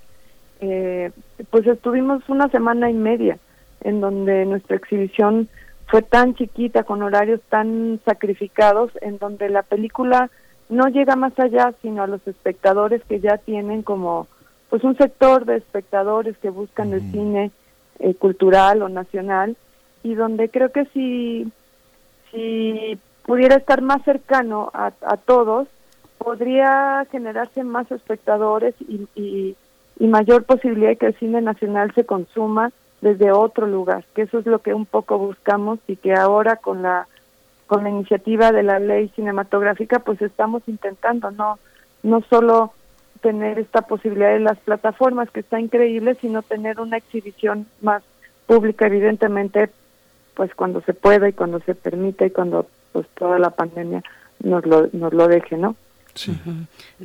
eh, 0.61 1.11
pues 1.51 1.67
estuvimos 1.67 2.29
una 2.29 2.49
semana 2.49 2.91
y 2.91 2.95
media 2.95 3.39
en 3.83 4.01
donde 4.01 4.47
nuestra 4.47 4.77
exhibición 4.77 5.49
fue 5.87 6.03
tan 6.03 6.35
chiquita, 6.35 6.83
con 6.83 7.03
horarios 7.03 7.41
tan 7.49 8.01
sacrificados, 8.05 8.91
en 9.01 9.19
donde 9.19 9.49
la 9.49 9.63
película 9.63 10.31
no 10.69 10.89
llega 10.89 11.15
más 11.15 11.39
allá, 11.39 11.75
sino 11.81 12.03
a 12.03 12.09
los 12.09 12.27
espectadores 12.27 13.03
que 13.09 13.21
ya 13.21 13.39
tienen 13.39 13.83
como 13.83 14.27
pues 14.69 14.83
un 14.83 14.97
sector 14.97 15.45
de 15.45 15.59
espectadores 15.59 16.37
que 16.39 16.51
buscan 16.51 16.93
el 16.93 17.01
cine 17.13 17.53
eh, 17.99 18.15
cultural 18.15 18.83
o 18.83 18.89
nacional 18.89 19.57
y 20.03 20.15
donde 20.15 20.49
creo 20.49 20.71
que 20.71 20.85
si 20.87 21.51
si 22.31 22.99
pudiera 23.25 23.57
estar 23.57 23.83
más 23.83 24.03
cercano 24.05 24.71
a, 24.73 24.93
a 25.03 25.17
todos 25.17 25.69
podría 26.19 27.07
generarse 27.11 27.63
más 27.65 27.91
espectadores 27.91 28.75
y, 28.81 29.07
y, 29.15 29.57
y 29.99 30.07
mayor 30.07 30.45
posibilidad 30.45 30.91
de 30.91 30.97
que 30.97 31.07
el 31.07 31.19
cine 31.19 31.41
nacional 31.41 31.93
se 31.95 32.05
consuma 32.05 32.73
desde 33.01 33.31
otro 33.31 33.67
lugar, 33.67 34.05
que 34.15 34.23
eso 34.23 34.39
es 34.39 34.47
lo 34.47 34.61
que 34.61 34.75
un 34.75 34.87
poco 34.87 35.19
buscamos 35.19 35.79
y 35.87 35.97
que 35.97 36.15
ahora 36.15 36.57
con 36.57 36.83
la 36.83 37.07
con 37.67 37.83
la 37.83 37.91
iniciativa 37.91 38.53
de 38.53 38.63
la 38.63 38.79
ley 38.79 39.09
cinematográfica 39.17 39.99
pues 39.99 40.23
estamos 40.23 40.63
intentando 40.67 41.31
no 41.33 41.59
no 42.03 42.23
solo 42.31 42.73
tener 43.21 43.59
esta 43.59 43.83
posibilidad 43.83 44.33
de 44.33 44.41
las 44.41 44.59
plataformas 44.59 45.31
que 45.31 45.41
está 45.41 45.61
increíble, 45.61 46.17
sino 46.21 46.43
tener 46.43 46.81
una 46.81 46.97
exhibición 46.97 47.67
más 47.81 48.03
pública 48.47 48.87
evidentemente 48.87 49.71
pues 50.35 50.55
cuando 50.55 50.81
se 50.83 50.95
pueda 50.95 51.29
y 51.29 51.33
cuando 51.33 51.61
se 51.61 51.75
permita 51.75 52.27
y 52.27 52.31
cuando 52.31 52.67
pues 52.93 53.07
toda 53.19 53.39
la 53.39 53.51
pandemia 53.51 54.03
nos 54.41 54.65
lo 54.67 54.89
nos 54.93 55.13
lo 55.13 55.29
deje, 55.29 55.57
¿no? 55.57 55.77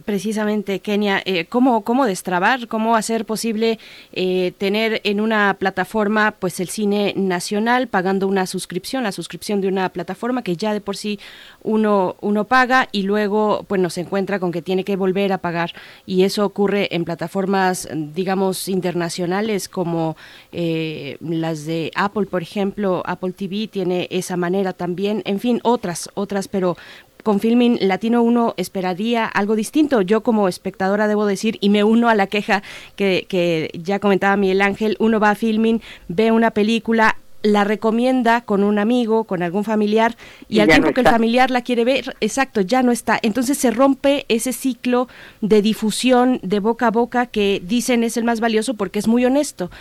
Precisamente, 0.06 0.80
Kenia, 0.80 1.22
eh, 1.26 1.46
¿cómo, 1.46 1.82
¿cómo 1.82 2.06
destrabar, 2.06 2.68
cómo 2.68 2.96
hacer 2.96 3.26
posible 3.26 3.80
eh, 4.14 4.54
tener 4.58 5.02
en 5.04 5.22
una 5.22 5.56
plataforma 5.60 6.32
pues 6.32 6.60
el 6.60 6.70
cine 6.70 7.14
nacional 7.16 7.88
pagando 7.88 8.28
una 8.28 8.46
suscripción, 8.46 9.04
la 9.04 9.12
suscripción 9.12 9.62
de 9.62 9.68
una 9.68 9.90
plataforma 9.90 10.44
que 10.44 10.56
ya 10.56 10.74
de 10.74 10.82
por 10.82 10.98
sí 10.98 11.20
uno, 11.64 12.16
uno 12.22 12.46
paga 12.46 12.88
y 12.92 13.04
luego 13.04 13.66
pues 13.68 13.82
se 13.92 14.02
encuentra 14.02 14.40
con 14.40 14.52
que 14.52 14.62
tiene 14.62 14.84
que 14.84 14.96
volver 14.96 15.34
a 15.34 15.40
pagar 15.40 15.74
y 16.06 16.24
eso 16.24 16.46
ocurre 16.46 16.88
en 16.96 17.04
plataformas 17.04 17.88
digamos 17.94 18.68
internacionales 18.68 19.68
como 19.70 20.16
eh, 20.52 21.18
las 21.22 21.66
de 21.66 21.92
Apple, 21.96 22.26
por 22.26 22.42
ejemplo, 22.42 23.04
Apple 23.06 23.34
TV 23.34 23.68
tiene 23.68 24.08
esa 24.12 24.38
manera 24.38 24.74
también, 24.74 25.22
en 25.26 25.40
fin, 25.40 25.60
otras, 25.64 26.10
otras, 26.14 26.48
pero 26.48 26.78
con 27.24 27.40
Filmin 27.40 27.78
Latino 27.82 28.22
uno 28.22 28.54
esperaría 28.58 29.26
algo 29.26 29.56
distinto. 29.56 30.02
Yo 30.02 30.22
como 30.22 30.48
espectadora 30.48 31.08
debo 31.08 31.26
decir, 31.26 31.58
y 31.62 31.70
me 31.70 31.84
uno 31.84 32.10
a 32.10 32.16
la 32.16 32.28
queja 32.28 32.64
que, 32.96 33.26
que 33.28 33.70
ya 33.74 34.00
comentaba 34.00 34.38
Miguel 34.38 34.62
Ángel, 34.62 34.98
uno 35.00 35.20
va 35.20 35.32
a 35.32 35.36
Filmin, 35.36 35.82
ve 36.08 36.32
una 36.32 36.52
película, 36.52 37.18
la 37.44 37.64
recomienda 37.64 38.42
con 38.42 38.64
un 38.64 38.80
amigo, 38.80 39.24
con 39.24 39.42
algún 39.44 39.64
familiar, 39.64 40.16
y, 40.48 40.60
al 40.60 40.68
tiempo 40.68 40.94
que 40.94 41.02
el 41.02 41.08
familiar 41.08 41.50
la 41.50 41.62
quiere 41.62 41.84
ver, 41.84 42.16
exacto, 42.22 42.62
ya 42.62 42.84
no 42.84 42.92
está. 42.92 43.20
Entonces 43.22 43.58
se 43.58 43.72
rompe 43.72 44.26
ese 44.28 44.54
ciclo 44.54 45.08
de 45.42 45.62
difusión 45.62 46.40
de 46.44 46.60
boca 46.60 46.88
a 46.88 46.92
boca 46.92 47.26
que 47.26 47.62
dicen 47.66 48.04
es 48.04 48.18
el 48.18 48.24
más 48.24 48.40
valioso 48.40 48.76
porque 48.76 49.00
es 49.00 49.08
muy 49.08 49.26
honesto. 49.26 49.72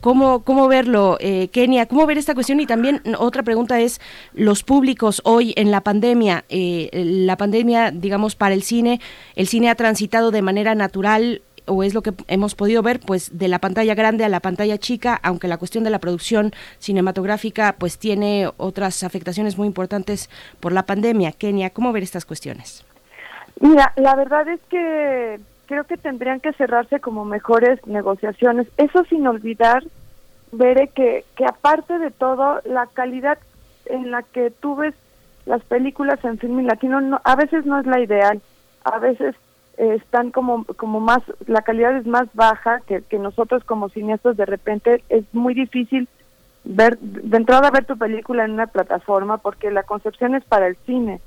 ¿Cómo, 0.00 0.44
cómo 0.44 0.66
verlo, 0.66 1.18
eh, 1.20 1.48
Kenia? 1.48 1.86
¿Cómo 1.86 2.06
ver 2.06 2.16
esta 2.16 2.34
cuestión? 2.34 2.60
Y 2.60 2.66
también 2.66 3.02
otra 3.18 3.42
pregunta 3.42 3.80
es, 3.80 4.00
los 4.32 4.62
públicos 4.62 5.20
hoy 5.24 5.52
en 5.56 5.70
la 5.70 5.82
pandemia, 5.82 6.44
eh, 6.48 6.88
la 6.92 7.36
pandemia, 7.36 7.90
digamos, 7.90 8.34
para 8.34 8.54
el 8.54 8.62
cine, 8.62 9.00
¿el 9.36 9.46
cine 9.46 9.68
ha 9.68 9.74
transitado 9.74 10.30
de 10.30 10.40
manera 10.40 10.74
natural 10.74 11.42
o 11.66 11.82
es 11.82 11.94
lo 11.94 12.02
que 12.02 12.12
hemos 12.28 12.54
podido 12.54 12.82
ver, 12.82 13.00
pues 13.00 13.38
de 13.38 13.48
la 13.48 13.58
pantalla 13.58 13.94
grande 13.94 14.24
a 14.24 14.28
la 14.28 14.40
pantalla 14.40 14.78
chica, 14.78 15.20
aunque 15.22 15.48
la 15.48 15.58
cuestión 15.58 15.84
de 15.84 15.90
la 15.90 15.98
producción 15.98 16.52
cinematográfica 16.78 17.76
pues 17.78 17.98
tiene 17.98 18.50
otras 18.56 19.04
afectaciones 19.04 19.56
muy 19.56 19.66
importantes 19.66 20.30
por 20.58 20.72
la 20.72 20.84
pandemia. 20.84 21.32
Kenia, 21.32 21.70
¿cómo 21.70 21.92
ver 21.92 22.02
estas 22.02 22.24
cuestiones? 22.24 22.84
Mira, 23.60 23.92
la 23.96 24.16
verdad 24.16 24.48
es 24.48 24.60
que 24.70 25.38
creo 25.70 25.84
que 25.84 25.96
tendrían 25.96 26.40
que 26.40 26.52
cerrarse 26.54 26.98
como 26.98 27.24
mejores 27.24 27.78
negociaciones. 27.86 28.66
Eso 28.76 29.04
sin 29.04 29.24
olvidar, 29.28 29.84
veré 30.50 30.88
que, 30.88 31.24
que 31.36 31.44
aparte 31.44 31.96
de 32.00 32.10
todo, 32.10 32.60
la 32.64 32.88
calidad 32.88 33.38
en 33.86 34.10
la 34.10 34.24
que 34.24 34.50
tú 34.50 34.74
ves 34.74 34.96
las 35.46 35.62
películas 35.62 36.18
en 36.24 36.38
film 36.38 36.66
latino 36.66 37.00
no, 37.00 37.20
a 37.22 37.36
veces 37.36 37.66
no 37.66 37.78
es 37.78 37.86
la 37.86 38.00
ideal, 38.00 38.40
a 38.82 38.98
veces 38.98 39.36
eh, 39.78 39.94
están 39.94 40.32
como, 40.32 40.64
como 40.64 40.98
más, 40.98 41.22
la 41.46 41.62
calidad 41.62 41.96
es 41.96 42.04
más 42.04 42.26
baja 42.34 42.80
que, 42.88 43.02
que 43.02 43.20
nosotros 43.20 43.62
como 43.62 43.90
cineastas. 43.90 44.36
De 44.36 44.46
repente 44.46 45.04
es 45.08 45.22
muy 45.32 45.54
difícil 45.54 46.08
ver, 46.64 46.98
de 46.98 47.36
entrada 47.36 47.70
ver 47.70 47.84
tu 47.84 47.96
película 47.96 48.44
en 48.44 48.50
una 48.50 48.66
plataforma 48.66 49.38
porque 49.38 49.70
la 49.70 49.84
concepción 49.84 50.34
es 50.34 50.42
para 50.42 50.66
el 50.66 50.74
cine 50.84 51.20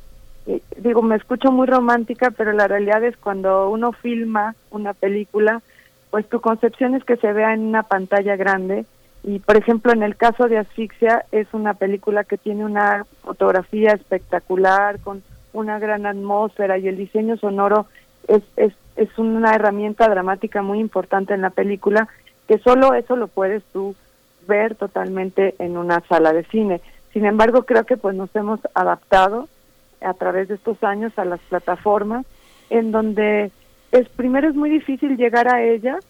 digo, 0.78 1.02
me 1.02 1.16
escucho 1.16 1.52
muy 1.52 1.68
romántica, 1.68 2.32
pero 2.32 2.52
la 2.52 2.68
realidad 2.68 3.04
es 3.04 3.16
cuando 3.18 3.70
uno 3.70 3.92
filma 3.92 4.56
una 4.72 4.94
película, 4.94 5.62
pues 6.12 6.28
tu 6.28 6.42
concepción 6.42 6.96
es 6.96 7.04
que 7.04 7.18
se 7.18 7.32
vea 7.34 7.54
en 7.54 7.62
una 7.62 7.84
pantalla 7.84 8.36
grande. 8.36 8.86
Y 9.24 9.40
por 9.40 9.56
ejemplo, 9.56 9.94
en 9.94 10.04
el 10.04 10.18
caso 10.18 10.48
de 10.48 10.58
Asfixia, 10.58 11.26
es 11.32 11.48
una 11.54 11.74
película 11.76 12.26
que 12.26 12.38
tiene 12.38 12.66
una 12.66 13.06
fotografía 13.22 13.94
espectacular, 13.94 15.00
con 15.00 15.24
una 15.54 15.80
gran 15.80 16.06
atmósfera 16.06 16.78
y 16.78 16.88
el 16.88 16.98
diseño 16.98 17.38
sonoro 17.38 17.86
es, 18.28 18.44
es, 18.58 18.74
es 18.96 19.18
una 19.18 19.54
herramienta 19.56 20.10
dramática 20.10 20.62
muy 20.62 20.80
importante 20.80 21.34
en 21.34 21.42
la 21.42 21.52
película, 21.52 22.10
que 22.48 22.58
solo 22.58 22.94
eso 22.94 23.16
lo 23.16 23.28
puedes 23.28 23.64
tú 23.72 23.96
ver 24.48 24.76
totalmente 24.76 25.56
en 25.60 25.78
una 25.78 26.02
sala 26.02 26.34
de 26.34 26.44
cine. 26.46 26.82
Sin 27.14 27.26
embargo, 27.26 27.64
creo 27.64 27.86
que 27.86 27.96
pues 27.96 28.16
nos 28.16 28.36
hemos 28.36 28.60
adaptado 28.74 29.48
a 30.04 30.14
través 30.14 30.48
de 30.48 30.56
estos 30.56 30.84
años 30.84 31.14
a 31.18 31.26
las 31.26 31.40
plataformas, 31.42 32.26
en 32.70 32.92
donde 32.92 33.52
es 33.92 34.10
primero 34.10 34.50
es 34.50 34.56
muy 34.56 34.70
difícil 34.70 35.18
llegar 35.18 35.48
a 35.48 35.64
ellas, 35.64 36.04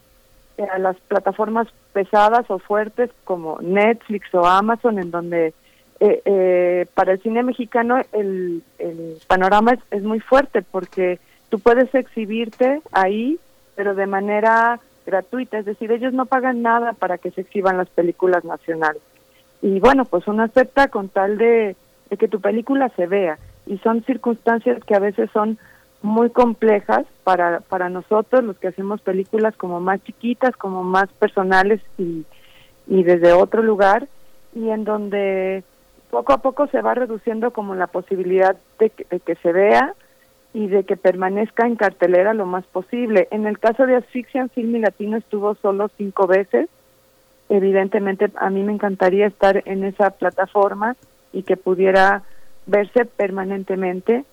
eh, 0.57 0.63
a 0.63 0.79
las 0.79 0.95
plataformas 1.01 1.67
pesadas 1.93 2.49
o 2.49 2.59
fuertes 2.59 3.09
como 3.23 3.59
Netflix 3.61 4.33
o 4.33 4.45
Amazon, 4.45 4.99
en 4.99 5.11
donde 5.11 5.53
eh, 5.99 6.21
eh, 6.25 6.85
para 6.93 7.13
el 7.13 7.21
cine 7.21 7.43
mexicano 7.43 8.01
el, 8.13 8.63
el 8.79 9.17
panorama 9.27 9.77
es, 9.91 10.03
muy 10.03 10.19
fuerte 10.19 10.61
porque 10.61 11.19
tú 11.49 11.59
puedes 11.59 11.93
exhibirte 11.93 12.81
ahí, 12.91 13.39
pero 13.75 13.95
de 13.95 14.07
manera 14.07 14.79
gratuita, 15.05 15.57
es 15.57 15.65
decir, 15.65 15.91
ellos 15.91 16.13
no 16.13 16.25
pagan 16.25 16.61
nada 16.61 16.93
para 16.93 17.17
que 17.17 17.31
se 17.31 17.41
exhiban 17.41 17.77
las 17.77 17.89
películas 17.89 18.45
nacionales. 18.45 19.01
Y 19.61 19.79
bueno, 19.79 20.05
pues 20.05 20.27
uno 20.27 20.43
acepta 20.43 20.87
con 20.87 21.09
tal 21.09 21.37
de 21.37 21.75
que 22.17 22.27
tu 22.27 22.39
película 22.39 22.89
se 22.95 23.07
vea 23.07 23.39
y 23.65 23.77
son 23.79 24.03
circunstancias 24.03 24.83
que 24.85 24.95
a 24.95 24.99
veces 24.99 25.29
son 25.31 25.57
muy 26.01 26.29
complejas 26.29 27.05
para, 27.23 27.61
para 27.61 27.89
nosotros, 27.89 28.43
los 28.43 28.57
que 28.57 28.67
hacemos 28.67 29.01
películas 29.01 29.55
como 29.55 29.79
más 29.79 30.03
chiquitas, 30.03 30.55
como 30.57 30.83
más 30.83 31.07
personales 31.13 31.81
y, 31.97 32.25
y 32.87 33.03
desde 33.03 33.31
otro 33.33 33.63
lugar, 33.63 34.07
y 34.53 34.69
en 34.69 34.83
donde 34.83 35.63
poco 36.09 36.33
a 36.33 36.39
poco 36.39 36.67
se 36.67 36.81
va 36.81 36.93
reduciendo 36.93 37.51
como 37.51 37.73
la 37.73 37.87
posibilidad 37.87 38.55
de 38.79 38.89
que, 38.89 39.05
de 39.09 39.19
que 39.19 39.35
se 39.35 39.51
vea 39.51 39.95
y 40.53 40.67
de 40.67 40.83
que 40.83 40.97
permanezca 40.97 41.65
en 41.65 41.75
cartelera 41.75 42.33
lo 42.33 42.45
más 42.45 42.65
posible. 42.65 43.27
En 43.31 43.47
el 43.47 43.57
caso 43.57 43.87
de 43.87 43.95
Asfixia 43.95 44.41
en 44.41 44.49
Film 44.49 44.81
Latino 44.81 45.17
estuvo 45.17 45.55
solo 45.55 45.89
cinco 45.97 46.27
veces. 46.27 46.69
Evidentemente 47.49 48.29
a 48.35 48.49
mí 48.49 48.61
me 48.61 48.73
encantaría 48.73 49.25
estar 49.25 49.63
en 49.65 49.83
esa 49.83 50.11
plataforma 50.11 50.95
y 51.31 51.43
que 51.43 51.57
pudiera 51.57 52.23
verse 52.65 53.05
permanentemente 53.05 54.25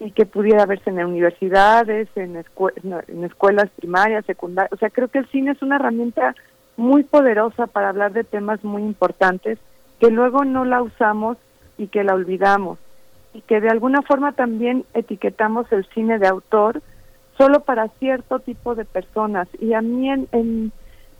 y 0.00 0.10
que 0.10 0.26
pudiera 0.26 0.66
verse 0.66 0.90
en 0.90 1.04
universidades, 1.04 2.08
en, 2.16 2.36
en 2.36 3.24
escuelas 3.24 3.70
primarias, 3.76 4.24
secundarias. 4.26 4.72
O 4.72 4.76
sea, 4.76 4.90
creo 4.90 5.08
que 5.08 5.18
el 5.18 5.28
cine 5.28 5.52
es 5.52 5.62
una 5.62 5.76
herramienta 5.76 6.34
muy 6.76 7.04
poderosa 7.04 7.66
para 7.66 7.90
hablar 7.90 8.12
de 8.12 8.24
temas 8.24 8.64
muy 8.64 8.82
importantes 8.82 9.58
que 10.00 10.10
luego 10.10 10.44
no 10.44 10.64
la 10.64 10.82
usamos 10.82 11.36
y 11.78 11.86
que 11.88 12.02
la 12.02 12.14
olvidamos 12.14 12.78
y 13.34 13.40
que 13.42 13.60
de 13.60 13.70
alguna 13.70 14.02
forma 14.02 14.32
también 14.32 14.84
etiquetamos 14.94 15.70
el 15.72 15.86
cine 15.94 16.18
de 16.18 16.28
autor 16.28 16.82
solo 17.38 17.60
para 17.60 17.88
cierto 17.98 18.40
tipo 18.40 18.74
de 18.74 18.84
personas. 18.84 19.48
Y 19.58 19.72
a 19.72 19.80
mí 19.80 20.10
en, 20.10 20.28
en, 20.32 20.72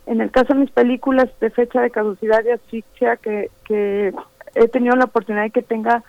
en 0.05 0.21
el 0.21 0.31
caso 0.31 0.53
de 0.53 0.59
mis 0.59 0.71
películas 0.71 1.29
de 1.39 1.49
fecha 1.49 1.81
de 1.81 1.89
caducidad 1.89 2.43
y 2.45 2.51
asfixia, 2.51 3.17
que, 3.17 3.49
que 3.65 4.13
he 4.55 4.67
tenido 4.67 4.95
la 4.95 5.05
oportunidad 5.05 5.43
de 5.43 5.51
que 5.51 5.63
tenga 5.63 6.03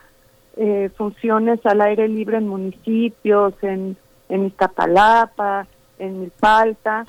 eh, 0.57 0.91
funciones 0.97 1.65
al 1.65 1.81
aire 1.81 2.09
libre 2.09 2.39
en 2.39 2.49
municipios, 2.49 3.55
en, 3.63 3.97
en 4.29 4.47
Iztapalapa, 4.47 5.67
en 5.99 6.21
Milpalta, 6.21 7.07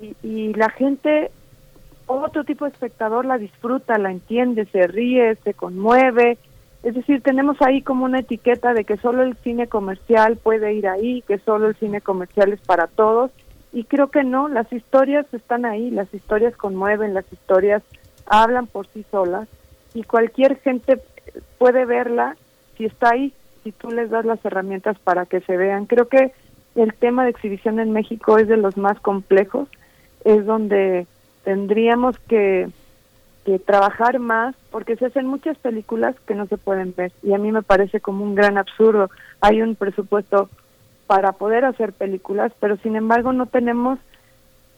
y, 0.00 0.16
y 0.22 0.54
la 0.54 0.70
gente, 0.70 1.30
otro 2.06 2.44
tipo 2.44 2.64
de 2.64 2.72
espectador 2.72 3.24
la 3.24 3.38
disfruta, 3.38 3.98
la 3.98 4.10
entiende, 4.10 4.66
se 4.66 4.86
ríe, 4.86 5.36
se 5.44 5.54
conmueve, 5.54 6.38
es 6.82 6.94
decir, 6.94 7.22
tenemos 7.22 7.56
ahí 7.62 7.82
como 7.82 8.04
una 8.04 8.20
etiqueta 8.20 8.74
de 8.74 8.84
que 8.84 8.96
solo 8.96 9.22
el 9.22 9.36
cine 9.36 9.68
comercial 9.68 10.36
puede 10.36 10.74
ir 10.74 10.88
ahí, 10.88 11.22
que 11.22 11.38
solo 11.38 11.68
el 11.68 11.76
cine 11.76 12.00
comercial 12.00 12.52
es 12.52 12.60
para 12.60 12.88
todos, 12.88 13.30
y 13.72 13.84
creo 13.84 14.08
que 14.08 14.24
no, 14.24 14.48
las 14.48 14.70
historias 14.72 15.32
están 15.32 15.64
ahí, 15.64 15.90
las 15.90 16.12
historias 16.12 16.56
conmueven, 16.56 17.14
las 17.14 17.32
historias 17.32 17.82
hablan 18.26 18.66
por 18.66 18.88
sí 18.88 19.04
solas, 19.10 19.46
y 19.94 20.02
cualquier 20.02 20.56
gente 20.58 21.00
puede 21.58 21.84
verla 21.84 22.36
si 22.76 22.86
está 22.86 23.10
ahí, 23.10 23.32
si 23.64 23.72
tú 23.72 23.90
les 23.90 24.10
das 24.10 24.24
las 24.24 24.44
herramientas 24.44 24.98
para 24.98 25.26
que 25.26 25.40
se 25.40 25.56
vean. 25.56 25.86
Creo 25.86 26.08
que 26.08 26.32
el 26.74 26.94
tema 26.94 27.24
de 27.24 27.30
exhibición 27.30 27.80
en 27.80 27.92
México 27.92 28.38
es 28.38 28.48
de 28.48 28.56
los 28.56 28.76
más 28.76 28.98
complejos, 29.00 29.68
es 30.24 30.44
donde 30.46 31.06
tendríamos 31.44 32.18
que 32.20 32.68
que 33.44 33.58
trabajar 33.58 34.18
más 34.18 34.54
porque 34.70 34.96
se 34.96 35.06
hacen 35.06 35.26
muchas 35.26 35.58
películas 35.58 36.14
que 36.26 36.34
no 36.34 36.46
se 36.46 36.58
pueden 36.58 36.94
ver 36.96 37.12
y 37.22 37.34
a 37.34 37.38
mí 37.38 37.50
me 37.50 37.62
parece 37.62 38.00
como 38.00 38.24
un 38.24 38.34
gran 38.34 38.56
absurdo. 38.56 39.10
Hay 39.40 39.62
un 39.62 39.74
presupuesto 39.74 40.48
para 41.06 41.32
poder 41.32 41.64
hacer 41.64 41.92
películas, 41.92 42.52
pero 42.60 42.76
sin 42.78 42.96
embargo 42.96 43.32
no 43.32 43.46
tenemos 43.46 43.98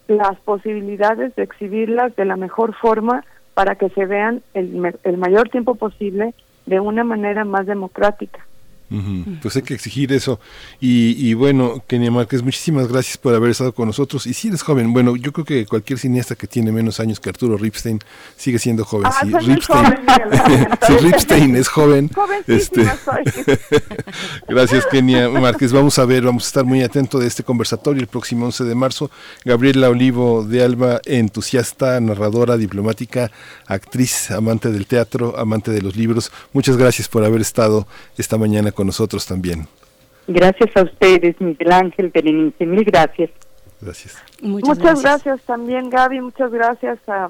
las 0.09 0.37
posibilidades 0.41 1.35
de 1.37 1.43
exhibirlas 1.43 2.17
de 2.17 2.25
la 2.25 2.37
mejor 2.37 2.75
forma 2.75 3.25
para 3.55 3.77
que 3.77 3.89
se 3.91 4.07
vean 4.07 4.43
el, 4.55 4.97
el 5.05 5.19
mayor 5.19 5.49
tiempo 5.49 5.75
posible 5.75 6.35
de 6.67 6.81
una 6.81 7.05
manera 7.05 7.45
más 7.45 7.67
democrática. 7.67 8.47
Pues 9.43 9.57
hay 9.57 9.63
que 9.63 9.75
exigir 9.75 10.13
eso. 10.13 10.41
Y, 10.81 11.35
bueno, 11.35 11.83
Kenia 11.87 12.11
Márquez, 12.11 12.43
muchísimas 12.43 12.89
gracias 12.89 13.17
por 13.17 13.35
haber 13.35 13.51
estado 13.51 13.73
con 13.75 13.87
nosotros. 13.87 14.27
Y 14.27 14.35
si 14.35 14.49
eres 14.49 14.63
joven, 14.63 14.93
bueno, 14.93 15.17
yo 15.17 15.33
creo 15.33 15.45
que 15.45 15.67
cualquier 15.67 15.99
cineasta 15.99 16.35
que 16.35 16.47
tiene 16.47 16.73
menos 16.73 17.01
años 17.01 17.21
que 17.21 17.29
Arturo 17.29 17.57
Ripstein 17.57 18.01
sigue 18.37 18.59
siendo 18.59 18.85
joven. 18.85 19.11
Ah, 19.13 19.21
si 20.87 20.97
Ripstein, 20.99 21.57
es 21.57 21.69
joven, 21.69 22.11
este, 22.47 22.85
gracias 24.49 24.87
Kenia 24.87 25.29
Márquez. 25.29 25.73
Vamos 25.73 25.99
a 25.99 26.05
ver, 26.05 26.23
vamos 26.25 26.45
a 26.45 26.47
estar 26.47 26.65
muy 26.65 26.83
atentos 26.83 27.21
de 27.21 27.27
este 27.27 27.43
conversatorio 27.43 28.01
el 28.01 28.09
próximo 28.09 28.47
11 28.47 28.65
de 28.65 28.75
marzo. 28.75 29.11
Gabriela 29.45 29.89
Olivo 29.91 30.45
de 30.45 30.63
Alba, 30.63 31.01
entusiasta, 31.05 32.01
narradora, 32.01 32.57
diplomática, 32.57 33.31
actriz, 33.67 34.31
amante 34.31 34.71
del 34.71 34.87
teatro, 34.87 35.39
amante 35.39 35.71
de 35.71 35.83
los 35.83 35.97
libros. 35.97 36.31
Muchas 36.53 36.77
gracias 36.77 37.09
por 37.09 37.25
haber 37.25 37.41
estado 37.41 37.87
esta 38.17 38.39
mañana 38.39 38.73
con 38.73 38.84
nosotros 38.85 39.27
también. 39.27 39.67
Gracias 40.27 40.77
a 40.77 40.83
ustedes, 40.83 41.41
Miguel 41.41 41.73
Ángel, 41.73 42.11
Berenice, 42.11 42.65
mil 42.65 42.85
gracias. 42.85 43.31
Gracias. 43.81 44.17
Muchas, 44.41 45.03
gracias. 45.03 45.43
también, 45.43 45.91
Gaby, 45.91 46.21
muchas 46.21 46.51
gracias 46.51 46.99
a, 47.07 47.29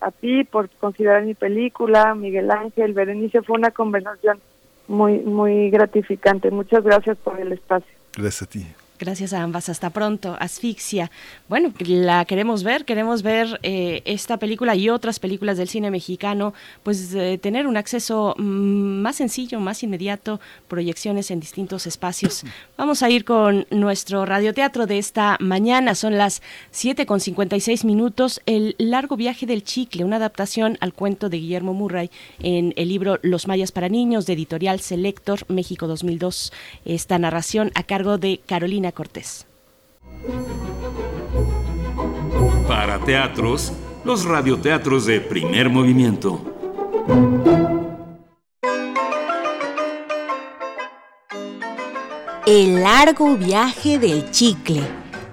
a, 0.00 0.10
ti 0.12 0.44
por 0.44 0.68
considerar 0.70 1.24
mi 1.24 1.34
película, 1.34 2.14
Miguel 2.14 2.50
Ángel, 2.50 2.92
Berenice, 2.92 3.42
fue 3.42 3.58
una 3.58 3.72
conversación 3.72 4.38
muy, 4.86 5.18
muy 5.18 5.70
gratificante. 5.70 6.50
Muchas 6.50 6.84
gracias 6.84 7.16
por 7.18 7.40
el 7.40 7.52
espacio. 7.52 7.90
Gracias 8.14 8.42
a 8.42 8.46
ti. 8.46 8.66
Gracias 8.98 9.32
a 9.32 9.42
ambas. 9.42 9.68
Hasta 9.68 9.90
pronto. 9.90 10.36
Asfixia. 10.38 11.10
Bueno, 11.48 11.72
la 11.80 12.24
queremos 12.24 12.62
ver. 12.62 12.84
Queremos 12.84 13.22
ver 13.22 13.60
eh, 13.62 14.02
esta 14.04 14.38
película 14.38 14.74
y 14.74 14.88
otras 14.88 15.18
películas 15.18 15.58
del 15.58 15.68
cine 15.68 15.90
mexicano. 15.90 16.54
Pues 16.82 17.14
eh, 17.14 17.38
tener 17.38 17.66
un 17.66 17.76
acceso 17.76 18.34
mm, 18.38 19.00
más 19.00 19.16
sencillo, 19.16 19.60
más 19.60 19.82
inmediato, 19.82 20.40
proyecciones 20.68 21.30
en 21.30 21.40
distintos 21.40 21.86
espacios. 21.86 22.44
Vamos 22.76 23.02
a 23.02 23.10
ir 23.10 23.24
con 23.24 23.66
nuestro 23.70 24.24
radioteatro 24.24 24.86
de 24.86 24.98
esta 24.98 25.36
mañana. 25.40 25.94
Son 25.94 26.16
las 26.16 26.42
7 26.70 27.06
con 27.06 27.20
56 27.20 27.84
minutos. 27.84 28.40
El 28.46 28.74
largo 28.78 29.16
viaje 29.16 29.46
del 29.46 29.64
chicle, 29.64 30.04
una 30.04 30.16
adaptación 30.16 30.78
al 30.80 30.92
cuento 30.92 31.28
de 31.28 31.38
Guillermo 31.38 31.74
Murray 31.74 32.10
en 32.40 32.72
el 32.76 32.88
libro 32.88 33.18
Los 33.22 33.46
mayas 33.46 33.72
para 33.72 33.88
niños 33.88 34.26
de 34.26 34.32
editorial 34.32 34.80
Selector 34.80 35.40
México 35.48 35.86
2002. 35.86 36.52
Esta 36.84 37.18
narración 37.18 37.70
a 37.74 37.82
cargo 37.82 38.18
de 38.18 38.40
Carolina 38.46 38.85
Cortés. 38.92 39.46
Para 42.66 42.98
teatros, 42.98 43.72
los 44.04 44.24
radioteatros 44.24 45.06
de 45.06 45.20
primer 45.20 45.68
movimiento. 45.68 46.40
El 52.46 52.82
largo 52.82 53.36
viaje 53.36 53.98
del 53.98 54.30
chicle. 54.30 54.82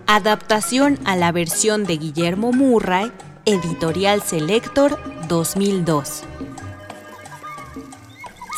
Adaptación 0.08 0.98
a 1.06 1.16
la 1.16 1.32
versión 1.32 1.84
de 1.84 1.98
Guillermo 1.98 2.52
Murray, 2.52 3.12
Editorial 3.46 4.22
Selector 4.22 4.98
2002. 5.28 6.24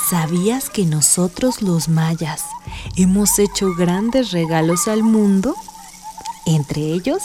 ¿Sabías 0.10 0.70
que 0.70 0.86
nosotros 0.86 1.64
los 1.64 1.90
mayas 1.90 2.44
hemos 2.96 3.40
hecho 3.40 3.74
grandes 3.74 4.32
regalos 4.32 4.88
al 4.88 5.02
mundo? 5.02 5.56
Entre 6.46 6.82
ellos, 6.82 7.24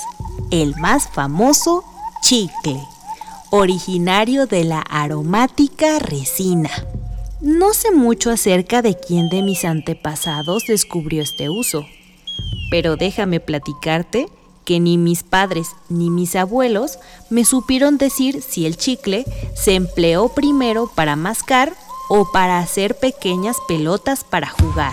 el 0.51 0.75
más 0.77 1.07
famoso 1.07 1.85
chicle, 2.23 2.81
originario 3.51 4.47
de 4.47 4.65
la 4.65 4.81
aromática 4.81 5.99
resina. 5.99 6.71
No 7.43 7.75
sé 7.75 7.91
mucho 7.91 8.31
acerca 8.31 8.81
de 8.81 8.99
quién 8.99 9.29
de 9.29 9.43
mis 9.43 9.67
antepasados 9.67 10.65
descubrió 10.67 11.23
este 11.23 11.51
uso, 11.51 11.85
pero 12.71 12.97
déjame 12.97 13.41
platicarte 13.41 14.27
que 14.65 14.81
ni 14.81 14.97
mis 14.97 15.23
padres 15.23 15.69
ni 15.91 16.09
mis 16.09 16.35
abuelos 16.35 16.99
me 17.29 17.45
supieron 17.45 17.99
decir 17.99 18.41
si 18.41 18.65
el 18.65 18.79
chicle 18.79 19.27
se 19.55 19.75
empleó 19.75 20.31
primero 20.31 20.91
para 20.95 21.15
mascar 21.15 21.75
o 22.13 22.25
para 22.33 22.59
hacer 22.59 22.97
pequeñas 22.97 23.57
pelotas 23.69 24.25
para 24.25 24.49
jugar. 24.49 24.93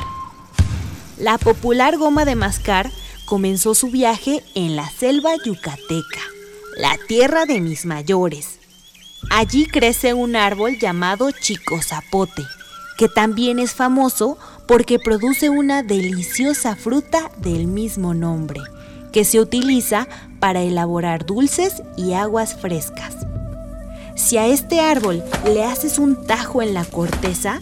La 1.18 1.40
popular 1.40 1.98
goma 1.98 2.26
de 2.26 2.36
mascar 2.36 2.92
comenzó 3.26 3.74
su 3.74 3.88
viaje 3.88 4.44
en 4.54 4.76
la 4.76 4.88
selva 4.88 5.32
yucateca, 5.44 6.22
la 6.78 6.96
tierra 7.08 7.48
de 7.48 7.60
mis 7.60 7.88
mayores. 7.88 8.60
Allí 9.32 9.66
crece 9.66 10.14
un 10.14 10.36
árbol 10.36 10.78
llamado 10.78 11.32
chico 11.32 11.82
zapote, 11.82 12.44
que 13.00 13.10
también 13.10 13.58
es 13.58 13.74
famoso 13.74 14.38
porque 14.68 15.00
produce 15.00 15.50
una 15.50 15.82
deliciosa 15.82 16.76
fruta 16.76 17.32
del 17.38 17.66
mismo 17.66 18.14
nombre, 18.14 18.62
que 19.12 19.26
se 19.26 19.40
utiliza 19.40 20.08
para 20.40 20.62
elaborar 20.62 21.26
dulces 21.26 21.82
y 21.98 22.14
aguas 22.14 22.56
frescas. 22.62 23.16
Si 24.18 24.38
a 24.38 24.48
este 24.48 24.82
árbol 24.82 25.24
le 25.46 25.64
haces 25.64 26.00
un 26.00 26.26
tajo 26.26 26.64
en 26.64 26.74
la 26.74 26.84
corteza, 26.84 27.62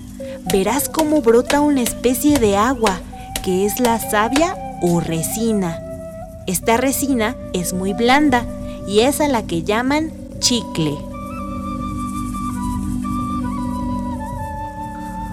verás 0.51 0.87
cómo 0.87 1.21
brota 1.21 1.59
una 1.59 1.81
especie 1.81 2.39
de 2.39 2.55
agua, 2.55 3.01
que 3.43 3.65
es 3.65 3.79
la 3.81 3.99
savia 3.99 4.55
o 4.81 5.01
resina. 5.01 5.77
Esta 6.47 6.77
resina 6.77 7.35
es 7.53 7.73
muy 7.73 7.91
blanda 7.93 8.45
y 8.87 9.01
es 9.01 9.19
a 9.19 9.27
la 9.27 9.43
que 9.43 9.63
llaman 9.63 10.11
chicle. 10.39 10.97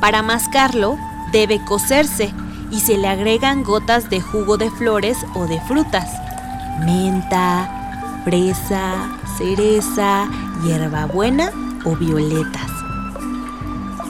Para 0.00 0.22
mascarlo, 0.22 0.98
debe 1.30 1.64
cocerse 1.64 2.32
y 2.72 2.80
se 2.80 2.98
le 2.98 3.06
agregan 3.06 3.62
gotas 3.62 4.10
de 4.10 4.20
jugo 4.20 4.56
de 4.56 4.70
flores 4.70 5.18
o 5.34 5.46
de 5.46 5.60
frutas. 5.60 6.10
Menta, 6.80 7.81
fresa, 8.24 9.18
cereza, 9.38 10.28
hierbabuena 10.64 11.50
o 11.84 11.96
violetas. 11.96 12.70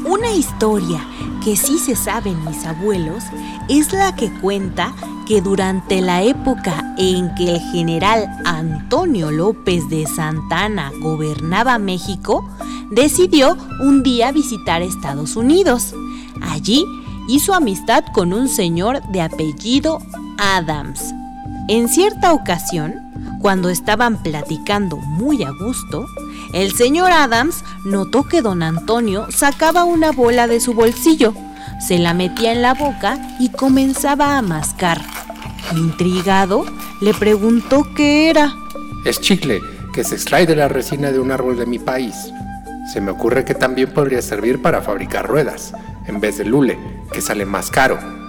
Una 0.05 0.33
historia 0.33 1.01
que 1.45 1.57
sí 1.57 1.79
se 1.79 1.97
saben 1.97 2.45
mis 2.45 2.65
abuelos 2.65 3.25
es 3.69 3.93
la 3.93 4.15
que 4.15 4.33
cuenta 4.41 4.93
que 5.27 5.41
durante 5.41 6.01
la 6.01 6.23
época 6.23 6.95
en 6.99 7.35
que 7.35 7.55
el 7.55 7.61
general 7.73 8.29
Antonio 8.45 9.31
López 9.31 9.89
de 9.89 10.07
Santana 10.07 10.91
gobernaba 11.01 11.79
México, 11.79 12.45
decidió 12.91 13.57
un 13.81 14.03
día 14.03 14.33
visitar 14.33 14.83
Estados 14.83 15.37
Unidos. 15.37 15.95
Allí 16.43 16.85
hizo 17.29 17.55
amistad 17.55 18.05
con 18.13 18.33
un 18.33 18.49
señor 18.49 19.01
de 19.09 19.23
apellido 19.23 20.01
Adams. 20.39 21.15
En 21.69 21.89
cierta 21.89 22.33
ocasión, 22.33 23.12
cuando 23.43 23.69
estaban 23.71 24.23
platicando 24.23 24.97
muy 24.97 25.43
a 25.43 25.51
gusto, 25.51 26.07
El 26.55 26.73
señor 26.73 27.11
Adams 27.13 27.65
notó 27.85 28.25
que 28.25 28.43
don 28.43 28.63
Antonio 28.63 29.27
sacaba 29.31 29.85
una 29.85 30.13
bola 30.13 30.47
de 30.47 30.61
su 30.61 30.75
bolsillo, 30.75 31.35
se 31.87 31.99
la 31.99 32.15
metía 32.15 32.53
en 32.53 32.63
la 32.63 32.75
boca 32.75 33.19
y 33.41 33.49
comenzaba 33.49 34.37
a 34.37 34.43
mascar. 34.43 35.01
Intrigado, 35.75 36.67
le 37.01 37.15
preguntó 37.15 37.87
qué 37.97 38.29
era. 38.29 38.55
Es 39.05 39.21
chicle, 39.21 39.61
que 39.93 40.05
se 40.05 40.15
extrae 40.15 40.47
de 40.47 40.57
la 40.57 40.69
resina 40.69 41.11
de 41.11 41.21
un 41.21 41.33
árbol 41.33 41.57
de 41.57 41.67
mi 41.67 41.79
país. 41.79 42.15
Se 42.93 43.01
me 43.01 43.11
ocurre 43.11 43.45
que 43.45 43.55
también 43.55 43.91
podría 43.93 44.21
servir 44.21 44.61
para 44.61 44.83
fabricar 44.83 45.27
ruedas, 45.27 45.73
en 46.07 46.21
vez 46.21 46.37
de 46.39 46.45
lule, 46.45 46.79
que 47.13 47.23
sale 47.23 47.47
más 47.47 47.71
caro. 47.71 48.22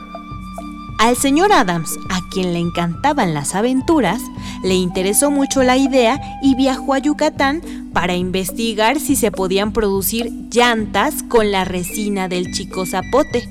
Al 1.00 1.18
señor 1.18 1.52
Adams, 1.52 1.98
a 2.10 2.20
quien 2.30 2.54
le 2.54 2.60
encantaban 2.60 3.34
las 3.34 3.56
aventuras, 3.56 4.22
le 4.64 4.76
interesó 4.76 5.32
mucho 5.32 5.64
la 5.64 5.76
idea 5.76 6.20
y 6.42 6.56
viajó 6.56 6.94
a 6.94 7.00
Yucatán 7.00 7.62
para 7.94 8.16
investigar 8.16 9.00
si 9.00 9.16
se 9.16 9.32
podían 9.32 9.74
producir 9.74 10.32
llantas 10.52 11.24
con 11.24 11.52
la 11.52 11.66
resina 11.66 12.28
del 12.28 12.52
chico 12.52 12.86
zapote. 12.86 13.50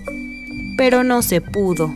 Pero 0.77 1.05
no 1.05 1.23
se 1.23 1.41
pudo. 1.41 1.95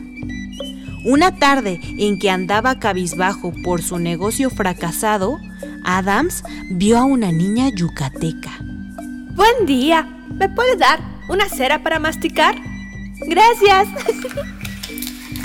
Una 1.05 1.35
tarde 1.35 1.79
en 1.97 2.19
que 2.19 2.29
andaba 2.29 2.79
cabizbajo 2.79 3.53
por 3.63 3.81
su 3.81 3.97
negocio 3.97 4.49
fracasado, 4.49 5.39
Adams 5.83 6.43
vio 6.71 6.97
a 6.97 7.05
una 7.05 7.31
niña 7.31 7.69
yucateca. 7.69 8.51
Buen 9.33 9.65
día. 9.65 10.07
¿Me 10.35 10.49
puede 10.49 10.75
dar 10.75 10.99
una 11.29 11.47
cera 11.47 11.81
para 11.81 11.99
masticar? 11.99 12.55
Gracias. 13.25 13.87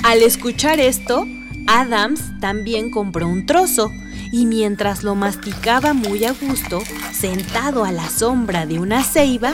Al 0.02 0.22
escuchar 0.22 0.80
esto, 0.80 1.26
Adams 1.68 2.20
también 2.40 2.90
compró 2.90 3.28
un 3.28 3.46
trozo 3.46 3.92
y 4.32 4.46
mientras 4.46 5.04
lo 5.04 5.14
masticaba 5.14 5.92
muy 5.92 6.24
a 6.24 6.32
gusto, 6.32 6.82
sentado 7.12 7.84
a 7.84 7.92
la 7.92 8.08
sombra 8.08 8.66
de 8.66 8.80
una 8.80 9.04
ceiba, 9.04 9.52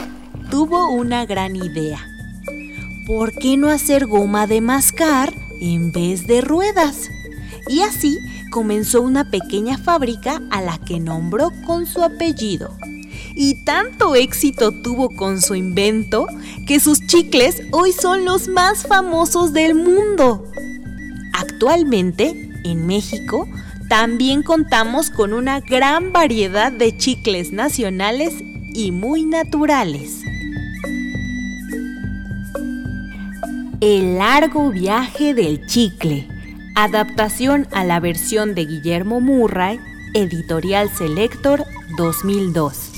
tuvo 0.51 0.90
una 0.90 1.26
gran 1.26 1.55
idea. 1.55 1.99
¿Por 3.07 3.32
qué 3.34 3.59
no 3.59 3.68
hacer 3.68 4.07
goma 4.07 4.46
de 4.46 4.62
mascar 4.62 5.34
en 5.61 5.92
vez 5.92 6.26
de 6.26 6.40
ruedas? 6.40 7.11
Y 7.68 7.82
así 7.82 8.18
comenzó 8.51 9.03
una 9.03 9.30
pequeña 9.30 9.76
fábrica 9.76 10.40
a 10.51 10.62
la 10.62 10.78
que 10.78 10.99
nombró 10.99 11.51
con 11.66 11.84
su 11.84 12.03
apellido. 12.03 12.74
Y 13.41 13.55
tanto 13.55 14.16
éxito 14.16 14.72
tuvo 14.72 15.11
con 15.11 15.41
su 15.41 15.55
invento 15.55 16.26
que 16.66 16.80
sus 16.80 17.07
chicles 17.07 17.62
hoy 17.70 17.93
son 17.93 18.24
los 18.24 18.49
más 18.49 18.84
famosos 18.84 19.53
del 19.53 19.76
mundo. 19.76 20.45
Actualmente, 21.34 22.51
en 22.64 22.84
México, 22.89 23.47
también 23.89 24.43
contamos 24.43 25.11
con 25.11 25.32
una 25.32 25.61
gran 25.61 26.12
variedad 26.12 26.72
de 26.72 26.97
chicles 26.97 27.53
nacionales 27.53 28.34
y 28.74 28.91
muy 28.91 29.24
naturales. 29.24 30.22
El 33.80 34.18
largo 34.18 34.72
viaje 34.72 35.32
del 35.32 35.64
chicle. 35.68 36.26
Adaptación 36.74 37.68
a 37.70 37.84
la 37.84 38.01
versión 38.01 38.57
de 38.57 38.64
Guillermo 38.64 39.20
Murray, 39.20 39.78
Editorial 40.12 40.91
Selector 40.91 41.64
2002. 41.97 42.97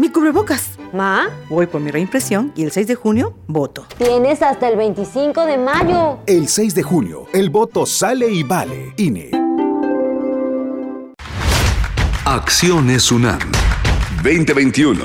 ¡Mi 0.00 0.08
cubrebocas! 0.08 0.78
¿Ma? 0.94 1.28
Voy 1.50 1.66
por 1.66 1.82
mi 1.82 1.90
reimpresión 1.90 2.54
y 2.56 2.64
el 2.64 2.70
6 2.70 2.86
de 2.86 2.94
junio 2.94 3.34
voto. 3.46 3.84
Tienes 3.98 4.40
hasta 4.40 4.66
el 4.70 4.78
25 4.78 5.44
de 5.44 5.58
mayo. 5.58 6.20
El 6.26 6.48
6 6.48 6.74
de 6.74 6.82
junio, 6.82 7.26
el 7.34 7.50
voto 7.50 7.84
sale 7.84 8.30
y 8.30 8.42
vale. 8.42 8.94
INE. 8.96 9.30
Acciones 12.24 13.12
UNAM 13.12 13.40
2021. 14.24 15.04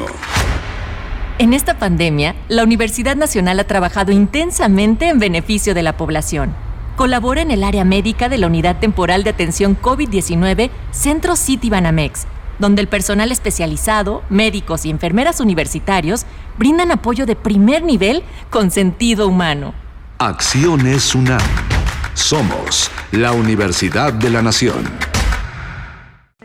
En 1.40 1.54
esta 1.54 1.78
pandemia, 1.78 2.34
la 2.48 2.64
Universidad 2.64 3.18
Nacional 3.18 3.60
ha 3.60 3.68
trabajado 3.68 4.14
intensamente 4.14 5.10
en 5.10 5.20
beneficio 5.20 5.74
de 5.74 5.84
la 5.84 5.98
población. 5.98 6.56
Colabora 6.96 7.42
en 7.42 7.52
el 7.52 7.66
área 7.66 7.84
médica 7.84 8.30
de 8.30 8.38
la 8.38 8.48
Unidad 8.48 8.80
Temporal 8.80 9.26
de 9.26 9.32
Atención 9.32 9.78
COVID-19 9.78 10.70
Centro 10.92 11.36
City 11.36 11.70
Banamex, 11.70 12.28
donde 12.60 12.82
el 12.82 12.88
personal 12.88 13.32
especializado, 13.32 14.24
médicos 14.30 14.86
y 14.86 14.90
enfermeras 14.90 15.40
universitarios 15.40 16.26
brindan 16.58 16.92
apoyo 16.92 17.26
de 17.26 17.36
primer 17.36 17.84
nivel 17.84 18.24
con 18.50 18.72
sentido 18.72 19.28
humano. 19.28 19.74
Acciones 20.20 21.14
UNAM. 21.14 21.42
Somos 22.14 22.90
la 23.12 23.34
Universidad 23.34 24.14
de 24.14 24.30
la 24.30 24.42
Nación. 24.42 24.86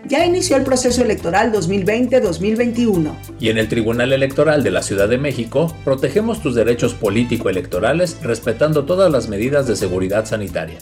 Ya 0.06 0.24
inició 0.24 0.56
el 0.56 0.64
proceso 0.64 1.02
electoral 1.02 1.52
2020-2021. 1.52 3.14
Y 3.38 3.50
en 3.50 3.58
el 3.58 3.68
Tribunal 3.68 4.12
Electoral 4.12 4.64
de 4.64 4.72
la 4.72 4.82
Ciudad 4.82 5.08
de 5.08 5.18
México 5.18 5.72
protegemos 5.84 6.42
tus 6.42 6.56
derechos 6.56 6.94
político-electorales 6.94 8.20
respetando 8.22 8.84
todas 8.84 9.12
las 9.12 9.28
medidas 9.28 9.68
de 9.68 9.76
seguridad 9.76 10.24
sanitaria. 10.24 10.78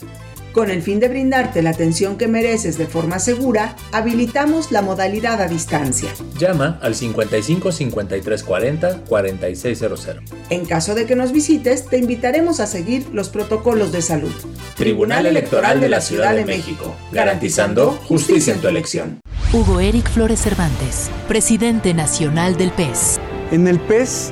Con 0.53 0.71
el 0.71 0.81
fin 0.81 0.99
de 0.99 1.07
brindarte 1.07 1.61
la 1.61 1.69
atención 1.69 2.17
que 2.17 2.27
mereces 2.27 2.77
de 2.77 2.87
forma 2.87 3.19
segura, 3.19 3.75
habilitamos 3.91 4.71
la 4.71 4.81
modalidad 4.81 5.41
a 5.41 5.47
distancia. 5.47 6.09
Llama 6.37 6.79
al 6.81 6.95
55 6.95 7.71
53 7.71 8.43
40 8.43 9.01
4600. 9.05 10.07
En 10.49 10.65
caso 10.65 10.95
de 10.95 11.05
que 11.05 11.15
nos 11.15 11.31
visites, 11.31 11.85
te 11.85 11.97
invitaremos 11.97 12.59
a 12.59 12.67
seguir 12.67 13.07
los 13.13 13.29
protocolos 13.29 13.91
de 13.91 14.01
salud. 14.01 14.33
Tribunal 14.75 15.27
Electoral 15.27 15.79
de 15.79 15.89
la 15.89 16.01
Ciudad 16.01 16.33
de 16.33 16.45
México, 16.45 16.95
garantizando 17.11 17.91
justicia 18.07 18.53
en 18.53 18.61
tu 18.61 18.67
elección. 18.67 19.19
Hugo 19.53 19.79
Eric 19.79 20.09
Flores 20.09 20.41
Cervantes, 20.41 21.09
presidente 21.27 21.93
nacional 21.93 22.57
del 22.57 22.71
PES. 22.71 23.19
En 23.51 23.67
el 23.67 23.79
PES 23.79 24.31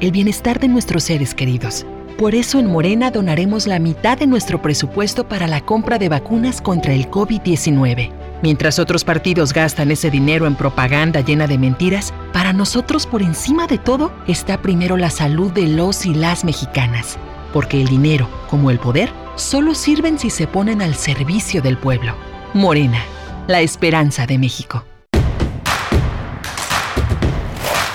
el 0.00 0.10
bienestar 0.10 0.58
de 0.58 0.68
nuestros 0.68 1.04
seres 1.04 1.34
queridos. 1.34 1.86
Por 2.18 2.34
eso 2.34 2.58
en 2.58 2.66
Morena 2.66 3.10
donaremos 3.10 3.66
la 3.66 3.78
mitad 3.78 4.18
de 4.18 4.26
nuestro 4.26 4.60
presupuesto 4.60 5.26
para 5.26 5.46
la 5.46 5.62
compra 5.62 5.98
de 5.98 6.08
vacunas 6.08 6.60
contra 6.60 6.92
el 6.92 7.10
COVID-19. 7.10 8.12
Mientras 8.42 8.78
otros 8.78 9.04
partidos 9.04 9.52
gastan 9.52 9.90
ese 9.90 10.10
dinero 10.10 10.46
en 10.46 10.54
propaganda 10.54 11.20
llena 11.20 11.46
de 11.46 11.58
mentiras, 11.58 12.12
para 12.32 12.52
nosotros 12.52 13.06
por 13.06 13.22
encima 13.22 13.66
de 13.66 13.78
todo 13.78 14.12
está 14.26 14.60
primero 14.60 14.96
la 14.96 15.10
salud 15.10 15.50
de 15.52 15.66
los 15.66 16.04
y 16.06 16.14
las 16.14 16.44
mexicanas. 16.44 17.18
Porque 17.52 17.80
el 17.80 17.88
dinero, 17.88 18.28
como 18.48 18.70
el 18.70 18.78
poder, 18.78 19.10
solo 19.36 19.74
sirven 19.74 20.18
si 20.18 20.30
se 20.30 20.46
ponen 20.46 20.82
al 20.82 20.94
servicio 20.94 21.62
del 21.62 21.78
pueblo. 21.78 22.14
Morena, 22.54 23.00
la 23.46 23.60
esperanza 23.60 24.26
de 24.26 24.38
México. 24.38 24.84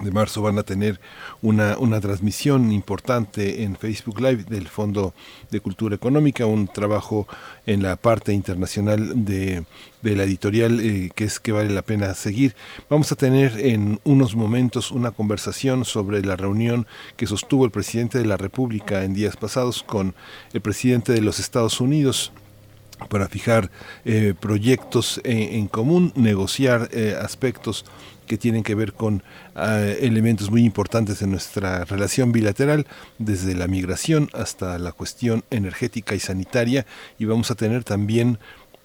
de 0.02 0.12
marzo 0.12 0.42
van 0.42 0.58
a 0.58 0.64
tener 0.64 1.00
una, 1.42 1.78
una 1.78 2.02
transmisión 2.02 2.72
importante 2.72 3.64
en 3.64 3.76
Facebook 3.76 4.20
Live 4.20 4.46
del 4.46 4.68
Fondo 4.68 5.14
de 5.52 5.60
Cultura 5.60 5.96
Económica, 5.96 6.46
un 6.48 6.68
trabajo 6.68 7.28
en 7.66 7.84
la 7.84 7.96
parte 7.96 8.34
internacional 8.34 9.24
de, 9.24 9.64
la 10.02 10.24
editorial 10.24 10.80
eh, 10.80 11.12
que 11.14 11.26
es 11.26 11.40
que 11.40 11.52
vale 11.52 11.70
la 11.70 11.84
pena 11.84 12.14
seguir. 12.16 12.56
Vamos 12.90 13.12
a 13.12 13.16
tener 13.16 13.60
en 13.60 14.00
unos 14.04 14.36
momentos 14.36 14.92
una 14.92 15.12
conversación 15.12 15.86
sobre 15.86 16.26
la 16.26 16.36
reunión 16.36 16.88
que 17.16 17.28
sostuvo 17.28 17.66
el 17.66 17.72
presidente 17.72 18.18
de 18.18 18.26
la 18.26 18.38
República 18.38 19.04
en 19.04 19.14
días 19.14 19.38
pasados 19.38 19.84
con 19.84 20.16
el 20.54 20.62
presidente 20.62 21.14
de 21.14 21.22
los 21.22 21.40
Estados 21.40 21.80
Unidos 21.80 22.32
para 23.10 23.28
fijar 23.28 23.70
eh, 24.06 24.34
proyectos 24.40 25.20
en, 25.24 25.68
común, 25.68 26.14
negociar 26.16 26.90
eh, 26.92 27.16
aspectos 27.20 27.86
que 28.34 28.40
tienen 28.40 28.64
que 28.64 28.74
ver 28.74 28.94
con 28.94 29.22
ah, 29.54 29.80
elementos 30.00 30.50
muy 30.50 30.66
importantes 30.66 31.22
en 31.22 31.30
nuestra 31.30 31.86
relación 31.86 32.32
bilateral, 32.32 32.88
desde 33.20 33.54
la 33.54 33.68
migración 33.68 34.28
hasta 34.34 34.80
la 34.80 34.92
cuestión 34.92 35.44
energética 35.52 36.16
y 36.16 36.20
sanitaria, 36.20 36.88
y 37.20 37.26
vamos 37.26 37.52
a 37.52 37.56
tener 37.56 37.84
también 37.84 38.40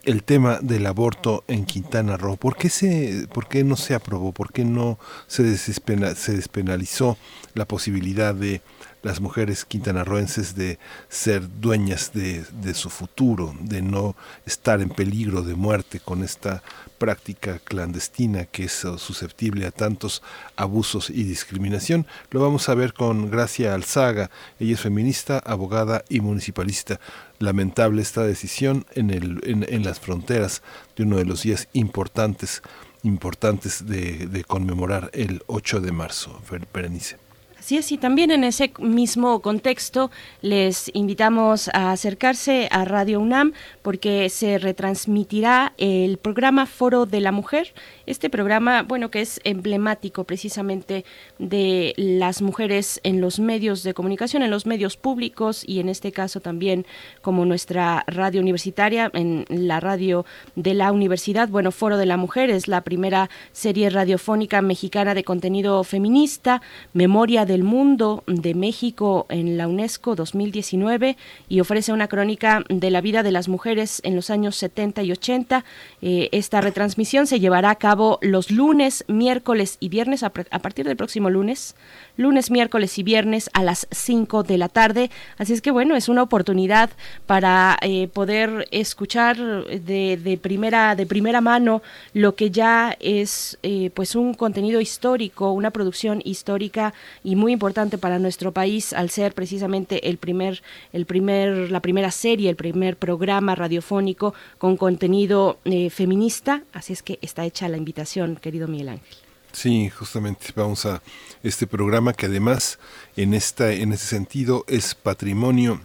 el 0.05 0.23
tema 0.23 0.59
del 0.61 0.85
aborto 0.85 1.45
en 1.49 1.65
Quintana 1.65 2.19
Roo. 2.19 2.37
¿Por 2.37 2.57
qué, 2.57 2.69
se, 2.69 3.27
por 3.33 3.49
qué 3.49 3.65
no 3.65 3.77
se 3.77 3.95
aprobó? 3.95 4.33
¿Por 4.33 4.53
qué 4.53 4.67
no 4.67 4.99
se, 5.29 5.57
se 5.57 6.33
despenalizó 6.37 7.17
la 7.55 7.65
posibilidad 7.65 8.35
de 8.35 8.61
las 9.03 9.21
mujeres 9.21 9.65
quintanarroenses 9.65 10.55
de 10.55 10.79
ser 11.09 11.61
dueñas 11.61 12.13
de, 12.13 12.75
su 12.75 12.91
futuro, 12.91 13.55
de 13.61 13.83
no 13.83 14.17
estar 14.45 14.81
en 14.81 14.89
peligro 14.89 15.43
de 15.43 15.55
muerte 15.55 16.01
con 16.01 16.23
esta 16.23 16.63
práctica 16.99 17.61
clandestina 17.61 18.45
que 18.45 18.65
es 18.65 18.73
susceptible 18.73 19.67
a 19.67 19.71
tantos 19.71 20.23
abusos 20.57 21.11
y 21.11 21.23
discriminación. 21.23 22.07
Lo 22.31 22.41
vamos 22.41 22.69
a 22.69 22.75
ver 22.75 22.93
con 22.93 23.31
Gracia 23.31 23.75
Alzaga. 23.75 24.31
Ella 24.59 24.75
es 24.75 24.81
feminista, 24.81 25.39
abogada 25.39 26.05
y 26.09 26.21
municipalista. 26.21 26.99
Lamentable 27.39 28.03
esta 28.03 28.25
decisión 28.25 28.85
en, 28.95 29.11
el, 29.11 29.41
en, 29.45 29.85
las 29.85 30.01
fronteras 30.01 30.63
de 30.97 31.05
uno 31.05 31.17
de 31.19 31.25
los 31.25 31.43
días 31.43 31.69
importantes 31.73 32.63
importantes 33.05 33.87
de, 33.87 34.27
de 34.27 34.43
conmemorar 34.43 35.11
el 35.15 35.45
8 35.47 35.81
de 35.81 35.93
marzo. 35.93 36.43
Berenice. 36.75 37.28
Así 37.69 37.77
es, 37.77 37.93
y 37.93 37.99
también 37.99 38.31
en 38.31 38.45
ese 38.45 38.73
mismo 38.79 39.43
contexto 39.43 40.11
les 40.41 40.91
invitamos 40.95 41.69
a 41.75 41.93
acercarse 41.93 42.67
a 42.71 42.87
Radio 42.87 43.21
UNAM 43.21 43.53
porque 43.83 44.31
se 44.31 44.57
retransmitirá 44.57 45.75
el 45.77 46.17
programa 46.17 46.65
Foro 46.65 47.05
de 47.05 47.21
la 47.21 47.31
Mujer 47.31 47.75
este 48.09 48.31
programa, 48.31 48.85
bueno, 48.85 49.11
que 49.11 49.21
es 49.21 49.39
emblemático 49.45 50.25
precisamente 50.25 51.05
de 51.39 51.93
las 51.99 52.41
mujeres 52.41 53.01
en 53.03 53.21
los 53.21 53.39
medios 53.39 53.83
de 53.83 53.93
comunicación, 53.93 54.43
en 54.43 54.51
los 54.51 54.65
medios 54.65 54.97
públicos 54.97 55.63
y 55.67 55.81
en 55.81 55.91
este 55.91 56.11
caso 56.11 56.41
también 56.41 56.87
como 57.21 57.45
nuestra 57.45 58.03
radio 58.07 58.41
universitaria, 58.41 59.11
en 59.13 59.45
la 59.51 59.79
radio 59.79 60.25
de 60.57 60.73
la 60.73 60.91
universidad. 60.91 61.51
Bueno, 61.51 61.71
Foro 61.71 61.99
de 61.99 62.07
la 62.07 62.17
Mujer 62.17 62.49
es 62.49 62.67
la 62.67 62.81
primera 62.81 63.29
serie 63.53 63.91
radiofónica 63.91 64.63
mexicana 64.63 65.13
de 65.13 65.25
contenido 65.25 65.85
feminista, 65.85 66.63
Memoria 66.95 67.45
del 67.59 67.65
Mundo 67.65 68.23
de 68.29 68.55
México 68.55 69.27
en 69.31 69.57
la 69.57 69.67
UNESCO 69.67 70.15
2019 70.15 71.17
y 71.49 71.59
ofrece 71.59 71.93
una 71.93 72.07
crónica 72.07 72.63
de 72.69 72.91
la 72.91 73.01
vida 73.01 73.25
de 73.25 73.33
las 73.33 73.49
mujeres 73.49 74.01
en 74.05 74.15
los 74.15 74.31
años 74.31 74.55
70 74.55 75.03
y 75.03 75.11
80. 75.11 75.65
Eh, 76.01 76.29
esta 76.31 76.61
retransmisión 76.61 77.27
se 77.27 77.41
llevará 77.41 77.71
a 77.71 77.75
cabo 77.75 78.21
los 78.23 78.53
lunes, 78.53 79.05
miércoles 79.09 79.77
y 79.81 79.89
viernes, 79.89 80.23
a, 80.23 80.31
partir 80.31 80.87
del 80.87 80.97
próximo 80.97 81.31
lunes, 81.31 81.75
lunes, 82.19 82.51
miércoles 82.51 82.99
y 82.99 83.03
viernes 83.03 83.49
a 83.55 83.63
las 83.63 83.87
5 83.91 84.43
de 84.43 84.59
la 84.59 84.69
tarde. 84.69 85.11
Así 85.39 85.55
es 85.55 85.63
que 85.63 85.71
bueno, 85.71 85.97
es 85.97 86.11
una 86.11 86.23
oportunidad 86.23 86.91
para 87.25 87.79
eh, 87.81 88.09
poder 88.09 88.69
escuchar 88.71 89.39
de, 89.39 90.39
primera, 90.43 90.95
de 90.97 91.07
primera 91.07 91.41
mano 91.41 91.81
lo 92.13 92.35
que 92.35 92.51
ya 92.51 92.97
es 93.01 93.57
eh, 93.63 93.91
pues 93.95 94.17
un 94.17 94.35
contenido 94.35 94.81
histórico, 94.81 95.53
una 95.53 95.71
producción 95.71 96.21
histórica 96.25 96.93
y 97.23 97.37
muy 97.37 97.53
importante 97.53 97.97
para 97.97 98.19
nuestro 98.19 98.53
país 98.53 98.93
al 98.93 99.11
ser 99.11 99.33
precisamente 99.33 100.09
el 100.09 100.19
primer, 100.19 100.63
el 100.93 101.07
primer, 101.07 101.71
la 101.71 101.81
primera 101.81 102.11
serie, 102.11 102.51
el 102.51 102.57
primer 102.57 102.97
programa 102.97 103.55
radiofónico 103.55 104.35
con 104.59 104.77
contenido 104.77 105.59
eh, 105.65 105.89
feminista. 105.89 106.65
Así 106.73 106.93
es 106.93 107.03
que 107.03 107.21
está 107.23 107.45
hecha 107.45 107.69
la 107.69 107.77
invitación, 107.77 108.37
querido 108.37 108.67
Miguel 108.67 108.89
Ángel. 108.89 109.28
Sí, 109.53 109.91
justamente 109.91 110.47
vamos 110.55 110.87
a 110.87 111.03
este 111.43 111.67
programa 111.67 112.13
que 112.13 112.27
además 112.27 112.79
en 113.17 113.35
esta 113.35 113.73
en 113.73 113.93
ese 113.93 114.07
sentido 114.07 114.65
es 114.69 114.95
patrimonio 114.95 115.81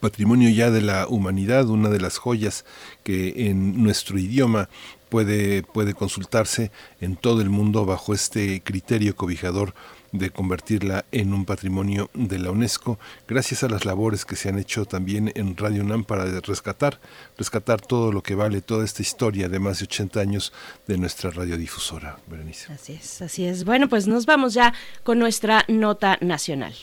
patrimonio 0.00 0.50
ya 0.50 0.70
de 0.70 0.82
la 0.82 1.06
humanidad, 1.06 1.68
una 1.68 1.88
de 1.88 2.00
las 2.00 2.18
joyas 2.18 2.64
que 3.04 3.48
en 3.48 3.82
nuestro 3.82 4.18
idioma 4.18 4.68
puede, 5.08 5.62
puede 5.62 5.94
consultarse 5.94 6.72
en 7.00 7.16
todo 7.16 7.40
el 7.40 7.50
mundo 7.50 7.86
bajo 7.86 8.12
este 8.12 8.62
criterio 8.62 9.14
cobijador 9.14 9.74
de 10.18 10.30
convertirla 10.30 11.04
en 11.12 11.32
un 11.34 11.44
patrimonio 11.44 12.10
de 12.14 12.38
la 12.38 12.50
UNESCO, 12.50 12.98
gracias 13.28 13.62
a 13.62 13.68
las 13.68 13.84
labores 13.84 14.24
que 14.24 14.36
se 14.36 14.48
han 14.48 14.58
hecho 14.58 14.84
también 14.84 15.32
en 15.34 15.56
Radio 15.56 15.82
UNAM 15.82 16.04
para 16.04 16.24
rescatar, 16.40 17.00
rescatar 17.36 17.80
todo 17.80 18.12
lo 18.12 18.22
que 18.22 18.34
vale 18.34 18.60
toda 18.60 18.84
esta 18.84 19.02
historia 19.02 19.48
de 19.48 19.58
más 19.58 19.78
de 19.78 19.84
80 19.84 20.20
años 20.20 20.52
de 20.86 20.98
nuestra 20.98 21.30
radiodifusora, 21.30 22.18
Berenice. 22.26 22.72
Así 22.72 22.94
es, 22.94 23.22
así 23.22 23.46
es. 23.46 23.64
Bueno, 23.64 23.88
pues 23.88 24.06
nos 24.06 24.26
vamos 24.26 24.54
ya 24.54 24.72
con 25.02 25.18
nuestra 25.18 25.64
nota 25.68 26.18
nacional. 26.20 26.74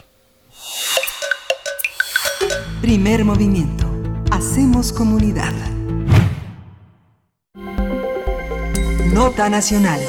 Primer 2.82 3.24
movimiento. 3.24 3.90
Hacemos 4.32 4.92
comunidad. 4.92 5.54
Nota 9.14 9.50
nacional. 9.50 10.02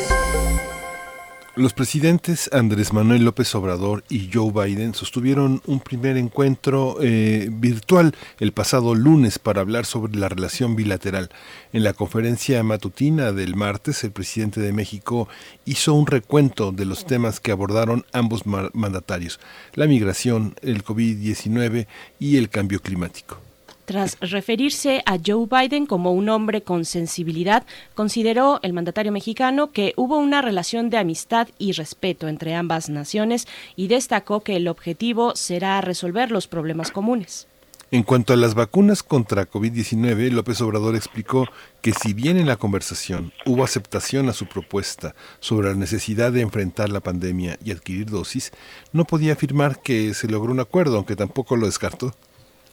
Los 1.56 1.72
presidentes 1.72 2.50
Andrés 2.52 2.92
Manuel 2.92 3.24
López 3.24 3.54
Obrador 3.54 4.02
y 4.08 4.28
Joe 4.32 4.50
Biden 4.50 4.92
sostuvieron 4.92 5.62
un 5.66 5.78
primer 5.78 6.16
encuentro 6.16 6.96
eh, 7.00 7.48
virtual 7.48 8.12
el 8.40 8.50
pasado 8.50 8.96
lunes 8.96 9.38
para 9.38 9.60
hablar 9.60 9.86
sobre 9.86 10.16
la 10.16 10.28
relación 10.28 10.74
bilateral. 10.74 11.30
En 11.72 11.84
la 11.84 11.92
conferencia 11.92 12.60
matutina 12.64 13.30
del 13.30 13.54
martes, 13.54 14.02
el 14.02 14.10
presidente 14.10 14.60
de 14.60 14.72
México 14.72 15.28
hizo 15.64 15.94
un 15.94 16.08
recuento 16.08 16.72
de 16.72 16.86
los 16.86 17.06
temas 17.06 17.38
que 17.38 17.52
abordaron 17.52 18.04
ambos 18.12 18.46
mandatarios, 18.46 19.38
la 19.74 19.86
migración, 19.86 20.56
el 20.60 20.82
COVID-19 20.82 21.86
y 22.18 22.36
el 22.36 22.48
cambio 22.48 22.80
climático. 22.80 23.38
Tras 23.84 24.16
referirse 24.20 25.02
a 25.04 25.18
Joe 25.24 25.46
Biden 25.46 25.84
como 25.84 26.12
un 26.12 26.30
hombre 26.30 26.62
con 26.62 26.86
sensibilidad, 26.86 27.66
consideró 27.94 28.58
el 28.62 28.72
mandatario 28.72 29.12
mexicano 29.12 29.72
que 29.72 29.92
hubo 29.96 30.16
una 30.16 30.40
relación 30.40 30.88
de 30.88 30.96
amistad 30.96 31.48
y 31.58 31.72
respeto 31.72 32.28
entre 32.28 32.54
ambas 32.54 32.88
naciones 32.88 33.46
y 33.76 33.88
destacó 33.88 34.40
que 34.40 34.56
el 34.56 34.68
objetivo 34.68 35.36
será 35.36 35.82
resolver 35.82 36.30
los 36.30 36.46
problemas 36.46 36.90
comunes. 36.90 37.46
En 37.90 38.02
cuanto 38.02 38.32
a 38.32 38.36
las 38.36 38.54
vacunas 38.54 39.02
contra 39.02 39.48
COVID-19, 39.48 40.30
López 40.30 40.60
Obrador 40.62 40.96
explicó 40.96 41.46
que 41.82 41.92
si 41.92 42.14
bien 42.14 42.38
en 42.38 42.46
la 42.46 42.56
conversación 42.56 43.32
hubo 43.44 43.62
aceptación 43.62 44.30
a 44.30 44.32
su 44.32 44.46
propuesta 44.46 45.14
sobre 45.40 45.68
la 45.68 45.74
necesidad 45.74 46.32
de 46.32 46.40
enfrentar 46.40 46.88
la 46.88 47.00
pandemia 47.00 47.58
y 47.62 47.70
adquirir 47.70 48.06
dosis, 48.06 48.50
no 48.92 49.04
podía 49.04 49.34
afirmar 49.34 49.80
que 49.80 50.14
se 50.14 50.26
logró 50.26 50.50
un 50.50 50.60
acuerdo, 50.60 50.96
aunque 50.96 51.16
tampoco 51.16 51.56
lo 51.56 51.66
descartó. 51.66 52.14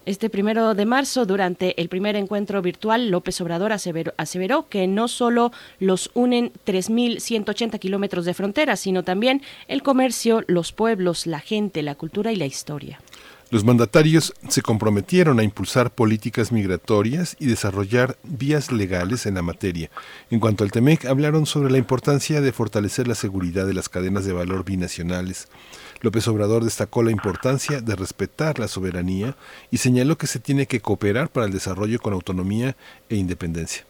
Este 0.08 0.32
primero 0.32 0.74
de 0.74 0.88
marzo, 0.88 1.28
durante 1.28 1.80
el 1.80 1.88
primer 1.88 2.16
encuentro 2.16 2.60
virtual, 2.64 3.10
López 3.10 3.40
Obrador 3.40 3.72
aseveró, 3.72 4.68
que 4.68 4.88
no 4.88 5.08
solo 5.08 5.52
los 5.78 6.10
unen 6.16 6.52
3.180 6.66 7.78
kilómetros 7.78 8.26
de 8.26 8.34
frontera, 8.34 8.78
sino 8.78 9.04
también 9.04 9.44
el 9.68 9.84
comercio, 9.84 10.44
los 10.48 10.72
pueblos, 10.72 11.28
la 11.28 11.40
gente, 11.40 11.84
la 11.84 11.94
cultura 11.94 12.32
y 12.32 12.36
la 12.36 12.48
historia. 12.48 13.00
Los 13.52 13.64
mandatarios 13.64 14.34
se 14.48 14.62
comprometieron 14.62 15.40
a 15.40 15.44
impulsar 15.44 15.92
políticas 15.92 16.54
migratorias 16.54 17.36
y 17.38 17.48
desarrollar 17.48 18.18
vías 18.24 18.72
legales 18.72 19.26
en 19.26 19.36
la 19.36 19.42
materia. 19.42 19.92
En 20.30 20.40
cuanto 20.40 20.64
al 20.64 20.72
TEMEC, 20.72 21.06
hablaron 21.06 21.46
sobre 21.46 21.70
la 21.70 21.78
importancia 21.78 22.40
de 22.40 22.54
fortalecer 22.54 23.10
la 23.10 23.16
seguridad 23.16 23.68
de 23.68 23.74
las 23.74 23.90
cadenas 23.90 24.24
de 24.24 24.32
valor 24.34 24.64
binacionales, 24.64 25.50
López 26.02 26.28
Obrador 26.28 26.64
destacó 26.64 27.04
la 27.04 27.12
importancia 27.12 27.80
de 27.80 27.96
respetar 27.96 28.58
la 28.58 28.68
soberanía 28.68 29.36
y 29.70 29.78
señaló 29.78 30.18
que 30.18 30.28
se 30.28 30.40
tiene 30.40 30.66
que 30.66 30.82
cooperar 30.82 31.30
para 31.30 31.46
el 31.46 31.54
desarrollo 31.54 32.00
con 32.00 32.14
autonomía 32.14 32.76
e 33.10 33.16
independencia. 33.16 33.86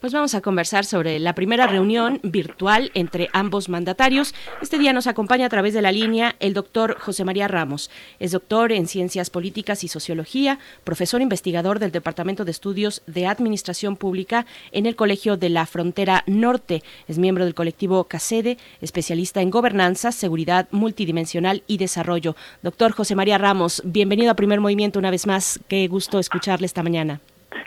Pues 0.00 0.12
vamos 0.12 0.34
a 0.34 0.42
conversar 0.42 0.84
sobre 0.84 1.18
la 1.18 1.34
primera 1.34 1.66
reunión 1.66 2.20
virtual 2.22 2.90
entre 2.92 3.30
ambos 3.32 3.70
mandatarios. 3.70 4.34
Este 4.60 4.78
día 4.78 4.92
nos 4.92 5.06
acompaña 5.06 5.46
a 5.46 5.48
través 5.48 5.72
de 5.72 5.80
la 5.80 5.90
línea 5.90 6.36
el 6.38 6.52
doctor 6.52 6.98
José 7.00 7.24
María 7.24 7.48
Ramos. 7.48 7.90
Es 8.20 8.32
doctor 8.32 8.72
en 8.72 8.88
Ciencias 8.88 9.30
Políticas 9.30 9.84
y 9.84 9.88
Sociología, 9.88 10.58
profesor 10.84 11.22
investigador 11.22 11.78
del 11.78 11.92
Departamento 11.92 12.44
de 12.44 12.50
Estudios 12.50 13.02
de 13.06 13.26
Administración 13.26 13.96
Pública 13.96 14.44
en 14.70 14.84
el 14.84 14.96
Colegio 14.96 15.38
de 15.38 15.48
la 15.48 15.64
Frontera 15.64 16.24
Norte. 16.26 16.82
Es 17.08 17.16
miembro 17.16 17.46
del 17.46 17.54
colectivo 17.54 18.04
CACEDE, 18.04 18.58
especialista 18.82 19.40
en 19.40 19.48
gobernanza, 19.48 20.12
seguridad 20.12 20.68
multidimensional 20.72 21.62
y 21.66 21.78
desarrollo. 21.78 22.36
Doctor 22.62 22.92
José 22.92 23.14
María 23.14 23.38
Ramos, 23.38 23.80
bienvenido 23.82 24.30
a 24.30 24.34
Primer 24.34 24.60
Movimiento 24.60 24.98
una 24.98 25.10
vez 25.10 25.26
más. 25.26 25.58
Qué 25.68 25.88
gusto 25.88 26.18
escucharle 26.18 26.66
esta 26.66 26.82
mañana. 26.82 27.22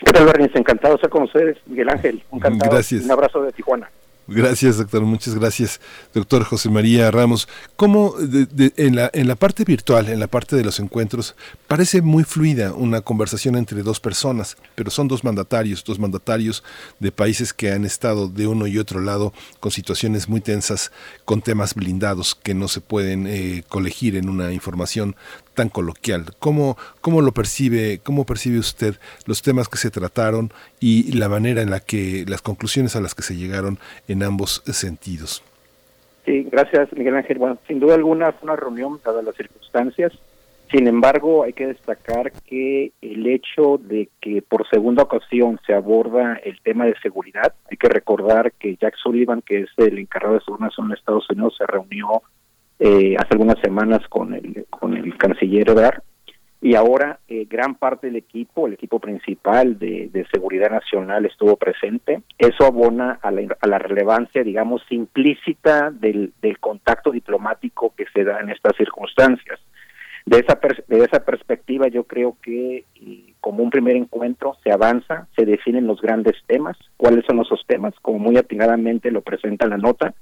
¿Qué 0.05 0.11
tal, 0.11 0.29
Encantado 0.53 0.93
de 0.93 0.95
estar 0.95 1.09
con 1.09 1.23
ustedes, 1.23 1.57
Miguel 1.65 1.89
Ángel. 1.89 2.23
Encantado. 2.31 2.71
Gracias. 2.71 3.03
Un 3.03 3.11
abrazo 3.11 3.41
de 3.41 3.51
Tijuana. 3.51 3.89
Gracias, 4.31 4.77
doctor. 4.77 5.01
Muchas 5.01 5.33
gracias, 5.33 5.81
doctor 6.13 6.43
José 6.43 6.69
María 6.69 7.09
Ramos. 7.09 7.47
¿Cómo 7.75 8.13
en, 8.19 8.95
la, 8.95 9.09
en 9.11 9.27
la 9.27 9.35
parte 9.35 9.63
virtual, 9.63 10.07
en 10.07 10.19
la 10.19 10.27
parte 10.27 10.55
de 10.55 10.63
los 10.63 10.79
encuentros, 10.79 11.35
parece 11.67 12.03
muy 12.03 12.23
fluida 12.23 12.73
una 12.73 13.01
conversación 13.01 13.55
entre 13.55 13.81
dos 13.81 13.99
personas, 13.99 14.55
pero 14.75 14.91
son 14.91 15.07
dos 15.07 15.23
mandatarios, 15.23 15.83
dos 15.83 15.97
mandatarios 15.97 16.63
de 16.99 17.11
países 17.11 17.53
que 17.53 17.71
han 17.71 17.85
estado 17.85 18.27
de 18.27 18.45
uno 18.45 18.67
y 18.67 18.77
otro 18.77 18.99
lado 18.99 19.33
con 19.59 19.71
situaciones 19.71 20.29
muy 20.29 20.41
tensas, 20.41 20.91
con 21.25 21.41
temas 21.41 21.73
blindados 21.73 22.35
que 22.35 22.53
no 22.53 22.67
se 22.67 22.81
pueden 22.81 23.25
eh, 23.25 23.63
colegir 23.67 24.15
en 24.15 24.29
una 24.29 24.53
información 24.53 25.15
tan 25.59 25.67
coloquial. 25.67 26.23
¿Cómo, 26.39 26.77
¿Cómo 27.01 27.21
lo 27.21 27.33
percibe, 27.33 27.99
cómo 28.01 28.25
percibe 28.25 28.59
usted 28.59 28.95
los 29.25 29.41
temas 29.41 29.67
que 29.67 29.77
se 29.77 29.91
trataron 29.91 30.51
y 30.79 31.11
la 31.17 31.27
manera 31.27 31.61
en 31.61 31.69
la 31.69 31.81
que, 31.81 32.23
las 32.29 32.41
conclusiones 32.41 32.95
a 32.95 33.01
las 33.01 33.13
que 33.13 33.23
se 33.23 33.35
llegaron 33.35 33.77
en 34.07 34.23
ambos 34.23 34.63
sentidos? 34.67 35.43
Sí, 36.25 36.47
gracias 36.49 36.93
Miguel 36.93 37.15
Ángel. 37.15 37.39
Bueno, 37.39 37.57
sin 37.67 37.81
duda 37.81 37.95
alguna 37.95 38.31
fue 38.31 38.47
una 38.49 38.55
reunión 38.55 39.01
dadas 39.03 39.21
las 39.21 39.35
circunstancias. 39.35 40.13
Sin 40.71 40.87
embargo, 40.87 41.43
hay 41.43 41.51
que 41.51 41.67
destacar 41.67 42.31
que 42.47 42.93
el 43.01 43.27
hecho 43.27 43.81
de 43.83 44.07
que 44.21 44.41
por 44.41 44.65
segunda 44.69 45.03
ocasión 45.03 45.59
se 45.67 45.73
aborda 45.73 46.39
el 46.45 46.61
tema 46.61 46.85
de 46.85 46.95
seguridad, 47.01 47.53
hay 47.69 47.75
que 47.75 47.89
recordar 47.89 48.53
que 48.53 48.77
Jack 48.77 48.95
Sullivan, 48.95 49.41
que 49.41 49.63
es 49.63 49.69
el 49.75 49.97
encargado 49.97 50.35
de 50.35 50.41
seguridad 50.41 50.71
en 50.77 50.91
Estados 50.93 51.29
Unidos, 51.29 51.55
se 51.57 51.65
reunió 51.65 52.21
eh, 52.79 53.15
hace 53.17 53.29
algunas 53.31 53.59
semanas 53.59 53.99
con 54.07 54.33
el, 54.33 54.65
con 54.69 54.95
el 54.95 55.17
canciller 55.17 55.69
Ebrard, 55.69 56.01
y 56.61 56.75
ahora 56.75 57.19
eh, 57.27 57.45
gran 57.49 57.75
parte 57.75 58.07
del 58.07 58.17
equipo, 58.17 58.67
el 58.67 58.73
equipo 58.73 58.99
principal 58.99 59.79
de, 59.79 60.25
seguridad 60.31 60.69
nacional 60.69 61.25
estuvo 61.25 61.55
presente. 61.55 62.21
Eso 62.37 62.65
abona 62.65 63.19
a 63.21 63.31
la, 63.31 63.55
a 63.61 63.67
la 63.67 63.79
relevancia, 63.79 64.43
digamos, 64.43 64.81
implícita 64.89 65.89
del, 65.89 66.33
del, 66.41 66.59
contacto 66.59 67.11
diplomático 67.11 67.93
que 67.95 68.05
se 68.13 68.25
da 68.25 68.41
en 68.41 68.49
estas 68.49 68.75
circunstancias. 68.75 69.59
De 70.25 70.39
esa, 70.39 70.59
de 70.87 71.03
esa 71.03 71.23
perspectiva, 71.23 71.87
yo 71.87 72.03
creo 72.03 72.35
que 72.41 72.83
como 73.39 73.63
un 73.63 73.69
primer 73.69 73.95
encuentro 73.95 74.57
se 74.63 74.71
avanza, 74.71 75.27
se 75.35 75.45
definen 75.45 75.87
los 75.87 76.01
grandes 76.01 76.35
temas. 76.45 76.77
¿Cuáles 76.97 77.25
son 77.25 77.39
esos 77.39 77.63
temas? 77.67 77.93
Como 78.01 78.19
muy 78.19 78.37
atinadamente 78.37 79.11
lo 79.11 79.21
presenta 79.21 79.65
la 79.65 79.77
nota, 79.77 80.13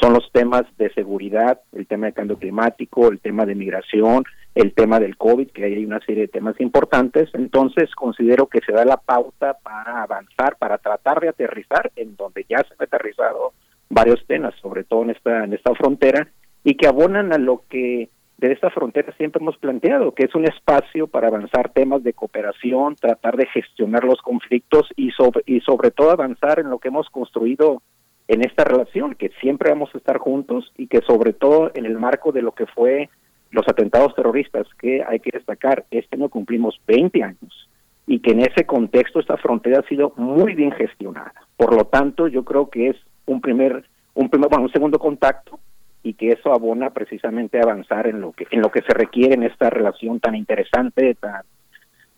son 0.00 0.14
los 0.14 0.30
temas 0.32 0.62
de 0.78 0.92
seguridad, 0.92 1.60
el 1.72 1.86
tema 1.86 2.06
de 2.06 2.12
cambio 2.12 2.38
climático, 2.38 3.08
el 3.08 3.20
tema 3.20 3.44
de 3.44 3.54
migración, 3.54 4.24
el 4.54 4.72
tema 4.72 4.98
del 4.98 5.16
COVID, 5.16 5.50
que 5.50 5.64
hay 5.64 5.84
una 5.84 6.00
serie 6.00 6.22
de 6.22 6.28
temas 6.28 6.58
importantes. 6.60 7.28
Entonces, 7.34 7.94
considero 7.94 8.46
que 8.46 8.60
se 8.60 8.72
da 8.72 8.84
la 8.84 8.96
pauta 8.96 9.54
para 9.62 10.02
avanzar, 10.02 10.56
para 10.58 10.78
tratar 10.78 11.20
de 11.20 11.28
aterrizar 11.28 11.92
en 11.96 12.16
donde 12.16 12.46
ya 12.48 12.58
se 12.58 12.74
han 12.74 12.86
aterrizado 12.86 13.52
varios 13.88 14.24
temas, 14.26 14.54
sobre 14.62 14.84
todo 14.84 15.02
en 15.02 15.10
esta, 15.10 15.44
en 15.44 15.52
esta 15.52 15.74
frontera, 15.74 16.28
y 16.64 16.76
que 16.76 16.86
abonan 16.86 17.32
a 17.32 17.38
lo 17.38 17.64
que 17.68 18.08
de 18.38 18.52
esta 18.52 18.70
frontera 18.70 19.12
siempre 19.18 19.42
hemos 19.42 19.58
planteado, 19.58 20.12
que 20.12 20.24
es 20.24 20.34
un 20.34 20.46
espacio 20.46 21.06
para 21.08 21.28
avanzar 21.28 21.72
temas 21.72 22.02
de 22.02 22.14
cooperación, 22.14 22.96
tratar 22.96 23.36
de 23.36 23.46
gestionar 23.46 24.04
los 24.04 24.22
conflictos 24.22 24.88
y 24.96 25.10
sobre, 25.10 25.42
y 25.44 25.60
sobre 25.60 25.90
todo 25.90 26.10
avanzar 26.10 26.58
en 26.58 26.70
lo 26.70 26.78
que 26.78 26.88
hemos 26.88 27.10
construido 27.10 27.82
en 28.30 28.44
esta 28.44 28.62
relación, 28.62 29.16
que 29.16 29.30
siempre 29.40 29.70
vamos 29.70 29.90
a 29.92 29.98
estar 29.98 30.18
juntos 30.18 30.72
y 30.78 30.86
que 30.86 31.00
sobre 31.00 31.32
todo 31.32 31.72
en 31.74 31.84
el 31.84 31.98
marco 31.98 32.30
de 32.30 32.42
lo 32.42 32.52
que 32.52 32.66
fue 32.66 33.10
los 33.50 33.66
atentados 33.66 34.14
terroristas, 34.14 34.68
que 34.78 35.02
hay 35.02 35.18
que 35.18 35.32
destacar, 35.32 35.84
este 35.90 36.16
no 36.16 36.28
cumplimos 36.28 36.80
20 36.86 37.24
años 37.24 37.68
y 38.06 38.20
que 38.20 38.30
en 38.30 38.42
ese 38.42 38.66
contexto 38.66 39.18
esta 39.18 39.36
frontera 39.36 39.80
ha 39.80 39.88
sido 39.88 40.12
muy 40.16 40.54
bien 40.54 40.70
gestionada. 40.70 41.34
Por 41.56 41.74
lo 41.74 41.86
tanto, 41.86 42.28
yo 42.28 42.44
creo 42.44 42.70
que 42.70 42.90
es 42.90 42.96
un 43.26 43.40
primer, 43.40 43.84
un 44.14 44.28
primer, 44.30 44.48
bueno, 44.48 44.66
un 44.66 44.72
segundo 44.72 45.00
contacto 45.00 45.58
y 46.04 46.14
que 46.14 46.28
eso 46.28 46.52
abona 46.54 46.90
precisamente 46.90 47.58
a 47.58 47.62
avanzar 47.62 48.06
en 48.06 48.20
lo 48.20 48.30
que 48.30 48.46
en 48.52 48.60
lo 48.60 48.70
que 48.70 48.82
se 48.82 48.94
requiere 48.94 49.34
en 49.34 49.42
esta 49.42 49.70
relación 49.70 50.20
tan 50.20 50.36
interesante, 50.36 51.16
tan 51.16 51.42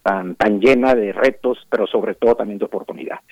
tan, 0.02 0.34
tan 0.34 0.60
llena 0.60 0.94
de 0.94 1.12
retos, 1.12 1.66
pero 1.70 1.86
sobre 1.86 2.14
todo 2.16 2.34
también 2.34 2.58
de 2.58 2.66
oportunidades. 2.66 3.24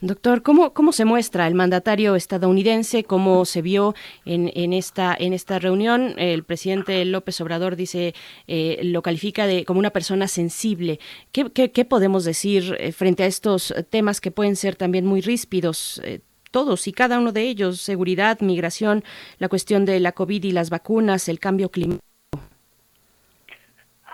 Doctor, 0.00 0.42
¿cómo, 0.42 0.72
¿cómo 0.72 0.92
se 0.92 1.04
muestra 1.04 1.46
el 1.46 1.54
mandatario 1.54 2.16
estadounidense? 2.16 3.04
¿Cómo 3.04 3.44
se 3.44 3.62
vio 3.62 3.94
en, 4.24 4.50
en, 4.54 4.72
esta, 4.72 5.16
en 5.18 5.32
esta 5.32 5.58
reunión? 5.58 6.14
El 6.18 6.44
presidente 6.44 7.04
López 7.04 7.40
Obrador 7.40 7.76
dice, 7.76 8.14
eh, 8.46 8.80
lo 8.82 9.02
califica 9.02 9.46
de, 9.46 9.64
como 9.64 9.80
una 9.80 9.90
persona 9.90 10.28
sensible. 10.28 10.98
¿Qué, 11.32 11.50
qué, 11.52 11.84
podemos 11.84 12.24
decir 12.24 12.76
eh, 12.78 12.92
frente 12.92 13.22
a 13.22 13.26
estos 13.26 13.74
temas 13.90 14.20
que 14.20 14.30
pueden 14.30 14.56
ser 14.56 14.76
también 14.76 15.06
muy 15.06 15.20
ríspidos? 15.20 16.00
Eh, 16.04 16.20
todos 16.50 16.86
y 16.88 16.92
cada 16.92 17.18
uno 17.18 17.32
de 17.32 17.42
ellos, 17.42 17.80
seguridad, 17.80 18.40
migración, 18.40 19.04
la 19.38 19.48
cuestión 19.48 19.84
de 19.84 20.00
la 20.00 20.12
COVID 20.12 20.44
y 20.44 20.52
las 20.52 20.70
vacunas, 20.70 21.28
el 21.28 21.38
cambio 21.38 21.70
climático. 21.70 22.02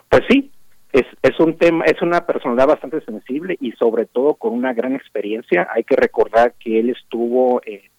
Pues 0.09 0.23
sí, 0.29 0.51
es, 0.95 1.07
es 1.23 1.41
un 1.41 1.59
tema, 1.59 1.85
es 1.87 2.01
una 2.03 2.25
personalidad 2.25 2.69
bastante 2.69 3.01
sensible 3.01 3.57
y 3.61 3.73
sobre 3.73 4.07
todo 4.07 4.35
con 4.35 4.53
una 4.53 4.73
gran 4.73 4.95
experiencia. 4.95 5.69
Hay 5.75 5.83
que 5.83 5.97
recordar 5.97 6.55
que 6.59 6.79
él 6.79 6.91
estuvo 6.91 7.61
eh, 7.67 7.91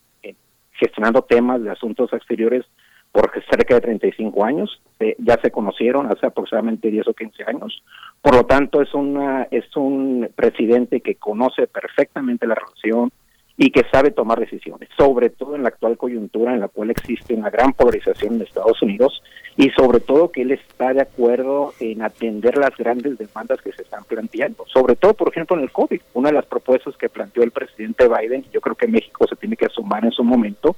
gestionando 0.72 1.22
temas 1.24 1.62
de 1.62 1.72
asuntos 1.72 2.12
exteriores 2.14 2.66
por 3.12 3.32
cerca 3.50 3.76
de 3.76 3.82
35 3.82 4.44
años, 4.44 4.82
eh, 5.00 5.16
ya 5.20 5.40
se 5.42 5.52
conocieron 5.52 6.08
hace 6.08 6.26
aproximadamente 6.26 6.92
10 6.92 7.08
o 7.08 7.14
15 7.14 7.44
años. 7.48 7.84
Por 8.22 8.36
lo 8.36 8.46
tanto, 8.46 8.82
es 8.82 8.94
una 8.94 9.48
es 9.52 9.76
un 9.76 10.30
presidente 10.36 11.02
que 11.02 11.16
conoce 11.16 11.68
perfectamente 11.68 12.48
la 12.48 12.56
relación 12.56 13.12
y 13.58 13.72
que 13.72 13.84
sabe 13.92 14.12
tomar 14.12 14.40
decisiones, 14.40 14.90
sobre 14.98 15.30
todo 15.30 15.56
en 15.56 15.64
la 15.64 15.70
actual 15.70 15.98
coyuntura 15.98 16.54
en 16.54 16.60
la 16.60 16.68
cual 16.68 16.92
existe 16.92 17.34
una 17.34 17.50
gran 17.50 17.72
polarización 17.74 18.36
en 18.36 18.42
Estados 18.42 18.82
Unidos 18.82 19.24
y 19.56 19.70
sobre 19.70 20.02
todo 20.02 20.32
que 20.32 20.42
él 20.42 20.52
está 20.52 20.94
de 20.94 21.02
acuerdo 21.02 21.74
en 21.80 22.02
atender 22.02 22.58
las 22.58 22.76
grandes 22.76 23.18
demandas 23.18 23.62
que 23.62 23.72
se 23.72 23.84
están 23.84 24.04
planteando, 24.04 24.66
sobre 24.68 24.96
todo, 24.96 25.14
por 25.14 25.30
ejemplo, 25.30 25.56
en 25.56 25.64
el 25.64 25.72
COVID. 25.72 26.02
Una 26.14 26.30
de 26.30 26.36
las 26.36 26.46
propuestas 26.46 26.98
que 26.98 27.08
planteó 27.08 27.44
el 27.44 27.52
presidente 27.52 28.10
Biden, 28.10 28.46
yo 28.52 28.60
creo 28.60 28.76
que 28.76 28.88
México 28.88 29.26
se 29.28 29.38
tiene 29.38 29.56
que 29.56 29.70
sumar 29.70 30.04
en 30.04 30.12
su 30.12 30.24
momento, 30.24 30.76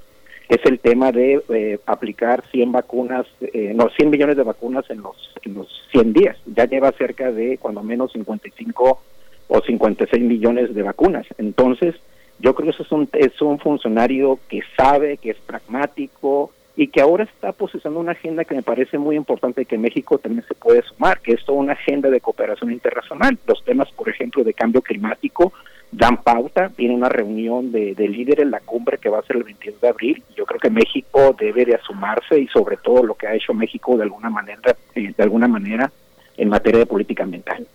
es 0.48 0.64
el 0.64 0.78
tema 0.78 1.12
de 1.12 1.42
eh, 1.50 1.78
aplicar 1.84 2.42
100 2.50 2.72
vacunas, 2.72 3.26
eh, 3.40 3.72
no, 3.74 3.90
100 3.90 4.08
millones 4.08 4.36
de 4.36 4.44
vacunas 4.44 4.88
en 4.88 5.02
los, 5.02 5.16
en 5.42 5.54
los 5.54 5.68
100 5.90 6.12
días. 6.14 6.36
Ya 6.46 6.64
lleva 6.64 6.90
cerca 6.92 7.30
de, 7.30 7.58
cuando 7.58 7.82
menos, 7.82 8.12
55 8.12 9.02
o 9.48 9.60
56 9.60 10.22
millones 10.22 10.74
de 10.74 10.82
vacunas. 10.82 11.26
Entonces, 11.36 11.96
yo 12.40 12.54
creo 12.54 12.66
que 12.66 12.70
eso 12.70 12.82
es 12.82 12.92
un, 12.92 13.08
es 13.12 13.40
un 13.42 13.58
funcionario 13.58 14.38
que 14.48 14.62
sabe, 14.76 15.16
que 15.16 15.30
es 15.30 15.38
pragmático 15.38 16.52
y 16.76 16.88
que 16.88 17.00
ahora 17.00 17.24
está 17.24 17.50
poseyendo 17.52 17.98
una 17.98 18.12
agenda 18.12 18.44
que 18.44 18.54
me 18.54 18.62
parece 18.62 18.98
muy 18.98 19.16
importante 19.16 19.64
que 19.64 19.76
México 19.76 20.18
también 20.18 20.44
se 20.46 20.54
puede 20.54 20.82
sumar, 20.82 21.20
que 21.20 21.32
es 21.32 21.44
toda 21.44 21.58
una 21.58 21.72
agenda 21.72 22.08
de 22.08 22.20
cooperación 22.20 22.70
internacional. 22.70 23.36
Los 23.46 23.64
temas, 23.64 23.90
por 23.90 24.08
ejemplo, 24.08 24.44
de 24.44 24.54
cambio 24.54 24.80
climático 24.80 25.52
dan 25.90 26.22
pauta, 26.22 26.70
viene 26.76 26.94
una 26.94 27.08
reunión 27.08 27.72
de, 27.72 27.94
de 27.94 28.08
líderes 28.08 28.46
la 28.46 28.60
cumbre 28.60 28.98
que 28.98 29.08
va 29.08 29.18
a 29.18 29.22
ser 29.22 29.36
el 29.36 29.42
22 29.42 29.80
de 29.80 29.88
abril. 29.88 30.22
Yo 30.36 30.46
creo 30.46 30.60
que 30.60 30.70
México 30.70 31.34
debe 31.36 31.64
de 31.64 31.74
asumarse 31.74 32.38
y 32.38 32.46
sobre 32.46 32.76
todo 32.76 33.02
lo 33.02 33.14
que 33.14 33.26
ha 33.26 33.34
hecho 33.34 33.54
México 33.54 33.96
de 33.96 34.04
alguna 34.04 34.30
manera, 34.30 34.76
eh, 34.94 35.12
de 35.16 35.22
alguna 35.24 35.48
manera 35.48 35.90
en 36.36 36.48
materia 36.48 36.78
de 36.78 36.86
política 36.86 37.24
ambiental. 37.24 37.66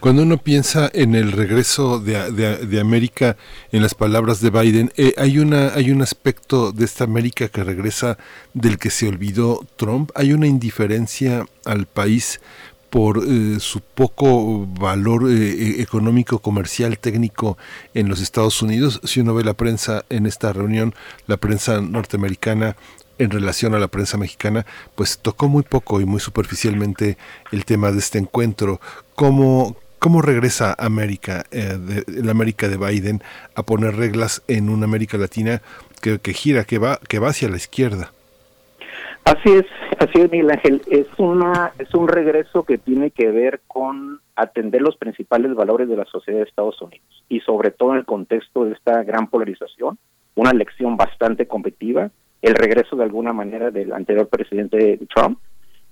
Cuando 0.00 0.22
uno 0.22 0.38
piensa 0.38 0.90
en 0.94 1.14
el 1.14 1.32
regreso 1.32 1.98
de, 1.98 2.30
de, 2.30 2.80
América, 2.80 3.36
en 3.70 3.82
las 3.82 3.94
palabras 3.94 4.40
de 4.40 4.50
Biden, 4.50 4.92
eh, 4.96 5.14
hay, 5.18 5.38
una, 5.38 5.74
hay 5.74 5.90
un 5.90 6.00
aspecto 6.00 6.72
de 6.72 6.84
esta 6.84 7.04
América 7.04 7.48
que 7.48 7.62
regresa 7.62 8.16
del 8.54 8.78
que 8.78 8.90
se 8.90 9.08
olvidó 9.08 9.66
Trump. 9.76 10.10
Hay 10.14 10.32
una 10.32 10.46
indiferencia 10.46 11.44
al 11.64 11.86
país 11.86 12.40
por 12.90 13.22
eh, 13.24 13.60
su 13.60 13.80
poco 13.80 14.66
valor 14.66 15.30
eh, 15.30 15.78
e, 15.78 15.82
económico, 15.82 16.40
comercial, 16.40 16.98
técnico 16.98 17.56
en 17.94 18.08
los 18.08 18.20
Estados 18.20 18.60
Unidos. 18.62 19.00
Si 19.04 19.20
uno 19.20 19.34
ve 19.34 19.44
la 19.44 19.54
prensa 19.54 20.04
en 20.10 20.26
esta 20.26 20.52
reunión, 20.52 20.94
la 21.26 21.36
prensa 21.36 21.80
norteamericana 21.80 22.76
en 23.20 23.30
relación 23.30 23.74
a 23.74 23.78
la 23.78 23.88
prensa 23.88 24.16
mexicana, 24.16 24.64
pues 24.94 25.18
tocó 25.18 25.48
muy 25.48 25.62
poco 25.62 26.00
y 26.00 26.06
muy 26.06 26.20
superficialmente 26.20 27.18
el 27.52 27.66
tema 27.66 27.92
de 27.92 27.98
este 27.98 28.18
encuentro. 28.18 28.80
¿Cómo, 29.14 29.76
cómo 29.98 30.22
regresa 30.22 30.74
América, 30.78 31.44
eh, 31.50 31.76
de, 31.78 32.22
la 32.22 32.32
América 32.32 32.68
de 32.68 32.78
Biden, 32.78 33.22
a 33.54 33.62
poner 33.62 33.96
reglas 33.96 34.42
en 34.48 34.70
una 34.70 34.86
América 34.86 35.18
Latina 35.18 35.60
que, 36.00 36.18
que 36.18 36.32
gira, 36.32 36.64
que 36.64 36.78
va, 36.78 36.98
que 37.08 37.18
va 37.18 37.28
hacia 37.28 37.50
la 37.50 37.56
izquierda? 37.56 38.10
Así 39.24 39.52
es, 39.52 39.66
así 39.98 40.18
es 40.18 40.30
Miguel 40.30 40.50
Ángel, 40.50 40.80
es 40.90 41.06
una 41.18 41.72
es 41.78 41.94
un 41.94 42.08
regreso 42.08 42.64
que 42.64 42.78
tiene 42.78 43.10
que 43.10 43.30
ver 43.30 43.60
con 43.66 44.20
atender 44.34 44.80
los 44.80 44.96
principales 44.96 45.54
valores 45.54 45.90
de 45.90 45.96
la 45.96 46.06
sociedad 46.06 46.38
de 46.38 46.44
Estados 46.44 46.80
Unidos 46.80 47.22
y 47.28 47.40
sobre 47.40 47.70
todo 47.70 47.92
en 47.92 47.98
el 47.98 48.06
contexto 48.06 48.64
de 48.64 48.72
esta 48.72 49.02
gran 49.04 49.26
polarización, 49.28 49.98
una 50.34 50.50
elección 50.52 50.96
bastante 50.96 51.46
competitiva 51.46 52.10
el 52.42 52.54
regreso 52.54 52.96
de 52.96 53.04
alguna 53.04 53.32
manera 53.32 53.70
del 53.70 53.92
anterior 53.92 54.28
presidente 54.28 54.98
Trump. 55.14 55.38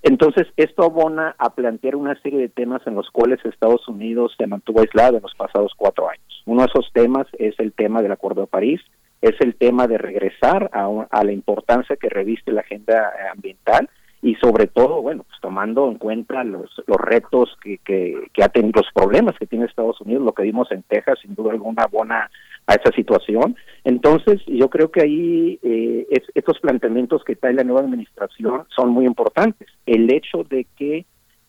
Entonces, 0.01 0.47
esto 0.55 0.83
abona 0.83 1.35
a 1.37 1.53
plantear 1.53 1.95
una 1.95 2.19
serie 2.21 2.39
de 2.39 2.49
temas 2.49 2.81
en 2.87 2.95
los 2.95 3.09
cuales 3.09 3.43
Estados 3.43 3.85
Unidos 3.87 4.33
se 4.37 4.47
mantuvo 4.47 4.79
aislado 4.81 5.17
en 5.17 5.23
los 5.23 5.35
pasados 5.35 5.73
cuatro 5.75 6.09
años. 6.09 6.43
Uno 6.45 6.61
de 6.61 6.67
esos 6.67 6.89
temas 6.93 7.27
es 7.37 7.59
el 7.59 7.73
tema 7.73 8.01
del 8.01 8.13
Acuerdo 8.13 8.41
de 8.41 8.47
París, 8.47 8.81
es 9.21 9.35
el 9.41 9.55
tema 9.55 9.87
de 9.87 9.97
regresar 9.97 10.69
a, 10.71 10.87
a 11.09 11.23
la 11.25 11.31
importancia 11.33 11.97
que 11.97 12.07
reviste 12.07 12.53
la 12.53 12.61
agenda 12.61 13.11
ambiental 13.33 13.89
y 14.21 14.35
sobre 14.35 14.67
todo, 14.67 15.01
bueno, 15.01 15.23
pues 15.23 15.39
tomando 15.41 15.89
en 15.89 15.97
cuenta 15.97 16.43
los, 16.43 16.69
los 16.87 16.97
retos 16.97 17.57
que, 17.61 17.77
que, 17.79 18.27
que 18.33 18.43
ha 18.43 18.49
tenido, 18.49 18.81
los 18.81 18.91
problemas 18.93 19.37
que 19.37 19.47
tiene 19.47 19.65
Estados 19.65 20.01
Unidos, 20.01 20.23
lo 20.23 20.33
que 20.33 20.43
vimos 20.43 20.71
en 20.71 20.83
Texas, 20.83 21.19
sin 21.21 21.35
duda 21.35 21.51
alguna, 21.51 21.83
abona 21.83 22.29
a 22.69 22.75
esa 22.75 22.91
situación. 22.95 23.55
Entonces, 23.83 24.41
yo 24.45 24.69
creo 24.69 24.91
que 24.91 25.01
ahí 25.01 25.59
eh, 25.63 26.07
estos 26.35 26.59
planteamientos 26.59 27.23
que 27.23 27.35
trae 27.35 27.53
la 27.53 27.63
nueva 27.63 27.81
administración 27.81 28.65
son 28.75 28.89
muy 28.89 29.05
importantes. 29.05 29.67
El 29.87 30.13
hecho 30.13 30.43
de 30.43 30.67
que 30.77 31.05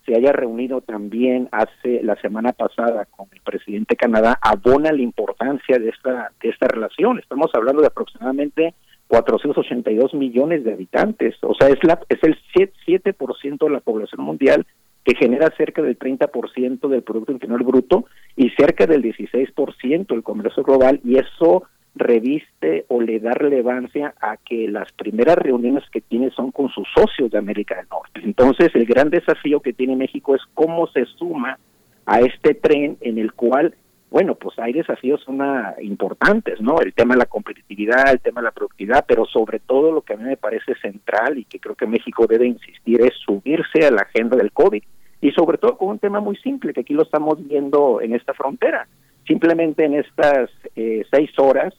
se 0.07 0.17
haya 0.17 0.33
reunido 0.33 0.81
también 0.81 1.51
hace 1.53 2.03
la 2.03 2.17
semana 2.23 2.53
pasada 2.53 3.05
con 3.05 3.29
el 3.33 3.41
presidente 3.43 3.93
de 3.93 3.99
Canadá 3.99 4.39
abona 4.41 4.93
la 4.93 5.03
importancia 5.03 5.79
de 5.79 5.91
esta 5.91 6.33
de 6.43 6.49
esta 6.49 6.69
relación. 6.69 7.19
Estamos 7.19 7.51
hablando 7.53 7.83
de 7.83 7.89
aproximadamente 7.89 8.75
482 9.09 10.15
millones 10.15 10.65
de 10.65 10.73
habitantes, 10.73 11.37
o 11.43 11.55
sea, 11.55 11.69
es 11.69 11.85
la 11.85 12.01
es 12.09 12.19
el 12.23 12.39
7% 12.57 13.59
de 13.59 13.71
la 13.71 13.81
población 13.81 14.25
mundial 14.25 14.65
que 15.05 15.15
genera 15.15 15.51
cerca 15.57 15.83
del 15.83 15.99
30% 15.99 16.89
del 16.89 17.03
Producto 17.03 17.33
Interior 17.33 17.65
Bruto 17.65 18.05
y 18.37 18.51
cerca 18.51 18.87
del 18.87 19.03
16% 19.03 20.07
del 20.07 20.23
comercio 20.23 20.63
global, 20.63 21.01
y 21.05 21.17
eso 21.17 21.65
reviste 21.95 22.85
o 22.89 23.01
le 23.01 23.19
da 23.19 23.33
relevancia 23.33 24.15
a 24.21 24.37
que 24.37 24.69
las 24.69 24.93
primeras 24.93 25.37
reuniones 25.37 25.85
que 25.91 26.01
tiene 26.01 26.31
son 26.31 26.53
con 26.53 26.69
sus 26.69 26.87
socios 26.95 27.31
de 27.31 27.39
América 27.39 27.77
del 27.77 27.89
Norte. 27.91 28.21
Entonces, 28.23 28.71
el 28.75 28.87
gran 28.87 29.11
desafío 29.11 29.61
que 29.61 29.73
tiene 29.73 29.97
México 29.97 30.35
es 30.35 30.43
cómo 30.55 30.87
se 30.89 31.05
suma 31.05 31.59
a 32.07 32.21
este 32.21 32.55
tren 32.55 32.97
en 33.01 33.19
el 33.19 33.33
cual, 33.33 33.75
bueno, 34.11 34.35
pues 34.35 34.59
hay 34.59 34.73
desafíos 34.73 35.27
una 35.29 35.75
importantes, 35.81 36.61
¿no? 36.61 36.81
El 36.81 36.93
tema 36.93 37.15
de 37.15 37.21
la 37.21 37.27
competitividad, 37.27 38.11
el 38.11 38.21
tema 38.21 38.41
de 38.41 38.47
la 38.47 38.51
productividad, 38.51 39.05
pero 39.07 39.25
sobre 39.25 39.61
todo 39.61 39.93
lo 39.93 40.03
que 40.03 40.15
a 40.15 40.17
mí 40.17 40.25
me 40.25 40.37
parece 40.37 40.75
central 40.75 41.39
y 41.39 41.45
que 41.45 41.61
creo 41.61 41.77
que 41.77 41.87
México 41.87 42.27
debe 42.27 42.47
insistir 42.47 43.01
es 43.03 43.15
subirse 43.25 43.87
a 43.87 43.91
la 43.93 44.03
agenda 44.03 44.37
del 44.37 44.51
COVID 44.51 44.83
y 45.21 45.31
sobre 45.31 45.59
todo 45.59 45.77
con 45.79 45.91
un 45.91 45.99
tema 46.01 46.21
muy 46.21 46.37
simple 46.37 46.73
que 46.73 46.81
aquí 46.81 46.93
lo 46.93 47.05
estamos 47.05 47.47
viendo 47.47 48.01
en 48.01 48.15
esta 48.15 48.35
frontera. 48.35 48.89
Simplemente 49.27 49.85
en 49.85 49.95
estas 49.95 50.51
eh, 50.75 51.05
seis 51.11 51.31
horas 51.39 51.73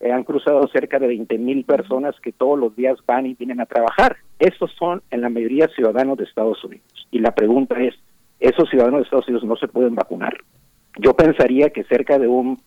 eh, 0.00 0.10
han 0.10 0.24
cruzado 0.24 0.66
cerca 0.68 0.98
de 0.98 1.06
20 1.06 1.38
mil 1.38 1.64
personas 1.64 2.16
que 2.20 2.32
todos 2.32 2.58
los 2.58 2.74
días 2.74 2.98
van 3.06 3.26
y 3.26 3.34
vienen 3.34 3.60
a 3.60 3.66
trabajar. 3.66 4.16
Estos 4.40 4.72
son 4.76 5.02
en 5.10 5.20
la 5.20 5.28
mayoría 5.28 5.68
ciudadanos 5.68 6.18
de 6.18 6.24
Estados 6.24 6.62
Unidos. 6.64 7.06
Y 7.12 7.20
la 7.20 7.32
pregunta 7.32 7.78
es, 7.80 7.94
¿esos 8.40 8.68
ciudadanos 8.68 9.00
de 9.00 9.04
Estados 9.04 9.28
Unidos 9.28 9.44
no 9.44 9.56
se 9.56 9.68
pueden 9.68 9.94
vacunar? 9.94 10.36
Yo 10.96 11.14
pensaría 11.14 11.70
que 11.70 11.84
cerca 11.84 12.18
de 12.18 12.28
un 12.28 12.58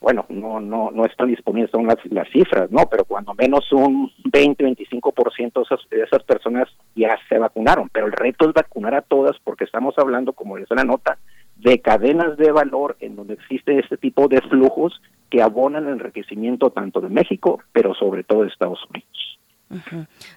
bueno, 0.00 0.26
no 0.28 0.60
no 0.60 0.90
no 0.90 1.04
están 1.04 1.28
disponibles 1.28 1.70
son 1.70 1.86
las, 1.86 1.98
las 2.10 2.28
cifras, 2.30 2.70
no, 2.72 2.86
pero 2.90 3.04
cuando 3.04 3.34
menos 3.34 3.70
un 3.72 4.10
20, 4.24 4.64
25% 4.64 5.52
de 5.54 5.62
esas, 5.62 5.90
de 5.90 6.02
esas 6.02 6.22
personas 6.24 6.68
ya 6.96 7.16
se 7.28 7.38
vacunaron, 7.38 7.88
pero 7.88 8.06
el 8.06 8.12
reto 8.12 8.48
es 8.48 8.52
vacunar 8.52 8.94
a 8.94 9.02
todas 9.02 9.38
porque 9.44 9.64
estamos 9.64 9.94
hablando, 9.98 10.32
como 10.32 10.56
dice 10.56 10.74
la 10.74 10.82
nota, 10.82 11.18
de 11.56 11.80
cadenas 11.80 12.36
de 12.36 12.50
valor 12.50 12.96
en 12.98 13.14
donde 13.14 13.34
existe 13.34 13.78
este 13.78 13.96
tipo 13.96 14.26
de 14.26 14.40
flujos 14.40 15.00
que 15.30 15.40
abonan 15.40 15.86
el 15.86 15.94
enriquecimiento 15.94 16.70
tanto 16.70 17.00
de 17.00 17.08
México, 17.08 17.62
pero 17.72 17.94
sobre 17.94 18.24
todo 18.24 18.42
de 18.42 18.48
Estados 18.48 18.80
Unidos. 18.90 19.31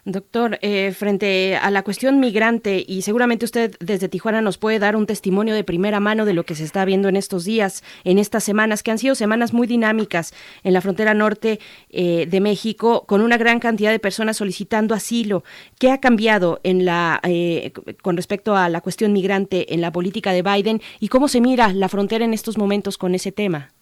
Doctor, 0.05 0.59
eh, 0.61 0.93
frente 0.97 1.57
a 1.57 1.69
la 1.71 1.83
cuestión 1.83 2.19
migrante, 2.19 2.83
y 2.87 3.01
seguramente 3.01 3.45
usted 3.45 3.75
desde 3.79 4.09
Tijuana 4.09 4.41
nos 4.41 4.57
puede 4.57 4.79
dar 4.79 4.95
un 4.95 5.05
testimonio 5.05 5.53
de 5.53 5.63
primera 5.63 5.99
mano 5.99 6.25
de 6.25 6.33
lo 6.33 6.43
que 6.43 6.55
se 6.55 6.63
está 6.63 6.85
viendo 6.85 7.09
en 7.09 7.15
estos 7.15 7.43
días, 7.43 7.83
en 8.03 8.17
estas 8.17 8.43
semanas, 8.43 8.83
que 8.83 8.91
han 8.91 8.97
sido 8.97 9.15
semanas 9.15 9.53
muy 9.53 9.67
dinámicas 9.67 10.33
en 10.63 10.73
la 10.73 10.81
frontera 10.81 11.13
norte 11.13 11.59
eh, 11.89 12.27
de 12.29 12.39
México, 12.39 13.05
con 13.07 13.21
una 13.21 13.37
gran 13.37 13.59
cantidad 13.59 13.91
de 13.91 13.99
personas 13.99 14.37
solicitando 14.37 14.95
asilo. 14.95 15.43
¿Qué 15.79 15.91
ha 15.91 15.99
cambiado 15.99 16.59
en 16.63 16.85
la, 16.85 17.19
eh, 17.23 17.73
con 18.01 18.15
respecto 18.15 18.55
a 18.55 18.69
la 18.69 18.81
cuestión 18.81 19.13
migrante 19.13 19.73
en 19.73 19.81
la 19.81 19.91
política 19.91 20.31
de 20.31 20.41
Biden 20.41 20.81
y 20.99 21.09
cómo 21.09 21.27
se 21.27 21.41
mira 21.41 21.73
la 21.73 21.89
frontera 21.89 22.25
en 22.25 22.33
estos 22.33 22.57
momentos 22.57 22.97
con 22.97 23.15
ese 23.15 23.31
tema? 23.31 23.74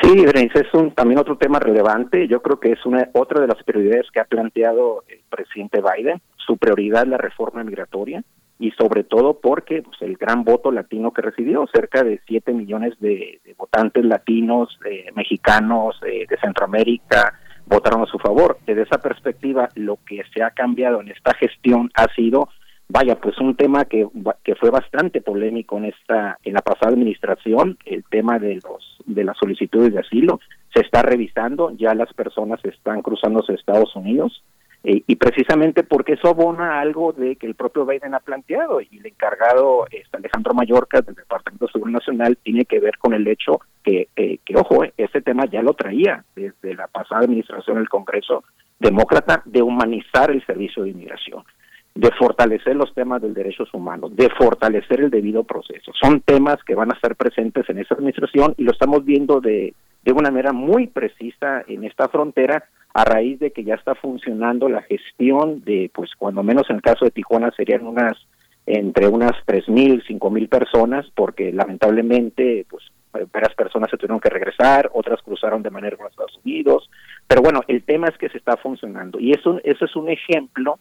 Sí, 0.00 0.24
Berenice, 0.24 0.60
es 0.60 0.74
un, 0.74 0.92
también 0.92 1.20
otro 1.20 1.36
tema 1.36 1.58
relevante. 1.58 2.26
Yo 2.26 2.40
creo 2.40 2.58
que 2.58 2.72
es 2.72 2.86
una 2.86 3.08
otra 3.12 3.40
de 3.40 3.46
las 3.46 3.62
prioridades 3.62 4.10
que 4.10 4.20
ha 4.20 4.24
planteado 4.24 5.04
el 5.08 5.20
presidente 5.28 5.80
Biden. 5.80 6.20
Su 6.36 6.56
prioridad 6.56 7.02
es 7.02 7.08
la 7.08 7.18
reforma 7.18 7.62
migratoria 7.62 8.22
y 8.58 8.70
sobre 8.72 9.04
todo 9.04 9.40
porque 9.40 9.82
pues, 9.82 10.00
el 10.02 10.16
gran 10.16 10.44
voto 10.44 10.70
latino 10.70 11.12
que 11.12 11.22
recibió, 11.22 11.66
cerca 11.72 12.04
de 12.04 12.20
7 12.26 12.52
millones 12.52 12.94
de, 13.00 13.40
votantes 13.58 14.04
latinos, 14.04 14.78
mexicanos, 15.14 16.00
de 16.00 16.38
Centroamérica, 16.40 17.38
votaron 17.66 18.02
a 18.02 18.06
su 18.06 18.18
favor. 18.18 18.58
Desde 18.66 18.82
esa 18.82 18.98
perspectiva, 18.98 19.68
lo 19.74 19.98
que 20.06 20.22
se 20.34 20.42
ha 20.42 20.50
cambiado 20.50 21.00
en 21.00 21.08
esta 21.08 21.34
gestión 21.34 21.90
ha 21.94 22.06
sido 22.14 22.48
vaya, 22.92 23.16
pues 23.16 23.38
un 23.38 23.56
tema 23.56 23.86
que, 23.86 24.06
que 24.44 24.54
fue 24.54 24.70
bastante 24.70 25.22
polémico 25.22 25.78
en 25.78 25.86
esta 25.86 26.38
en 26.44 26.52
la 26.52 26.60
pasada 26.60 26.92
administración, 26.92 27.78
el 27.86 28.04
tema 28.04 28.38
de 28.38 28.56
los 28.56 28.98
de 29.06 29.24
las 29.24 29.36
solicitudes 29.38 29.94
de 29.94 30.00
asilo. 30.00 30.40
Se 30.74 30.80
está 30.80 31.02
revisando, 31.02 31.70
ya 31.72 31.94
las 31.94 32.12
personas 32.12 32.62
están 32.64 33.02
cruzando 33.02 33.44
a 33.46 33.52
Estados 33.54 33.96
Unidos 33.96 34.42
eh, 34.84 35.02
y 35.06 35.16
precisamente 35.16 35.84
porque 35.84 36.14
eso 36.14 36.28
abona 36.28 36.80
algo 36.80 37.12
de 37.12 37.36
que 37.36 37.46
el 37.46 37.54
propio 37.54 37.86
Biden 37.86 38.14
ha 38.14 38.20
planteado 38.20 38.80
y 38.80 38.88
el 38.98 39.06
encargado 39.06 39.86
este, 39.90 40.18
Alejandro 40.18 40.54
Mallorca 40.54 41.00
del 41.00 41.14
Departamento 41.14 41.66
de 41.66 41.72
Seguridad 41.72 41.98
Nacional 41.98 42.38
tiene 42.42 42.66
que 42.66 42.80
ver 42.80 42.98
con 42.98 43.14
el 43.14 43.26
hecho 43.26 43.60
que, 43.82 44.08
eh, 44.16 44.38
que 44.44 44.56
ojo, 44.56 44.84
ese 44.96 45.22
tema 45.22 45.46
ya 45.46 45.62
lo 45.62 45.72
traía 45.72 46.24
desde 46.36 46.74
la 46.74 46.88
pasada 46.88 47.22
administración 47.22 47.78
del 47.78 47.88
Congreso 47.88 48.44
demócrata 48.78 49.42
de 49.46 49.62
humanizar 49.62 50.30
el 50.30 50.44
servicio 50.44 50.82
de 50.82 50.90
inmigración 50.90 51.42
de 51.94 52.10
fortalecer 52.18 52.74
los 52.76 52.92
temas 52.94 53.20
de 53.20 53.32
derechos 53.32 53.72
humanos, 53.74 54.16
de 54.16 54.30
fortalecer 54.30 55.00
el 55.00 55.10
debido 55.10 55.44
proceso. 55.44 55.92
Son 56.00 56.20
temas 56.20 56.62
que 56.64 56.74
van 56.74 56.90
a 56.90 56.94
estar 56.94 57.14
presentes 57.16 57.68
en 57.68 57.78
esta 57.78 57.94
administración 57.94 58.54
y 58.56 58.64
lo 58.64 58.72
estamos 58.72 59.04
viendo 59.04 59.40
de, 59.40 59.74
de 60.02 60.12
una 60.12 60.30
manera 60.30 60.52
muy 60.52 60.86
precisa 60.86 61.64
en 61.66 61.84
esta 61.84 62.08
frontera 62.08 62.64
a 62.94 63.04
raíz 63.04 63.38
de 63.40 63.52
que 63.52 63.64
ya 63.64 63.74
está 63.74 63.94
funcionando 63.94 64.68
la 64.68 64.82
gestión 64.82 65.62
de, 65.64 65.90
pues 65.94 66.10
cuando 66.16 66.42
menos 66.42 66.68
en 66.70 66.76
el 66.76 66.82
caso 66.82 67.04
de 67.04 67.10
Tijuana 67.10 67.50
serían 67.56 67.86
unas 67.86 68.16
entre 68.64 69.08
unas 69.08 69.32
tres 69.44 69.68
mil, 69.68 70.02
cinco 70.06 70.30
mil 70.30 70.48
personas, 70.48 71.06
porque 71.16 71.52
lamentablemente, 71.52 72.64
pues 72.70 72.84
varias 73.32 73.54
personas 73.54 73.90
se 73.90 73.96
tuvieron 73.96 74.20
que 74.20 74.30
regresar, 74.30 74.88
otras 74.94 75.20
cruzaron 75.20 75.62
de 75.62 75.70
manera 75.70 75.96
con 75.96 76.06
Estados 76.06 76.38
Unidos, 76.44 76.88
pero 77.26 77.42
bueno, 77.42 77.62
el 77.66 77.82
tema 77.82 78.06
es 78.06 78.16
que 78.16 78.28
se 78.28 78.38
está 78.38 78.56
funcionando 78.56 79.18
y 79.18 79.32
eso, 79.32 79.60
eso 79.64 79.84
es 79.84 79.96
un 79.96 80.08
ejemplo 80.08 80.78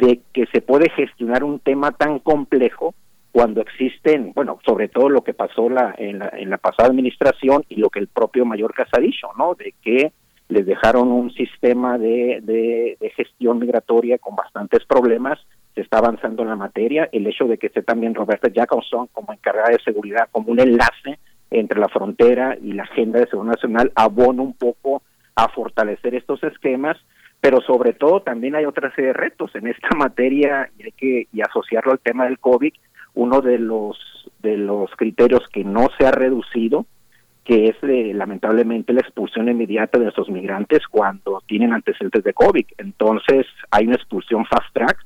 de 0.00 0.20
que 0.32 0.46
se 0.46 0.62
puede 0.62 0.90
gestionar 0.90 1.44
un 1.44 1.60
tema 1.60 1.92
tan 1.92 2.18
complejo 2.18 2.94
cuando 3.32 3.60
existen, 3.60 4.32
bueno, 4.34 4.58
sobre 4.66 4.88
todo 4.88 5.08
lo 5.08 5.22
que 5.22 5.34
pasó 5.34 5.68
la, 5.68 5.94
en, 5.96 6.18
la, 6.18 6.30
en 6.32 6.50
la 6.50 6.58
pasada 6.58 6.88
administración 6.88 7.64
y 7.68 7.76
lo 7.76 7.90
que 7.90 8.00
el 8.00 8.08
propio 8.08 8.44
Mallorca 8.44 8.86
ha 8.90 9.00
¿no? 9.38 9.54
De 9.54 9.74
que 9.82 10.12
les 10.48 10.66
dejaron 10.66 11.12
un 11.12 11.30
sistema 11.32 11.96
de, 11.96 12.40
de, 12.42 13.12
gestión 13.14 13.60
migratoria 13.60 14.18
con 14.18 14.34
bastantes 14.34 14.84
problemas, 14.84 15.38
se 15.74 15.82
está 15.82 15.98
avanzando 15.98 16.42
en 16.42 16.48
la 16.48 16.56
materia, 16.56 17.08
el 17.12 17.26
hecho 17.26 17.44
de 17.44 17.56
que 17.56 17.68
esté 17.68 17.82
también 17.82 18.16
Roberta 18.16 18.50
Jacobson 18.52 19.08
como 19.12 19.32
encargada 19.32 19.68
de 19.68 19.82
seguridad, 19.84 20.28
como 20.32 20.50
un 20.50 20.58
enlace 20.58 21.20
entre 21.52 21.78
la 21.78 21.88
frontera 21.88 22.56
y 22.60 22.72
la 22.72 22.82
agenda 22.82 23.20
de 23.20 23.26
seguridad 23.26 23.54
nacional, 23.54 23.92
abona 23.94 24.42
un 24.42 24.54
poco 24.54 25.02
a 25.36 25.48
fortalecer 25.50 26.16
estos 26.16 26.42
esquemas 26.42 26.96
pero 27.40 27.60
sobre 27.62 27.92
todo 27.92 28.20
también 28.20 28.54
hay 28.54 28.64
otra 28.64 28.94
serie 28.94 29.08
de 29.08 29.14
retos 29.14 29.54
en 29.54 29.66
esta 29.66 29.88
materia 29.96 30.70
y 30.78 30.84
hay 30.84 30.92
que 30.92 31.26
y 31.32 31.40
asociarlo 31.40 31.92
al 31.92 32.00
tema 32.00 32.24
del 32.24 32.38
COVID, 32.38 32.72
uno 33.14 33.40
de 33.40 33.58
los 33.58 33.98
de 34.40 34.56
los 34.56 34.90
criterios 34.96 35.42
que 35.52 35.64
no 35.64 35.88
se 35.98 36.06
ha 36.06 36.10
reducido, 36.10 36.86
que 37.44 37.66
es 37.66 37.76
lamentablemente 38.14 38.92
la 38.92 39.00
expulsión 39.00 39.48
inmediata 39.48 39.98
de 39.98 40.08
esos 40.08 40.28
migrantes 40.30 40.86
cuando 40.88 41.42
tienen 41.46 41.72
antecedentes 41.72 42.24
de 42.24 42.32
COVID. 42.32 42.64
Entonces, 42.78 43.46
hay 43.70 43.86
una 43.86 43.96
expulsión 43.96 44.46
fast 44.46 44.72
track. 44.72 45.04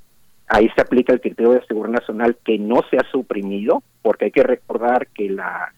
Ahí 0.49 0.69
se 0.75 0.83
aplica 0.83 1.13
el 1.13 1.21
criterio 1.21 1.53
de 1.53 1.65
seguridad 1.67 2.01
nacional 2.01 2.37
que 2.45 2.59
no 2.59 2.83
se 2.91 2.97
ha 2.97 3.11
suprimido, 3.11 3.83
porque 4.03 4.27
hay 4.27 4.31
que 4.31 4.43
recordar 4.43 5.07
que 5.09 5.31
la 5.31 5.73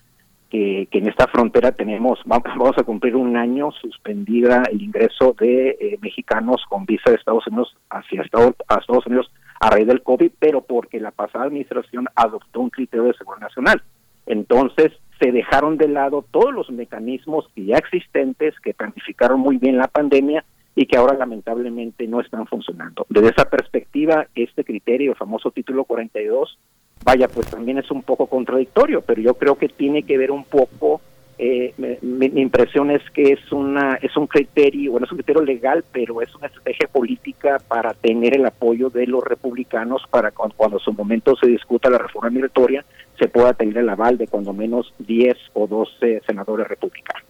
que, 0.51 0.89
en 0.91 1.09
esta 1.09 1.27
frontera 1.27 1.73
tenemos, 1.73 2.21
vamos 2.25 2.79
a 2.79 2.83
cumplir 2.85 3.17
un 3.17 3.37
año 3.37 3.71
suspendida 3.73 4.63
el 4.71 4.83
ingreso 4.83 5.35
de 5.39 5.77
eh, 5.81 5.99
mexicanos 6.01 6.63
con 6.69 6.87
visa 6.87 7.11
de 7.11 7.17
Estados 7.17 7.47
Unidos 7.47 7.77
hacia 7.91 8.23
Estados, 8.23 8.55
a 8.69 8.77
Estados 8.77 9.07
Unidos 9.07 9.31
a 9.61 9.71
raíz 9.71 9.87
del 9.87 10.03
COVID, 10.03 10.31
pero 10.39 10.61
porque 10.61 11.01
la 11.01 11.11
pasada 11.11 11.47
administración 11.47 12.07
adoptó 12.15 12.61
un 12.61 12.71
criterio 12.71 13.07
de 13.07 13.15
seguridad 13.15 13.49
nacional. 13.49 13.83
Entonces, 14.27 14.93
se 15.21 15.33
dejaron 15.33 15.79
de 15.79 15.89
lado 15.89 16.25
todos 16.31 16.53
los 16.53 16.71
mecanismos 16.71 17.49
ya 17.57 17.77
existentes 17.77 18.55
que 18.61 18.75
planificaron 18.75 19.41
muy 19.41 19.57
bien 19.57 19.79
la 19.79 19.89
pandemia 19.89 20.45
y 20.75 20.87
que 20.87 20.99
ahora 20.99 21.17
lamentablemente 21.17 22.07
no 22.07 22.21
están 22.21 22.47
funcionando. 22.47 23.07
Desde 23.09 23.31
esa 23.31 23.49
perspectiva, 23.49 24.27
este 24.35 24.63
criterio, 24.63 25.13
el 25.13 25.17
famoso 25.17 25.51
título 25.51 25.85
42, 25.85 26.59
vaya, 27.05 27.29
pues 27.29 27.47
también 27.49 27.79
es 27.79 27.91
un 27.91 28.03
poco 28.03 28.27
contradictorio, 28.27 29.03
pero 29.03 29.21
yo 29.21 29.35
creo 29.35 29.57
que 29.57 29.69
tiene 29.69 30.03
que 30.03 30.19
ver 30.19 30.31
un 30.31 30.45
poco, 30.45 31.01
eh, 31.39 31.73
mi, 32.03 32.27
impresión 32.27 32.91
es 32.91 33.03
que 33.11 33.33
es 33.33 33.53
una 33.53 33.95
es 33.97 34.17
un 34.17 34.27
criterio, 34.27 34.93
bueno, 34.93 35.07
es 35.07 35.13
un 35.13 35.19
criterio 35.19 35.43
legal, 35.43 35.85
pero 35.93 36.23
es 36.23 36.35
una 36.35 36.47
estrategia 36.47 36.89
política 36.89 37.59
para 37.69 37.95
tener 37.95 38.35
el 38.35 38.47
apoyo 38.47 38.91
de 38.91 39.07
los 39.07 39.23
republicanos 39.23 40.03
para 40.11 40.31
cuando, 40.31 40.57
cuando 40.57 40.79
su 40.79 40.93
momento 40.93 41.37
se 41.37 41.47
discuta 41.47 41.91
la 41.91 41.99
reforma 41.99 42.31
migratoria, 42.31 42.85
se 43.19 43.29
pueda 43.29 43.53
tener 43.53 43.79
el 43.79 43.89
aval 43.89 44.19
de 44.19 44.27
cuando 44.27 44.53
menos 44.53 44.93
10 44.99 45.37
o 45.55 45.67
12 45.67 46.23
senadores 46.27 46.67
republicanos. 46.67 47.23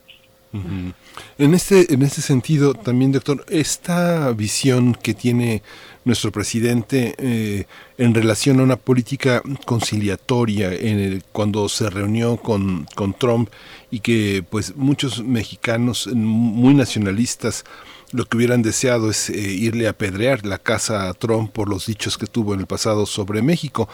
En 1.39 1.55
este, 1.55 1.93
en 1.93 2.03
este 2.03 2.23
sentido, 2.23 2.73
también, 2.73 3.13
doctor, 3.13 3.45
esta 3.49 4.33
visión 4.33 4.95
que 4.95 5.13
tiene 5.13 5.63
nuestro 6.07 6.31
presidente 6.31 7.15
eh, 7.19 7.67
en 7.99 8.15
relación 8.15 8.61
a 8.61 8.63
una 8.63 8.77
política 8.77 9.43
conciliatoria 9.65 10.73
en 10.73 11.01
el, 11.01 11.25
cuando 11.33 11.69
se 11.69 11.91
reunió 11.91 12.37
con, 12.37 12.87
con 12.95 13.13
Trump 13.13 13.51
y 13.91 14.01
que 14.01 14.45
pues 14.49 14.77
muchos 14.77 15.23
mexicanos 15.23 16.09
muy 16.15 16.75
nacionalistas 16.75 17.65
lo 18.13 18.25
que 18.25 18.37
hubieran 18.37 18.63
deseado 18.63 19.11
es 19.11 19.31
eh, 19.31 19.35
irle 19.41 19.89
a 19.89 19.93
pedrear 19.93 20.47
la 20.47 20.59
casa 20.59 21.09
a 21.09 21.15
Trump 21.15 21.51
por 21.51 21.69
los 21.69 21.87
dichos 21.87 22.17
que 22.17 22.27
tuvo 22.27 22.55
en 22.55 22.61
el 22.61 22.67
pasado 22.67 23.05
sobre 23.05 23.43
México. 23.43 23.89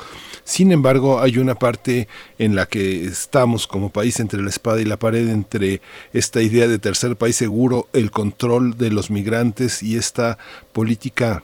Sin 0.44 0.70
embargo, 0.70 1.20
hay 1.20 1.38
una 1.38 1.54
parte 1.54 2.08
en 2.38 2.54
la 2.54 2.66
que 2.66 3.06
estamos 3.06 3.66
como 3.66 3.90
país 3.90 4.20
entre 4.20 4.42
la 4.42 4.50
espada 4.50 4.82
y 4.82 4.84
la 4.84 4.98
pared, 4.98 5.28
entre 5.28 5.80
esta 6.12 6.42
idea 6.42 6.68
de 6.68 6.78
tercer 6.78 7.16
país 7.16 7.36
seguro, 7.36 7.88
el 7.94 8.10
control 8.10 8.76
de 8.76 8.90
los 8.90 9.10
migrantes 9.10 9.82
y 9.82 9.96
esta 9.96 10.36
política 10.72 11.42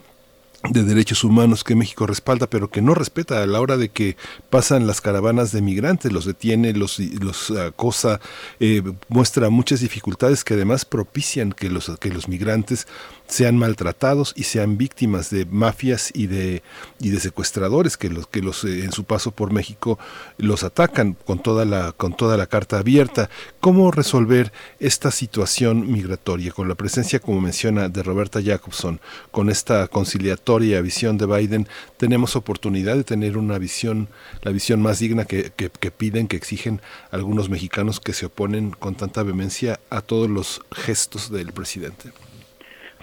de 0.63 0.83
derechos 0.83 1.23
humanos 1.23 1.63
que 1.63 1.75
México 1.75 2.05
respalda, 2.05 2.49
pero 2.49 2.69
que 2.69 2.81
no 2.81 2.93
respeta 2.93 3.41
a 3.41 3.47
la 3.47 3.61
hora 3.61 3.77
de 3.77 3.89
que 3.89 4.17
pasan 4.49 4.87
las 4.87 4.99
caravanas 4.99 5.51
de 5.51 5.61
migrantes, 5.61 6.11
los 6.11 6.25
detiene, 6.25 6.73
los, 6.73 6.99
los 6.99 7.51
acosa, 7.51 8.19
eh, 8.59 8.83
muestra 9.07 9.49
muchas 9.49 9.79
dificultades 9.79 10.43
que 10.43 10.55
además 10.55 10.83
propician 10.83 11.53
que 11.53 11.69
los, 11.69 11.89
que 11.99 12.09
los 12.09 12.27
migrantes 12.27 12.87
sean 13.29 13.57
maltratados 13.57 14.33
y 14.35 14.43
sean 14.43 14.77
víctimas 14.77 15.29
de 15.29 15.45
mafias 15.45 16.11
y 16.13 16.25
de, 16.27 16.63
y 16.99 17.11
de 17.11 17.19
secuestradores 17.19 17.95
que 17.95 18.09
los 18.09 18.25
que 18.27 18.41
los 18.41 18.63
eh, 18.63 18.83
en 18.83 18.91
su 18.91 19.03
paso 19.03 19.31
por 19.31 19.53
México 19.53 19.99
los 20.37 20.63
atacan 20.63 21.15
con 21.25 21.37
toda 21.39 21.63
la 21.63 21.91
con 21.91 22.17
toda 22.17 22.37
la 22.37 22.47
carta 22.47 22.79
abierta. 22.79 23.29
¿Cómo 23.59 23.91
resolver 23.91 24.51
esta 24.79 25.11
situación 25.11 25.91
migratoria 25.91 26.51
con 26.51 26.67
la 26.67 26.75
presencia, 26.75 27.19
como 27.19 27.39
menciona, 27.39 27.87
de 27.87 28.01
Roberta 28.01 28.41
Jacobson, 28.41 28.99
con 29.31 29.49
esta 29.49 29.87
conciliatoria 29.87 30.81
visión 30.81 31.17
de 31.19 31.27
Biden? 31.27 31.67
Tenemos 31.97 32.35
oportunidad 32.35 32.95
de 32.95 33.03
tener 33.03 33.37
una 33.37 33.59
visión, 33.59 34.09
la 34.41 34.51
visión 34.51 34.81
más 34.81 34.97
digna 34.97 35.25
que, 35.25 35.51
que, 35.55 35.69
que 35.69 35.91
piden, 35.91 36.27
que 36.27 36.37
exigen 36.37 36.81
algunos 37.11 37.49
mexicanos 37.49 37.99
que 37.99 38.13
se 38.13 38.25
oponen 38.25 38.71
con 38.71 38.95
tanta 38.95 39.21
vehemencia 39.21 39.79
a 39.91 40.01
todos 40.01 40.29
los 40.29 40.61
gestos 40.71 41.31
del 41.31 41.53
presidente. 41.53 42.11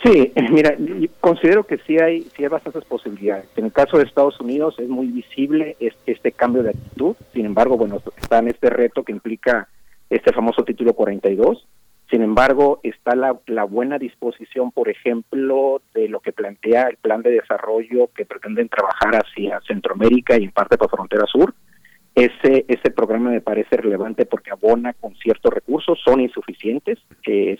Sí, 0.07 0.33
mira, 0.53 0.77
considero 1.20 1.65
que 1.65 1.78
sí 1.78 1.99
hay, 1.99 2.23
sí 2.37 2.45
hay 2.45 2.49
bastantes 2.49 2.85
posibilidades. 2.85 3.47
En 3.57 3.66
el 3.66 3.73
caso 3.73 3.99
de 3.99 4.05
Estados 4.05 4.41
Unidos 4.41 4.77
es 4.78 4.89
muy 4.89 5.09
visible 5.09 5.77
este, 5.81 6.33
cambio 6.33 6.62
de 6.62 6.70
actitud. 6.70 7.16
Sin 7.35 7.47
embargo, 7.47 7.77
bueno, 7.77 8.01
está 8.16 8.39
en 8.39 8.49
este 8.49 8.70
reto 8.70 9.03
que 9.03 9.12
implica 9.12 9.69
este 10.09 10.33
famoso 10.33 10.65
título 10.65 10.95
42. 10.95 11.66
Sin 12.09 12.23
embargo, 12.23 12.78
está 12.85 13.16
la, 13.16 13.37
la 13.47 13.65
buena 13.65 13.99
disposición, 13.99 14.70
por 14.70 14.89
ejemplo, 14.89 15.83
de 15.93 16.09
lo 16.09 16.20
que 16.20 16.33
plantea 16.33 16.85
el 16.85 16.99
plan 16.99 17.23
de 17.23 17.33
desarrollo 17.33 18.09
que 18.15 18.24
pretenden 18.24 18.69
trabajar 18.69 19.16
hacia 19.16 19.61
Centroamérica 19.66 20.39
y 20.39 20.45
en 20.45 20.53
parte 20.53 20.78
por 20.78 20.89
frontera 20.89 21.27
sur 21.27 21.53
ese, 22.16 22.64
ese 22.66 22.90
programa 22.90 23.28
me 23.28 23.43
parece 23.43 23.76
relevante 23.76 24.24
porque 24.24 24.51
abona 24.51 24.94
con 24.94 25.14
ciertos 25.16 25.52
recursos, 25.52 26.01
son 26.02 26.20
insuficientes, 26.20 26.98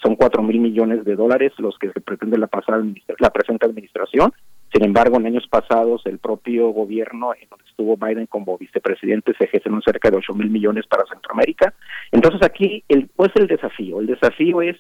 son 0.03 0.17
cuatro 0.17 0.43
mil 0.43 0.61
millones 0.61 1.05
de 1.05 1.15
dólares 1.15 1.53
los 1.59 1.79
que 1.79 1.93
se 1.93 2.01
pretende 2.01 2.39
la, 2.39 2.47
pasada, 2.47 2.83
la 3.19 3.31
presente 3.31 3.67
administración. 3.67 4.33
Sin 4.73 4.83
embargo, 4.83 5.19
en 5.19 5.27
años 5.27 5.47
pasados, 5.47 6.01
el 6.07 6.19
propio 6.19 6.71
gobierno 6.71 7.35
en 7.35 7.51
donde 7.51 7.67
estuvo 7.69 7.99
Biden 7.99 8.25
como 8.27 8.57
vicepresidente 8.57 9.35
se 9.39 9.47
gestionó 9.47 9.83
cerca 9.83 10.11
de 10.11 10.17
8 10.17 10.33
mil 10.33 10.49
millones 10.49 10.87
para 10.87 11.05
Centroamérica. 11.05 11.75
Entonces 12.11 12.43
aquí, 12.43 12.83
el, 12.89 13.11
pues 13.15 13.33
el 13.35 13.49
desafío? 13.49 14.01
El 14.01 14.07
desafío 14.07 14.63
es 14.63 14.77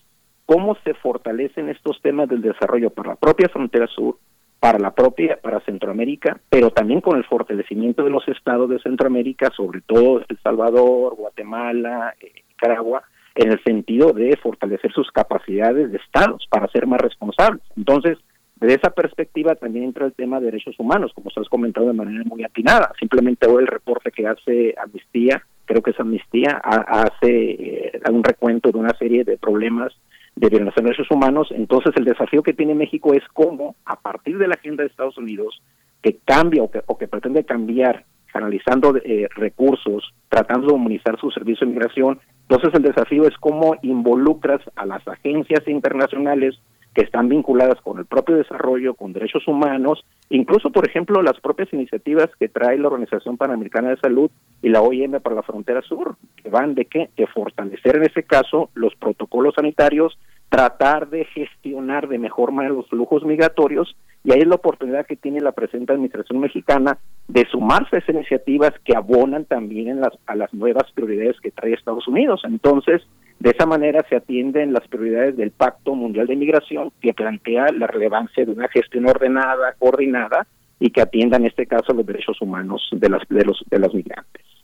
cómo 0.46 0.78
se 0.84 0.94
fortalecen 0.94 1.68
estos 1.68 2.00
temas 2.00 2.30
del 2.30 2.40
desarrollo 2.40 2.88
para 2.88 3.10
la 3.10 3.16
propia 3.16 3.50
frontera 3.50 3.86
sur, 3.88 4.16
para 4.60 4.78
la 4.78 4.92
propia, 4.92 5.38
para 5.40 5.60
Centroamérica, 5.60 6.40
pero 6.48 6.70
también 6.70 7.00
con 7.00 7.16
el 7.16 7.24
fortalecimiento 7.24 8.02
de 8.02 8.10
los 8.10 8.26
estados 8.28 8.68
de 8.70 8.80
Centroamérica, 8.80 9.50
sobre 9.56 9.80
todo 9.82 10.22
El 10.28 10.38
Salvador, 10.42 11.14
Guatemala, 11.14 12.14
eh, 12.20 12.42
Nicaragua, 12.48 13.02
en 13.34 13.52
el 13.52 13.62
sentido 13.62 14.12
de 14.12 14.36
fortalecer 14.36 14.92
sus 14.92 15.10
capacidades 15.10 15.92
de 15.92 15.98
estados 15.98 16.46
para 16.50 16.68
ser 16.68 16.86
más 16.86 17.00
responsables. 17.00 17.62
Entonces, 17.76 18.18
de 18.56 18.72
esa 18.72 18.90
perspectiva 18.90 19.54
también 19.54 19.84
entra 19.84 20.06
el 20.06 20.14
tema 20.14 20.40
de 20.40 20.46
derechos 20.46 20.74
humanos, 20.78 21.12
como 21.14 21.30
se 21.30 21.40
has 21.40 21.48
comentado 21.48 21.88
de 21.88 21.92
manera 21.92 22.24
muy 22.24 22.42
atinada. 22.42 22.92
Simplemente 22.98 23.46
hoy 23.46 23.62
el 23.62 23.66
reporte 23.66 24.10
que 24.10 24.26
hace 24.26 24.74
Amnistía, 24.82 25.42
creo 25.66 25.82
que 25.82 25.90
es 25.90 26.00
Amnistía, 26.00 26.62
hace 26.62 27.50
eh, 27.50 28.00
un 28.10 28.24
recuento 28.24 28.72
de 28.72 28.78
una 28.78 28.96
serie 28.98 29.24
de 29.24 29.36
problemas 29.36 29.92
de 30.36 30.50
derechos 30.50 31.10
humanos. 31.10 31.48
Entonces 31.50 31.92
el 31.96 32.04
desafío 32.04 32.42
que 32.42 32.52
tiene 32.52 32.74
México 32.74 33.14
es 33.14 33.22
cómo, 33.32 33.74
a 33.84 33.96
partir 33.96 34.38
de 34.38 34.48
la 34.48 34.54
agenda 34.54 34.82
de 34.82 34.90
Estados 34.90 35.18
Unidos, 35.18 35.60
que 36.02 36.18
cambia 36.24 36.62
o 36.62 36.70
que, 36.70 36.82
o 36.86 36.96
que 36.96 37.08
pretende 37.08 37.44
cambiar, 37.44 38.04
canalizando 38.32 38.94
eh, 38.96 39.28
recursos, 39.34 40.12
tratando 40.28 40.68
de 40.68 40.74
humanizar 40.74 41.18
su 41.18 41.30
servicio 41.30 41.66
de 41.66 41.72
migración, 41.72 42.20
entonces 42.42 42.74
el 42.74 42.82
desafío 42.82 43.26
es 43.26 43.36
cómo 43.38 43.74
involucras 43.82 44.60
a 44.76 44.86
las 44.86 45.06
agencias 45.08 45.66
internacionales 45.66 46.56
que 46.94 47.02
están 47.02 47.28
vinculadas 47.28 47.80
con 47.82 47.98
el 47.98 48.06
propio 48.06 48.36
desarrollo, 48.36 48.94
con 48.94 49.12
derechos 49.12 49.46
humanos, 49.46 50.02
incluso, 50.30 50.70
por 50.70 50.88
ejemplo, 50.88 51.22
las 51.22 51.38
propias 51.40 51.70
iniciativas 51.72 52.28
que 52.38 52.48
trae 52.48 52.78
la 52.78 52.88
Organización 52.88 53.36
Panamericana 53.36 53.90
de 53.90 53.98
Salud 53.98 54.30
y 54.66 54.68
la 54.68 54.82
OIM 54.82 55.20
para 55.20 55.36
la 55.36 55.44
frontera 55.44 55.80
sur, 55.82 56.16
que 56.42 56.50
van 56.50 56.74
de 56.74 56.86
qué? 56.86 57.08
De 57.16 57.28
fortalecer 57.28 57.98
en 57.98 58.02
ese 58.02 58.24
caso 58.24 58.68
los 58.74 58.96
protocolos 58.96 59.54
sanitarios, 59.54 60.18
tratar 60.48 61.08
de 61.08 61.24
gestionar 61.26 62.08
de 62.08 62.18
mejor 62.18 62.50
manera 62.50 62.74
los 62.74 62.88
flujos 62.88 63.24
migratorios, 63.24 63.96
y 64.24 64.32
ahí 64.32 64.40
es 64.40 64.48
la 64.48 64.56
oportunidad 64.56 65.06
que 65.06 65.14
tiene 65.14 65.40
la 65.40 65.52
presente 65.52 65.92
administración 65.92 66.40
mexicana 66.40 66.98
de 67.28 67.46
sumarse 67.48 67.94
a 67.94 67.98
esas 68.00 68.16
iniciativas 68.16 68.72
que 68.84 68.96
abonan 68.96 69.44
también 69.44 69.86
en 69.86 70.00
las, 70.00 70.18
a 70.26 70.34
las 70.34 70.52
nuevas 70.52 70.90
prioridades 70.94 71.40
que 71.40 71.52
trae 71.52 71.72
Estados 71.72 72.08
Unidos. 72.08 72.42
Entonces, 72.44 73.02
de 73.38 73.50
esa 73.50 73.66
manera 73.66 74.04
se 74.08 74.16
atienden 74.16 74.72
las 74.72 74.88
prioridades 74.88 75.36
del 75.36 75.52
Pacto 75.52 75.94
Mundial 75.94 76.26
de 76.26 76.34
Migración, 76.34 76.90
que 77.00 77.14
plantea 77.14 77.66
la 77.68 77.86
relevancia 77.86 78.44
de 78.44 78.50
una 78.50 78.66
gestión 78.66 79.06
ordenada, 79.06 79.76
coordinada 79.78 80.48
y 80.80 80.90
que 80.90 81.02
atienda 81.02 81.36
en 81.36 81.46
este 81.46 81.66
caso 81.66 81.92
los 81.92 82.04
derechos 82.04 82.42
humanos 82.42 82.82
de 82.90 83.08
las 83.08 83.22
de 83.28 83.44
los 83.44 83.64
de 83.70 83.78
los 83.78 83.94
migrantes. 83.94 84.55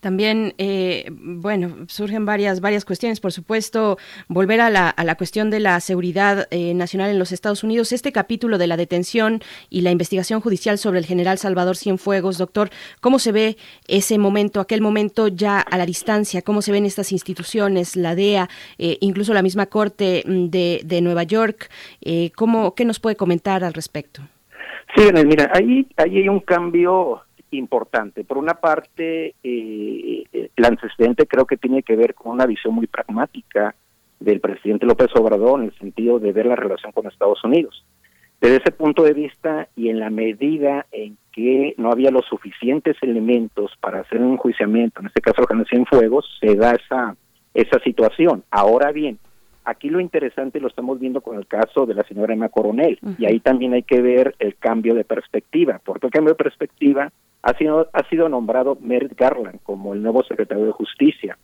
También, 0.00 0.54
eh, 0.58 1.10
bueno, 1.10 1.86
surgen 1.88 2.24
varias, 2.24 2.60
varias 2.60 2.84
cuestiones. 2.84 3.20
Por 3.20 3.32
supuesto, 3.32 3.98
volver 4.28 4.60
a 4.60 4.70
la, 4.70 4.88
a 4.88 5.04
la 5.04 5.16
cuestión 5.16 5.50
de 5.50 5.60
la 5.60 5.80
seguridad 5.80 6.48
eh, 6.50 6.74
nacional 6.74 7.10
en 7.10 7.18
los 7.18 7.32
Estados 7.32 7.62
Unidos. 7.64 7.92
Este 7.92 8.12
capítulo 8.12 8.58
de 8.58 8.66
la 8.66 8.76
detención 8.76 9.40
y 9.70 9.82
la 9.82 9.90
investigación 9.90 10.40
judicial 10.40 10.78
sobre 10.78 10.98
el 10.98 11.06
general 11.06 11.38
Salvador 11.38 11.76
Cienfuegos, 11.76 12.38
doctor, 12.38 12.70
¿cómo 13.00 13.18
se 13.18 13.32
ve 13.32 13.56
ese 13.86 14.18
momento, 14.18 14.60
aquel 14.60 14.80
momento 14.80 15.28
ya 15.28 15.60
a 15.60 15.76
la 15.76 15.86
distancia? 15.86 16.42
¿Cómo 16.42 16.62
se 16.62 16.72
ven 16.72 16.86
estas 16.86 17.12
instituciones, 17.12 17.96
la 17.96 18.14
DEA, 18.14 18.48
eh, 18.78 18.98
incluso 19.00 19.34
la 19.34 19.42
misma 19.42 19.66
Corte 19.66 20.22
mm, 20.26 20.46
de, 20.46 20.80
de 20.84 21.00
Nueva 21.00 21.24
York? 21.24 21.70
¿cómo, 22.34 22.74
¿Qué 22.74 22.84
nos 22.84 23.00
puede 23.00 23.16
comentar 23.16 23.62
al 23.62 23.74
respecto? 23.74 24.22
Sí, 24.96 25.02
mira, 25.12 25.50
ahí, 25.54 25.86
ahí 25.96 26.18
hay 26.18 26.28
un 26.28 26.40
cambio 26.40 27.22
importante. 27.50 28.24
Por 28.24 28.38
una 28.38 28.54
parte, 28.54 29.34
eh, 29.42 30.24
el 30.32 30.64
antecedente 30.64 31.26
creo 31.26 31.46
que 31.46 31.56
tiene 31.56 31.82
que 31.82 31.96
ver 31.96 32.14
con 32.14 32.32
una 32.32 32.46
visión 32.46 32.74
muy 32.74 32.86
pragmática 32.86 33.74
del 34.20 34.40
presidente 34.40 34.86
López 34.86 35.08
Obrador 35.14 35.60
en 35.60 35.66
el 35.66 35.78
sentido 35.78 36.18
de 36.18 36.32
ver 36.32 36.46
la 36.46 36.56
relación 36.56 36.92
con 36.92 37.06
Estados 37.06 37.42
Unidos. 37.44 37.84
Desde 38.40 38.56
ese 38.56 38.70
punto 38.70 39.02
de 39.02 39.14
vista 39.14 39.68
y 39.74 39.88
en 39.88 39.98
la 39.98 40.10
medida 40.10 40.86
en 40.92 41.16
que 41.32 41.74
no 41.76 41.90
había 41.90 42.10
los 42.10 42.24
suficientes 42.26 42.96
elementos 43.02 43.72
para 43.80 44.00
hacer 44.00 44.20
un 44.20 44.32
enjuiciamiento, 44.32 45.00
en 45.00 45.06
este 45.06 45.20
caso 45.20 45.42
la 45.42 45.64
en 45.70 45.86
fuegos, 45.86 46.24
se 46.40 46.54
da 46.54 46.72
esa, 46.72 47.16
esa 47.52 47.80
situación. 47.80 48.44
Ahora 48.50 48.92
bien, 48.92 49.18
aquí 49.64 49.90
lo 49.90 49.98
interesante 49.98 50.60
lo 50.60 50.68
estamos 50.68 51.00
viendo 51.00 51.20
con 51.20 51.36
el 51.36 51.46
caso 51.46 51.84
de 51.84 51.94
la 51.94 52.04
señora 52.04 52.32
Emma 52.32 52.48
Coronel, 52.48 52.98
y 53.18 53.26
ahí 53.26 53.40
también 53.40 53.74
hay 53.74 53.82
que 53.82 54.00
ver 54.00 54.36
el 54.38 54.56
cambio 54.56 54.94
de 54.94 55.04
perspectiva, 55.04 55.80
porque 55.84 56.06
el 56.06 56.12
cambio 56.12 56.34
de 56.34 56.42
perspectiva 56.42 57.12
ha 57.42 57.56
sido, 57.56 57.88
ha 57.92 58.08
sido 58.08 58.28
nombrado 58.28 58.78
Merrick 58.80 59.18
Garland 59.18 59.60
como 59.62 59.94
el 59.94 60.02
nuevo 60.02 60.22
secretario 60.24 60.66
de 60.66 60.72
Justicia. 60.72 61.38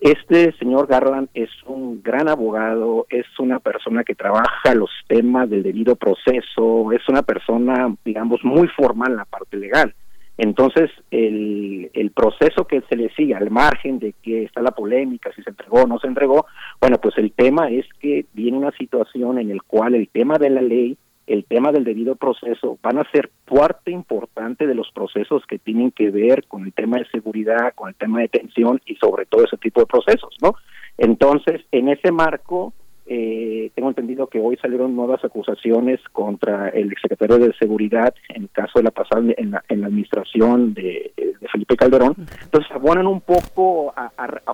Este 0.00 0.52
señor 0.58 0.86
Garland 0.86 1.28
es 1.34 1.50
un 1.66 2.02
gran 2.02 2.28
abogado, 2.28 3.06
es 3.10 3.26
una 3.40 3.58
persona 3.58 4.04
que 4.04 4.14
trabaja 4.14 4.74
los 4.74 4.90
temas 5.08 5.50
del 5.50 5.64
debido 5.64 5.96
proceso, 5.96 6.92
es 6.92 7.08
una 7.08 7.22
persona, 7.22 7.92
digamos, 8.04 8.44
muy 8.44 8.68
formal 8.68 9.10
en 9.10 9.16
la 9.16 9.24
parte 9.24 9.56
legal. 9.56 9.92
Entonces, 10.36 10.88
el, 11.10 11.90
el 11.94 12.12
proceso 12.12 12.64
que 12.64 12.80
se 12.82 12.94
le 12.94 13.10
sigue, 13.14 13.34
al 13.34 13.50
margen 13.50 13.98
de 13.98 14.14
que 14.22 14.44
está 14.44 14.62
la 14.62 14.70
polémica, 14.70 15.32
si 15.34 15.42
se 15.42 15.50
entregó 15.50 15.82
o 15.82 15.86
no 15.88 15.98
se 15.98 16.06
entregó, 16.06 16.46
bueno, 16.80 16.98
pues 16.98 17.18
el 17.18 17.32
tema 17.32 17.68
es 17.68 17.84
que 17.98 18.26
viene 18.34 18.56
una 18.56 18.70
situación 18.70 19.40
en 19.40 19.50
el 19.50 19.64
cual 19.64 19.96
el 19.96 20.08
tema 20.08 20.38
de 20.38 20.50
la 20.50 20.62
ley 20.62 20.96
el 21.28 21.44
tema 21.44 21.72
del 21.72 21.84
debido 21.84 22.16
proceso 22.16 22.78
van 22.82 22.98
a 22.98 23.10
ser 23.10 23.30
parte 23.44 23.90
importante 23.90 24.66
de 24.66 24.74
los 24.74 24.90
procesos 24.92 25.44
que 25.46 25.58
tienen 25.58 25.90
que 25.90 26.10
ver 26.10 26.44
con 26.48 26.64
el 26.64 26.72
tema 26.72 26.98
de 26.98 27.06
seguridad, 27.06 27.74
con 27.74 27.88
el 27.88 27.94
tema 27.94 28.18
de 28.18 28.24
detención 28.24 28.80
y 28.86 28.96
sobre 28.96 29.26
todo 29.26 29.44
ese 29.44 29.58
tipo 29.58 29.80
de 29.80 29.86
procesos, 29.86 30.34
¿no? 30.42 30.54
Entonces, 30.96 31.62
en 31.70 31.88
ese 31.88 32.10
marco, 32.10 32.72
eh, 33.06 33.70
tengo 33.74 33.88
entendido 33.88 34.26
que 34.26 34.38
hoy 34.38 34.56
salieron 34.56 34.94
nuevas 34.94 35.24
acusaciones 35.24 36.00
contra 36.12 36.68
el 36.68 36.92
exsecretario 36.92 37.38
de 37.38 37.54
Seguridad 37.54 38.14
en 38.28 38.42
el 38.42 38.50
caso 38.50 38.78
de 38.78 38.82
la 38.82 38.90
pasada 38.90 39.32
en 39.36 39.52
la, 39.52 39.62
administración 39.68 40.74
de, 40.74 41.12
Felipe 41.50 41.76
Calderón. 41.76 42.14
Entonces, 42.42 42.70
abonan 42.72 43.06
un 43.06 43.22
poco 43.22 43.94
a, 43.96 44.10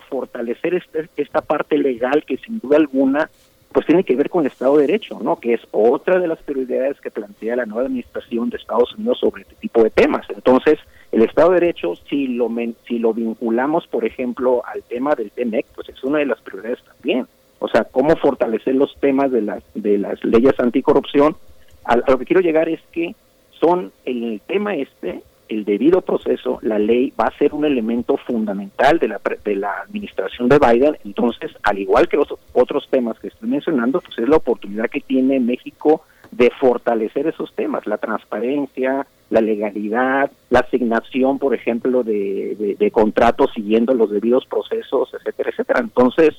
fortalecer 0.09 0.75
este, 0.75 1.09
esta 1.17 1.41
parte 1.41 1.79
legal 1.79 2.25
que 2.25 2.37
sin 2.39 2.61
duda 2.61 2.77
alguna 2.77 3.29
pues 3.75 3.87
tiene 3.87 4.05
que 4.05 4.15
ver 4.15 4.31
con 4.31 4.43
el 4.43 4.53
Estado 4.53 4.77
de 4.77 4.87
Derecho, 4.87 5.19
¿no? 5.21 5.35
Que 5.41 5.55
es 5.55 5.61
otra 5.73 6.21
de 6.21 6.29
las 6.29 6.39
prioridades 6.39 7.01
que 7.01 7.11
plantea 7.11 7.57
la 7.57 7.67
nueva 7.67 7.89
administración 7.89 8.49
de 8.49 8.57
Estados 8.57 8.95
Unidos 8.95 9.19
sobre 9.19 9.43
este 9.43 9.57
tipo 9.57 9.83
de 9.83 9.91
temas. 9.91 10.25
Entonces, 10.31 10.79
el 11.11 11.23
Estado 11.23 11.51
de 11.51 11.61
Derecho, 11.61 11.97
si 12.09 12.29
lo 12.29 12.49
si 12.87 13.01
lo 13.01 13.13
vinculamos, 13.13 13.89
por 13.89 14.05
ejemplo, 14.05 14.63
al 14.65 14.85
tema 14.85 15.17
del 15.17 15.33
TEMEC, 15.33 15.67
pues 15.75 15.89
es 15.89 16.05
una 16.05 16.21
de 16.21 16.27
las 16.27 16.41
prioridades 16.41 16.85
también. 16.85 17.27
O 17.59 17.67
sea, 17.67 17.83
cómo 17.83 18.15
fortalecer 18.15 18.77
los 18.77 18.95
temas 19.01 19.33
de 19.33 19.43
las 19.43 19.65
de 19.75 19.99
las 19.99 20.23
leyes 20.23 20.55
anticorrupción. 20.61 21.37
A, 21.85 21.97
lo 21.97 22.17
que 22.17 22.27
quiero 22.27 22.43
llegar 22.43 22.69
es 22.69 22.81
que 22.93 23.17
son 23.59 23.91
el 24.05 24.41
tema 24.47 24.77
este 24.77 25.21
el 25.49 25.65
debido 25.65 26.01
proceso, 26.01 26.59
la 26.63 26.79
ley 26.79 27.13
va 27.21 27.27
a 27.27 27.39
ser 27.39 27.55
un 27.55 27.65
elemento 27.65 28.17
fundamental 28.17 28.99
de 28.99 29.09
la, 29.09 29.21
de 29.45 29.57
la 29.57 29.81
administración 29.83 30.49
de 30.49 30.59
Biden. 30.59 30.97
Entonces, 31.05 31.53
al 31.63 31.79
igual 31.79 32.09
que 32.09 32.17
los 32.17 32.29
otros 32.53 32.89
temas 32.91 33.19
que 33.19 33.29
estoy 33.29 33.49
mencionando, 33.49 34.01
pues 34.01 34.19
es 34.19 34.29
la 34.29 34.37
oportunidad 34.37 34.89
que 34.91 35.01
tiene 35.01 35.41
México 35.41 36.03
de 36.31 36.51
fortalecer 36.59 37.27
esos 37.27 37.55
temas, 37.55 37.87
la 37.87 37.99
transparencia, 37.99 39.07
la 39.31 39.41
legalidad, 39.41 40.31
la 40.51 40.61
asignación, 40.61 41.39
por 41.39 41.55
ejemplo, 41.55 42.03
de, 42.03 42.77
de 42.79 42.91
contratos 42.91 43.51
siguiendo 43.55 43.95
los 43.95 44.11
debidos 44.11 44.47
procesos, 44.47 45.11
etcétera, 45.15 45.51
etcétera. 45.51 45.81
Entonces, 45.81 46.35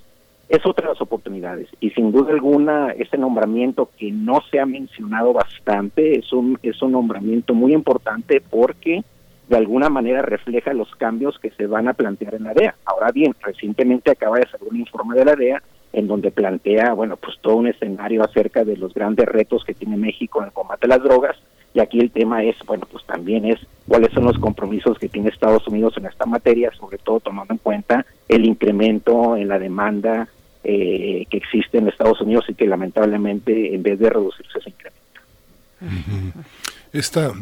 es 0.49 0.65
otra 0.65 0.87
de 0.87 0.93
las 0.93 1.01
oportunidades 1.01 1.69
y 1.79 1.89
sin 1.91 2.11
duda 2.11 2.31
alguna 2.31 2.91
ese 2.91 3.17
nombramiento 3.17 3.89
que 3.97 4.11
no 4.11 4.41
se 4.51 4.59
ha 4.59 4.65
mencionado 4.65 5.33
bastante 5.33 6.19
es 6.19 6.31
un 6.31 6.59
es 6.61 6.81
un 6.81 6.91
nombramiento 6.91 7.53
muy 7.53 7.73
importante 7.73 8.41
porque 8.41 9.03
de 9.47 9.57
alguna 9.57 9.89
manera 9.89 10.21
refleja 10.21 10.73
los 10.73 10.93
cambios 10.95 11.37
que 11.39 11.51
se 11.51 11.67
van 11.67 11.87
a 11.87 11.93
plantear 11.93 12.35
en 12.35 12.45
la 12.45 12.53
DEA. 12.53 12.75
Ahora 12.85 13.11
bien, 13.11 13.35
recientemente 13.41 14.11
acaba 14.11 14.39
de 14.39 14.47
salir 14.47 14.69
un 14.69 14.79
informe 14.79 15.15
de 15.15 15.25
la 15.25 15.35
DEA 15.35 15.61
en 15.93 16.07
donde 16.07 16.31
plantea, 16.31 16.93
bueno, 16.93 17.15
pues 17.15 17.37
todo 17.41 17.55
un 17.57 17.67
escenario 17.67 18.23
acerca 18.23 18.65
de 18.65 18.75
los 18.75 18.93
grandes 18.93 19.27
retos 19.27 19.63
que 19.63 19.73
tiene 19.73 19.97
México 19.97 20.39
en 20.39 20.47
el 20.47 20.51
combate 20.51 20.87
a 20.87 20.89
las 20.89 21.03
drogas 21.03 21.37
y 21.75 21.81
aquí 21.81 21.99
el 21.99 22.09
tema 22.09 22.41
es, 22.41 22.55
bueno, 22.65 22.87
pues 22.89 23.05
también 23.05 23.43
es 23.43 23.59
cuáles 23.85 24.13
son 24.13 24.23
los 24.23 24.39
compromisos 24.39 24.97
que 24.97 25.09
tiene 25.09 25.27
Estados 25.27 25.67
Unidos 25.67 25.95
en 25.97 26.05
esta 26.05 26.25
materia, 26.25 26.71
sobre 26.71 26.97
todo 26.97 27.19
tomando 27.19 27.53
en 27.53 27.57
cuenta 27.57 28.05
el 28.29 28.45
incremento 28.45 29.35
en 29.35 29.49
la 29.49 29.59
demanda 29.59 30.29
eh, 30.63 31.25
que 31.29 31.35
existe 31.35 31.77
en 31.77 31.89
Estados 31.89 32.21
Unidos 32.21 32.45
y 32.47 32.53
que 32.53 32.65
lamentablemente 32.65 33.75
en 33.75 33.83
vez 33.83 33.99
de 33.99 34.09
reducirse 34.09 34.61
se 34.61 34.69
incrementa. 34.69 36.47
Esta, 36.93 37.33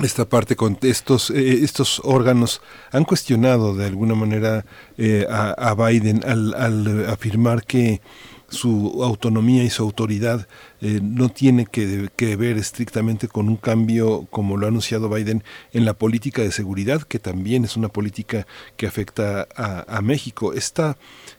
esta 0.00 0.28
parte 0.28 0.54
con 0.54 0.78
estos, 0.82 1.30
eh, 1.30 1.64
estos 1.64 2.00
órganos 2.04 2.62
han 2.92 3.04
cuestionado 3.04 3.74
de 3.74 3.86
alguna 3.86 4.14
manera 4.14 4.64
eh, 4.96 5.26
a, 5.28 5.74
Biden 5.74 6.22
al, 6.24 6.54
al 6.54 7.10
afirmar 7.10 7.64
que 7.64 8.00
su 8.48 9.02
autonomía 9.02 9.64
y 9.64 9.70
su 9.70 9.82
autoridad 9.82 10.46
eh, 10.80 11.00
no 11.02 11.30
tiene 11.30 11.66
que, 11.66 12.36
ver 12.36 12.58
estrictamente 12.58 13.28
con 13.28 13.48
un 13.48 13.56
cambio, 13.56 14.26
como 14.30 14.56
lo 14.56 14.66
ha 14.66 14.68
anunciado 14.68 15.08
Biden, 15.08 15.42
en 15.72 15.84
la 15.84 15.94
política 15.94 16.42
de 16.42 16.52
seguridad, 16.52 17.02
que 17.02 17.18
también 17.18 17.64
es 17.64 17.76
una 17.76 17.88
política 17.88 18.46
que 18.76 18.86
afecta 18.86 19.48
a, 19.56 20.00
México. 20.02 20.52
Esta, 20.52 20.96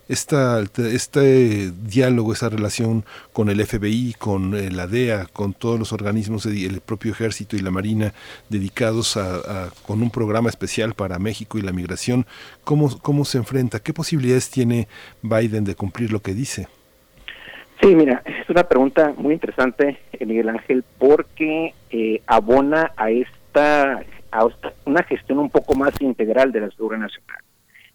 esta, 0.10 0.62
este 0.78 1.72
diálogo, 1.72 2.34
esa 2.34 2.50
relación 2.50 3.06
con 3.32 3.50
el 3.50 3.66
FBI, 3.66 4.16
con 4.18 4.56
eh, 4.56 4.72
la 4.72 4.88
DEA, 4.88 5.28
con 5.28 5.54
todos 5.54 5.80
los 5.80 5.94
organismos, 5.94 6.46
el 6.46 6.82
propio 6.82 7.12
ejército 7.12 7.56
y 7.56 7.60
la 7.60 7.72
marina 7.72 8.14
dedicados 8.50 9.18
a, 9.18 9.72
con 9.86 10.02
un 10.02 10.10
programa 10.10 10.50
especial 10.50 10.94
para 10.94 11.20
México 11.20 11.58
y 11.58 11.62
la 11.62 11.72
migración, 11.72 12.26
¿cómo, 12.64 12.98
¿cómo 13.00 13.24
se 13.24 13.38
enfrenta? 13.38 13.80
¿Qué 13.80 13.94
posibilidades 13.94 14.50
tiene 14.50 14.88
Biden 15.22 15.64
de 15.64 15.76
cumplir 15.76 16.12
lo 16.12 16.22
que 16.22 16.34
dice? 16.34 16.68
Sí, 17.82 17.96
mira, 17.96 18.24
es 18.26 18.50
una 18.50 18.64
pregunta 18.64 19.14
muy 19.18 19.34
interesante, 19.34 20.00
eh, 20.12 20.26
Miguel 20.26 20.50
Ángel, 20.50 20.84
porque 20.98 21.74
eh, 21.92 22.22
abona 22.26 22.92
a 22.98 23.12
esta, 23.12 24.04
a 24.32 24.48
una 24.86 25.04
gestión 25.04 25.38
un 25.40 25.50
poco 25.50 25.76
más 25.76 25.94
integral 26.02 26.52
de 26.52 26.62
la 26.62 26.72
seguridad 26.72 27.02
nacional. 27.02 27.38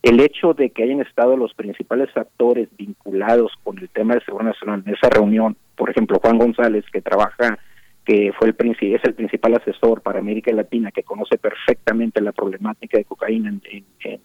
El 0.03 0.21
hecho 0.21 0.55
de 0.55 0.71
que 0.71 0.85
hayan 0.85 1.01
estado 1.01 1.37
los 1.37 1.55
principales 1.55 2.09
actores 2.17 2.69
vinculados 2.77 3.53
con 3.63 3.79
el 3.79 3.89
tema 3.89 4.15
de 4.15 4.21
seguridad 4.25 4.51
nacional 4.51 4.83
en 4.87 4.95
esa 4.95 5.09
reunión, 5.09 5.57
por 5.77 5.91
ejemplo, 5.91 6.19
Juan 6.21 6.39
González, 6.39 6.85
que 6.93 7.01
trabaja, 7.01 7.59
que 8.05 8.33
fue 8.37 8.49
el 8.49 8.77
es 8.95 9.05
el 9.05 9.15
principal 9.15 9.55
asesor 9.55 10.01
para 10.01 10.19
América 10.19 10.53
Latina, 10.53 10.91
que 10.91 11.05
conoce 11.05 11.39
perfectamente 11.39 12.21
la 12.21 12.33
problemática 12.33 12.99
de 12.99 13.05
cocaína 13.05 13.51
en, 13.51 14.21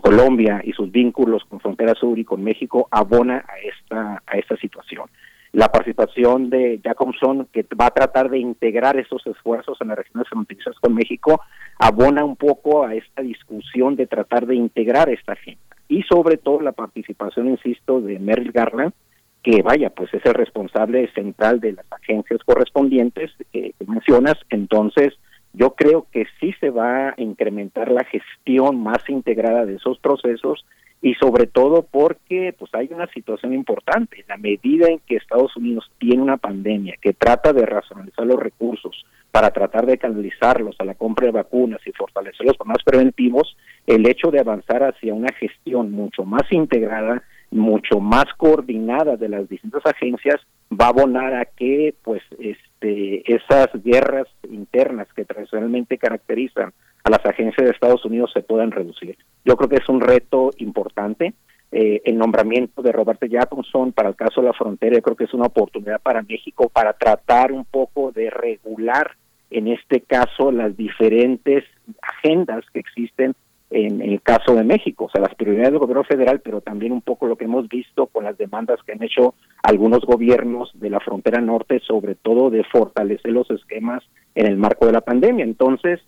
Colombia 0.00 0.62
y 0.64 0.72
sus 0.72 0.90
vínculos 0.90 1.44
con 1.44 1.60
Frontera 1.60 1.94
Sur 1.94 2.18
y 2.18 2.24
con 2.24 2.42
México 2.42 2.88
abona 2.90 3.44
a 3.48 3.58
esta, 3.58 4.22
a 4.26 4.38
esta 4.38 4.56
situación. 4.56 5.08
La 5.52 5.68
participación 5.68 6.48
de 6.48 6.80
Jacobson, 6.82 7.46
que 7.52 7.66
va 7.78 7.86
a 7.86 7.90
tratar 7.90 8.30
de 8.30 8.38
integrar 8.38 8.96
esos 8.96 9.26
esfuerzos 9.26 9.78
en 9.82 9.88
las 9.88 9.98
regiones 9.98 10.26
fronterizas 10.28 10.74
con 10.80 10.94
México, 10.94 11.42
abona 11.78 12.24
un 12.24 12.36
poco 12.36 12.86
a 12.86 12.94
esta 12.94 13.20
discusión 13.20 13.94
de 13.96 14.06
tratar 14.06 14.46
de 14.46 14.54
integrar 14.54 15.10
esta 15.10 15.34
agenda. 15.34 15.60
Y 15.88 16.02
sobre 16.04 16.38
todo 16.38 16.62
la 16.62 16.72
participación, 16.72 17.48
insisto, 17.48 18.00
de 18.00 18.18
Merrill 18.18 18.52
Garland, 18.52 18.94
que 19.42 19.60
vaya, 19.60 19.90
pues 19.90 20.14
es 20.14 20.24
el 20.24 20.34
responsable 20.34 21.10
central 21.12 21.60
de 21.60 21.72
las 21.72 21.86
agencias 21.90 22.40
correspondientes 22.44 23.30
que 23.52 23.74
mencionas. 23.86 24.36
Entonces, 24.48 25.12
yo 25.52 25.74
creo 25.74 26.06
que 26.10 26.26
sí 26.40 26.54
se 26.60 26.70
va 26.70 27.10
a 27.10 27.14
incrementar 27.18 27.90
la 27.90 28.04
gestión 28.04 28.82
más 28.82 29.08
integrada 29.08 29.66
de 29.66 29.76
esos 29.76 29.98
procesos 29.98 30.64
y 31.02 31.14
sobre 31.14 31.46
todo 31.46 31.82
porque 31.82 32.54
pues 32.56 32.72
hay 32.74 32.88
una 32.92 33.08
situación 33.08 33.52
importante. 33.52 34.20
En 34.20 34.28
la 34.28 34.36
medida 34.36 34.88
en 34.88 35.00
que 35.00 35.16
Estados 35.16 35.56
Unidos 35.56 35.90
tiene 35.98 36.22
una 36.22 36.36
pandemia 36.36 36.94
que 37.00 37.12
trata 37.12 37.52
de 37.52 37.66
racionalizar 37.66 38.24
los 38.24 38.38
recursos 38.38 39.04
para 39.32 39.50
tratar 39.50 39.84
de 39.86 39.98
canalizarlos 39.98 40.76
a 40.78 40.84
la 40.84 40.94
compra 40.94 41.26
de 41.26 41.32
vacunas 41.32 41.80
y 41.86 41.92
fortalecer 41.92 42.46
los 42.46 42.56
programas 42.56 42.84
preventivos 42.84 43.56
el 43.86 44.06
hecho 44.06 44.30
de 44.30 44.40
avanzar 44.40 44.84
hacia 44.84 45.12
una 45.12 45.32
gestión 45.34 45.90
mucho 45.90 46.24
más 46.24 46.50
integrada 46.52 47.22
mucho 47.52 48.00
más 48.00 48.24
coordinada 48.36 49.16
de 49.16 49.28
las 49.28 49.48
distintas 49.48 49.84
agencias 49.84 50.40
va 50.72 50.86
a 50.86 50.88
abonar 50.88 51.34
a 51.34 51.44
que 51.44 51.94
pues 52.02 52.22
este 52.38 53.32
esas 53.32 53.68
guerras 53.84 54.26
internas 54.50 55.08
que 55.14 55.24
tradicionalmente 55.24 55.98
caracterizan 55.98 56.72
a 57.04 57.10
las 57.10 57.24
agencias 57.24 57.66
de 57.66 57.72
Estados 57.72 58.04
Unidos 58.04 58.30
se 58.32 58.42
puedan 58.42 58.70
reducir. 58.70 59.16
Yo 59.44 59.56
creo 59.56 59.68
que 59.68 59.76
es 59.76 59.88
un 59.88 60.00
reto 60.00 60.50
importante. 60.58 61.34
Eh, 61.70 62.02
el 62.04 62.18
nombramiento 62.18 62.82
de 62.82 62.92
Roberto 62.92 63.26
Jacobson 63.28 63.92
para 63.92 64.10
el 64.10 64.14
caso 64.14 64.40
de 64.40 64.48
la 64.48 64.52
frontera, 64.52 64.96
yo 64.96 65.02
creo 65.02 65.16
que 65.16 65.24
es 65.24 65.34
una 65.34 65.46
oportunidad 65.46 66.00
para 66.00 66.22
México 66.22 66.68
para 66.68 66.92
tratar 66.92 67.50
un 67.50 67.64
poco 67.64 68.12
de 68.12 68.28
regular, 68.28 69.12
en 69.50 69.68
este 69.68 70.02
caso, 70.02 70.52
las 70.52 70.76
diferentes 70.76 71.64
agendas 72.02 72.64
que 72.72 72.80
existen 72.80 73.34
en, 73.72 74.00
el 74.00 74.20
caso 74.22 74.54
de 74.54 74.64
México, 74.64 75.06
o 75.06 75.10
sea, 75.10 75.20
las 75.20 75.34
prioridades 75.34 75.70
del 75.70 75.80
gobierno 75.80 76.04
federal, 76.04 76.40
pero 76.40 76.60
también 76.60 76.92
un 76.92 77.02
poco 77.02 77.26
lo 77.26 77.36
que 77.36 77.44
hemos 77.44 77.68
visto 77.68 78.06
con 78.06 78.24
las 78.24 78.38
demandas 78.38 78.80
que 78.84 78.92
han 78.92 79.02
hecho 79.02 79.34
algunos 79.62 80.04
gobiernos 80.04 80.70
de 80.74 80.90
la 80.90 81.00
frontera 81.00 81.40
norte, 81.40 81.80
sobre 81.86 82.14
todo 82.14 82.50
de 82.50 82.64
fortalecer 82.64 83.32
los 83.32 83.50
esquemas 83.50 84.02
en 84.34 84.46
el 84.46 84.56
marco 84.56 84.86
de 84.86 84.92
la 84.92 85.00
pandemia. 85.00 85.44
Entonces, 85.44 86.00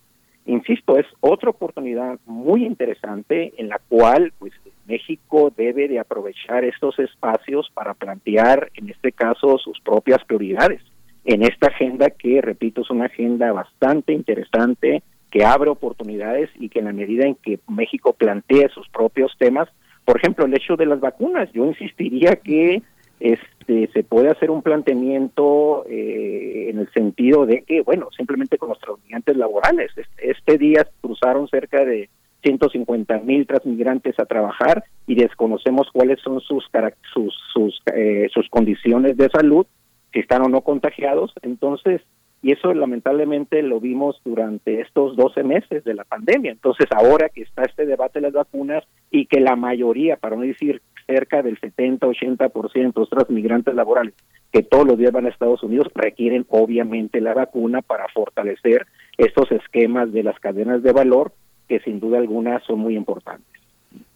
insisto, 0.46 0.98
es 0.98 1.06
otra 1.20 1.50
oportunidad 1.50 2.18
muy 2.26 2.64
interesante 2.64 3.52
en 3.56 3.68
la 3.68 3.80
cual 3.88 4.32
pues 4.38 4.52
México 4.86 5.52
debe 5.56 5.88
de 5.88 5.98
aprovechar 5.98 6.64
estos 6.64 6.98
espacios 6.98 7.70
para 7.74 7.94
plantear, 7.94 8.70
en 8.74 8.90
este 8.90 9.12
caso, 9.12 9.58
sus 9.58 9.80
propias 9.80 10.22
prioridades 10.24 10.82
en 11.24 11.42
esta 11.42 11.68
agenda 11.68 12.10
que, 12.10 12.40
repito, 12.42 12.82
es 12.82 12.90
una 12.90 13.06
agenda 13.06 13.50
bastante 13.52 14.12
interesante, 14.12 15.02
que 15.34 15.44
abre 15.44 15.68
oportunidades 15.68 16.48
y 16.60 16.68
que 16.68 16.78
en 16.78 16.84
la 16.84 16.92
medida 16.92 17.26
en 17.26 17.34
que 17.34 17.58
México 17.68 18.12
plantee 18.12 18.68
sus 18.68 18.88
propios 18.88 19.32
temas, 19.36 19.68
por 20.04 20.16
ejemplo, 20.16 20.44
el 20.44 20.54
hecho 20.54 20.76
de 20.76 20.86
las 20.86 21.00
vacunas, 21.00 21.50
yo 21.52 21.66
insistiría 21.66 22.36
que 22.36 22.82
este 23.18 23.90
se 23.92 24.04
puede 24.04 24.28
hacer 24.28 24.52
un 24.52 24.62
planteamiento 24.62 25.86
eh, 25.88 26.68
en 26.70 26.78
el 26.78 26.88
sentido 26.92 27.46
de 27.46 27.62
que, 27.62 27.80
bueno, 27.80 28.10
simplemente 28.16 28.58
con 28.58 28.68
los 28.68 28.78
transmigrantes 28.78 29.36
laborales, 29.36 29.90
este, 29.96 30.30
este 30.30 30.56
día 30.56 30.86
cruzaron 31.00 31.48
cerca 31.48 31.84
de 31.84 32.10
150 32.44 33.18
mil 33.20 33.44
transmigrantes 33.48 34.16
a 34.20 34.26
trabajar 34.26 34.84
y 35.08 35.16
desconocemos 35.16 35.88
cuáles 35.92 36.20
son 36.20 36.40
sus 36.42 36.64
sus 37.12 37.34
sus, 37.52 37.82
eh, 37.92 38.28
sus 38.32 38.48
condiciones 38.50 39.16
de 39.16 39.28
salud, 39.30 39.66
si 40.12 40.20
están 40.20 40.42
o 40.42 40.48
no 40.48 40.60
contagiados, 40.60 41.32
entonces 41.42 42.02
y 42.44 42.52
eso 42.52 42.74
lamentablemente 42.74 43.62
lo 43.62 43.80
vimos 43.80 44.20
durante 44.22 44.82
estos 44.82 45.16
12 45.16 45.42
meses 45.44 45.82
de 45.82 45.94
la 45.94 46.04
pandemia. 46.04 46.52
Entonces, 46.52 46.86
ahora 46.94 47.30
que 47.30 47.40
está 47.40 47.62
este 47.62 47.86
debate 47.86 48.20
de 48.20 48.26
las 48.26 48.34
vacunas 48.34 48.84
y 49.10 49.24
que 49.24 49.40
la 49.40 49.56
mayoría, 49.56 50.18
para 50.18 50.36
no 50.36 50.42
decir 50.42 50.82
cerca 51.06 51.42
del 51.42 51.58
70-80% 51.58 53.08
de 53.08 53.16
los 53.16 53.30
migrantes 53.30 53.74
laborales 53.74 54.12
que 54.52 54.62
todos 54.62 54.86
los 54.86 54.98
días 54.98 55.10
van 55.10 55.24
a 55.24 55.30
Estados 55.30 55.62
Unidos 55.62 55.88
requieren 55.94 56.44
obviamente 56.50 57.22
la 57.22 57.32
vacuna 57.32 57.80
para 57.80 58.08
fortalecer 58.08 58.86
estos 59.16 59.50
esquemas 59.50 60.12
de 60.12 60.22
las 60.22 60.38
cadenas 60.38 60.82
de 60.82 60.92
valor 60.92 61.32
que 61.66 61.80
sin 61.80 61.98
duda 61.98 62.18
alguna 62.18 62.60
son 62.66 62.78
muy 62.78 62.94
importantes. 62.94 63.48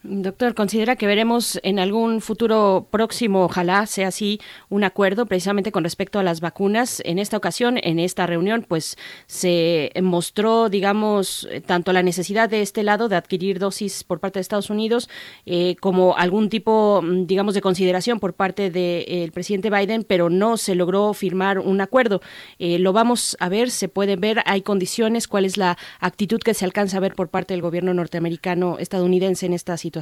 Doctor, 0.05 0.55
¿considera 0.55 0.95
que 0.95 1.09
veremos 1.09 1.59
en 1.65 1.81
algún 1.81 2.21
futuro 2.21 2.87
próximo, 2.89 3.43
ojalá 3.43 3.85
sea 3.87 4.09
así, 4.09 4.41
un 4.69 4.85
acuerdo 4.85 5.27
precisamente 5.27 5.73
con 5.73 5.83
respecto 5.83 6.21
a 6.21 6.23
las 6.23 6.41
vacunas? 6.41 7.03
En 7.05 7.19
esta 7.19 7.37
ocasión, 7.37 7.81
en 7.83 7.99
esta 7.99 8.25
reunión, 8.25 8.65
pues 8.67 8.97
se 9.27 9.91
mostró, 10.01 10.69
digamos, 10.69 11.49
tanto 11.67 11.93
la 11.93 12.05
necesidad 12.05 12.49
de 12.49 12.63
este 12.63 12.85
lado 12.85 13.09
de 13.09 13.17
adquirir 13.17 13.59
dosis 13.59 14.05
por 14.05 14.21
parte 14.21 14.39
de 14.39 14.43
Estados 14.43 14.71
Unidos 14.71 15.11
eh, 15.47 15.75
como 15.81 16.17
algún 16.17 16.49
tipo, 16.49 17.03
digamos, 17.25 17.55
de 17.55 17.61
consideración 17.61 18.21
por 18.21 18.35
parte 18.35 18.71
del 18.71 19.33
presidente 19.33 19.69
Biden, 19.69 20.05
pero 20.05 20.31
no 20.31 20.59
se 20.59 20.77
logró 20.77 21.13
firmar 21.13 21.59
un 21.59 21.81
acuerdo. 21.81 22.21
Eh, 22.61 22.79
lo 22.79 22.93
vamos 22.93 23.37
a 23.41 23.49
ver, 23.49 23.69
se 23.69 23.89
puede 23.89 24.15
ver, 24.15 24.45
hay 24.47 24.63
condiciones, 24.63 25.27
cuál 25.27 25.45
es 25.45 25.57
la 25.57 25.77
actitud 25.99 26.39
que 26.39 26.55
se 26.55 26.65
alcanza 26.65 26.99
a 26.99 27.01
ver 27.01 27.17
por 27.17 27.31
parte 27.31 27.53
del 27.53 27.63
gobierno 27.63 27.93
norteamericano, 27.95 28.79
estadounidense 28.79 29.47
en 29.47 29.55
esta 29.55 29.77
situación 29.77 29.98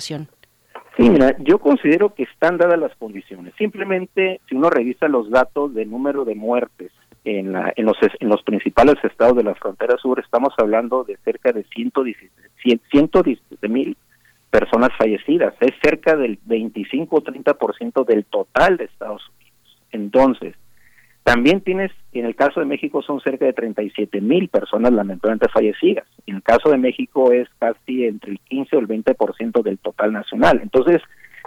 Sí, 0.96 1.10
mira, 1.10 1.36
yo 1.40 1.58
considero 1.58 2.14
que 2.14 2.22
están 2.22 2.56
dadas 2.56 2.78
las 2.78 2.94
condiciones. 2.96 3.52
Simplemente, 3.58 4.40
si 4.48 4.54
uno 4.54 4.70
revisa 4.70 5.08
los 5.08 5.30
datos 5.30 5.74
de 5.74 5.84
número 5.84 6.24
de 6.24 6.34
muertes 6.34 6.90
en, 7.24 7.52
la, 7.52 7.72
en, 7.76 7.84
los, 7.84 7.98
en 8.18 8.28
los 8.28 8.42
principales 8.42 8.96
estados 9.02 9.36
de 9.36 9.44
la 9.44 9.54
frontera 9.54 9.98
sur, 9.98 10.18
estamos 10.18 10.54
hablando 10.56 11.04
de 11.04 11.18
cerca 11.18 11.52
de 11.52 11.64
117 11.64 13.68
mil 13.68 13.96
personas 14.50 14.90
fallecidas. 14.96 15.54
Es 15.60 15.72
cerca 15.82 16.16
del 16.16 16.38
25 16.46 17.16
o 17.16 17.22
30% 17.22 18.06
del 18.06 18.24
total 18.24 18.78
de 18.78 18.84
Estados 18.84 19.22
Unidos. 19.28 19.78
Entonces, 19.92 20.54
también 21.26 21.60
tienes, 21.60 21.90
en 22.12 22.24
el 22.24 22.36
caso 22.36 22.60
de 22.60 22.66
México 22.66 23.02
son 23.02 23.20
cerca 23.20 23.44
de 23.46 23.52
37 23.52 24.20
mil 24.20 24.48
personas 24.48 24.92
lamentablemente 24.92 25.48
fallecidas. 25.48 26.06
En 26.24 26.36
el 26.36 26.42
caso 26.44 26.70
de 26.70 26.78
México 26.78 27.32
es 27.32 27.48
casi 27.58 28.04
entre 28.04 28.30
el 28.30 28.38
15 28.38 28.76
o 28.76 28.78
el 28.78 28.86
20% 28.86 29.60
del 29.64 29.76
total 29.78 30.12
nacional. 30.12 30.60
Entonces, 30.62 31.02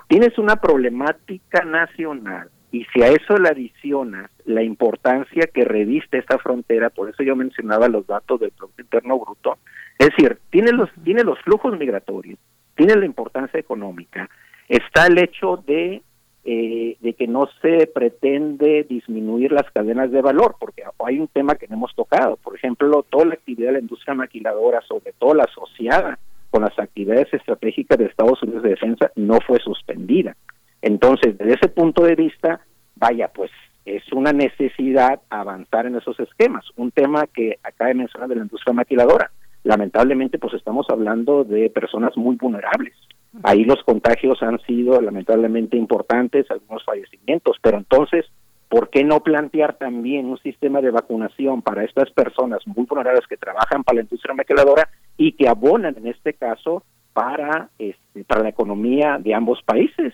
tienes 0.10 0.38
una 0.38 0.58
problemática 0.58 1.64
nacional 1.64 2.50
y 2.74 2.84
si 2.94 3.04
a 3.04 3.08
eso 3.08 3.38
le 3.38 3.48
adicionas 3.48 4.30
la 4.44 4.64
importancia 4.64 5.48
que 5.48 5.64
reviste 5.64 6.18
esta 6.18 6.38
frontera, 6.40 6.90
por 6.90 7.10
eso 7.10 7.24
yo 7.24 7.38
mencionaba 7.38 7.88
los 7.88 8.06
datos 8.06 8.38
del 8.42 8.52
Producto 8.52 8.82
Interno 8.82 9.18
Bruto, 9.18 9.60
es 9.98 10.10
decir, 10.10 10.40
tiene 10.50 10.74
los, 10.74 10.90
tiene 11.06 11.24
los 11.24 11.40
flujos 11.40 11.80
migratorios, 11.80 12.38
tiene 12.76 12.98
la 12.98 13.06
importancia 13.06 13.58
económica, 13.58 14.30
está 14.68 15.08
el 15.08 15.20
hecho 15.20 15.64
de 15.66 16.02
eh, 16.46 16.98
de 17.02 17.14
que 17.14 17.28
no 17.28 17.50
se 17.62 17.88
pretende 17.88 18.86
disminuir 18.90 19.52
las 19.52 19.70
cadenas 19.72 20.10
de 20.12 20.22
valor, 20.22 20.56
porque 20.60 20.84
hay 21.06 21.20
un 21.20 21.28
tema 21.28 21.56
que 21.56 21.68
no 21.68 21.76
hemos 21.76 21.94
tocado. 21.96 22.38
Por 22.38 22.56
ejemplo, 22.56 23.06
toda 23.10 23.26
la 23.26 23.34
actividad 23.34 23.68
de 23.68 23.74
la 23.74 23.80
industria 23.80 24.14
maquiladora, 24.14 24.82
sobre 24.88 25.14
todo 25.20 25.34
la 25.34 25.44
asociada 25.44 26.18
con 26.50 26.64
las 26.64 26.78
actividades 26.80 27.34
estratégicas 27.34 27.98
de 27.98 28.06
Estados 28.06 28.42
Unidos 28.42 28.64
de 28.64 28.70
defensa, 28.70 29.12
no 29.16 29.40
fue 29.46 29.60
suspendida. 29.60 30.36
Entonces, 30.82 31.38
desde 31.38 31.54
ese 31.54 31.70
punto 31.70 32.04
de 32.04 32.16
vista, 32.16 32.62
vaya, 32.96 33.28
pues 33.28 33.52
es 33.86 34.04
una 34.14 34.32
necesidad 34.32 35.22
avanzar 35.30 35.86
en 35.88 35.96
esos 35.96 36.20
esquemas. 36.20 36.66
Un 36.78 36.92
tema 36.92 37.28
que 37.28 37.60
acaba 37.64 37.90
de 37.90 37.96
mencionar 37.96 38.30
de 38.30 38.36
la 38.36 38.44
industria 38.44 38.74
maquiladora. 38.74 39.32
Lamentablemente, 39.64 40.40
pues 40.40 40.54
estamos 40.54 40.86
hablando 40.90 41.44
de 41.44 41.70
personas 41.70 42.16
muy 42.16 42.36
vulnerables. 42.36 42.94
Ahí 43.44 43.64
los 43.64 43.84
contagios 43.84 44.42
han 44.42 44.60
sido 44.62 45.00
lamentablemente 45.02 45.78
importantes, 45.78 46.50
algunos 46.50 46.84
fallecimientos, 46.84 47.58
pero 47.62 47.78
entonces, 47.78 48.26
¿por 48.68 48.90
qué 48.90 49.04
no 49.04 49.22
plantear 49.22 49.78
también 49.78 50.26
un 50.26 50.40
sistema 50.40 50.82
de 50.82 50.92
vacunación 50.92 51.62
para 51.62 51.84
estas 51.84 52.10
personas 52.12 52.66
muy 52.66 52.86
vulnerables 52.86 53.28
que 53.28 53.38
trabajan 53.38 53.84
para 53.84 53.98
la 53.98 54.02
industria 54.02 54.34
maquiladora 54.34 54.90
y 55.16 55.34
que 55.34 55.48
abonan 55.48 55.96
en 55.98 56.08
este 56.08 56.34
caso 56.34 56.84
para, 57.14 57.70
este, 57.78 58.24
para 58.24 58.44
la 58.44 58.50
economía 58.50 59.20
de 59.20 59.34
ambos 59.34 59.62
países? 59.64 60.14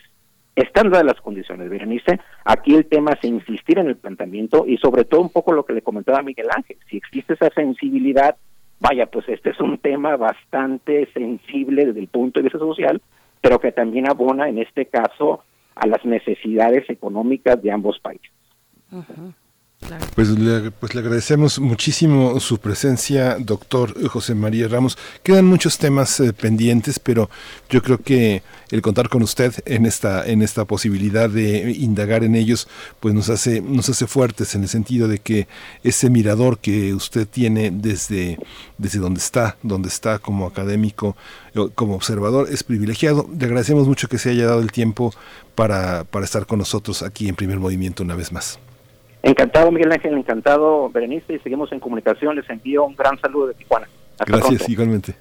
Están 0.56 0.90
dadas 0.90 1.06
las 1.06 1.22
condiciones, 1.22 1.70
Berenice. 1.70 2.20
Aquí 2.46 2.76
el 2.76 2.86
tema 2.86 3.12
es 3.12 3.24
insistir 3.28 3.78
en 3.78 3.88
el 3.88 3.98
planteamiento 3.98 4.66
y 4.66 4.78
sobre 4.78 5.04
todo 5.04 5.22
un 5.22 5.30
poco 5.30 5.52
lo 5.52 5.66
que 5.66 5.74
le 5.74 5.82
comentaba 5.82 6.22
Miguel 6.22 6.48
Ángel. 6.56 6.78
Si 6.90 6.96
existe 6.96 7.34
esa 7.34 7.50
sensibilidad, 7.50 8.38
vaya, 8.88 9.08
pues 9.08 9.28
este 9.30 9.50
es 9.50 9.60
un 9.60 9.80
tema 9.80 10.16
bastante 10.16 11.08
sensible 11.14 11.86
desde 11.86 12.02
el 12.02 12.08
punto 12.08 12.40
de 12.40 12.44
vista 12.44 12.60
social, 12.60 13.02
pero 13.42 13.60
que 13.60 13.72
también 13.72 14.08
abona 14.08 14.48
en 14.48 14.60
este 14.60 14.86
caso 14.86 15.44
a 15.76 15.88
las 15.88 16.06
necesidades 16.06 16.88
económicas 16.90 17.62
de 17.62 17.72
ambos 17.72 18.00
países. 18.00 18.32
Pues 20.16 20.30
le, 20.30 20.72
pues 20.72 20.94
le 20.94 21.02
agradecemos 21.02 21.60
muchísimo 21.60 22.40
su 22.40 22.58
presencia, 22.58 23.38
doctor 23.40 24.08
José 24.08 24.34
María 24.34 24.68
Ramos. 24.68 24.98
Quedan 25.24 25.46
muchos 25.46 25.78
temas 25.78 26.20
eh, 26.20 26.34
pendientes, 26.34 27.00
pero 27.00 27.30
yo 27.70 27.82
creo 27.82 27.98
que 27.98 28.42
el 28.72 28.82
contar 28.82 29.10
con 29.10 29.22
usted 29.22 29.54
en 29.66 29.86
esta 29.86 30.26
en 30.26 30.42
esta 30.42 30.66
posibilidad 30.66 31.30
de 31.30 31.72
indagar 31.72 32.24
en 32.24 32.36
ellos, 32.36 32.68
pues 33.00 33.14
nos 33.14 33.30
hace 33.30 33.62
nos 33.62 33.90
hace 33.90 34.08
fuertes 34.08 34.56
en 34.56 34.64
el 34.64 34.70
sentido 34.70 35.08
de 35.08 35.20
que 35.20 35.48
ese 35.84 36.10
mirador 36.10 36.60
que 36.60 36.94
usted 36.94 37.28
tiene 37.28 37.72
desde 37.72 38.40
desde 38.78 39.00
donde 39.00 39.20
está, 39.20 39.58
donde 39.64 39.90
está 39.90 40.20
como 40.20 40.48
académico, 40.48 41.16
como 41.76 41.96
observador, 41.96 42.48
es 42.50 42.64
privilegiado. 42.64 43.30
Le 43.38 43.46
agradecemos 43.46 43.88
mucho 43.88 44.08
que 44.08 44.18
se 44.18 44.32
haya 44.32 44.48
dado 44.48 44.62
el 44.62 44.72
tiempo 44.72 45.14
para 45.56 46.04
para 46.06 46.26
estar 46.26 46.46
con 46.46 46.60
nosotros 46.60 47.04
aquí 47.04 47.28
en 47.30 47.36
Primer 47.36 47.60
Movimiento 47.60 48.04
una 48.04 48.16
vez 48.16 48.32
más. 48.32 48.60
Encantado, 49.26 49.72
Miguel 49.72 49.92
Ángel, 49.92 50.16
encantado, 50.16 50.88
Berenice, 50.92 51.34
y 51.34 51.40
seguimos 51.40 51.72
en 51.72 51.80
comunicación. 51.80 52.36
Les 52.36 52.48
envío 52.48 52.86
un 52.86 52.96
gran 52.96 53.20
saludo 53.20 53.48
de 53.48 53.56
Tijuana. 53.56 53.88
Gracias, 54.24 54.70
igualmente. 54.70 55.16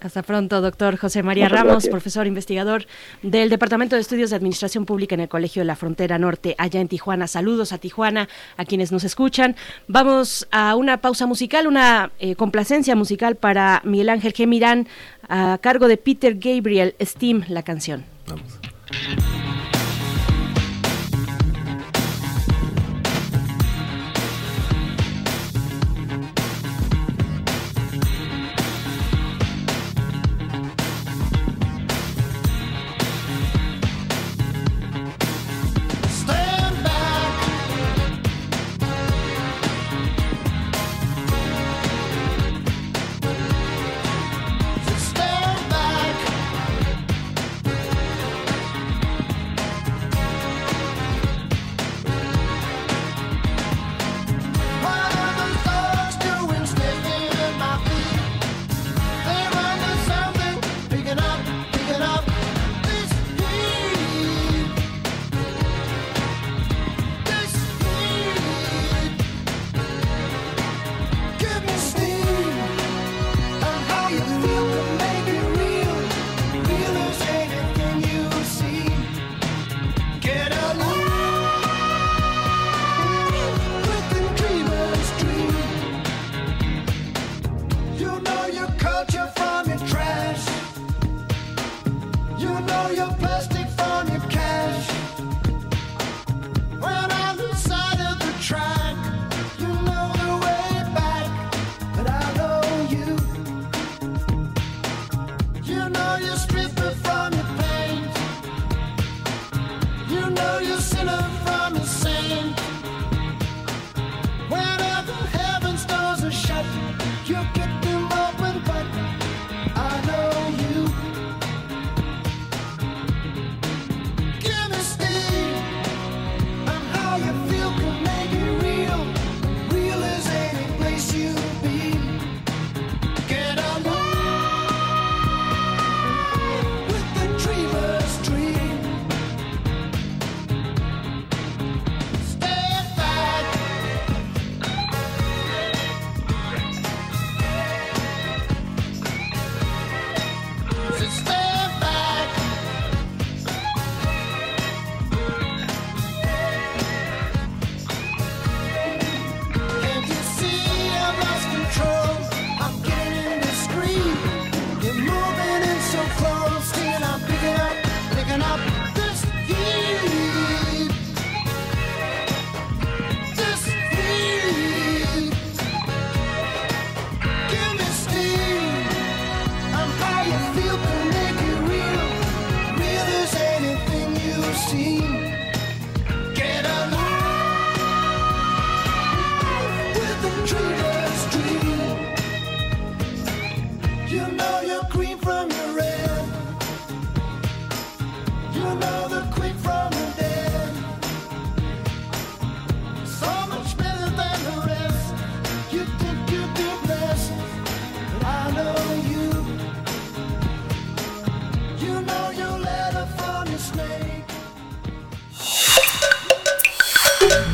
Hasta 0.00 0.22
pronto, 0.22 0.62
doctor 0.62 0.96
José 0.96 1.22
María 1.22 1.46
Ramos, 1.50 1.86
profesor 1.88 2.26
investigador 2.26 2.86
del 3.22 3.50
Departamento 3.50 3.96
de 3.96 4.00
Estudios 4.00 4.30
de 4.30 4.36
Administración 4.36 4.86
Pública 4.86 5.14
en 5.14 5.20
el 5.20 5.28
Colegio 5.28 5.60
de 5.60 5.66
la 5.66 5.76
Frontera 5.76 6.18
Norte, 6.18 6.54
allá 6.56 6.80
en 6.80 6.88
Tijuana. 6.88 7.26
Saludos 7.26 7.74
a 7.74 7.78
Tijuana, 7.78 8.30
a 8.56 8.64
quienes 8.64 8.92
nos 8.92 9.04
escuchan. 9.04 9.56
Vamos 9.88 10.48
a 10.50 10.74
una 10.74 11.02
pausa 11.02 11.26
musical, 11.26 11.66
una 11.66 12.12
eh, 12.18 12.36
complacencia 12.36 12.96
musical 12.96 13.36
para 13.36 13.82
Miguel 13.84 14.08
Ángel 14.08 14.32
Gemirán, 14.32 14.88
a 15.28 15.58
cargo 15.60 15.86
de 15.86 15.98
Peter 15.98 16.34
Gabriel, 16.34 16.94
Steam, 16.98 17.44
la 17.48 17.62
canción. 17.62 18.06
Vamos. 18.26 18.58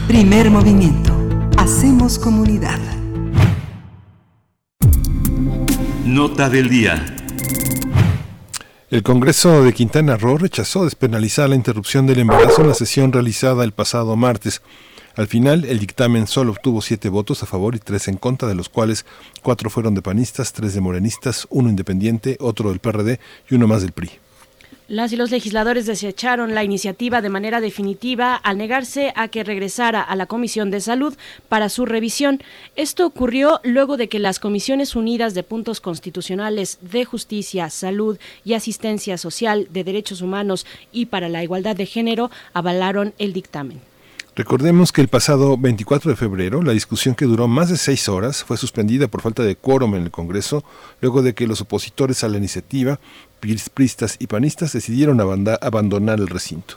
Primer 0.07 0.51
movimiento. 0.51 1.13
Hacemos 1.59 2.19
comunidad. 2.19 2.79
Nota 6.05 6.49
del 6.49 6.69
día. 6.69 7.05
El 8.89 9.03
Congreso 9.03 9.65
de 9.65 9.73
Quintana 9.73 10.17
Roo 10.17 10.39
rechazó 10.39 10.85
despenalizar 10.85 11.51
la 11.51 11.57
interrupción 11.57 12.07
del 12.07 12.21
embarazo 12.21 12.63
en 12.63 12.69
la 12.69 12.75
sesión 12.75 13.13
realizada 13.13 13.65
el 13.65 13.73
pasado 13.73 14.15
martes. 14.15 14.63
Al 15.17 15.27
final, 15.27 15.65
el 15.65 15.81
dictamen 15.81 16.27
solo 16.27 16.53
obtuvo 16.53 16.83
siete 16.83 17.09
votos 17.09 17.43
a 17.43 17.47
favor 17.47 17.75
y 17.75 17.79
tres 17.79 18.07
en 18.07 18.17
contra, 18.17 18.47
de 18.49 18.55
los 18.55 18.69
cuales 18.69 19.05
cuatro 19.43 19.71
fueron 19.71 19.95
de 19.95 20.03
panistas, 20.03 20.53
tres 20.53 20.73
de 20.75 20.81
morenistas, 20.81 21.49
uno 21.51 21.69
independiente, 21.69 22.37
otro 22.39 22.71
del 22.71 22.79
PRD 22.79 23.19
y 23.51 23.55
uno 23.57 23.67
más 23.67 23.83
del 23.83 23.93
PRI. 23.93 24.11
Las 24.89 25.13
y 25.13 25.17
los 25.17 25.33
legisladores 25.33 25.85
desecharon 25.87 26.55
la 26.55 26.63
iniciativa 26.63 27.21
de 27.21 27.29
manera 27.29 27.61
definitiva 27.61 28.37
al 28.37 28.57
negarse 28.57 29.13
a 29.17 29.27
que 29.27 29.43
regresara 29.43 30.01
a 30.01 30.15
la 30.15 30.27
Comisión 30.27 30.71
de 30.71 30.81
Salud 30.81 31.17
para 31.49 31.69
su 31.69 31.87
revisión. 31.87 32.41
Esto 32.77 33.05
ocurrió 33.05 33.59
luego 33.65 33.97
de 33.97 34.09
que 34.09 34.21
las 34.21 34.39
Comisiones 34.39 34.95
Unidas 34.95 35.35
de 35.35 35.43
Puntos 35.43 35.81
Constitucionales 35.81 36.79
de 36.83 37.05
Justicia, 37.05 37.69
Salud 37.69 38.17
y 38.45 38.55
Asistencia 38.55 39.19
Social 39.19 39.67
de 39.73 39.83
Derechos 39.83 40.23
Humanos 40.23 40.67
y 40.93 41.07
para 41.07 41.29
la 41.29 41.43
Igualdad 41.43 41.75
de 41.75 41.87
Género 41.87 42.31
avalaron 42.53 43.13
el 43.19 43.33
dictamen. 43.33 43.81
Recordemos 44.37 44.93
que 44.93 45.01
el 45.01 45.09
pasado 45.09 45.57
24 45.57 46.11
de 46.11 46.17
febrero 46.17 46.61
la 46.61 46.73
discusión 46.73 47.15
que 47.15 47.25
duró 47.25 47.49
más 47.49 47.71
de 47.71 47.79
seis 47.79 48.07
horas 48.07 48.45
fue 48.45 48.59
suspendida 48.59 49.09
por 49.09 49.23
falta 49.23 49.43
de 49.43 49.57
quórum 49.57 49.95
en 49.95 50.03
el 50.03 50.11
Congreso, 50.11 50.63
luego 51.01 51.23
de 51.23 51.35
que 51.35 51.47
los 51.47 51.63
opositores 51.63 52.23
a 52.23 52.29
la 52.29 52.37
iniciativa, 52.37 53.01
pristas 53.41 54.17
y 54.19 54.27
panistas, 54.27 54.73
decidieron 54.73 55.21
abandonar 55.21 56.19
el 56.19 56.29
recinto. 56.29 56.77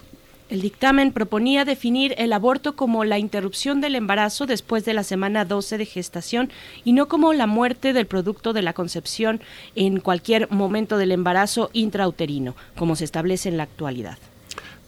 El 0.49 0.61
dictamen 0.61 1.11
proponía 1.11 1.63
definir 1.63 2.15
el 2.17 2.33
aborto 2.33 2.75
como 2.75 3.05
la 3.05 3.19
interrupción 3.19 3.81
del 3.81 3.93
embarazo 3.93 4.47
después 4.47 4.83
de 4.83 4.95
la 4.95 5.03
semana 5.03 5.45
12 5.45 5.77
de 5.77 5.85
gestación 5.85 6.49
y 6.83 6.93
no 6.93 7.07
como 7.07 7.33
la 7.33 7.45
muerte 7.45 7.93
del 7.93 8.07
producto 8.07 8.51
de 8.51 8.63
la 8.63 8.73
concepción 8.73 9.41
en 9.75 9.99
cualquier 9.99 10.49
momento 10.49 10.97
del 10.97 11.11
embarazo 11.11 11.69
intrauterino, 11.73 12.55
como 12.75 12.95
se 12.95 13.05
establece 13.05 13.47
en 13.47 13.57
la 13.57 13.63
actualidad. 13.63 14.17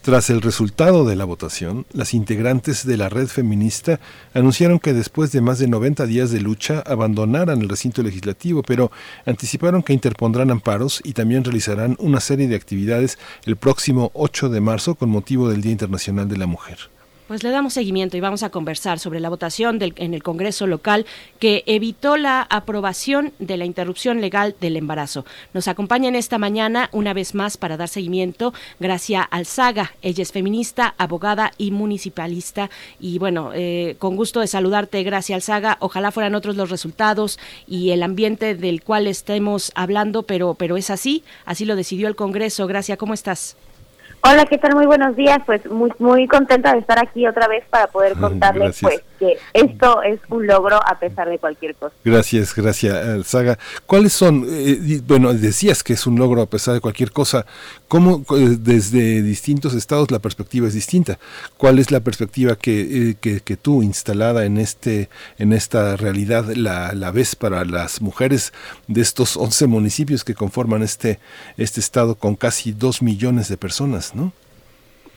Tras 0.02 0.32
el 0.32 0.42
resultado 0.42 1.06
de 1.06 1.16
la 1.16 1.26
votación, 1.26 1.86
las 1.94 2.16
integrantes 2.16 2.88
de 2.88 2.98
la 2.98 3.08
red 3.08 3.28
feminista 3.28 4.00
anunciaron 4.34 4.80
que 4.80 4.94
después 4.94 5.32
de 5.32 5.42
más 5.42 5.60
de 5.60 5.68
90 5.68 6.08
días 6.08 6.32
de 6.32 6.42
lucha 6.42 6.82
abandonaran 6.88 7.62
el 7.62 7.70
recinto 7.70 8.02
legislativo, 8.02 8.64
pero 8.64 8.92
anticiparon 9.28 9.84
que 9.84 9.94
interpondrán 9.94 10.50
amparos 10.50 11.02
y 11.04 11.14
también 11.14 11.44
realizarán 11.44 11.98
una 12.00 12.20
serie 12.20 12.48
de 12.48 12.56
actividades 12.56 13.20
el 13.46 13.58
próximo 13.58 14.10
8 14.16 14.50
de 14.50 14.62
marzo 14.62 14.96
con 14.96 15.10
motivo 15.10 15.50
del 15.50 15.62
Día 15.62 15.74
Internacional 15.74 16.28
de 16.28 16.38
la 16.38 16.48
Mujer. 16.48 16.80
Pues 17.32 17.44
le 17.44 17.50
damos 17.52 17.72
seguimiento 17.72 18.18
y 18.18 18.20
vamos 18.20 18.44
a 18.44 18.50
conversar 18.50 19.00
sobre 19.00 19.22
la 19.22 19.30
votación 19.30 19.80
del, 19.80 19.94
en 19.96 20.14
el 20.14 20.22
Congreso 20.22 20.68
local 20.68 21.06
que 21.40 21.64
evitó 21.66 22.18
la 22.18 22.46
aprobación 22.50 23.32
de 23.40 23.56
la 23.56 23.64
interrupción 23.64 24.20
legal 24.20 24.54
del 24.60 24.76
embarazo. 24.76 25.24
Nos 25.54 25.70
acompaña 25.70 26.10
en 26.10 26.16
esta 26.16 26.38
mañana 26.38 26.90
una 26.92 27.14
vez 27.14 27.34
más 27.34 27.56
para 27.56 27.78
dar 27.78 27.88
seguimiento 27.88 28.54
Gracia 28.82 29.22
Alzaga. 29.22 29.94
Ella 30.02 30.24
es 30.24 30.34
feminista, 30.34 30.94
abogada 30.98 31.54
y 31.58 31.72
municipalista. 31.72 32.70
Y 33.00 33.18
bueno, 33.18 33.52
eh, 33.54 33.96
con 33.98 34.18
gusto 34.18 34.42
de 34.42 34.48
saludarte, 34.48 35.02
Gracia 35.04 35.38
Alzaga. 35.38 35.78
Ojalá 35.80 36.12
fueran 36.12 36.36
otros 36.36 36.58
los 36.58 36.70
resultados 36.70 37.40
y 37.66 37.92
el 37.92 38.04
ambiente 38.04 38.56
del 38.56 38.84
cual 38.84 39.08
estemos 39.08 39.72
hablando, 39.74 40.24
pero, 40.24 40.56
pero 40.56 40.76
es 40.76 40.90
así. 40.90 41.24
Así 41.46 41.64
lo 41.64 41.78
decidió 41.78 42.10
el 42.10 42.18
Congreso. 42.18 42.68
Gracia, 42.68 42.98
¿cómo 42.98 43.14
estás? 43.14 43.56
Hola, 44.24 44.46
¿qué 44.46 44.58
tal? 44.58 44.76
Muy 44.76 44.86
buenos 44.86 45.16
días. 45.16 45.40
Pues 45.46 45.66
muy 45.66 45.92
muy 45.98 46.28
contenta 46.28 46.74
de 46.74 46.80
estar 46.80 47.00
aquí 47.00 47.26
otra 47.28 47.48
vez 47.48 47.64
para 47.70 47.88
poder 47.88 48.14
contarles 48.14 48.80
pues 48.80 49.02
que 49.22 49.38
esto 49.54 50.02
es 50.02 50.20
un 50.30 50.48
logro 50.48 50.78
a 50.78 51.00
pesar 51.00 51.30
de 51.30 51.38
cualquier 51.38 51.76
cosa. 51.76 51.94
Gracias, 52.04 52.56
gracias, 52.56 53.28
Saga. 53.28 53.58
¿Cuáles 53.86 54.14
son, 54.14 54.46
eh, 54.48 55.02
bueno, 55.06 55.32
decías 55.34 55.84
que 55.84 55.94
es 55.94 56.08
un 56.08 56.18
logro 56.18 56.42
a 56.42 56.48
pesar 56.48 56.74
de 56.74 56.82
cualquier 56.82 57.12
cosa, 57.12 57.46
¿cómo 57.88 58.24
eh, 58.36 58.58
desde 58.60 59.22
distintos 59.22 59.76
estados 59.76 60.10
la 60.10 60.20
perspectiva 60.20 60.68
es 60.68 60.74
distinta? 60.74 61.20
¿Cuál 61.58 61.78
es 61.78 61.92
la 61.92 62.00
perspectiva 62.00 62.56
que, 62.56 63.12
eh, 63.12 63.42
que, 63.44 63.58
tú, 63.58 63.84
instalada 63.84 64.46
en, 64.46 64.58
este, 64.58 65.10
en 65.38 65.54
esta 65.54 65.96
realidad, 65.98 66.46
la, 66.56 66.94
la 66.94 67.12
ves 67.12 67.36
para 67.36 67.64
las 67.64 68.02
mujeres 68.02 68.54
de 68.88 69.02
estos 69.02 69.38
11 69.38 69.68
municipios 69.68 70.24
que 70.24 70.34
conforman 70.34 70.82
este, 70.82 71.20
este 71.58 71.80
estado 71.80 72.16
con 72.16 72.36
casi 72.36 72.72
2 72.72 73.04
millones 73.04 73.50
de 73.50 73.58
personas, 73.58 74.11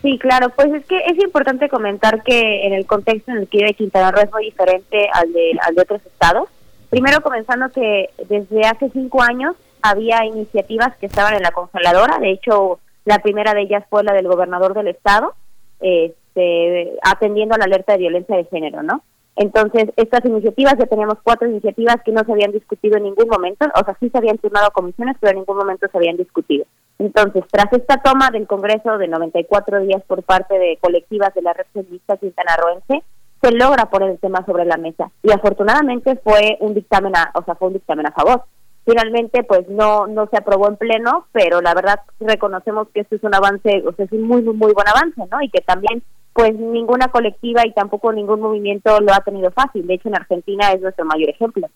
Sí, 0.01 0.19
claro, 0.19 0.49
pues 0.49 0.71
es 0.73 0.85
que 0.85 0.97
es 0.97 1.17
importante 1.23 1.67
comentar 1.67 2.21
que 2.23 2.67
en 2.67 2.73
el 2.73 2.85
contexto 2.85 3.31
en 3.31 3.37
el 3.39 3.47
que 3.47 3.57
vive 3.57 3.73
Quintana 3.73 4.11
Roo 4.11 4.21
es 4.21 4.31
muy 4.31 4.45
diferente 4.45 5.09
al 5.11 5.33
de, 5.33 5.57
al 5.61 5.73
de 5.73 5.81
otros 5.81 6.05
estados. 6.05 6.47
Primero 6.89 7.21
comenzando 7.21 7.69
que 7.69 8.09
desde 8.29 8.61
hace 8.61 8.89
cinco 8.91 9.23
años 9.23 9.55
había 9.81 10.23
iniciativas 10.25 10.95
que 10.97 11.07
estaban 11.07 11.33
en 11.33 11.41
la 11.41 11.51
congeladora, 11.51 12.19
de 12.19 12.31
hecho 12.31 12.79
la 13.05 13.19
primera 13.19 13.53
de 13.53 13.61
ellas 13.61 13.83
fue 13.89 14.03
la 14.03 14.13
del 14.13 14.27
gobernador 14.27 14.73
del 14.73 14.89
estado, 14.89 15.33
este, 15.79 16.93
atendiendo 17.01 17.55
a 17.55 17.57
la 17.57 17.65
alerta 17.65 17.93
de 17.93 17.99
violencia 17.99 18.35
de 18.35 18.45
género, 18.45 18.83
¿no? 18.83 19.03
Entonces, 19.35 19.89
estas 19.97 20.23
iniciativas, 20.25 20.75
ya 20.77 20.85
teníamos 20.85 21.17
cuatro 21.21 21.47
iniciativas 21.47 21.97
que 22.03 22.11
no 22.11 22.23
se 22.23 22.31
habían 22.31 22.51
discutido 22.51 22.97
en 22.97 23.03
ningún 23.03 23.27
momento, 23.27 23.65
o 23.75 23.83
sea, 23.83 23.95
sí 23.99 24.09
se 24.09 24.17
habían 24.17 24.37
turnado 24.37 24.71
comisiones, 24.71 25.17
pero 25.19 25.31
en 25.31 25.39
ningún 25.39 25.57
momento 25.57 25.87
se 25.87 25.97
habían 25.97 26.17
discutido. 26.17 26.65
Entonces, 26.97 27.43
tras 27.51 27.71
esta 27.73 27.97
toma 27.97 28.29
del 28.31 28.47
Congreso 28.47 28.97
de 28.97 29.07
94 29.07 29.81
días 29.81 30.01
por 30.07 30.23
parte 30.23 30.57
de 30.57 30.77
colectivas 30.81 31.33
de 31.33 31.41
la 31.41 31.53
red 31.53 31.65
feminista 31.73 32.17
quintanarroense, 32.17 33.03
se 33.41 33.51
logra 33.51 33.89
poner 33.89 34.11
el 34.11 34.19
tema 34.19 34.45
sobre 34.45 34.65
la 34.65 34.77
mesa. 34.77 35.11
Y 35.21 35.31
afortunadamente 35.31 36.15
fue 36.23 36.57
un 36.61 36.73
dictamen, 36.73 37.15
a, 37.15 37.31
o 37.33 37.43
sea, 37.43 37.55
fue 37.55 37.67
un 37.67 37.73
dictamen 37.75 38.07
a 38.07 38.11
favor. 38.11 38.43
Finalmente, 38.85 39.43
pues 39.43 39.67
no 39.67 40.07
no 40.07 40.27
se 40.27 40.37
aprobó 40.37 40.67
en 40.67 40.77
pleno, 40.77 41.25
pero 41.31 41.59
la 41.61 41.73
verdad 41.73 41.99
reconocemos 42.19 42.87
que 42.93 43.01
esto 43.01 43.15
es 43.15 43.23
un 43.23 43.35
avance, 43.35 43.83
o 43.85 43.91
sea, 43.93 44.05
es 44.05 44.11
un 44.11 44.23
muy, 44.23 44.41
muy, 44.41 44.55
muy 44.55 44.73
buen 44.73 44.87
avance, 44.87 45.21
¿no? 45.29 45.41
Y 45.41 45.49
que 45.49 45.61
también 45.61 46.03
pues 46.33 46.53
ninguna 46.53 47.07
colectiva 47.07 47.65
y 47.65 47.71
tampoco 47.71 48.11
ningún 48.11 48.41
movimiento 48.41 48.99
lo 48.99 49.13
ha 49.13 49.21
tenido 49.21 49.51
fácil. 49.51 49.87
De 49.87 49.93
hecho, 49.93 50.09
en 50.09 50.17
Argentina 50.17 50.71
es 50.73 50.81
nuestro 50.81 51.05
mayor 51.05 51.29
ejemplo. 51.29 51.67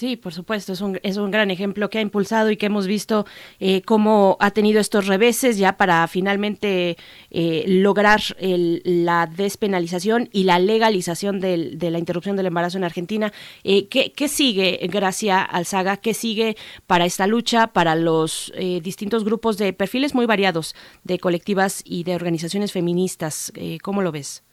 Sí, 0.00 0.16
por 0.16 0.32
supuesto, 0.32 0.72
es 0.72 0.80
un, 0.80 0.98
es 1.02 1.18
un 1.18 1.30
gran 1.30 1.50
ejemplo 1.50 1.90
que 1.90 1.98
ha 1.98 2.00
impulsado 2.00 2.50
y 2.50 2.56
que 2.56 2.64
hemos 2.64 2.86
visto 2.86 3.26
eh, 3.58 3.82
cómo 3.82 4.38
ha 4.40 4.50
tenido 4.50 4.80
estos 4.80 5.06
reveses 5.06 5.58
ya 5.58 5.76
para 5.76 6.08
finalmente 6.08 6.96
eh, 7.30 7.64
lograr 7.66 8.22
la 8.38 9.26
despenalización 9.26 10.30
y 10.32 10.44
la 10.44 10.58
legalización 10.58 11.38
del, 11.38 11.78
de 11.78 11.90
la 11.90 11.98
interrupción 11.98 12.34
del 12.34 12.46
embarazo 12.46 12.78
en 12.78 12.84
Argentina. 12.84 13.30
Eh, 13.62 13.88
¿qué, 13.88 14.10
¿qué, 14.12 14.28
sigue, 14.28 14.80
Gracia 14.90 15.42
Alzaga? 15.42 15.98
¿Qué 15.98 16.14
sigue 16.14 16.56
para 16.86 17.04
esta 17.04 17.26
lucha, 17.26 17.66
para 17.66 17.94
los 17.94 18.54
eh, 18.56 18.80
distintos 18.82 19.22
grupos 19.22 19.58
de 19.58 19.74
perfiles 19.74 20.14
muy 20.14 20.24
variados 20.24 20.74
de 21.04 21.18
colectivas 21.18 21.82
y 21.84 22.04
de 22.04 22.14
organizaciones 22.14 22.72
feministas? 22.72 23.52
¿Cómo 23.82 24.00
lo 24.00 24.12
ves? 24.12 24.44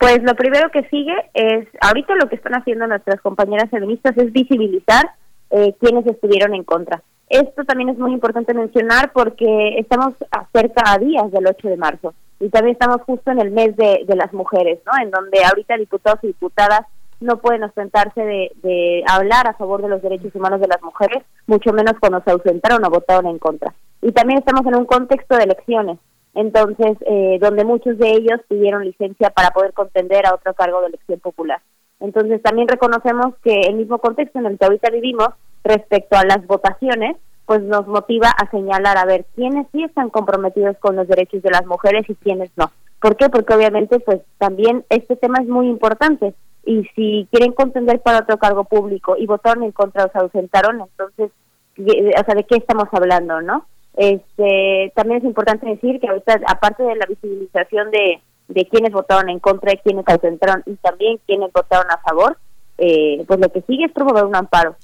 Pues 0.00 0.22
lo 0.22 0.34
primero 0.34 0.70
que 0.70 0.88
sigue 0.88 1.14
es, 1.34 1.68
ahorita 1.78 2.14
lo 2.14 2.30
que 2.30 2.36
están 2.36 2.54
haciendo 2.54 2.86
nuestras 2.86 3.20
compañeras 3.20 3.68
feministas 3.68 4.16
es 4.16 4.32
visibilizar 4.32 5.10
eh, 5.50 5.74
quienes 5.78 6.06
estuvieron 6.06 6.54
en 6.54 6.64
contra. 6.64 7.02
Esto 7.28 7.64
también 7.66 7.90
es 7.90 7.98
muy 7.98 8.14
importante 8.14 8.54
mencionar 8.54 9.12
porque 9.12 9.76
estamos 9.78 10.14
cerca 10.54 10.84
a 10.86 10.96
días 10.96 11.30
del 11.30 11.46
8 11.46 11.68
de 11.68 11.76
marzo 11.76 12.14
y 12.40 12.48
también 12.48 12.72
estamos 12.72 13.02
justo 13.02 13.30
en 13.30 13.40
el 13.40 13.50
mes 13.50 13.76
de, 13.76 14.06
las 14.16 14.32
mujeres, 14.32 14.78
¿no? 14.86 14.92
En 15.02 15.10
donde 15.10 15.44
ahorita 15.44 15.76
diputados 15.76 16.20
y 16.22 16.28
diputadas 16.28 16.86
no 17.20 17.36
pueden 17.36 17.64
ostentarse 17.64 18.22
de, 18.22 18.52
de 18.62 19.04
hablar 19.06 19.48
a 19.48 19.54
favor 19.54 19.82
de 19.82 19.90
los 19.90 20.00
derechos 20.00 20.34
humanos 20.34 20.62
de 20.62 20.68
las 20.68 20.82
mujeres, 20.82 21.22
mucho 21.46 21.74
menos 21.74 21.92
cuando 22.00 22.22
se 22.22 22.30
ausentaron 22.30 22.82
o 22.86 22.88
votaron 22.88 23.26
en 23.26 23.38
contra. 23.38 23.74
Y 24.00 24.12
también 24.12 24.38
estamos 24.38 24.64
en 24.64 24.76
un 24.76 24.86
contexto 24.86 25.36
de 25.36 25.44
elecciones 25.44 25.98
entonces 26.34 26.96
eh, 27.06 27.38
donde 27.40 27.64
muchos 27.64 27.98
de 27.98 28.10
ellos 28.10 28.40
pidieron 28.48 28.84
licencia 28.84 29.30
para 29.30 29.50
poder 29.50 29.72
contender 29.72 30.26
a 30.26 30.34
otro 30.34 30.54
cargo 30.54 30.80
de 30.80 30.88
elección 30.88 31.20
popular. 31.20 31.60
Entonces 32.00 32.42
también 32.42 32.68
reconocemos 32.68 33.34
que 33.42 33.60
el 33.62 33.74
mismo 33.74 33.98
contexto 33.98 34.38
en 34.38 34.46
el 34.46 34.58
que 34.58 34.64
ahorita 34.64 34.90
vivimos 34.90 35.28
respecto 35.64 36.16
a 36.16 36.24
las 36.24 36.46
votaciones, 36.46 37.16
pues 37.44 37.62
nos 37.62 37.86
motiva 37.86 38.30
a 38.30 38.50
señalar 38.50 38.96
a 38.96 39.04
ver 39.04 39.26
quiénes 39.34 39.66
sí 39.72 39.82
están 39.82 40.08
comprometidos 40.08 40.76
con 40.78 40.96
los 40.96 41.08
derechos 41.08 41.42
de 41.42 41.50
las 41.50 41.66
mujeres 41.66 42.08
y 42.08 42.14
quiénes 42.14 42.50
no. 42.56 42.70
¿Por 43.00 43.16
qué? 43.16 43.28
Porque 43.28 43.54
obviamente 43.54 43.98
pues 44.00 44.20
también 44.38 44.84
este 44.88 45.16
tema 45.16 45.38
es 45.40 45.48
muy 45.48 45.68
importante 45.68 46.34
y 46.64 46.84
si 46.94 47.26
quieren 47.32 47.52
contender 47.52 48.00
para 48.00 48.20
otro 48.20 48.38
cargo 48.38 48.64
público 48.64 49.16
y 49.16 49.26
votaron 49.26 49.64
en 49.64 49.72
contra 49.72 50.04
o 50.04 50.12
se 50.12 50.18
ausentaron, 50.18 50.80
entonces, 50.80 51.30
o 51.78 52.24
sea, 52.24 52.34
¿de 52.34 52.44
qué 52.44 52.56
estamos 52.56 52.86
hablando, 52.92 53.40
no? 53.40 53.66
Este, 53.96 54.92
también 54.94 55.18
es 55.18 55.24
importante 55.24 55.66
decir 55.66 56.00
que 56.00 56.08
ahorita, 56.08 56.40
aparte 56.46 56.82
de 56.82 56.96
la 56.96 57.06
visibilización 57.06 57.90
de, 57.90 58.20
de 58.48 58.66
quienes 58.66 58.92
votaron 58.92 59.28
en 59.28 59.40
contra 59.40 59.72
y 59.72 59.78
quienes 59.78 60.04
concentraron 60.04 60.62
y 60.66 60.74
también 60.76 61.20
quienes 61.26 61.52
votaron 61.52 61.90
a 61.90 61.98
favor, 61.98 62.38
eh, 62.78 63.24
pues 63.26 63.40
lo 63.40 63.50
que 63.50 63.62
sigue 63.62 63.86
es 63.86 63.92
promover 63.92 64.24
un 64.24 64.36
amparo, 64.36 64.76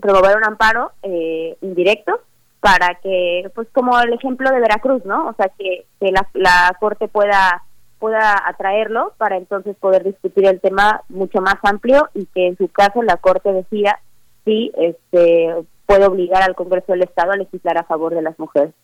promover 0.00 0.36
un 0.36 0.44
amparo 0.44 0.92
eh, 1.02 1.56
indirecto 1.60 2.20
para 2.60 2.94
que, 2.96 3.50
pues 3.54 3.68
como 3.72 4.00
el 4.00 4.12
ejemplo 4.12 4.50
de 4.50 4.60
Veracruz, 4.60 5.04
¿no? 5.04 5.28
O 5.28 5.34
sea, 5.34 5.50
que, 5.58 5.86
que 6.00 6.10
la, 6.10 6.26
la 6.34 6.76
Corte 6.80 7.08
pueda 7.08 7.62
pueda 7.98 8.42
atraerlo 8.46 9.14
para 9.16 9.36
entonces 9.36 9.74
poder 9.76 10.04
discutir 10.04 10.46
el 10.46 10.60
tema 10.60 11.02
mucho 11.08 11.40
más 11.40 11.56
amplio 11.62 12.08
y 12.14 12.26
que 12.26 12.48
en 12.48 12.56
su 12.56 12.68
caso 12.68 13.02
la 13.02 13.16
Corte 13.16 13.52
decida 13.52 14.00
si 14.44 14.70
este 14.76 15.54
puede 15.86 16.06
obligar 16.06 16.42
al 16.42 16.54
Congreso 16.54 16.92
del 16.92 17.02
Estado 17.02 17.32
a 17.32 17.36
legislar 17.36 17.78
a 17.78 17.84
favor 17.84 18.14
de 18.14 18.22
las 18.22 18.38
mujeres. 18.38 18.74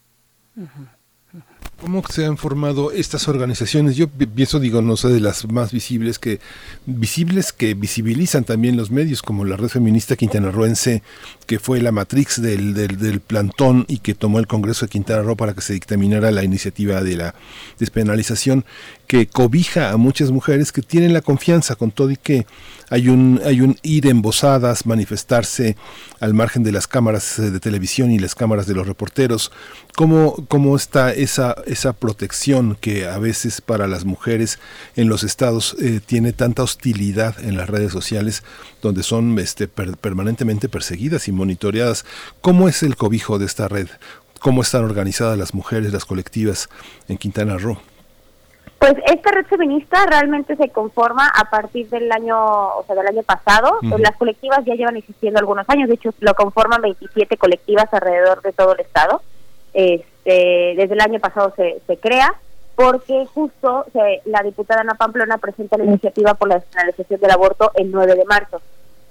¿Cómo 1.81 2.01
se 2.09 2.25
han 2.25 2.37
formado 2.37 2.93
estas 2.93 3.27
organizaciones? 3.27 3.97
Yo 3.97 4.07
pienso, 4.07 4.61
digo, 4.61 4.83
no 4.83 4.97
sé, 4.97 5.09
de 5.09 5.19
las 5.19 5.51
más 5.51 5.73
visibles 5.73 6.21
que 6.21 6.39
visibles 6.87 7.53
que 7.53 7.75
visibilizan 7.75 8.45
también 8.45 8.77
los 8.77 8.93
medios, 8.93 9.21
como 9.21 9.45
la 9.45 9.57
red 9.57 9.69
feminista 9.69 10.15
quintanarroense, 10.15 11.03
que 11.53 11.59
fue 11.59 11.83
la 11.83 11.93
matrix 11.93 12.41
del, 12.41 12.73
del, 12.73 13.21
plantón 13.21 13.85
y 13.87 13.99
que 13.99 14.15
tomó 14.15 14.39
el 14.39 14.47
Congreso 14.47 14.87
de 14.87 14.89
Quintana 14.89 15.21
Roo 15.21 15.37
para 15.37 15.53
que 15.53 15.61
se 15.61 15.75
dictaminara 15.75 16.31
la 16.31 16.45
iniciativa 16.45 17.03
de 17.03 17.15
la 17.15 17.35
despenalización, 17.79 18.65
que 19.07 19.27
cobija 19.27 19.91
a 19.91 19.99
muchas 19.99 20.31
mujeres 20.31 20.73
que 20.73 20.81
tienen 20.81 21.13
la 21.13 21.21
confianza 21.21 21.75
con 21.75 21.91
todo 21.91 22.11
y 22.11 22.17
que 22.17 22.47
hay 22.89 23.09
un, 23.09 23.43
hay 23.45 23.61
un 23.61 23.77
ir 23.83 24.07
embosadas, 24.07 24.87
manifestarse 24.87 25.77
al 26.21 26.33
margen 26.33 26.63
de 26.63 26.73
las 26.73 26.87
cámaras 26.87 27.37
de 27.37 27.61
televisión 27.61 28.11
y 28.11 28.19
las 28.19 28.35
cámaras 28.35 28.67
de 28.67 28.75
los 28.75 28.87
reporteros. 28.87 29.53
¿Cómo, 29.95 30.47
cómo 30.49 30.75
está 30.75 31.13
esa, 31.13 31.55
esa 31.67 31.93
protección 31.93 32.79
que 32.81 33.07
a 33.07 33.19
veces 33.19 33.61
para 33.61 33.87
las 33.87 34.07
mujeres 34.07 34.59
en 34.97 35.09
los 35.09 35.25
estados 35.25 35.77
eh, 35.81 36.01
tiene 36.05 36.33
tanta 36.33 36.63
hostilidad 36.63 37.39
en 37.45 37.59
las 37.59 37.69
redes 37.69 37.93
sociales 37.93 38.43
donde 38.81 39.03
son 39.03 39.39
este, 39.39 39.69
per, 39.69 39.97
permanentemente 39.99 40.69
perseguidas 40.69 41.29
y 41.29 41.33
monitoreadas? 41.43 42.05
¿Cómo 42.41 42.69
es 42.69 42.83
el 42.83 42.97
cobijo 42.97 43.39
de 43.39 43.47
esta 43.47 43.69
red? 43.69 43.89
¿Cómo 44.41 44.63
están 44.63 44.85
organizadas 44.85 45.37
las 45.37 45.55
mujeres, 45.55 45.93
las 45.93 46.05
colectivas 46.05 46.69
en 47.09 47.19
Quintana 47.19 47.59
Roo? 47.59 47.79
Pues 48.79 48.95
esta 49.07 49.31
red 49.31 49.47
feminista 49.47 50.05
realmente 50.07 50.57
se 50.57 50.69
conforma 50.71 51.29
a 51.29 51.51
partir 51.51 51.89
del 51.89 52.11
año, 52.11 52.37
o 52.37 52.85
sea, 52.85 52.97
del 52.97 53.07
año 53.07 53.23
pasado. 53.23 53.79
Uh 53.83 53.87
-huh. 53.87 53.99
Las 53.99 54.17
colectivas 54.17 54.65
ya 54.65 54.75
llevan 54.75 54.97
existiendo 54.97 55.39
algunos 55.39 55.69
años, 55.69 55.89
de 55.89 55.95
hecho 55.95 56.11
lo 56.19 56.35
conforman 56.35 56.81
27 56.83 57.37
colectivas 57.37 57.87
alrededor 57.93 58.43
de 58.43 58.53
todo 58.53 58.75
el 58.75 58.81
estado. 58.81 59.23
Este, 59.73 60.75
desde 60.77 60.95
el 60.95 61.01
año 61.01 61.21
pasado 61.21 61.53
se, 61.57 61.81
se 61.87 61.97
crea 61.97 62.35
porque 62.75 63.27
justo 63.33 63.85
se, 63.93 64.23
la 64.25 64.43
diputada 64.43 64.81
Ana 64.81 64.95
Pamplona 64.95 65.39
presenta 65.39 65.77
la 65.77 65.85
iniciativa 65.85 66.35
por 66.35 66.49
la 66.49 66.57
despenalización 66.57 67.21
del 67.21 67.31
aborto 67.31 67.71
el 67.75 67.91
9 67.91 68.15
de 68.17 68.25
marzo. 68.25 68.61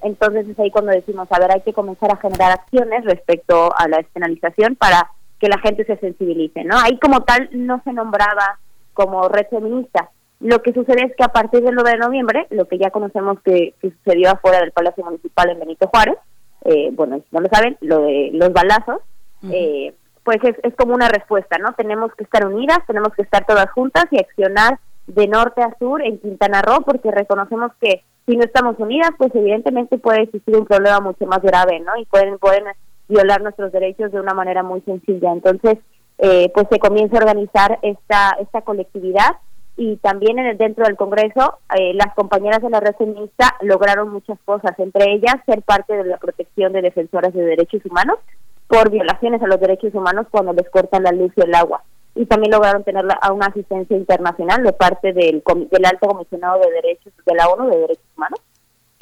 Entonces 0.03 0.47
es 0.47 0.59
ahí 0.59 0.71
cuando 0.71 0.91
decimos, 0.91 1.27
a 1.31 1.39
ver, 1.39 1.51
hay 1.51 1.61
que 1.61 1.73
comenzar 1.73 2.11
a 2.11 2.17
generar 2.17 2.51
acciones 2.51 3.05
respecto 3.05 3.71
a 3.75 3.87
la 3.87 3.97
despenalización 3.97 4.75
para 4.75 5.11
que 5.39 5.47
la 5.47 5.59
gente 5.59 5.85
se 5.85 5.97
sensibilice, 5.97 6.63
¿no? 6.63 6.77
Ahí 6.77 6.99
como 6.99 7.21
tal 7.23 7.49
no 7.51 7.81
se 7.83 7.93
nombraba 7.93 8.59
como 8.93 9.27
red 9.27 9.47
feminista. 9.49 10.09
Lo 10.39 10.61
que 10.61 10.73
sucede 10.73 11.03
es 11.05 11.15
que 11.15 11.23
a 11.23 11.29
partir 11.29 11.61
del 11.61 11.75
9 11.75 11.91
de 11.91 11.97
noviembre, 11.97 12.47
lo 12.49 12.67
que 12.67 12.77
ya 12.77 12.89
conocemos 12.89 13.39
que, 13.43 13.73
que 13.81 13.91
sucedió 13.91 14.31
afuera 14.31 14.59
del 14.59 14.71
Palacio 14.71 15.03
Municipal 15.03 15.49
en 15.49 15.59
Benito 15.59 15.87
Juárez, 15.87 16.17
eh, 16.65 16.89
bueno, 16.93 17.17
si 17.17 17.25
no 17.31 17.41
lo 17.41 17.49
saben, 17.49 17.77
lo 17.81 18.01
de 18.01 18.29
los 18.33 18.51
balazos, 18.53 19.01
uh 19.43 19.47
-huh. 19.47 19.53
eh, 19.53 19.93
pues 20.23 20.37
es, 20.43 20.55
es 20.63 20.75
como 20.75 20.93
una 20.93 21.09
respuesta, 21.09 21.57
¿no? 21.57 21.73
Tenemos 21.73 22.13
que 22.15 22.23
estar 22.23 22.45
unidas, 22.45 22.79
tenemos 22.85 23.13
que 23.13 23.23
estar 23.23 23.45
todas 23.45 23.69
juntas 23.71 24.05
y 24.11 24.19
accionar 24.19 24.79
de 25.07 25.27
norte 25.27 25.61
a 25.61 25.75
sur 25.79 26.01
en 26.03 26.19
Quintana 26.19 26.61
Roo, 26.61 26.81
porque 26.85 27.11
reconocemos 27.11 27.71
que 27.81 28.03
si 28.25 28.35
no 28.35 28.43
estamos 28.43 28.75
unidas, 28.79 29.11
pues 29.17 29.33
evidentemente 29.35 29.97
puede 29.97 30.23
existir 30.23 30.55
un 30.55 30.65
problema 30.65 30.99
mucho 30.99 31.25
más 31.25 31.41
grave, 31.41 31.79
¿no? 31.79 31.97
Y 31.97 32.05
pueden, 32.05 32.37
pueden 32.37 32.65
violar 33.07 33.41
nuestros 33.41 33.71
derechos 33.71 34.11
de 34.11 34.19
una 34.19 34.33
manera 34.33 34.63
muy 34.63 34.81
sencilla. 34.81 35.31
Entonces, 35.31 35.77
eh, 36.17 36.51
pues 36.53 36.67
se 36.69 36.79
comienza 36.79 37.17
a 37.17 37.21
organizar 37.21 37.79
esta, 37.81 38.37
esta 38.39 38.61
colectividad 38.61 39.37
y 39.75 39.97
también 39.97 40.37
en 40.37 40.45
el, 40.45 40.57
dentro 40.57 40.85
del 40.85 40.95
Congreso 40.95 41.59
eh, 41.77 41.93
las 41.95 42.13
compañeras 42.13 42.61
de 42.61 42.69
la 42.69 42.79
red 42.79 42.95
feminista 42.95 43.55
lograron 43.61 44.09
muchas 44.09 44.37
cosas, 44.45 44.77
entre 44.77 45.13
ellas 45.13 45.35
ser 45.45 45.63
parte 45.63 45.95
de 45.95 46.05
la 46.05 46.17
protección 46.17 46.73
de 46.73 46.81
defensoras 46.81 47.33
de 47.33 47.41
derechos 47.41 47.83
humanos 47.85 48.19
por 48.67 48.91
violaciones 48.91 49.41
a 49.41 49.47
los 49.47 49.59
derechos 49.59 49.93
humanos 49.95 50.27
cuando 50.29 50.53
les 50.53 50.69
cortan 50.69 51.03
la 51.03 51.11
luz 51.11 51.31
y 51.35 51.41
el 51.41 51.55
agua. 51.55 51.83
Y 52.15 52.25
también 52.25 52.51
lograron 52.51 52.83
tener 52.83 53.05
a 53.21 53.31
una 53.31 53.47
asistencia 53.47 53.95
internacional 53.95 54.63
de 54.63 54.73
parte 54.73 55.13
del, 55.13 55.41
del 55.71 55.85
Alto 55.85 56.07
Comisionado 56.07 56.59
de 56.59 56.71
Derechos 56.71 57.13
de 57.25 57.35
la 57.35 57.47
ONU 57.47 57.69
de 57.69 57.77
Derechos 57.77 58.05
Humanos 58.15 58.39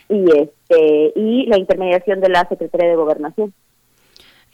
y 0.10 0.26
este 0.38 1.14
y 1.16 1.46
la 1.46 1.58
intermediación 1.58 2.20
de 2.20 2.30
la 2.30 2.48
Secretaría 2.48 2.90
de 2.90 2.96
Gobernación. 2.96 3.54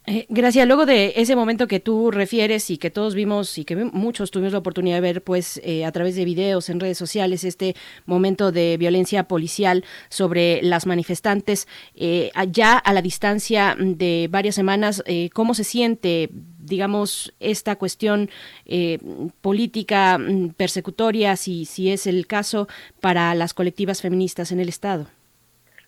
Eh, 0.08 0.28
gracias. 0.30 0.68
Luego 0.68 0.86
de 0.86 1.14
ese 1.16 1.36
momento 1.36 1.68
que 1.68 1.80
tú 1.80 2.12
refieres 2.12 2.70
y 2.70 2.78
que 2.78 2.92
todos 2.92 3.16
vimos 3.16 3.58
y 3.58 3.66
que 3.66 3.76
muchos 3.76 4.30
tuvimos 4.30 4.54
la 4.54 4.60
oportunidad 4.60 4.98
de 4.98 5.02
ver, 5.02 5.24
pues 5.24 5.60
eh, 5.64 5.84
a 5.84 5.92
través 5.92 6.16
de 6.16 6.26
videos 6.26 6.70
en 6.70 6.80
redes 6.80 6.98
sociales, 6.98 7.44
este 7.44 7.76
momento 8.06 8.52
de 8.52 8.78
violencia 8.78 9.28
policial 9.28 9.84
sobre 10.10 10.62
las 10.62 10.86
manifestantes, 10.86 11.68
eh, 11.96 12.32
ya 12.52 12.78
a 12.78 12.94
la 12.94 13.02
distancia 13.02 13.76
de 13.80 14.28
varias 14.30 14.54
semanas, 14.54 15.04
¿cómo 15.34 15.56
se 15.56 15.64
siente, 15.64 16.30
digamos, 16.60 17.34
esta 17.40 17.76
cuestión 17.76 18.30
eh, 18.66 19.00
política 19.42 20.20
mm, 20.20 20.50
persecutoria, 20.50 21.36
si, 21.36 21.66
si 21.66 21.90
es 21.90 22.06
el 22.06 22.28
caso, 22.28 22.68
para 23.02 23.34
las 23.34 23.54
colectivas 23.56 24.02
feministas 24.02 24.52
en 24.52 24.60
el 24.60 24.70
Estado? 24.70 25.08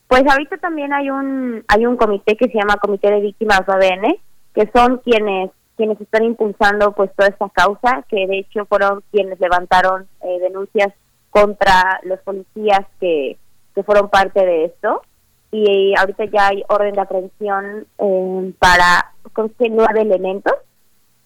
Pues 0.07 0.23
ahorita 0.29 0.57
también 0.57 0.93
hay 0.93 1.09
un 1.09 1.63
hay 1.67 1.85
un 1.85 1.97
comité 1.97 2.37
que 2.37 2.47
se 2.47 2.57
llama 2.57 2.77
Comité 2.77 3.11
de 3.11 3.21
Víctimas 3.21 3.67
ADN, 3.67 4.15
que 4.53 4.69
son 4.73 4.97
quienes 4.99 5.51
quienes 5.75 6.01
están 6.01 6.23
impulsando 6.23 6.93
pues 6.93 7.11
toda 7.15 7.29
esta 7.29 7.49
causa, 7.49 8.03
que 8.09 8.25
de 8.25 8.39
hecho 8.39 8.65
fueron 8.65 9.03
quienes 9.11 9.39
levantaron 9.39 10.07
eh, 10.21 10.39
denuncias 10.39 10.91
contra 11.29 11.99
los 12.03 12.19
policías 12.21 12.81
que, 12.99 13.37
que 13.75 13.83
fueron 13.83 14.09
parte 14.09 14.43
de 14.43 14.65
esto. 14.65 15.03
Y 15.51 15.93
ahorita 15.97 16.25
ya 16.25 16.47
hay 16.47 16.63
orden 16.67 16.93
de 16.93 17.01
aprehensión 17.01 17.85
eh, 17.99 18.53
para 18.59 19.13
con 19.33 19.53
nueve 19.69 20.01
elementos. 20.01 20.53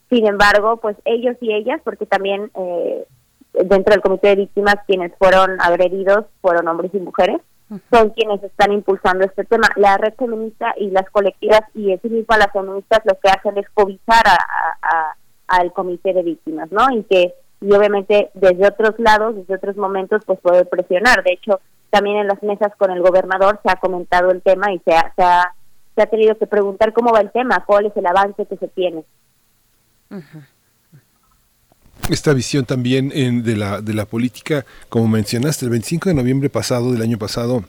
Sin 0.09 0.27
embargo, 0.27 0.77
pues 0.77 0.97
ellos 1.05 1.37
y 1.39 1.53
ellas, 1.53 1.79
porque 1.83 2.05
también 2.05 2.51
eh, 2.55 3.05
dentro 3.53 3.93
del 3.93 4.01
comité 4.01 4.29
de 4.29 4.35
víctimas 4.35 4.75
quienes 4.85 5.13
fueron 5.17 5.61
agredidos 5.61 6.25
fueron 6.41 6.67
hombres 6.67 6.93
y 6.93 6.99
mujeres, 6.99 7.39
son 7.91 8.09
quienes 8.11 8.43
están 8.43 8.71
impulsando 8.71 9.25
este 9.25 9.45
tema. 9.45 9.67
La 9.75 9.97
red 9.97 10.13
feminista 10.15 10.73
y 10.77 10.89
las 10.91 11.09
colectivas 11.09 11.61
y 11.73 11.91
en 11.91 12.01
sí 12.01 12.09
misma 12.09 12.37
las 12.37 12.51
feministas 12.51 12.99
lo 13.05 13.17
que 13.19 13.29
hacen 13.29 13.57
es 13.57 13.69
cobijar 13.73 14.27
a, 14.27 14.37
a, 14.81 15.15
al 15.47 15.71
comité 15.71 16.13
de 16.13 16.23
víctimas, 16.23 16.71
¿no? 16.71 16.89
Y 16.91 17.03
que 17.03 17.33
y 17.61 17.71
obviamente 17.73 18.31
desde 18.33 18.67
otros 18.67 18.95
lados, 18.97 19.35
desde 19.35 19.55
otros 19.55 19.77
momentos, 19.77 20.23
pues 20.25 20.39
poder 20.39 20.67
presionar. 20.67 21.23
De 21.23 21.33
hecho, 21.33 21.61
también 21.91 22.17
en 22.17 22.27
las 22.27 22.41
mesas 22.41 22.75
con 22.75 22.89
el 22.89 23.01
gobernador 23.01 23.59
se 23.63 23.71
ha 23.71 23.75
comentado 23.75 24.31
el 24.31 24.41
tema 24.41 24.73
y 24.73 24.79
se 24.79 24.93
ha, 24.93 25.13
se 25.15 26.01
ha, 26.01 26.05
tenido 26.07 26.35
que 26.37 26.47
preguntar 26.47 26.91
cómo 26.93 27.11
va 27.11 27.21
el 27.21 27.31
tema, 27.31 27.63
cuál 27.65 27.85
es 27.85 27.95
el 27.95 28.05
avance 28.07 28.45
que 28.47 28.57
se 28.57 28.67
tiene. 28.69 29.03
Uh 30.09 30.21
esta 32.09 32.33
visión 32.33 32.65
también 32.65 33.11
en, 33.13 33.43
de, 33.43 33.55
la, 33.55 33.81
de 33.81 33.93
la 33.93 34.05
política, 34.05 34.65
como 34.89 35.07
mencionaste, 35.07 35.65
el 35.65 35.71
25 35.71 36.09
de 36.09 36.15
noviembre 36.15 36.49
pasado, 36.49 36.91
del 36.91 37.01
año 37.01 37.17
pasado, 37.17 37.63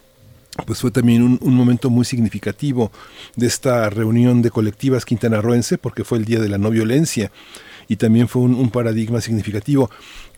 pues 0.66 0.80
fue 0.80 0.90
también 0.90 1.38
un, 1.40 1.54
momento 1.54 1.88
muy 1.88 2.04
significativo 2.04 2.92
de 3.36 3.46
esta 3.46 3.88
reunión 3.88 4.42
de 4.42 4.50
colectivas 4.50 5.04
quintanarroense, 5.04 5.78
porque 5.78 6.04
fue 6.04 6.18
el 6.18 6.24
Día 6.24 6.40
de 6.40 6.48
la 6.48 6.58
No 6.58 6.70
Violencia 6.70 7.32
y 7.88 7.96
también 7.96 8.28
fue 8.28 8.42
un, 8.42 8.54
un 8.54 8.70
paradigma 8.70 9.20
significativo. 9.20 9.90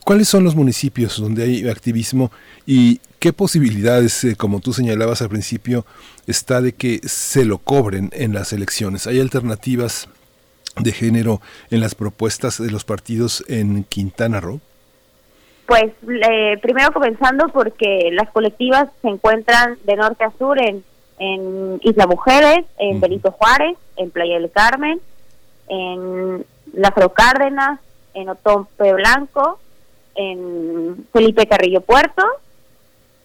¿Cuáles 0.05 0.29
son 0.29 0.43
los 0.43 0.55
municipios 0.55 1.19
donde 1.19 1.43
hay 1.43 1.67
activismo 1.67 2.31
y 2.65 2.99
qué 3.19 3.33
posibilidades, 3.33 4.23
eh, 4.23 4.35
como 4.35 4.59
tú 4.59 4.71
señalabas 4.71 5.21
al 5.21 5.29
principio, 5.29 5.85
está 6.27 6.61
de 6.61 6.73
que 6.73 7.01
se 7.03 7.43
lo 7.43 7.57
cobren 7.57 8.09
en 8.13 8.33
las 8.33 8.53
elecciones? 8.53 9.07
¿Hay 9.07 9.19
alternativas 9.19 10.07
de 10.77 10.91
género 10.91 11.41
en 11.71 11.79
las 11.79 11.95
propuestas 11.95 12.61
de 12.61 12.71
los 12.71 12.85
partidos 12.85 13.43
en 13.47 13.83
Quintana 13.83 14.39
Roo? 14.39 14.59
Pues 15.65 15.91
eh, 16.07 16.57
primero 16.61 16.91
comenzando 16.91 17.47
porque 17.49 18.09
las 18.11 18.29
colectivas 18.29 18.89
se 19.01 19.07
encuentran 19.07 19.77
de 19.83 19.95
norte 19.95 20.23
a 20.23 20.31
sur 20.37 20.61
en, 20.61 20.83
en 21.17 21.79
Isla 21.81 22.05
Mujeres, 22.05 22.65
en 22.77 22.95
uh 22.95 22.97
-huh. 22.97 23.01
Benito 23.01 23.31
Juárez, 23.31 23.77
en 23.97 24.11
Playa 24.11 24.35
del 24.35 24.51
Carmen, 24.51 24.99
en 25.67 26.45
Lázaro 26.73 27.13
Cárdenas, 27.13 27.79
en 28.13 28.29
Otompe 28.29 28.93
Blanco, 28.93 29.59
en 30.15 31.07
Felipe 31.11 31.47
Carrillo 31.47 31.81
Puerto 31.81 32.23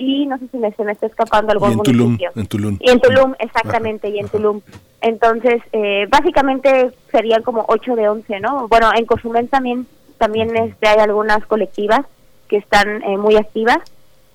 y 0.01 0.27
no 0.27 0.39
sé 0.39 0.48
si 0.48 0.56
me, 0.56 0.72
se 0.72 0.82
me 0.82 0.93
está 0.93 1.06
escapando 1.06 1.52
algún 1.52 1.68
y 1.68 1.72
en 1.72 1.77
municipio. 1.77 2.31
Tulum, 2.32 2.43
en 2.43 2.47
Tulum. 2.47 2.78
Y 2.81 2.90
en 2.90 3.01
Tulum, 3.01 3.35
exactamente, 3.39 4.09
Ajá. 4.09 4.16
y 4.16 4.18
en 4.18 4.24
Ajá. 4.27 4.36
Tulum. 4.36 4.60
Entonces, 5.02 5.62
eh, 5.72 6.06
básicamente 6.09 6.90
serían 7.10 7.43
como 7.43 7.64
8 7.68 7.97
de 7.97 8.09
11, 8.09 8.40
¿no? 8.40 8.66
Bueno, 8.68 8.90
en 8.97 9.05
Cozumel 9.05 9.48
también 9.48 9.86
también 10.18 10.55
este, 10.55 10.86
hay 10.86 10.98
algunas 10.98 11.44
colectivas 11.47 12.01
que 12.48 12.59
están 12.59 13.02
eh, 13.02 13.16
muy 13.16 13.36
activas. 13.36 13.78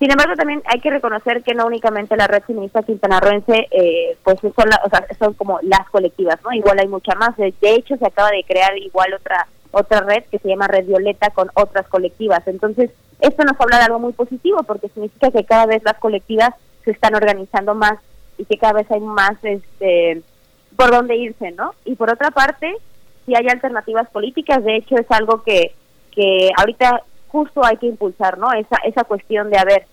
Sin 0.00 0.10
embargo, 0.10 0.34
también 0.34 0.62
hay 0.66 0.80
que 0.80 0.90
reconocer 0.90 1.42
que 1.42 1.54
no 1.54 1.64
únicamente 1.66 2.16
la 2.16 2.26
red 2.26 2.42
feminista 2.42 2.82
quintanarroense, 2.82 3.68
eh, 3.70 4.16
pues 4.24 4.38
son, 4.40 4.68
la, 4.68 4.80
o 4.84 4.90
sea, 4.90 5.06
son 5.18 5.34
como 5.34 5.60
las 5.62 5.88
colectivas, 5.90 6.38
¿no? 6.44 6.52
Igual 6.52 6.80
hay 6.80 6.88
mucha 6.88 7.14
más. 7.14 7.36
De, 7.36 7.54
de 7.60 7.74
hecho, 7.74 7.96
se 7.96 8.06
acaba 8.06 8.30
de 8.30 8.44
crear 8.44 8.76
igual 8.78 9.14
otra 9.14 9.46
otra 9.70 10.00
red 10.00 10.24
que 10.30 10.38
se 10.38 10.48
llama 10.48 10.68
Red 10.68 10.86
Violeta 10.86 11.30
con 11.30 11.50
otras 11.54 11.86
colectivas. 11.88 12.46
Entonces, 12.46 12.90
Esto 13.20 13.44
nos 13.44 13.60
habla 13.60 13.78
de 13.78 13.84
algo 13.84 13.98
muy 13.98 14.12
positivo 14.12 14.62
porque 14.64 14.88
significa 14.88 15.30
que 15.30 15.44
cada 15.44 15.66
vez 15.66 15.82
las 15.84 15.98
colectivas 15.98 16.50
se 16.84 16.90
están 16.90 17.14
organizando 17.14 17.74
más 17.74 17.98
y 18.38 18.44
que 18.44 18.58
cada 18.58 18.74
vez 18.74 18.90
hay 18.90 19.00
más 19.00 19.36
este 19.42 20.22
por 20.76 20.90
dónde 20.90 21.16
irse, 21.16 21.52
¿no? 21.52 21.74
Y 21.84 21.94
por 21.94 22.10
otra 22.10 22.30
parte, 22.30 22.74
si 23.24 23.34
hay 23.34 23.48
alternativas 23.48 24.08
políticas, 24.10 24.62
de 24.62 24.76
hecho 24.76 24.96
es 24.96 25.10
algo 25.10 25.42
que, 25.42 25.74
que 26.12 26.50
ahorita 26.56 27.02
justo 27.28 27.64
hay 27.64 27.78
que 27.78 27.86
impulsar, 27.86 28.38
¿no? 28.38 28.52
Esa, 28.52 28.76
esa 28.84 29.04
cuestión 29.04 29.50
de, 29.50 29.58
a 29.58 29.64
ver, 29.64 29.86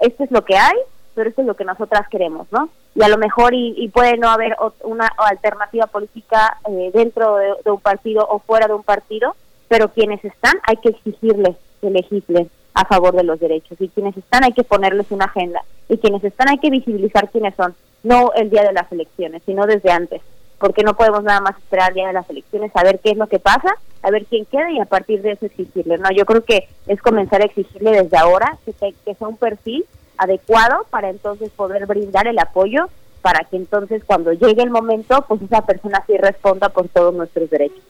esto 0.00 0.24
es 0.24 0.30
lo 0.30 0.44
que 0.44 0.56
hay, 0.56 0.76
pero 1.14 1.30
esto 1.30 1.40
es 1.40 1.46
lo 1.46 1.56
que 1.56 1.64
nosotras 1.64 2.06
queremos, 2.08 2.46
¿no? 2.52 2.68
Y 2.94 3.02
a 3.02 3.08
lo 3.08 3.16
mejor, 3.16 3.54
y, 3.54 3.88
puede 3.88 4.16
no 4.18 4.28
haber 4.28 4.54
una 4.84 5.06
alternativa 5.18 5.86
política 5.86 6.58
eh, 6.68 6.90
dentro 6.92 7.36
de, 7.36 7.54
de, 7.64 7.70
un 7.70 7.80
partido 7.80 8.26
o 8.28 8.38
fuera 8.40 8.66
de 8.66 8.74
un 8.74 8.82
partido, 8.82 9.34
pero 9.68 9.88
quienes 9.88 10.22
están 10.24 10.54
hay 10.66 10.76
que 10.76 10.90
exigirles 10.90 11.56
que 11.80 11.90
legislen 11.90 12.50
a 12.78 12.84
favor 12.84 13.14
de 13.16 13.24
los 13.24 13.40
derechos, 13.40 13.80
y 13.80 13.88
quienes 13.88 14.16
están 14.16 14.44
hay 14.44 14.52
que 14.52 14.62
ponerles 14.62 15.10
una 15.10 15.24
agenda, 15.24 15.62
y 15.88 15.98
quienes 15.98 16.22
están 16.22 16.48
hay 16.48 16.58
que 16.58 16.70
visibilizar 16.70 17.28
quiénes 17.28 17.54
son, 17.56 17.74
no 18.04 18.32
el 18.34 18.50
día 18.50 18.62
de 18.62 18.72
las 18.72 18.90
elecciones, 18.92 19.42
sino 19.44 19.66
desde 19.66 19.90
antes, 19.90 20.22
porque 20.60 20.84
no 20.84 20.94
podemos 20.94 21.24
nada 21.24 21.40
más 21.40 21.58
esperar 21.58 21.90
el 21.90 21.96
día 21.96 22.06
de 22.06 22.12
las 22.12 22.30
elecciones 22.30 22.70
a 22.74 22.84
ver 22.84 23.00
qué 23.00 23.10
es 23.10 23.16
lo 23.16 23.26
que 23.26 23.40
pasa, 23.40 23.74
a 24.02 24.10
ver 24.12 24.26
quién 24.26 24.44
queda 24.44 24.70
y 24.70 24.78
a 24.78 24.84
partir 24.84 25.22
de 25.22 25.32
eso 25.32 25.46
exigirle. 25.46 25.98
No, 25.98 26.10
yo 26.12 26.24
creo 26.24 26.44
que 26.44 26.68
es 26.86 27.02
comenzar 27.02 27.42
a 27.42 27.46
exigirle 27.46 27.90
desde 27.90 28.16
ahora 28.16 28.56
que, 28.64 28.72
que 28.72 29.14
sea 29.14 29.26
un 29.26 29.36
perfil 29.36 29.84
adecuado 30.16 30.86
para 30.90 31.10
entonces 31.10 31.50
poder 31.50 31.86
brindar 31.86 32.28
el 32.28 32.38
apoyo 32.38 32.88
para 33.22 33.44
que 33.44 33.56
entonces 33.56 34.02
cuando 34.06 34.32
llegue 34.32 34.62
el 34.62 34.70
momento, 34.70 35.24
pues 35.26 35.42
esa 35.42 35.66
persona 35.66 36.04
sí 36.06 36.16
responda 36.16 36.68
por 36.68 36.88
todos 36.88 37.12
nuestros 37.12 37.50
derechos. 37.50 37.82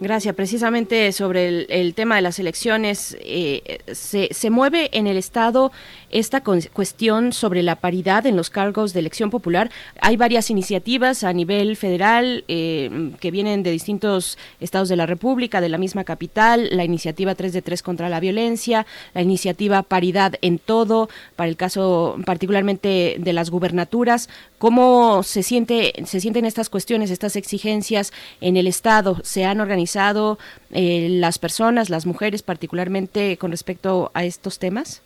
Gracias. 0.00 0.34
Precisamente 0.34 1.10
sobre 1.12 1.66
el, 1.68 1.94
tema 1.94 2.16
de 2.16 2.22
las 2.22 2.38
elecciones, 2.38 3.16
eh, 3.20 3.78
se, 3.92 4.28
se, 4.30 4.50
mueve 4.50 4.90
en 4.92 5.06
el 5.06 5.16
Estado 5.16 5.72
esta 6.10 6.42
cuestión 6.42 7.32
sobre 7.32 7.62
la 7.62 7.76
paridad 7.76 8.26
en 8.26 8.36
los 8.36 8.50
cargos 8.50 8.92
de 8.92 9.00
elección 9.00 9.30
popular. 9.30 9.70
Hay 10.00 10.16
varias 10.16 10.50
iniciativas 10.50 11.24
a 11.24 11.32
nivel 11.32 11.76
federal 11.76 12.44
eh, 12.48 13.12
que 13.18 13.30
vienen 13.30 13.62
de 13.62 13.70
distintos 13.70 14.38
estados 14.60 14.88
de 14.88 14.96
la 14.96 15.06
República, 15.06 15.60
de 15.60 15.68
la 15.68 15.78
misma 15.78 16.04
capital, 16.04 16.68
la 16.72 16.84
iniciativa 16.84 17.34
3 17.34 17.52
de 17.52 17.62
3 17.62 17.82
contra 17.82 18.08
la 18.08 18.20
violencia, 18.20 18.86
la 19.14 19.22
iniciativa 19.22 19.82
paridad 19.82 20.34
en 20.42 20.58
todo, 20.58 21.08
para 21.36 21.48
el 21.48 21.56
caso 21.56 22.16
particularmente 22.24 23.16
de 23.18 23.32
las 23.32 23.50
gubernaturas. 23.50 24.28
¿Cómo 24.58 25.22
se, 25.22 25.42
siente, 25.42 25.92
se 26.06 26.20
sienten 26.20 26.44
estas 26.44 26.70
cuestiones, 26.70 27.10
estas 27.10 27.36
exigencias 27.36 28.12
en 28.40 28.56
el 28.56 28.66
Estado? 28.66 29.05
¿Se 29.22 29.44
han 29.44 29.60
organizado 29.60 30.38
eh, 30.72 31.08
las 31.10 31.38
personas, 31.38 31.90
las 31.90 32.06
mujeres 32.06 32.42
particularmente 32.42 33.36
con 33.36 33.50
respecto 33.50 34.10
a 34.14 34.24
estos 34.24 34.58
temas? 34.58 35.02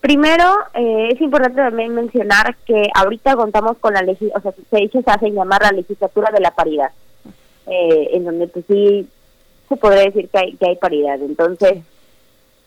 Primero, 0.00 0.44
eh, 0.74 1.10
es 1.12 1.20
importante 1.20 1.62
también 1.62 1.94
mencionar 1.94 2.56
que 2.66 2.88
ahorita 2.92 3.36
contamos 3.36 3.78
con 3.78 3.94
la 3.94 4.00
o 4.00 4.40
sea, 4.40 4.52
se, 4.70 4.88
se 4.88 5.02
hace 5.06 5.30
llamar 5.30 5.62
la 5.62 5.70
legislatura 5.70 6.30
de 6.32 6.40
la 6.40 6.50
paridad, 6.50 6.90
eh, 7.68 8.10
en 8.12 8.24
donde 8.24 8.48
pues 8.48 8.64
sí 8.66 9.08
se 9.68 9.76
podría 9.76 10.02
decir 10.02 10.28
que 10.28 10.38
hay, 10.38 10.56
que 10.56 10.70
hay 10.70 10.76
paridad. 10.76 11.20
Entonces, 11.22 11.84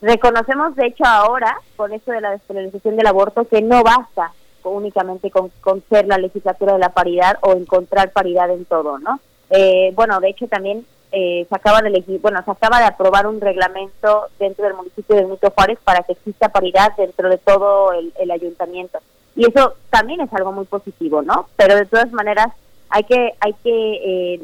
reconocemos 0.00 0.74
de 0.76 0.86
hecho 0.86 1.04
ahora, 1.04 1.58
con 1.76 1.92
esto 1.92 2.10
de 2.10 2.22
la 2.22 2.30
despenalización 2.30 2.96
del 2.96 3.06
aborto, 3.06 3.46
que 3.46 3.60
no 3.60 3.82
basta 3.82 4.32
únicamente 4.62 5.30
con, 5.30 5.50
con 5.60 5.82
ser 5.88 6.06
la 6.06 6.18
legislatura 6.18 6.72
de 6.72 6.78
la 6.78 6.94
paridad 6.94 7.36
o 7.42 7.52
encontrar 7.52 8.12
paridad 8.12 8.50
en 8.50 8.64
todo, 8.64 8.98
¿no? 8.98 9.20
Eh, 9.50 9.92
bueno, 9.94 10.20
de 10.20 10.28
hecho 10.28 10.46
también 10.48 10.84
eh, 11.12 11.46
se 11.48 11.54
acaba 11.54 11.80
de 11.82 11.88
elegir, 11.88 12.20
bueno, 12.20 12.42
se 12.44 12.50
acaba 12.50 12.78
de 12.78 12.86
aprobar 12.86 13.26
un 13.26 13.40
reglamento 13.40 14.26
dentro 14.38 14.64
del 14.64 14.74
municipio 14.74 15.16
de 15.16 15.22
Benito 15.22 15.50
Juárez 15.50 15.78
para 15.84 16.02
que 16.02 16.12
exista 16.12 16.48
paridad 16.48 16.92
dentro 16.96 17.28
de 17.28 17.38
todo 17.38 17.92
el, 17.92 18.30
ayuntamiento. 18.30 18.98
Y 19.34 19.46
eso 19.46 19.74
también 19.90 20.20
es 20.20 20.32
algo 20.32 20.52
muy 20.52 20.64
positivo, 20.64 21.22
¿no? 21.22 21.48
Pero 21.56 21.76
de 21.76 21.86
todas 21.86 22.10
maneras 22.12 22.48
hay 22.88 23.04
que 23.04 23.34
hay 23.40 23.52
que 23.62 24.34
eh, 24.34 24.40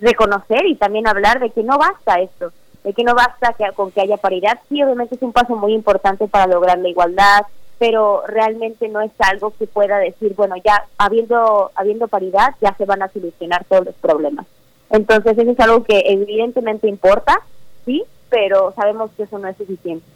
reconocer 0.00 0.66
y 0.66 0.74
también 0.74 1.06
hablar 1.06 1.40
de 1.40 1.50
que 1.50 1.62
no 1.62 1.78
basta 1.78 2.20
esto, 2.20 2.52
de 2.82 2.92
que 2.92 3.04
no 3.04 3.14
basta 3.14 3.52
que, 3.52 3.64
con 3.74 3.90
que 3.92 4.00
haya 4.00 4.16
paridad. 4.16 4.58
Sí, 4.68 4.82
obviamente 4.82 5.14
es 5.14 5.22
un 5.22 5.32
paso 5.32 5.54
muy 5.56 5.72
importante 5.74 6.26
para 6.26 6.46
lograr 6.46 6.78
la 6.78 6.88
igualdad, 6.88 7.46
pero 7.86 8.22
realmente 8.26 8.88
no 8.88 9.02
es 9.02 9.10
algo 9.18 9.52
que 9.58 9.66
pueda 9.66 9.98
decir, 9.98 10.32
bueno, 10.34 10.54
ya 10.64 10.86
habiendo 10.96 11.70
habiendo 11.74 12.08
paridad 12.08 12.54
ya 12.62 12.74
se 12.78 12.86
van 12.86 13.02
a 13.02 13.08
solucionar 13.08 13.66
todos 13.66 13.84
los 13.84 13.94
problemas. 13.96 14.46
Entonces 14.88 15.36
eso 15.36 15.50
es 15.50 15.60
algo 15.60 15.84
que 15.84 16.02
evidentemente 16.06 16.88
importa, 16.88 17.42
sí, 17.84 18.02
pero 18.30 18.72
sabemos 18.74 19.10
que 19.14 19.24
eso 19.24 19.38
no 19.38 19.48
es 19.48 19.58
suficiente. 19.58 20.06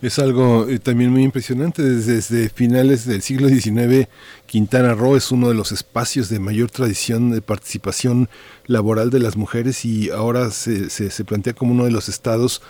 Es 0.00 0.20
algo 0.20 0.68
eh, 0.68 0.78
también 0.78 1.10
muy 1.10 1.24
impresionante. 1.24 1.82
Desde, 1.82 2.50
finales 2.50 3.04
del 3.04 3.22
siglo 3.22 3.48
XIX, 3.48 4.08
Quintana 4.46 4.94
Roo 4.94 5.16
es 5.16 5.32
uno 5.32 5.48
de 5.48 5.54
los 5.54 5.72
espacios 5.72 6.28
de 6.28 6.38
mayor 6.38 6.70
tradición 6.70 7.32
de 7.32 7.42
participación 7.42 8.28
laboral 8.66 9.10
de 9.10 9.18
las 9.18 9.36
mujeres 9.36 9.84
y 9.84 10.10
ahora 10.10 10.50
se, 10.50 10.88
se, 10.88 11.10
se 11.10 11.24
plantea 11.24 11.54
como 11.54 11.72
uno 11.72 11.84
de 11.84 11.90
los 11.90 12.08
estados 12.08 12.62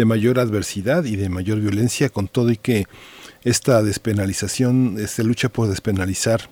de 0.00 0.06
mayor 0.06 0.38
adversidad 0.38 1.04
y 1.04 1.16
de 1.16 1.28
mayor 1.28 1.60
violencia, 1.60 2.08
con 2.08 2.26
todo 2.26 2.50
y 2.50 2.56
que 2.56 2.86
esta 3.44 3.82
despenalización, 3.82 4.96
esta 4.98 5.22
lucha 5.22 5.50
por 5.50 5.68
despenalizar 5.68 6.48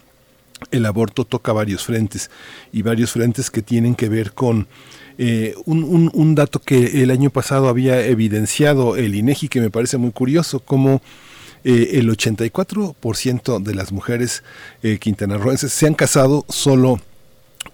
el 0.70 0.84
aborto 0.84 1.24
toca 1.24 1.54
varios 1.54 1.82
frentes 1.82 2.30
y 2.72 2.82
varios 2.82 3.12
frentes 3.12 3.50
que 3.50 3.62
tienen 3.62 3.94
que 3.94 4.10
ver 4.10 4.32
con 4.32 4.68
eh, 5.16 5.54
un, 5.64 6.34
dato 6.34 6.58
que 6.58 7.02
el 7.02 7.10
año 7.10 7.30
pasado 7.30 7.68
había 7.70 8.04
evidenciado 8.04 8.96
el 8.96 9.14
INEGI 9.14 9.48
que 9.48 9.62
me 9.62 9.70
parece 9.70 9.96
muy 9.96 10.10
curioso, 10.10 10.60
como 10.60 11.00
eh, 11.64 11.92
el 11.94 12.10
84% 12.10 13.62
de 13.62 13.74
las 13.74 13.92
mujeres 13.92 14.42
eh, 14.82 14.98
quintanarroenses 14.98 15.72
se 15.72 15.86
han 15.86 15.94
casado 15.94 16.44
solo 16.50 17.00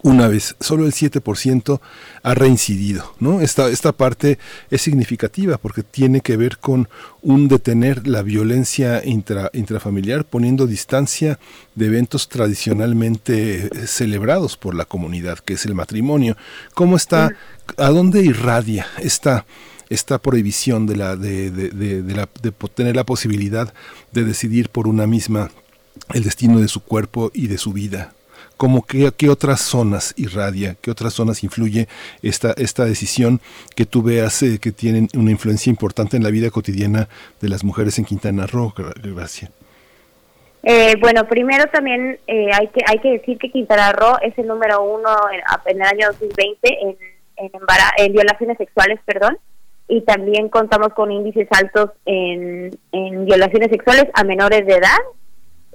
una 0.01 0.27
vez, 0.27 0.55
solo 0.59 0.85
el 0.85 0.93
7% 0.93 1.79
ha 2.21 2.33
reincidido, 2.35 3.15
¿no? 3.19 3.41
Esta, 3.41 3.69
esta 3.69 3.91
parte 3.91 4.37
es 4.69 4.81
significativa 4.81 5.57
porque 5.57 5.83
tiene 5.83 6.21
que 6.21 6.37
ver 6.37 6.57
con 6.57 6.89
un 7.21 7.47
detener 7.47 8.07
la 8.07 8.21
violencia 8.21 9.01
intrafamiliar 9.05 10.25
poniendo 10.25 10.67
distancia 10.67 11.39
de 11.73 11.87
eventos 11.87 12.29
tradicionalmente 12.29 13.87
celebrados 13.87 14.57
por 14.57 14.75
la 14.75 14.85
comunidad, 14.85 15.39
que 15.39 15.53
es 15.53 15.65
el 15.65 15.73
matrimonio. 15.73 16.37
¿Cómo 16.73 16.97
está, 16.97 17.31
a 17.77 17.89
dónde 17.89 18.23
irradia 18.23 18.87
esta 18.99 19.45
esta 19.87 20.17
prohibición 20.17 20.87
de 20.87 20.95
la 20.95 21.15
de, 21.15 21.51
de, 21.51 21.69
de, 21.69 22.15
la, 22.15 22.27
de 22.41 22.51
tener 22.73 22.95
la 22.95 23.03
posibilidad 23.03 23.71
de 24.11 24.23
decidir 24.23 24.69
por 24.69 24.87
una 24.87 25.05
misma 25.05 25.51
el 26.13 26.23
destino 26.23 26.59
de 26.59 26.67
su 26.67 26.79
cuerpo 26.79 27.29
y 27.35 27.45
de 27.47 27.59
su 27.59 27.71
vida 27.71 28.15
como 28.57 28.85
qué, 28.85 29.11
qué 29.17 29.29
otras 29.29 29.61
zonas 29.61 30.13
irradia, 30.17 30.75
qué 30.81 30.91
otras 30.91 31.13
zonas 31.13 31.43
influye 31.43 31.87
esta, 32.21 32.53
esta 32.57 32.85
decisión 32.85 33.41
que 33.75 33.85
tú 33.85 34.01
veas 34.01 34.41
eh, 34.43 34.59
que 34.59 34.71
tienen 34.71 35.07
una 35.15 35.31
influencia 35.31 35.69
importante 35.69 36.17
en 36.17 36.23
la 36.23 36.29
vida 36.29 36.49
cotidiana 36.49 37.07
de 37.41 37.49
las 37.49 37.63
mujeres 37.63 37.99
en 37.99 38.05
Quintana 38.05 38.47
Roo, 38.47 38.73
Gracias. 38.75 39.51
Eh, 40.63 40.95
bueno, 40.99 41.27
primero 41.27 41.65
también 41.67 42.17
eh, 42.25 42.49
hay 42.51 42.67
que 42.69 42.81
hay 42.87 42.97
que 42.97 43.11
decir 43.11 43.37
que 43.37 43.51
Quintana 43.51 43.91
Roo 43.91 44.17
es 44.23 44.35
el 44.39 44.47
número 44.47 44.81
uno 44.81 45.09
en, 45.31 45.75
el 45.75 45.81
año 45.83 46.07
2020 46.07 46.81
en, 46.81 46.97
en, 47.37 47.51
en, 47.97 48.13
violaciones 48.13 48.57
sexuales, 48.57 48.99
perdón, 49.05 49.37
y 49.87 50.01
también 50.01 50.49
contamos 50.49 50.89
con 50.93 51.11
índices 51.11 51.47
altos 51.51 51.91
en, 52.05 52.75
en 52.91 53.25
violaciones 53.25 53.69
sexuales 53.69 54.05
a 54.15 54.23
menores 54.23 54.65
de 54.65 54.73
edad 54.73 54.97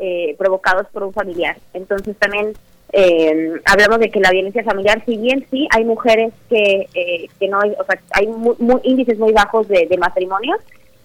eh, 0.03 0.35
provocados 0.39 0.87
por 0.89 1.03
un 1.03 1.13
familiar. 1.13 1.57
Entonces 1.75 2.17
también 2.17 2.55
eh, 2.93 3.61
hablamos 3.67 4.01
de 4.01 4.11
que 4.11 4.21
la 4.21 4.31
violencia 4.31 4.65
familiar, 4.65 5.03
si 5.07 5.17
bien 5.17 5.47
sí 5.51 5.69
hay 5.71 5.85
mujeres 5.85 6.33
que, 6.49 6.89
eh, 6.95 7.29
que 7.39 7.49
no, 7.49 7.59
o 7.59 7.85
sea, 7.85 8.01
hay 8.13 8.29
índices 8.83 9.19
muy 9.19 9.33
bajos 9.33 9.69
de, 9.69 9.89
matrimonios, 9.99 10.59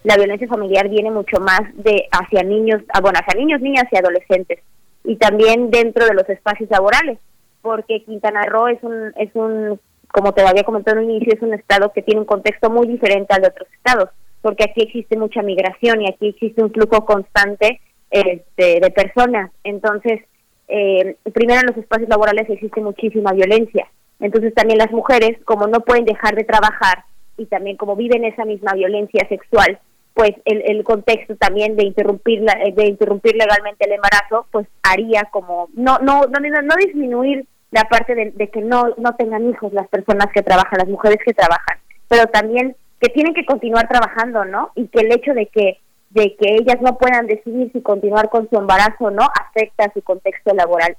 la 0.03 0.15
violencia 0.15 0.47
familiar 0.47 0.89
viene 0.89 1.11
mucho 1.11 1.39
más 1.39 1.61
de 1.75 2.07
hacia 2.11 2.43
niños, 2.43 2.81
ah, 2.93 3.01
bueno, 3.01 3.19
hacia 3.19 3.39
niños, 3.39 3.61
niñas 3.61 3.85
y 3.91 3.97
adolescentes, 3.97 4.59
y 5.03 5.17
también 5.17 5.69
dentro 5.69 6.05
de 6.05 6.15
los 6.15 6.27
espacios 6.29 6.69
laborales, 6.71 7.19
porque 7.61 8.03
Quintana 8.03 8.43
Roo 8.43 8.67
es 8.67 8.81
un, 8.81 9.13
es 9.17 9.29
un, 9.35 9.79
como 10.11 10.33
te 10.33 10.41
había 10.41 10.63
comentado 10.63 10.97
en 10.97 11.05
un 11.05 11.11
inicio, 11.11 11.33
es 11.33 11.41
un 11.41 11.53
estado 11.53 11.91
que 11.93 12.01
tiene 12.01 12.21
un 12.21 12.25
contexto 12.25 12.69
muy 12.71 12.87
diferente 12.87 13.33
al 13.33 13.41
de 13.43 13.49
otros 13.49 13.67
estados, 13.73 14.09
porque 14.41 14.63
aquí 14.63 14.83
existe 14.83 15.17
mucha 15.17 15.43
migración 15.43 16.01
y 16.01 16.09
aquí 16.09 16.29
existe 16.29 16.63
un 16.63 16.71
flujo 16.71 17.05
constante 17.05 17.81
este, 18.09 18.79
de 18.79 18.91
personas. 18.91 19.51
Entonces, 19.63 20.21
eh, 20.67 21.17
primero 21.33 21.61
en 21.61 21.67
los 21.67 21.77
espacios 21.77 22.09
laborales 22.09 22.49
existe 22.49 22.81
muchísima 22.81 23.31
violencia. 23.31 23.87
Entonces 24.19 24.53
también 24.53 24.79
las 24.79 24.91
mujeres, 24.91 25.37
como 25.45 25.67
no 25.67 25.81
pueden 25.81 26.05
dejar 26.05 26.35
de 26.35 26.43
trabajar 26.43 27.03
y 27.37 27.45
también 27.45 27.77
como 27.77 27.95
viven 27.95 28.23
esa 28.23 28.45
misma 28.45 28.73
violencia 28.73 29.27
sexual, 29.27 29.79
pues 30.13 30.31
el, 30.45 30.63
el 30.65 30.83
contexto 30.83 31.35
también 31.35 31.75
de 31.75 31.83
interrumpir 31.83 32.41
la, 32.41 32.53
de 32.73 32.87
interrumpir 32.87 33.35
legalmente 33.35 33.85
el 33.85 33.91
embarazo, 33.91 34.47
pues 34.51 34.65
haría 34.81 35.25
como 35.25 35.67
no 35.73 35.99
no 35.99 36.21
no 36.23 36.39
no, 36.39 36.75
disminuir 36.77 37.45
la 37.71 37.83
parte 37.89 38.15
de, 38.15 38.31
de, 38.31 38.49
que 38.49 38.61
no 38.61 38.93
no 38.97 39.15
tengan 39.15 39.49
hijos 39.49 39.73
las 39.73 39.89
personas 39.89 40.27
que 40.33 40.41
trabajan, 40.41 40.79
las 40.79 40.87
mujeres 40.87 41.19
que 41.25 41.33
trabajan, 41.33 41.79
pero 42.07 42.27
también 42.27 42.77
que 43.01 43.09
tienen 43.09 43.33
que 43.33 43.45
continuar 43.45 43.89
trabajando, 43.89 44.45
¿no? 44.45 44.71
Y 44.75 44.87
que 44.87 45.01
el 45.01 45.11
hecho 45.11 45.33
de 45.33 45.47
que 45.47 45.79
de 46.15 46.35
que 46.37 46.55
ellas 46.55 46.81
no 46.81 46.97
puedan 46.97 47.27
decidir 47.27 47.71
si 47.73 47.81
continuar 47.81 48.29
con 48.29 48.49
su 48.49 48.57
embarazo 48.57 49.05
o 49.05 49.11
no 49.11 49.23
afecta 49.23 49.91
su 49.93 50.01
contexto 50.01 50.55
laboral. 50.55 50.95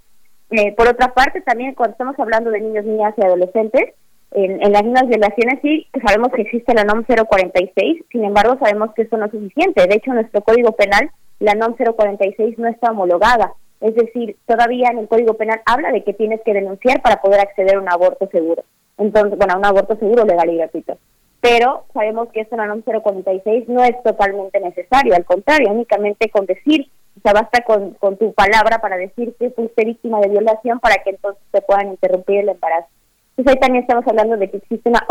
Eh, 0.51 0.73
por 0.77 0.89
otra 0.89 1.15
parte, 1.15 1.41
también 1.41 1.75
cuando 1.75 1.93
estamos 1.93 2.19
hablando 2.19 2.51
de 2.51 2.61
niños, 2.61 2.85
niñas 2.85 3.15
y 3.17 3.25
adolescentes, 3.25 3.95
en, 4.33 4.63
en 4.63 4.73
las 4.73 4.83
mismas 4.85 5.09
violaciones 5.09 5.59
sí 5.63 5.87
sabemos 6.07 6.29
que 6.33 6.43
existe 6.43 6.75
la 6.75 6.85
NOM 6.85 7.05
046, 7.05 8.05
sin 8.13 8.25
embargo 8.25 8.59
sabemos 8.61 8.93
que 8.95 9.03
eso 9.03 9.17
no 9.17 9.25
es 9.25 9.31
suficiente. 9.31 9.87
De 9.87 9.95
hecho, 9.95 10.13
nuestro 10.13 10.43
Código 10.43 10.73
Penal, 10.73 11.11
la 11.41 11.55
NOM 11.55 11.75
046 11.75 12.59
no 12.59 12.69
está 12.69 12.91
homologada. 12.91 13.55
Es 13.81 13.95
decir, 13.95 14.37
todavía 14.47 14.91
en 14.91 14.99
el 14.99 15.09
Código 15.09 15.35
Penal 15.35 15.63
habla 15.65 15.93
de 15.93 16.05
que 16.05 16.13
tienes 16.13 16.43
que 16.45 16.53
denunciar 16.53 17.01
para 17.01 17.23
poder 17.23 17.41
acceder 17.41 17.77
a 17.77 17.81
un 17.81 17.91
aborto 17.91 18.29
seguro. 18.31 18.63
Entonces, 18.99 19.39
bueno, 19.39 19.55
a 19.55 19.59
un 19.59 19.65
aborto 19.65 19.97
seguro, 19.97 20.25
legal 20.25 20.51
y 20.51 20.59
gratuito. 20.59 20.99
Pero 21.41 21.85
sabemos 21.93 22.29
que 22.33 22.41
esto 22.41 22.55
en 22.55 22.61
la 22.61 22.67
NOM 22.67 22.83
046 22.83 23.69
no 23.69 23.85
es 23.85 24.03
totalmente 24.03 24.59
necesario, 24.61 25.15
al 25.15 25.25
contrario, 25.25 25.71
únicamente 25.71 26.31
con 26.31 26.47
decir, 26.47 26.91
o 27.17 27.21
sea, 27.21 27.33
basta 27.33 27.63
con, 27.63 27.93
con 27.95 28.17
tu 28.17 28.33
palabra 28.33 28.79
para 28.81 28.97
decir 28.97 29.35
que 29.39 29.51
fuiste 29.51 29.85
víctima 29.85 30.21
de 30.21 30.29
violación 30.29 30.81
para 30.81 30.97
que 31.03 31.11
entonces 31.11 31.43
te 31.51 31.63
puedan 31.63 31.89
interrumpir 31.89 32.41
el 32.41 32.49
embarazo. 32.51 32.89
Entonces 33.37 33.55
ahí 33.55 33.61
también 33.61 33.83
estamos 33.83 34.07
hablando 34.07 34.37
de 34.37 34.51
que 34.51 34.57
existe 34.57 34.89
una 34.89 35.07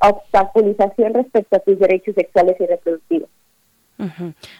obstaculización 0.00 1.14
respecto 1.14 1.56
a 1.56 1.60
tus 1.60 1.78
derechos 1.78 2.14
sexuales 2.14 2.56
y 2.58 2.66
reproductivos. 2.66 3.28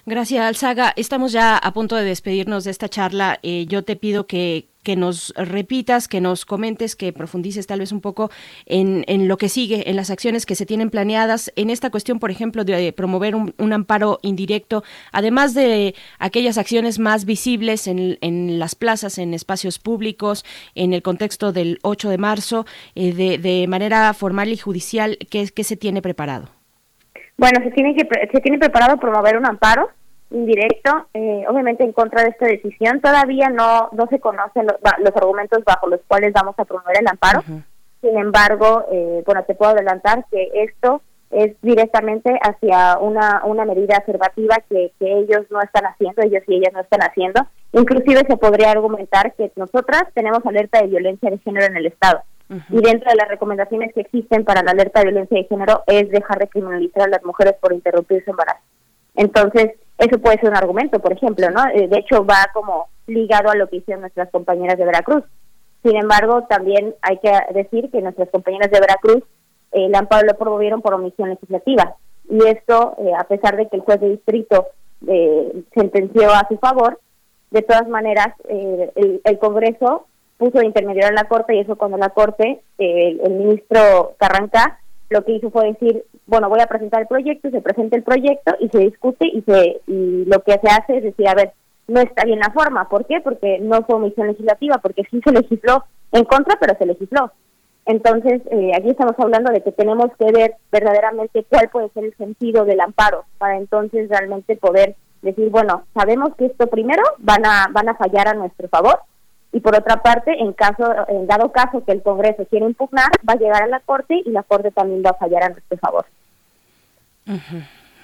Gracias, 0.07 0.45
Alzaga. 0.45 0.93
Estamos 0.97 1.33
ya 1.33 1.57
a 1.57 1.73
punto 1.73 1.97
de 1.97 2.05
despedirnos 2.05 2.65
de 2.65 2.71
esta 2.71 2.89
charla. 2.89 3.39
Eh, 3.43 3.67
yo 3.69 3.85
te 3.85 3.97
pido 3.97 4.27
que, 4.27 4.69
que 4.87 4.95
nos 4.95 5.35
repitas, 5.37 6.07
que 6.07 6.21
nos 6.21 6.45
comentes, 6.45 6.95
que 6.95 7.13
profundices 7.13 7.67
tal 7.67 7.81
vez 7.81 7.91
un 7.91 8.01
poco 8.01 8.31
en, 8.67 9.05
en, 9.09 9.27
lo 9.27 9.37
que 9.37 9.49
sigue, 9.49 9.91
en 9.91 9.97
las 9.97 10.11
acciones 10.11 10.47
que 10.47 10.55
se 10.55 10.65
tienen 10.65 10.91
planeadas, 10.91 11.53
en 11.57 11.71
esta 11.71 11.91
cuestión, 11.91 12.19
por 12.19 12.31
ejemplo, 12.31 12.65
de 12.65 12.93
promover 12.93 13.35
un, 13.35 13.73
amparo 13.73 14.21
indirecto, 14.23 14.85
además 15.11 15.55
de 15.55 15.97
aquellas 16.21 16.57
acciones 16.57 17.01
más 17.01 17.25
visibles 17.25 17.89
en, 17.89 18.17
en, 18.21 18.61
las 18.61 18.77
plazas, 18.77 19.19
en 19.19 19.35
espacios 19.35 19.81
públicos, 19.81 20.45
en 20.77 20.95
el 20.95 21.03
contexto 21.03 21.53
del 21.53 21.81
8 21.83 22.09
de 22.09 22.19
marzo, 22.19 22.65
eh, 22.95 23.13
de, 23.13 23.67
manera 23.67 24.15
formal 24.15 24.51
y 24.51 24.57
judicial, 24.57 25.19
¿qué, 25.29 25.49
qué 25.49 25.65
se 25.65 25.77
tiene 25.77 26.01
preparado? 26.01 26.56
Bueno, 27.39 27.61
se 27.63 27.71
tiene 27.71 27.95
que 27.95 28.09
se 28.33 28.41
tiene 28.41 28.59
preparado 28.59 28.97
promover 28.97 29.37
un 29.37 29.47
amparo 29.47 29.91
indirecto, 30.31 31.07
eh, 31.15 31.45
obviamente 31.49 31.85
en 31.85 31.93
contra 31.93 32.23
de 32.23 32.31
esta 32.31 32.47
decisión. 32.47 33.01
Todavía 33.01 33.49
no 33.49 33.91
no 33.93 34.07
se 34.09 34.19
conocen 34.21 34.67
los, 34.67 34.77
los 34.99 35.17
argumentos 35.17 35.63
bajo 35.65 35.87
los 35.89 36.01
cuales 36.09 36.33
vamos 36.33 36.55
a 36.59 36.65
promover 36.65 36.99
el 37.01 37.09
amparo. 37.09 37.43
Sin 38.01 38.17
embargo, 38.19 38.85
eh, 38.91 39.23
bueno, 39.25 39.45
te 39.45 39.55
puedo 39.55 39.73
adelantar 39.73 40.25
que 40.31 40.51
esto 40.55 41.03
es 41.31 41.55
directamente 41.61 42.39
hacia 42.41 42.99
una, 42.99 43.43
una 43.45 43.65
medida 43.65 43.99
observativa 43.99 44.57
que, 44.69 44.93
que 44.99 45.19
ellos 45.19 45.45
no 45.51 45.61
están 45.61 45.85
haciendo, 45.87 46.23
ellos 46.23 46.43
y 46.47 46.57
ellas 46.57 46.73
no 46.73 46.81
están 46.81 47.01
haciendo. 47.03 47.47
Inclusive 47.73 48.23
se 48.29 48.37
podría 48.37 48.71
argumentar 48.71 49.35
que 49.35 49.51
nosotras 49.57 50.05
tenemos 50.15 50.45
alerta 50.47 50.81
de 50.81 50.87
violencia 50.87 51.31
de 51.31 51.39
género 51.39 51.67
en 51.67 51.77
el 51.77 51.87
Estado. 51.87 52.23
Y 52.49 52.81
dentro 52.81 53.11
de 53.11 53.17
las 53.17 53.29
recomendaciones 53.29 53.93
que 53.93 54.03
existen 54.03 54.45
para 54.45 54.63
la 54.63 54.71
alerta 54.71 55.01
de 55.01 55.07
violencia 55.07 55.37
de 55.37 55.49
género 55.49 55.83
es 55.87 56.09
dejar 56.11 56.39
de 56.39 56.49
criminalizar 56.49 57.05
a 57.05 57.09
las 57.09 57.25
mujeres 57.25 57.55
por 57.61 57.73
interrumpir 57.73 58.25
su 58.25 58.31
embarazo. 58.31 58.61
Entonces, 59.17 59.73
eso 59.99 60.19
puede 60.19 60.39
ser 60.39 60.51
un 60.51 60.57
argumento, 60.57 61.01
por 61.01 61.13
ejemplo, 61.13 61.51
¿no? 61.51 61.67
Eh, 61.75 61.89
de 61.89 61.99
hecho, 61.99 62.25
va 62.25 62.51
como 62.53 62.89
ligado 63.07 63.51
a 63.51 63.57
lo 63.57 63.69
que 63.69 63.77
hicieron 63.77 64.03
nuestras 64.03 64.31
compañeras 64.31 64.79
de 64.79 64.85
Veracruz. 64.85 65.25
Sin 65.83 65.97
embargo, 65.97 66.45
también 66.49 66.95
hay 67.03 67.19
que 67.19 67.33
decir 67.53 67.91
que 67.91 68.03
nuestras 68.03 68.29
compañeras 68.31 68.71
de 68.71 68.81
Veracruz 68.81 69.23
eh, 69.73 69.87
el 69.87 69.95
amparo 69.95 70.27
lo 70.27 70.37
promovieron 70.37 70.83
por 70.83 70.95
omisión 70.95 71.31
legislativa. 71.31 71.97
Y 72.29 72.47
esto, 72.47 72.95
eh, 72.99 73.13
a 73.19 73.25
pesar 73.25 73.57
de 73.57 73.69
que 73.69 73.77
el 73.77 73.83
juez 73.83 74.01
de 74.01 74.11
distrito 74.11 74.69
sentenció 75.75 76.31
a 76.31 76.47
su 76.49 76.57
favor, 76.59 76.99
de 77.51 77.63
todas 77.63 77.87
maneras, 77.87 78.29
el, 78.49 79.21
el 79.23 79.39
Congreso 79.39 80.07
puso 80.37 80.59
de 80.59 80.67
intermediario 80.67 81.11
a 81.11 81.23
la 81.23 81.29
Corte 81.29 81.55
y 81.55 81.61
eso 81.61 81.77
cuando 81.77 81.97
la 81.97 82.11
Corte, 82.11 82.61
eh, 82.79 83.19
el, 83.23 83.33
ministro 83.33 84.15
Carranca, 84.19 84.79
lo 85.09 85.25
que 85.25 85.33
hizo 85.33 85.51
fue 85.51 85.67
decir, 85.67 86.05
bueno, 86.27 86.49
voy 86.49 86.61
a 86.61 86.67
presentar 86.67 87.03
el 87.03 87.07
proyecto, 87.07 87.51
se 87.51 87.61
presenta 87.61 87.97
el 87.97 88.03
proyecto 88.03 88.55
y 88.61 88.69
se 88.69 88.79
discute 88.79 89.27
y, 89.27 89.43
se, 89.43 89.81
y 89.87 90.25
lo 90.27 90.43
que 90.43 90.53
se 90.53 90.69
hace 90.69 90.99
es 90.99 91.05
decir, 91.05 91.29
a 91.29 91.35
ver, 91.35 91.53
no 91.89 92.01
está 92.01 92.25
bien 92.25 92.41
la 92.41 92.51
forma. 92.51 92.89
¿Por 92.89 93.07
qué? 93.07 93.21
Porque 93.21 93.59
no 93.61 93.83
fue 93.83 93.97
omisión 93.97 94.27
legislativa, 94.27 94.79
porque 94.79 95.05
sí 95.11 95.21
se 95.25 95.33
legisló 95.33 95.85
en 96.13 96.25
contra, 96.25 96.57
pero 96.61 96.77
se 96.77 96.87
legisló. 96.87 97.33
Entonces, 97.87 98.43
eh, 98.51 98.73
aquí 98.75 98.91
estamos 98.91 99.15
hablando 99.17 99.53
de 99.53 99.61
que 99.61 99.71
tenemos 99.71 100.11
que 100.19 100.33
ver 100.33 100.57
verdaderamente 100.73 101.47
cuál 101.49 101.69
puede 101.71 101.89
ser 101.91 102.05
el 102.05 102.17
sentido 102.17 102.65
del 102.65 102.81
amparo 102.81 103.25
para 103.39 103.57
entonces 103.57 104.09
realmente 104.09 104.57
poder 104.57 104.97
decir, 105.23 105.51
bueno, 105.51 105.85
sabemos 105.95 106.35
que 106.37 106.47
esto 106.47 106.67
primero 106.67 107.03
van 107.19 107.47
a, 107.47 107.69
van 107.71 107.89
a 107.89 107.95
fallar 107.95 108.29
a 108.29 108.35
nuestro 108.35 108.69
favor, 108.69 108.99
y 109.57 109.61
por 109.61 109.75
otra 109.75 110.03
parte, 110.03 110.39
en 110.39 110.53
caso, 110.53 110.85
en 111.09 111.27
dado 111.27 111.51
caso 111.51 111.83
que 111.83 111.93
el 111.93 112.03
Congreso 112.03 112.45
quiera 112.45 112.67
impugnar, 112.67 113.09
va 113.27 113.33
a 113.33 113.37
llegar 113.37 113.63
a 113.63 113.67
la 113.67 113.81
Corte 113.81 114.21
y 114.23 114.31
la 114.31 114.43
Corte 114.43 114.71
también 114.71 115.03
va 115.03 115.11
a 115.11 115.15
fallar 115.15 115.45
a 115.45 115.49
nuestro 115.49 115.79
favor. 115.79 116.05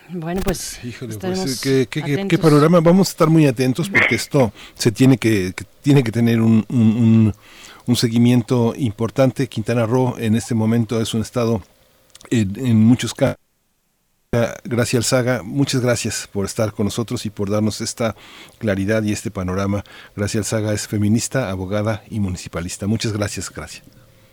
Bueno, 0.09 0.41
pues, 0.43 0.81
pues 1.21 1.61
¿qué, 1.61 2.39
panorama. 2.41 2.81
Vamos 2.81 3.09
a 3.09 3.11
estar 3.11 3.29
muy 3.29 3.47
atentos 3.47 3.91
porque 3.91 4.15
esto 4.15 4.51
se 4.73 4.93
tiene 4.93 5.19
que, 5.19 5.53
tiene 5.83 6.03
que 6.03 6.11
tener 6.11 6.41
un, 6.41 6.65
un, 6.71 7.35
un, 7.87 7.97
seguimiento 7.97 8.73
importante. 8.75 9.47
Quintana 9.47 9.85
Roo 9.85 10.15
en 10.17 10.37
este 10.37 10.55
momento 10.55 11.03
es 11.03 11.13
un 11.13 11.21
estado 11.21 11.61
en, 12.31 12.67
en 12.67 12.83
muchos 12.83 13.13
casos 13.13 13.42
Gracias 14.65 14.95
Alzaga, 14.95 15.43
muchas 15.43 15.83
gracias 15.83 16.27
por 16.33 16.47
estar 16.47 16.73
con 16.73 16.87
nosotros 16.87 17.27
y 17.27 17.31
por 17.31 17.51
darnos 17.51 17.83
esta 17.83 18.17
claridad 18.57 19.03
y 19.03 19.13
este 19.13 19.31
panorama. 19.31 19.85
Gracias 20.17 20.51
Alzaga 20.51 20.73
es 20.73 20.89
feminista, 20.89 21.51
abogada 21.51 22.03
y 22.09 22.19
municipalista. 22.19 22.87
Muchas 22.87 23.13
gracias, 23.13 23.51
gracias. 23.51 23.85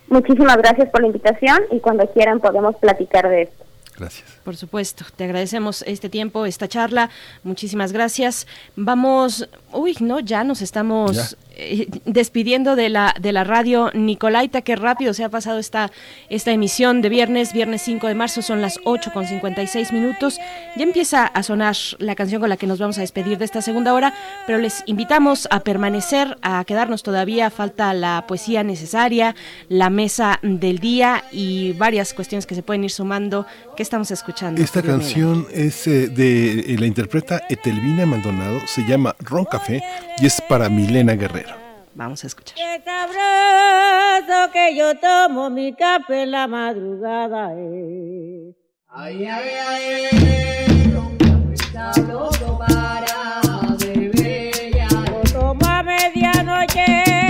Muchísimas 0.08 0.56
gracias 0.56 0.88
por 0.88 1.02
la 1.02 1.08
invitación 1.08 1.64
y 1.70 1.80
cuando 1.80 2.10
quieran 2.14 2.40
podemos 2.40 2.76
platicar 2.76 3.28
de 3.28 3.42
esto. 3.42 3.64
Gracias. 3.98 4.26
Por 4.42 4.56
supuesto, 4.56 5.04
te 5.14 5.24
agradecemos 5.24 5.82
este 5.86 6.08
tiempo, 6.08 6.46
esta 6.46 6.66
charla. 6.66 7.10
Muchísimas 7.42 7.92
gracias. 7.92 8.46
Vamos, 8.76 9.50
uy, 9.70 9.98
no, 10.00 10.20
ya 10.20 10.44
nos 10.44 10.62
estamos 10.62 11.36
eh, 11.60 11.88
despidiendo 12.06 12.74
de 12.74 12.88
la, 12.88 13.14
de 13.20 13.32
la 13.32 13.44
radio. 13.44 13.90
Nicolaita, 13.92 14.62
qué 14.62 14.76
rápido 14.76 15.12
se 15.12 15.24
ha 15.24 15.28
pasado 15.28 15.58
esta, 15.58 15.90
esta 16.30 16.52
emisión 16.52 17.02
de 17.02 17.10
viernes, 17.10 17.52
viernes 17.52 17.82
5 17.82 18.06
de 18.06 18.14
marzo, 18.14 18.40
son 18.40 18.62
las 18.62 18.78
8 18.84 19.10
con 19.12 19.26
56 19.26 19.92
minutos. 19.92 20.38
Ya 20.76 20.84
empieza 20.84 21.26
a 21.26 21.42
sonar 21.42 21.76
la 21.98 22.14
canción 22.14 22.40
con 22.40 22.48
la 22.48 22.56
que 22.56 22.66
nos 22.66 22.78
vamos 22.78 22.96
a 22.98 23.02
despedir 23.02 23.36
de 23.36 23.44
esta 23.44 23.60
segunda 23.60 23.92
hora, 23.92 24.14
pero 24.46 24.58
les 24.58 24.82
invitamos 24.86 25.46
a 25.50 25.60
permanecer, 25.60 26.38
a 26.40 26.64
quedarnos 26.64 27.02
todavía. 27.02 27.50
Falta 27.50 27.92
la 27.92 28.24
poesía 28.26 28.64
necesaria, 28.64 29.34
la 29.68 29.90
mesa 29.90 30.38
del 30.42 30.78
día 30.78 31.24
y 31.30 31.72
varias 31.74 32.14
cuestiones 32.14 32.46
que 32.46 32.54
se 32.54 32.62
pueden 32.62 32.84
ir 32.84 32.90
sumando. 32.90 33.46
¿Qué 33.76 33.82
estamos 33.82 34.10
escuchando? 34.10 34.62
Esta 34.62 34.82
canción 34.82 35.46
es 35.52 35.86
eh, 35.86 36.08
de 36.08 36.60
eh, 36.60 36.76
la 36.78 36.86
interpreta 36.86 37.42
Etelvina 37.48 38.06
Maldonado, 38.06 38.60
se 38.66 38.82
llama 38.84 39.14
Ron 39.20 39.44
Café 39.44 39.82
y 40.18 40.26
es 40.26 40.40
para 40.48 40.68
Milena 40.68 41.14
Guerrero. 41.14 41.49
Vamos 41.94 42.22
a 42.24 42.26
escuchar. 42.28 42.56
Qué 42.56 42.82
sabroso 42.84 44.52
que 44.52 44.76
yo 44.76 44.96
tomo 44.98 45.50
mi 45.50 45.74
café 45.74 46.22
en 46.22 46.30
la 46.30 46.46
madrugada. 46.46 47.52
Eh. 47.56 48.54
Ay, 48.88 49.24
ay, 49.26 49.48
ay, 49.68 50.94
un 50.96 51.16
café 51.18 51.56
sabroso 51.72 52.58
para 52.58 53.76
beber 53.78 54.74
ya. 54.74 54.88
Lo 55.10 55.20
tomo 55.32 55.66
a 55.66 55.82
medianoche. 55.82 57.29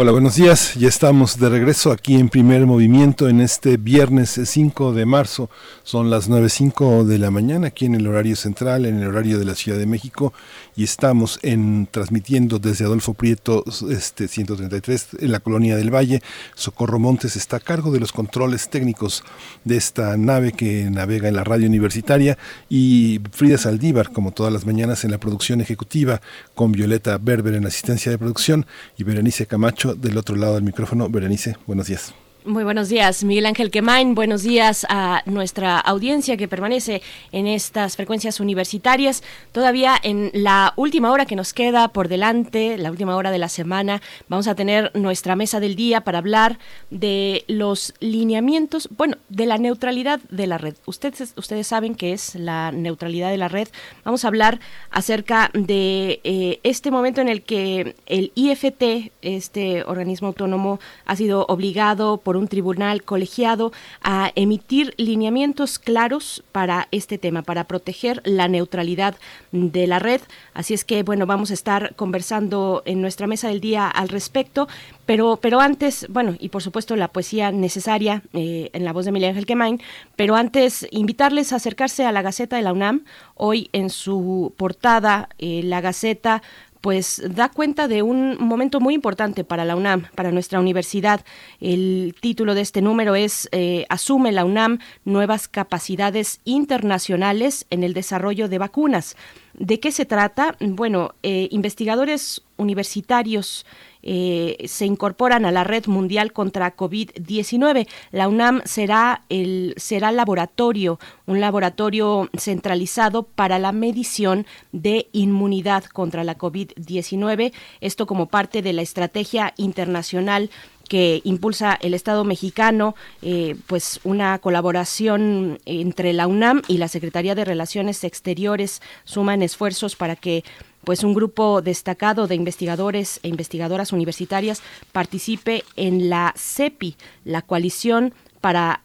Hola, 0.00 0.12
buenos 0.12 0.36
días. 0.36 0.76
Ya 0.76 0.86
estamos 0.86 1.40
de 1.40 1.48
regreso 1.48 1.90
aquí 1.90 2.14
en 2.14 2.28
primer 2.28 2.66
movimiento 2.66 3.28
en 3.28 3.40
este 3.40 3.78
viernes 3.78 4.40
5 4.44 4.92
de 4.92 5.04
marzo. 5.04 5.50
Son 5.82 6.08
las 6.08 6.30
9.05 6.30 7.02
de 7.02 7.18
la 7.18 7.32
mañana 7.32 7.66
aquí 7.66 7.86
en 7.86 7.96
el 7.96 8.06
horario 8.06 8.36
central, 8.36 8.86
en 8.86 9.00
el 9.00 9.08
horario 9.08 9.40
de 9.40 9.44
la 9.44 9.56
Ciudad 9.56 9.76
de 9.76 9.86
México 9.86 10.32
y 10.76 10.84
estamos 10.84 11.40
en, 11.42 11.88
transmitiendo 11.90 12.60
desde 12.60 12.84
Adolfo 12.84 13.14
Prieto 13.14 13.64
este, 13.90 14.28
133 14.28 15.08
en 15.18 15.32
la 15.32 15.40
Colonia 15.40 15.74
del 15.74 15.92
Valle. 15.92 16.22
Socorro 16.54 17.00
Montes 17.00 17.34
está 17.34 17.56
a 17.56 17.60
cargo 17.60 17.90
de 17.90 17.98
los 17.98 18.12
controles 18.12 18.70
técnicos 18.70 19.24
de 19.64 19.78
esta 19.78 20.16
nave 20.16 20.52
que 20.52 20.88
navega 20.92 21.26
en 21.26 21.34
la 21.34 21.42
radio 21.42 21.66
universitaria 21.66 22.38
y 22.68 23.20
Frida 23.32 23.58
Saldívar, 23.58 24.12
como 24.12 24.30
todas 24.30 24.52
las 24.52 24.64
mañanas, 24.64 25.02
en 25.02 25.10
la 25.10 25.18
producción 25.18 25.60
ejecutiva 25.60 26.20
con 26.54 26.70
Violeta 26.70 27.18
Berber 27.18 27.54
en 27.54 27.66
asistencia 27.66 28.12
de 28.12 28.18
producción 28.18 28.64
y 28.96 29.02
Berenice 29.02 29.46
Camacho 29.46 29.87
del 29.94 30.16
otro 30.18 30.36
lado 30.36 30.54
del 30.54 30.64
micrófono. 30.64 31.08
Berenice, 31.08 31.56
buenos 31.66 31.86
días. 31.86 32.14
Muy 32.48 32.64
buenos 32.64 32.88
días, 32.88 33.24
Miguel 33.24 33.44
Ángel 33.44 33.70
Quemain. 33.70 34.14
Buenos 34.14 34.42
días 34.42 34.86
a 34.88 35.22
nuestra 35.26 35.78
audiencia 35.78 36.38
que 36.38 36.48
permanece 36.48 37.02
en 37.30 37.46
estas 37.46 37.94
frecuencias 37.96 38.40
universitarias. 38.40 39.22
Todavía 39.52 39.94
en 40.02 40.30
la 40.32 40.72
última 40.76 41.12
hora 41.12 41.26
que 41.26 41.36
nos 41.36 41.52
queda 41.52 41.88
por 41.88 42.08
delante, 42.08 42.78
la 42.78 42.90
última 42.90 43.16
hora 43.16 43.30
de 43.30 43.36
la 43.36 43.50
semana, 43.50 44.00
vamos 44.28 44.48
a 44.48 44.54
tener 44.54 44.90
nuestra 44.94 45.36
mesa 45.36 45.60
del 45.60 45.76
día 45.76 46.00
para 46.04 46.20
hablar 46.20 46.58
de 46.88 47.44
los 47.48 47.92
lineamientos, 48.00 48.88
bueno, 48.96 49.18
de 49.28 49.44
la 49.44 49.58
neutralidad 49.58 50.18
de 50.30 50.46
la 50.46 50.56
red. 50.56 50.74
Ustedes, 50.86 51.34
ustedes 51.36 51.66
saben 51.66 51.94
qué 51.96 52.14
es 52.14 52.34
la 52.34 52.72
neutralidad 52.72 53.28
de 53.28 53.36
la 53.36 53.48
red. 53.48 53.68
Vamos 54.04 54.24
a 54.24 54.28
hablar 54.28 54.58
acerca 54.90 55.50
de 55.52 56.22
eh, 56.24 56.60
este 56.62 56.90
momento 56.90 57.20
en 57.20 57.28
el 57.28 57.42
que 57.42 57.94
el 58.06 58.32
IFT, 58.34 59.12
este 59.20 59.84
organismo 59.84 60.28
autónomo, 60.28 60.80
ha 61.04 61.14
sido 61.14 61.44
obligado 61.50 62.16
por 62.16 62.37
un 62.38 62.48
tribunal 62.48 63.02
colegiado 63.02 63.72
a 64.02 64.32
emitir 64.34 64.94
lineamientos 64.96 65.78
claros 65.78 66.42
para 66.52 66.88
este 66.90 67.18
tema, 67.18 67.42
para 67.42 67.64
proteger 67.64 68.22
la 68.24 68.48
neutralidad 68.48 69.16
de 69.52 69.86
la 69.86 69.98
red. 69.98 70.20
Así 70.54 70.74
es 70.74 70.84
que, 70.84 71.02
bueno, 71.02 71.26
vamos 71.26 71.50
a 71.50 71.54
estar 71.54 71.94
conversando 71.96 72.82
en 72.86 73.00
nuestra 73.00 73.26
mesa 73.26 73.48
del 73.48 73.60
día 73.60 73.88
al 73.88 74.08
respecto, 74.08 74.68
pero, 75.06 75.38
pero 75.40 75.60
antes, 75.60 76.06
bueno, 76.10 76.36
y 76.38 76.50
por 76.50 76.62
supuesto 76.62 76.94
la 76.96 77.08
poesía 77.08 77.50
necesaria 77.50 78.22
eh, 78.32 78.70
en 78.72 78.84
la 78.84 78.92
voz 78.92 79.04
de 79.04 79.12
Miguel 79.12 79.30
Ángel 79.30 79.46
Quemain, 79.46 79.80
pero 80.16 80.36
antes 80.36 80.86
invitarles 80.90 81.52
a 81.52 81.56
acercarse 81.56 82.04
a 82.04 82.12
la 82.12 82.22
Gaceta 82.22 82.56
de 82.56 82.62
la 82.62 82.72
UNAM. 82.72 83.04
Hoy 83.34 83.70
en 83.72 83.90
su 83.90 84.52
portada, 84.56 85.28
eh, 85.38 85.62
la 85.64 85.80
Gaceta 85.80 86.42
pues 86.80 87.22
da 87.28 87.48
cuenta 87.48 87.88
de 87.88 88.02
un 88.02 88.36
momento 88.38 88.80
muy 88.80 88.94
importante 88.94 89.44
para 89.44 89.64
la 89.64 89.76
UNAM, 89.76 90.06
para 90.14 90.30
nuestra 90.30 90.60
universidad. 90.60 91.24
El 91.60 92.14
título 92.20 92.54
de 92.54 92.60
este 92.60 92.82
número 92.82 93.14
es 93.14 93.48
eh, 93.52 93.86
Asume 93.88 94.32
la 94.32 94.44
UNAM 94.44 94.78
nuevas 95.04 95.48
capacidades 95.48 96.40
internacionales 96.44 97.66
en 97.70 97.82
el 97.82 97.94
desarrollo 97.94 98.48
de 98.48 98.58
vacunas. 98.58 99.16
¿De 99.54 99.80
qué 99.80 99.90
se 99.90 100.04
trata? 100.04 100.56
Bueno, 100.60 101.14
eh, 101.22 101.48
investigadores 101.50 102.42
universitarios 102.56 103.66
eh, 104.02 104.56
se 104.66 104.86
incorporan 104.86 105.44
a 105.44 105.52
la 105.52 105.64
red 105.64 105.86
mundial 105.86 106.32
contra 106.32 106.76
COVID-19. 106.76 107.88
La 108.12 108.28
UNAM 108.28 108.62
será 108.64 109.22
el 109.28 109.74
será 109.76 110.12
laboratorio, 110.12 110.98
un 111.26 111.40
laboratorio 111.40 112.28
centralizado 112.36 113.24
para 113.24 113.58
la 113.58 113.72
medición 113.72 114.46
de 114.72 115.08
inmunidad 115.12 115.84
contra 115.84 116.24
la 116.24 116.38
COVID-19. 116.38 117.52
Esto 117.80 118.06
como 118.06 118.26
parte 118.26 118.62
de 118.62 118.72
la 118.72 118.82
estrategia 118.82 119.54
internacional 119.56 120.50
que 120.88 121.20
impulsa 121.24 121.78
el 121.80 121.94
Estado 121.94 122.24
mexicano, 122.24 122.96
eh, 123.22 123.56
pues 123.66 124.00
una 124.04 124.38
colaboración 124.38 125.60
entre 125.66 126.12
la 126.12 126.26
UNAM 126.26 126.62
y 126.66 126.78
la 126.78 126.88
Secretaría 126.88 127.34
de 127.34 127.44
Relaciones 127.44 128.02
Exteriores 128.04 128.82
suman 129.04 129.42
esfuerzos 129.42 129.94
para 129.94 130.16
que 130.16 130.44
pues 130.88 131.04
un 131.04 131.12
grupo 131.12 131.60
destacado 131.60 132.26
de 132.28 132.34
investigadores 132.34 133.20
e 133.22 133.28
investigadoras 133.28 133.92
universitarias 133.92 134.62
participe 134.90 135.62
en 135.76 136.08
la 136.08 136.32
CEPI, 136.34 136.96
la 137.26 137.42
coalición 137.42 138.14
para 138.40 138.80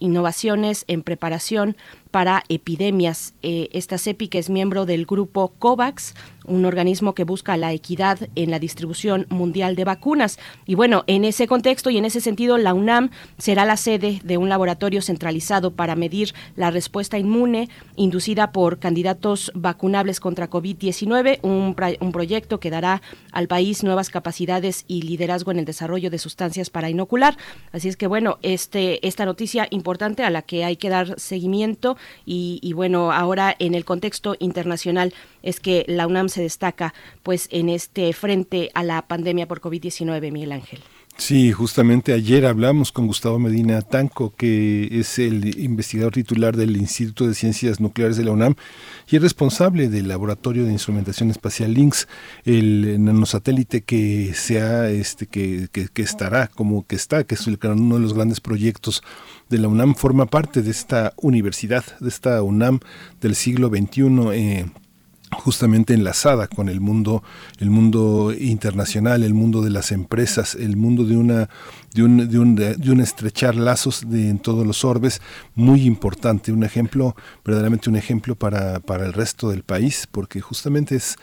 innovaciones 0.00 0.84
en 0.88 1.04
preparación 1.04 1.76
para 2.10 2.42
epidemias. 2.48 3.34
Eh, 3.42 3.68
esta 3.70 3.98
CEPI, 3.98 4.26
que 4.26 4.40
es 4.40 4.50
miembro 4.50 4.84
del 4.84 5.06
grupo 5.06 5.52
COVAX, 5.60 6.16
un 6.44 6.64
organismo 6.64 7.14
que 7.14 7.24
busca 7.24 7.56
la 7.56 7.72
equidad 7.72 8.18
en 8.34 8.50
la 8.50 8.58
distribución 8.58 9.26
mundial 9.28 9.76
de 9.76 9.84
vacunas. 9.84 10.38
Y 10.66 10.74
bueno, 10.74 11.04
en 11.06 11.24
ese 11.24 11.46
contexto 11.46 11.90
y 11.90 11.98
en 11.98 12.04
ese 12.04 12.20
sentido, 12.20 12.58
la 12.58 12.74
UNAM 12.74 13.10
será 13.38 13.64
la 13.64 13.76
sede 13.76 14.20
de 14.22 14.36
un 14.36 14.48
laboratorio 14.48 15.02
centralizado 15.02 15.72
para 15.72 15.96
medir 15.96 16.34
la 16.56 16.70
respuesta 16.70 17.18
inmune 17.18 17.68
inducida 17.96 18.52
por 18.52 18.78
candidatos 18.78 19.52
vacunables 19.54 20.20
contra 20.20 20.50
COVID-19, 20.50 21.40
un, 21.42 21.76
un 22.00 22.12
proyecto 22.12 22.60
que 22.60 22.70
dará 22.70 23.02
al 23.32 23.48
país 23.48 23.82
nuevas 23.82 24.10
capacidades 24.10 24.84
y 24.88 25.02
liderazgo 25.02 25.50
en 25.50 25.58
el 25.58 25.64
desarrollo 25.64 26.10
de 26.10 26.18
sustancias 26.18 26.70
para 26.70 26.90
inocular. 26.90 27.36
Así 27.72 27.88
es 27.88 27.96
que 27.96 28.06
bueno, 28.06 28.38
este, 28.42 29.06
esta 29.06 29.24
noticia 29.24 29.66
importante 29.70 30.24
a 30.24 30.30
la 30.30 30.42
que 30.42 30.64
hay 30.64 30.76
que 30.76 30.88
dar 30.88 31.18
seguimiento 31.18 31.96
y, 32.26 32.60
y 32.62 32.72
bueno, 32.72 33.12
ahora 33.12 33.54
en 33.58 33.74
el 33.74 33.84
contexto 33.84 34.36
internacional 34.38 35.14
es 35.42 35.60
que 35.60 35.84
la 35.88 36.06
UNAM 36.06 36.28
se 36.34 36.42
destaca 36.42 36.94
pues 37.22 37.48
en 37.50 37.68
este 37.68 38.12
frente 38.12 38.70
a 38.74 38.82
la 38.82 39.02
pandemia 39.02 39.48
por 39.48 39.60
COVID-19, 39.60 40.32
Miguel 40.32 40.52
Ángel. 40.52 40.80
Sí, 41.16 41.52
justamente 41.52 42.12
ayer 42.12 42.44
hablamos 42.44 42.90
con 42.90 43.06
Gustavo 43.06 43.38
Medina 43.38 43.80
Tanco, 43.82 44.34
que 44.36 44.88
es 44.98 45.20
el 45.20 45.60
investigador 45.60 46.12
titular 46.12 46.56
del 46.56 46.76
Instituto 46.76 47.28
de 47.28 47.34
Ciencias 47.34 47.78
Nucleares 47.78 48.16
de 48.16 48.24
la 48.24 48.32
UNAM 48.32 48.56
y 49.08 49.16
es 49.16 49.22
responsable 49.22 49.88
del 49.88 50.08
Laboratorio 50.08 50.64
de 50.64 50.72
Instrumentación 50.72 51.30
Espacial 51.30 51.72
LINX, 51.72 52.08
el 52.44 53.02
nanosatélite 53.02 53.82
que 53.82 54.34
sea 54.34 54.90
este 54.90 55.28
que, 55.28 55.68
que, 55.70 56.02
estará 56.02 56.48
como 56.48 56.84
que 56.84 56.96
está, 56.96 57.22
que 57.22 57.36
es 57.36 57.46
el, 57.46 57.60
uno 57.62 57.94
de 57.94 58.00
los 58.00 58.12
grandes 58.12 58.40
proyectos 58.40 59.02
de 59.48 59.58
la 59.58 59.68
UNAM, 59.68 59.94
forma 59.94 60.26
parte 60.26 60.62
de 60.62 60.72
esta 60.72 61.14
universidad, 61.16 61.84
de 62.00 62.08
esta 62.08 62.42
UNAM 62.42 62.80
del 63.20 63.36
siglo 63.36 63.68
XXI. 63.68 64.64
Justamente 65.34 65.94
enlazada 65.94 66.46
con 66.46 66.68
el 66.68 66.80
mundo 66.80 67.22
el 67.58 67.70
mundo 67.70 68.32
internacional 68.38 69.22
el 69.22 69.34
mundo 69.34 69.62
de 69.62 69.70
las 69.70 69.92
empresas 69.92 70.54
el 70.54 70.76
mundo 70.76 71.04
de 71.04 71.16
una 71.16 71.48
de 71.94 72.02
un, 72.02 72.28
de 72.28 72.38
un, 72.38 72.54
de 72.56 72.90
un 72.90 73.00
estrechar 73.00 73.54
lazos 73.54 74.10
de, 74.10 74.28
en 74.28 74.40
todos 74.40 74.66
los 74.66 74.84
orbes. 74.84 75.22
Muy 75.54 75.82
importante 75.82 76.52
un 76.52 76.64
ejemplo 76.64 77.14
verdaderamente 77.44 77.88
un 77.88 77.96
ejemplo 77.96 78.34
para, 78.34 78.80
para 78.80 79.06
el 79.06 79.12
resto 79.12 79.48
del 79.50 79.62
país 79.62 80.08
porque 80.10 80.40
justamente 80.40 80.96
es 80.96 81.16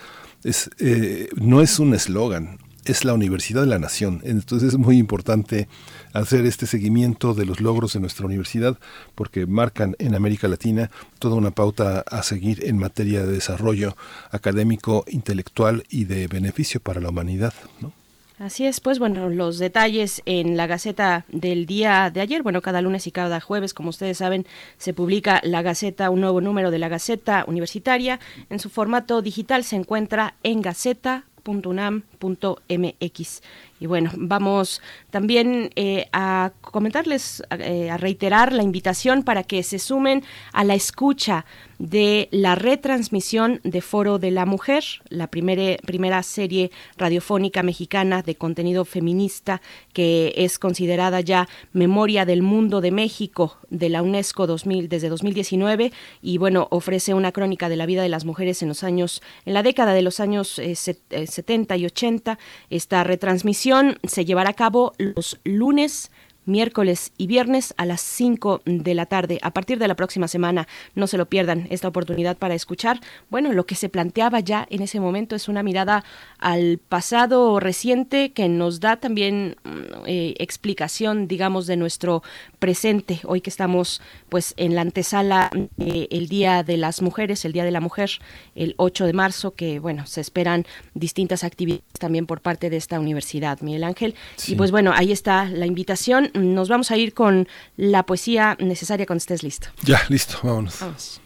es 0.43 0.69
eh, 0.79 1.29
no 1.35 1.61
es 1.61 1.79
un 1.79 1.93
eslogan 1.93 2.57
es 2.85 3.05
la 3.05 3.13
Universidad 3.13 3.61
de 3.61 3.67
la 3.67 3.79
Nación. 3.79 4.21
Entonces 4.23 4.69
es 4.69 4.77
muy 4.77 4.97
importante 4.97 5.67
hacer 6.13 6.45
este 6.45 6.67
seguimiento 6.67 7.33
de 7.33 7.45
los 7.45 7.61
logros 7.61 7.93
de 7.93 7.99
nuestra 7.99 8.25
universidad 8.25 8.77
porque 9.15 9.45
marcan 9.45 9.95
en 9.99 10.15
América 10.15 10.47
Latina 10.47 10.89
toda 11.19 11.35
una 11.35 11.51
pauta 11.51 12.03
a 12.07 12.23
seguir 12.23 12.65
en 12.65 12.77
materia 12.77 13.25
de 13.25 13.33
desarrollo 13.33 13.95
académico, 14.31 15.05
intelectual 15.07 15.83
y 15.89 16.05
de 16.05 16.27
beneficio 16.27 16.79
para 16.79 17.01
la 17.01 17.09
humanidad. 17.09 17.53
¿no? 17.79 17.93
Así 18.41 18.65
es, 18.65 18.79
pues 18.79 18.97
bueno, 18.97 19.29
los 19.29 19.59
detalles 19.59 20.23
en 20.25 20.57
la 20.57 20.65
Gaceta 20.65 21.25
del 21.29 21.67
día 21.67 22.09
de 22.09 22.21
ayer, 22.21 22.41
bueno, 22.41 22.63
cada 22.63 22.81
lunes 22.81 23.05
y 23.05 23.11
cada 23.11 23.39
jueves, 23.39 23.75
como 23.75 23.89
ustedes 23.89 24.17
saben, 24.17 24.47
se 24.79 24.95
publica 24.95 25.41
la 25.43 25.61
Gaceta, 25.61 26.09
un 26.09 26.21
nuevo 26.21 26.41
número 26.41 26.71
de 26.71 26.79
la 26.79 26.89
Gaceta 26.89 27.45
Universitaria. 27.47 28.19
En 28.49 28.57
su 28.57 28.71
formato 28.71 29.21
digital 29.21 29.63
se 29.63 29.75
encuentra 29.75 30.33
en 30.41 30.63
Gaceta 30.63 31.25
unam.mx 31.45 33.41
Y 33.79 33.85
bueno, 33.87 34.11
vamos 34.15 34.81
también 35.09 35.71
eh, 35.75 36.07
a 36.13 36.51
comentarles, 36.61 37.43
eh, 37.59 37.89
a 37.89 37.97
reiterar 37.97 38.53
la 38.53 38.63
invitación 38.63 39.23
para 39.23 39.43
que 39.43 39.63
se 39.63 39.79
sumen 39.79 40.23
a 40.53 40.63
la 40.63 40.75
escucha 40.75 41.45
de 41.81 42.29
la 42.29 42.53
retransmisión 42.53 43.59
de 43.63 43.81
Foro 43.81 44.19
de 44.19 44.29
la 44.29 44.45
Mujer, 44.45 44.83
la 45.09 45.25
primera, 45.27 45.77
primera 45.83 46.21
serie 46.21 46.69
radiofónica 46.95 47.63
mexicana 47.63 48.21
de 48.21 48.35
contenido 48.35 48.85
feminista 48.85 49.63
que 49.91 50.31
es 50.37 50.59
considerada 50.59 51.21
ya 51.21 51.49
Memoria 51.73 52.23
del 52.23 52.43
Mundo 52.43 52.81
de 52.81 52.91
México 52.91 53.57
de 53.71 53.89
la 53.89 54.03
UNESCO 54.03 54.45
2000, 54.45 54.89
desde 54.89 55.09
2019 55.09 55.91
y 56.21 56.37
bueno, 56.37 56.67
ofrece 56.69 57.15
una 57.15 57.31
crónica 57.31 57.67
de 57.67 57.77
la 57.77 57.87
vida 57.87 58.03
de 58.03 58.09
las 58.09 58.25
mujeres 58.25 58.61
en 58.61 58.67
los 58.67 58.83
años, 58.83 59.23
en 59.45 59.55
la 59.55 59.63
década 59.63 59.93
de 59.93 60.03
los 60.03 60.19
años 60.19 60.61
70 60.61 61.73
eh, 61.73 61.77
y 61.79 61.85
80. 61.87 62.37
Esta 62.69 63.03
retransmisión 63.03 63.97
se 64.03 64.23
llevará 64.23 64.51
a 64.51 64.53
cabo 64.53 64.93
los 64.99 65.39
lunes 65.43 66.11
miércoles 66.45 67.11
y 67.17 67.27
viernes 67.27 67.73
a 67.77 67.85
las 67.85 68.01
5 68.01 68.61
de 68.65 68.93
la 68.93 69.05
tarde. 69.05 69.39
A 69.41 69.51
partir 69.51 69.79
de 69.79 69.87
la 69.87 69.95
próxima 69.95 70.27
semana, 70.27 70.67
no 70.95 71.07
se 71.07 71.17
lo 71.17 71.27
pierdan 71.27 71.67
esta 71.69 71.87
oportunidad 71.87 72.37
para 72.37 72.55
escuchar. 72.55 72.99
Bueno, 73.29 73.53
lo 73.53 73.65
que 73.65 73.75
se 73.75 73.89
planteaba 73.89 74.39
ya 74.39 74.67
en 74.69 74.81
ese 74.81 74.99
momento 74.99 75.35
es 75.35 75.47
una 75.47 75.63
mirada 75.63 76.03
al 76.39 76.79
pasado 76.79 77.59
reciente 77.59 78.31
que 78.31 78.49
nos 78.49 78.79
da 78.79 78.97
también 78.97 79.55
mm, 79.63 79.69
eh, 80.05 80.35
explicación, 80.39 81.27
digamos, 81.27 81.67
de 81.67 81.77
nuestro 81.77 82.23
presente. 82.59 83.21
Hoy 83.25 83.41
que 83.41 83.49
estamos 83.49 84.01
pues 84.29 84.53
en 84.57 84.75
la 84.75 84.81
antesala 84.81 85.51
el 85.77 86.27
Día 86.27 86.63
de 86.63 86.77
las 86.77 87.01
Mujeres, 87.01 87.45
el 87.45 87.53
Día 87.53 87.63
de 87.63 87.71
la 87.71 87.81
Mujer, 87.81 88.09
el 88.55 88.73
8 88.77 89.05
de 89.05 89.13
marzo, 89.13 89.51
que 89.51 89.79
bueno, 89.79 90.05
se 90.05 90.21
esperan 90.21 90.65
distintas 90.93 91.43
actividades 91.43 91.83
también 91.99 92.25
por 92.25 92.41
parte 92.41 92.69
de 92.69 92.77
esta 92.77 92.99
universidad, 92.99 93.61
Miguel 93.61 93.83
Ángel. 93.83 94.15
Y 94.47 94.55
pues 94.55 94.71
bueno, 94.71 94.91
ahí 94.93 95.11
está 95.11 95.45
la 95.45 95.65
invitación 95.65 96.30
nos 96.33 96.69
vamos 96.69 96.91
a 96.91 96.97
ir 96.97 97.13
con 97.13 97.47
la 97.77 98.05
poesía 98.05 98.55
necesaria 98.59 99.05
cuando 99.05 99.19
estés 99.19 99.43
listo. 99.43 99.67
Ya, 99.83 100.01
listo, 100.09 100.39
vámonos. 100.43 100.79
Vamos. 100.79 101.21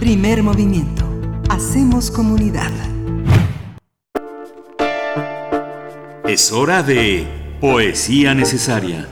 Primer 0.00 0.42
movimiento. 0.42 1.08
Hacemos 1.48 2.10
comunidad. 2.10 2.72
Es 6.24 6.50
hora 6.50 6.82
de 6.82 7.26
poesía 7.60 8.34
necesaria. 8.34 9.08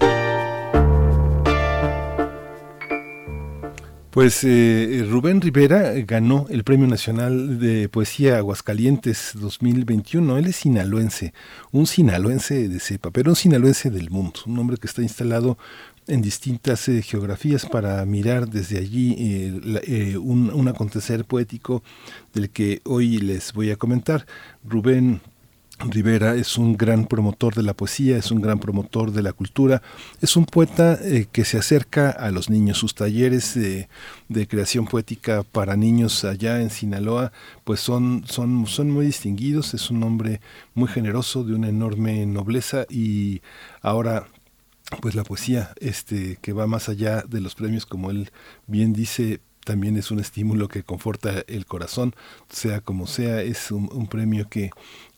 Pues 4.11 4.43
eh, 4.43 5.07
Rubén 5.09 5.41
Rivera 5.41 5.93
ganó 6.05 6.47
el 6.51 6.65
Premio 6.65 6.89
Nacional 6.89 7.61
de 7.61 7.89
Poesía 7.89 8.39
Aguascalientes 8.39 9.35
2021. 9.37 10.37
Él 10.37 10.47
es 10.47 10.57
sinaloense, 10.57 11.32
un 11.70 11.87
sinaloense 11.87 12.69
de 12.69 12.81
cepa, 12.81 13.12
pero 13.12 13.31
un 13.31 13.37
sinaloense 13.37 13.89
del 13.89 14.11
mundo, 14.11 14.41
un 14.47 14.59
hombre 14.59 14.78
que 14.78 14.89
está 14.89 15.03
instalado 15.03 15.59
en 16.09 16.23
distintas 16.23 16.89
eh, 16.89 17.03
geografías 17.03 17.66
para 17.66 18.05
mirar 18.05 18.49
desde 18.49 18.78
allí 18.78 19.15
eh, 19.16 20.16
un, 20.19 20.51
un 20.51 20.66
acontecer 20.66 21.24
poético 21.24 21.85
del 22.35 22.51
que 22.51 22.81
hoy 22.87 23.19
les 23.19 23.53
voy 23.53 23.70
a 23.70 23.77
comentar. 23.77 24.27
Rubén 24.65 25.20
Rivera 25.89 26.35
es 26.35 26.59
un 26.59 26.77
gran 26.77 27.07
promotor 27.07 27.55
de 27.55 27.62
la 27.62 27.74
poesía, 27.74 28.19
es 28.19 28.31
un 28.31 28.40
gran 28.43 28.59
promotor 28.59 29.12
de 29.12 29.23
la 29.23 29.32
cultura, 29.32 29.82
es 30.20 30.36
un 30.36 30.44
poeta 30.44 30.98
eh, 31.02 31.27
que 31.32 31.44
se 31.44 31.59
acerca 31.59 32.11
a 32.11 32.31
los 32.31 32.51
niños. 32.51 32.78
Sus 32.78 32.94
talleres 32.94 33.55
de, 33.55 33.89
creación 34.47 34.86
poética 34.86 35.43
para 35.43 35.77
niños 35.77 36.24
allá 36.24 36.61
en 36.61 36.70
Sinaloa, 36.70 37.32
pues 37.65 37.81
son, 37.81 38.24
son, 38.27 38.66
son 38.66 38.90
muy 38.90 39.07
distinguidos, 39.07 39.73
es 39.73 39.90
un 39.90 40.02
hombre 40.02 40.40
muy 40.74 40.89
generoso, 40.89 41.44
de 41.44 41.55
una 41.55 41.69
enorme 41.69 42.27
nobleza. 42.27 42.85
Y 42.90 43.40
ahora 43.81 44.27
pues 45.01 45.15
la 45.15 45.23
poesía 45.23 45.73
este 45.81 46.36
que 46.43 46.52
va 46.52 46.66
más 46.66 46.89
allá 46.89 47.23
de 47.23 47.40
los 47.40 47.55
premios 47.55 47.86
como 47.86 48.11
él 48.11 48.32
bien 48.66 48.93
dice 48.93 49.40
también 49.65 49.97
es 49.97 50.11
un 50.11 50.19
estímulo 50.19 50.66
que 50.66 50.82
conforta 50.82 51.44
el 51.47 51.65
corazón, 51.65 52.15
sea 52.48 52.81
como 52.81 53.07
sea, 53.07 53.43
es 53.43 53.70
un 53.70 54.09
premio 54.09 54.48
que 54.48 54.70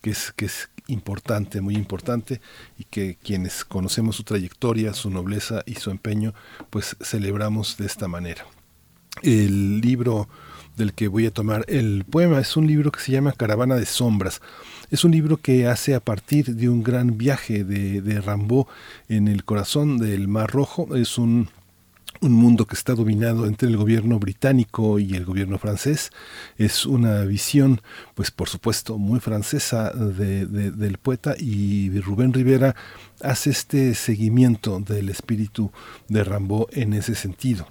que 0.03 0.11
es, 0.11 0.33
que 0.37 0.45
es 0.47 0.69
importante, 0.89 1.61
muy 1.61 1.77
importante, 1.77 2.41
y 2.79 2.85
que 2.85 3.17
quienes 3.23 3.65
conocemos 3.65 4.17
su 4.17 4.25
trayectoria, 4.25 4.93
su 4.93 5.09
nobleza 5.09 5.63
y 5.65 5.77
su 5.77 5.91
empeño, 5.91 6.35
pues 6.69 6.97
celebramos 7.01 7.79
de 7.79 7.87
esta 7.87 8.09
manera. 8.09 8.45
El 9.23 9.81
libro 9.81 10.29
del 10.77 10.95
que 10.95 11.09
voy 11.09 11.27
a 11.27 11.31
tomar 11.31 11.65
el 11.69 12.05
poema 12.05 12.41
es 12.41 12.57
un 12.57 12.67
libro 12.67 12.91
que 12.91 13.01
se 13.01 13.13
llama 13.13 13.33
Caravana 13.33 13.77
de 13.77 13.87
Sombras. 13.87 14.41
Es 14.91 15.05
un 15.05 15.13
libro 15.13 15.37
que 15.37 15.67
hace 15.67 15.95
a 15.95 16.01
partir 16.01 16.57
de 16.57 16.69
un 16.69 16.83
gran 16.83 17.19
viaje 17.19 17.65
de, 17.65 18.01
de 18.01 18.65
en 19.09 19.29
el 19.29 19.45
corazón 19.45 19.99
del 19.99 20.29
Mar 20.29 20.51
Rojo. 20.51 20.97
Es 20.97 21.19
un 21.19 21.49
un 22.23 22.33
mundo 22.33 22.67
que 22.67 22.75
está 22.75 22.95
dominado 22.95 23.47
entre 23.47 23.69
el 23.69 23.77
gobierno 23.77 24.19
británico 24.19 25.01
y 25.01 25.15
el 25.15 25.25
gobierno 25.25 25.59
francés. 25.59 26.11
Es 26.57 26.87
una 26.87 27.23
visión, 27.25 27.83
pues 28.15 28.31
por 28.31 28.49
supuesto, 28.49 28.97
muy 28.97 29.19
francesa 29.19 29.91
del 29.91 30.99
poeta 30.99 31.35
y 31.39 32.01
Rubén 32.01 32.33
Rivera 32.33 32.77
hace 33.21 33.51
este 33.51 33.95
seguimiento 33.95 34.79
del 34.79 35.09
espíritu 35.09 35.73
de 36.09 36.23
Rambaud 36.23 36.67
en 36.73 36.95
ese 36.95 37.17
sentido. 37.17 37.67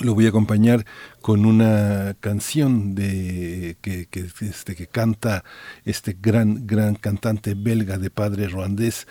Lo 0.00 0.14
voy 0.14 0.26
a 0.26 0.28
acompañar 0.28 0.84
con 1.20 1.44
una 1.44 2.14
canción 2.20 2.94
de 2.94 3.76
que, 3.80 4.06
que, 4.06 4.28
este, 4.42 4.76
que 4.76 4.86
canta 4.86 5.44
este 5.84 6.16
gran, 6.20 6.68
gran 6.68 6.94
cantante 6.94 7.54
belga 7.54 7.98
de 7.98 8.08
padre 8.08 8.48
ruandés, 8.48 9.08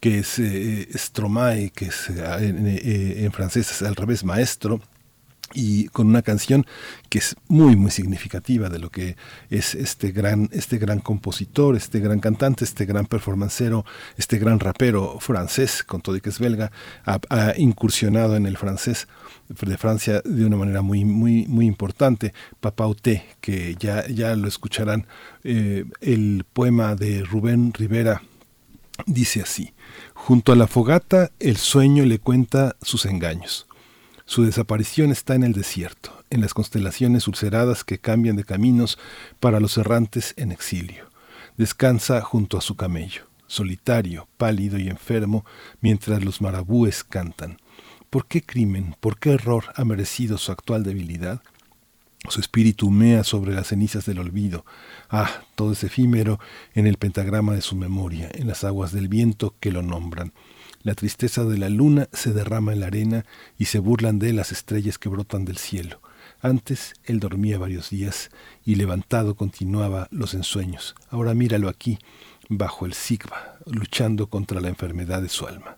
que 0.00 0.18
es 0.18 0.38
eh, 0.38 0.88
Stromae, 0.94 1.70
que 1.70 1.86
es, 1.86 2.10
eh, 2.10 2.14
eh, 2.40 3.24
en, 3.24 3.32
francés 3.32 3.70
es 3.70 3.82
al 3.82 3.96
revés, 3.96 4.24
maestro, 4.24 4.80
y 5.54 5.88
con 5.88 6.08
una 6.08 6.20
canción 6.20 6.66
que 7.08 7.20
es 7.20 7.34
muy 7.48 7.74
muy 7.74 7.90
significativa 7.90 8.68
de 8.68 8.78
lo 8.78 8.90
que 8.90 9.16
es 9.48 9.74
este 9.74 10.12
gran 10.12 10.50
este 10.52 10.76
gran 10.76 11.00
compositor 11.00 11.74
este 11.74 12.00
gran 12.00 12.20
cantante 12.20 12.66
este 12.66 12.84
gran 12.84 13.06
performancero 13.06 13.86
este 14.18 14.36
gran 14.36 14.60
rapero 14.60 15.18
francés 15.20 15.82
con 15.82 16.02
todo 16.02 16.16
y 16.16 16.20
que 16.20 16.28
es 16.28 16.38
belga 16.38 16.70
ha, 17.06 17.54
incursionado 17.56 18.36
en 18.36 18.44
el 18.44 18.58
francés 18.58 19.08
de 19.48 19.78
Francia 19.78 20.20
de 20.22 20.44
una 20.44 20.58
manera 20.58 20.82
muy 20.82 21.06
muy 21.06 21.46
muy 21.46 21.64
importante. 21.64 22.34
Papauté 22.60 23.24
que 23.40 23.74
ya 23.76 24.06
ya 24.06 24.36
lo 24.36 24.48
escucharán 24.48 25.06
el 25.42 26.44
poema 26.52 26.94
de 26.94 27.24
Rubén 27.24 27.72
Rivera 27.72 28.20
dice 29.06 29.40
así 29.40 29.72
Junto 30.28 30.52
a 30.52 30.56
la 30.56 30.66
fogata, 30.66 31.30
el 31.40 31.56
sueño 31.56 32.04
le 32.04 32.18
cuenta 32.18 32.76
sus 32.82 33.06
engaños. 33.06 33.66
Su 34.26 34.44
desaparición 34.44 35.10
está 35.10 35.34
en 35.34 35.42
el 35.42 35.54
desierto, 35.54 36.22
en 36.28 36.42
las 36.42 36.52
constelaciones 36.52 37.26
ulceradas 37.28 37.82
que 37.82 37.98
cambian 37.98 38.36
de 38.36 38.44
caminos 38.44 38.98
para 39.40 39.58
los 39.58 39.78
errantes 39.78 40.34
en 40.36 40.52
exilio. 40.52 41.06
Descansa 41.56 42.20
junto 42.20 42.58
a 42.58 42.60
su 42.60 42.76
camello, 42.76 43.22
solitario, 43.46 44.28
pálido 44.36 44.78
y 44.78 44.88
enfermo, 44.88 45.46
mientras 45.80 46.22
los 46.22 46.42
marabúes 46.42 47.04
cantan. 47.04 47.56
¿Por 48.10 48.26
qué 48.26 48.42
crimen, 48.42 48.96
por 49.00 49.18
qué 49.18 49.30
error 49.30 49.64
ha 49.76 49.84
merecido 49.86 50.36
su 50.36 50.52
actual 50.52 50.82
debilidad? 50.82 51.40
Su 52.28 52.40
espíritu 52.40 52.88
humea 52.88 53.24
sobre 53.24 53.54
las 53.54 53.68
cenizas 53.68 54.04
del 54.04 54.18
olvido. 54.18 54.66
Ah, 55.10 55.42
todo 55.54 55.72
es 55.72 55.84
efímero 55.84 56.38
en 56.74 56.86
el 56.86 56.98
pentagrama 56.98 57.54
de 57.54 57.62
su 57.62 57.76
memoria, 57.76 58.30
en 58.34 58.46
las 58.46 58.64
aguas 58.64 58.92
del 58.92 59.08
viento 59.08 59.54
que 59.58 59.72
lo 59.72 59.82
nombran. 59.82 60.32
La 60.82 60.94
tristeza 60.94 61.44
de 61.44 61.56
la 61.56 61.70
luna 61.70 62.08
se 62.12 62.32
derrama 62.32 62.72
en 62.72 62.80
la 62.80 62.86
arena 62.86 63.24
y 63.56 63.66
se 63.66 63.78
burlan 63.78 64.18
de 64.18 64.32
las 64.32 64.52
estrellas 64.52 64.98
que 64.98 65.08
brotan 65.08 65.44
del 65.44 65.56
cielo. 65.56 66.00
Antes 66.40 66.94
él 67.04 67.20
dormía 67.20 67.58
varios 67.58 67.90
días 67.90 68.30
y 68.64 68.74
levantado 68.76 69.34
continuaba 69.34 70.08
los 70.10 70.34
ensueños. 70.34 70.94
Ahora 71.10 71.34
míralo 71.34 71.68
aquí, 71.68 71.98
bajo 72.48 72.86
el 72.86 72.92
sigma, 72.92 73.36
luchando 73.66 74.28
contra 74.28 74.60
la 74.60 74.68
enfermedad 74.68 75.22
de 75.22 75.30
su 75.30 75.46
alma. 75.46 75.77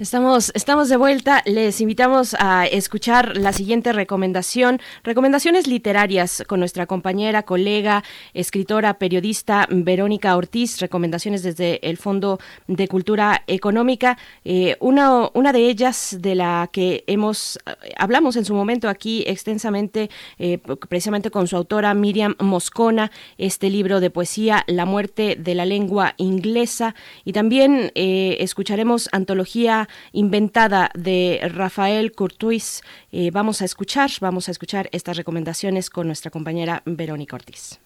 Estamos, 0.00 0.52
estamos 0.54 0.88
de 0.88 0.96
vuelta. 0.96 1.42
Les 1.44 1.80
invitamos 1.80 2.36
a 2.38 2.66
escuchar 2.68 3.36
la 3.36 3.52
siguiente 3.52 3.92
recomendación. 3.92 4.80
Recomendaciones 5.02 5.66
literarias 5.66 6.44
con 6.46 6.60
nuestra 6.60 6.86
compañera, 6.86 7.42
colega, 7.42 8.04
escritora, 8.32 8.94
periodista 8.98 9.66
Verónica 9.68 10.36
Ortiz. 10.36 10.78
Recomendaciones 10.78 11.42
desde 11.42 11.84
el 11.84 11.96
Fondo 11.96 12.38
de 12.68 12.86
Cultura 12.86 13.42
Económica. 13.48 14.18
Eh, 14.44 14.76
una, 14.78 15.30
una 15.34 15.52
de 15.52 15.68
ellas 15.68 16.16
de 16.20 16.36
la 16.36 16.70
que 16.72 17.02
hemos 17.08 17.58
hablamos 17.96 18.36
en 18.36 18.44
su 18.44 18.54
momento 18.54 18.88
aquí 18.88 19.24
extensamente, 19.26 20.10
eh, 20.38 20.58
precisamente 20.88 21.32
con 21.32 21.48
su 21.48 21.56
autora 21.56 21.92
Miriam 21.94 22.36
Moscona, 22.38 23.10
este 23.36 23.68
libro 23.68 23.98
de 23.98 24.10
poesía 24.10 24.62
La 24.68 24.86
muerte 24.86 25.34
de 25.34 25.56
la 25.56 25.66
lengua 25.66 26.14
inglesa. 26.18 26.94
Y 27.24 27.32
también 27.32 27.90
eh, 27.96 28.36
escucharemos 28.38 29.08
antología 29.10 29.87
inventada 30.12 30.90
de 30.94 31.40
Rafael 31.54 32.12
Courtois. 32.12 32.82
Eh, 33.12 33.30
vamos 33.30 33.62
a 33.62 33.64
escuchar, 33.64 34.10
vamos 34.20 34.48
a 34.48 34.52
escuchar 34.52 34.88
estas 34.92 35.16
recomendaciones 35.16 35.90
con 35.90 36.06
nuestra 36.06 36.30
compañera 36.30 36.82
Verónica 36.84 37.36
Ortiz. 37.36 37.78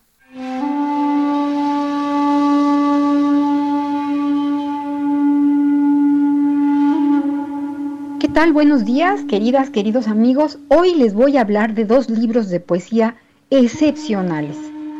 ¿Qué 8.20 8.28
tal? 8.28 8.52
Buenos 8.52 8.84
días, 8.84 9.24
queridas, 9.28 9.70
queridos 9.70 10.08
amigos. 10.08 10.58
Hoy 10.68 10.94
les 10.94 11.12
voy 11.12 11.36
a 11.36 11.40
hablar 11.42 11.74
de 11.74 11.84
dos 11.84 12.08
libros 12.08 12.48
de 12.48 12.60
poesía 12.60 13.16
excepcionales. 13.50 14.56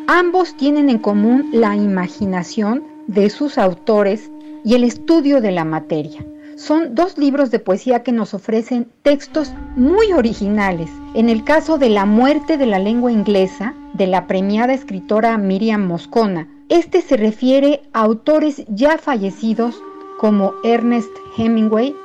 Ambos 0.08 0.56
tienen 0.56 0.90
en 0.90 0.98
común 0.98 1.48
la 1.52 1.76
imaginación 1.76 2.82
de 3.06 3.30
sus 3.30 3.58
autores 3.58 4.30
y 4.64 4.74
el 4.74 4.84
estudio 4.84 5.40
de 5.40 5.52
la 5.52 5.64
materia. 5.64 6.24
Son 6.62 6.94
dos 6.94 7.18
libros 7.18 7.50
de 7.50 7.58
poesía 7.58 8.04
que 8.04 8.12
nos 8.12 8.34
ofrecen 8.34 8.86
textos 9.02 9.52
muy 9.74 10.12
originales. 10.12 10.88
En 11.12 11.28
el 11.28 11.42
caso 11.42 11.76
de 11.76 11.88
La 11.88 12.04
muerte 12.06 12.56
de 12.56 12.66
la 12.66 12.78
lengua 12.78 13.10
inglesa, 13.10 13.74
de 13.94 14.06
la 14.06 14.28
premiada 14.28 14.72
escritora 14.72 15.36
Miriam 15.38 15.84
Moscona, 15.84 16.48
este 16.68 17.02
se 17.02 17.16
refiere 17.16 17.82
a 17.92 18.02
autores 18.02 18.62
ya 18.68 18.96
fallecidos 18.96 19.82
como 20.20 20.54
Ernest 20.62 21.10
Hemingway, 21.36 21.96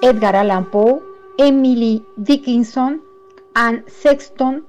Edgar 0.00 0.36
Allan 0.36 0.70
Poe, 0.70 1.02
Emily 1.36 2.02
Dickinson, 2.16 3.02
Anne 3.52 3.84
Sexton, 3.88 4.64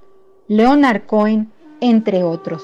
Leonard 0.50 1.06
Cohen, 1.06 1.50
entre 1.80 2.24
otros. 2.24 2.62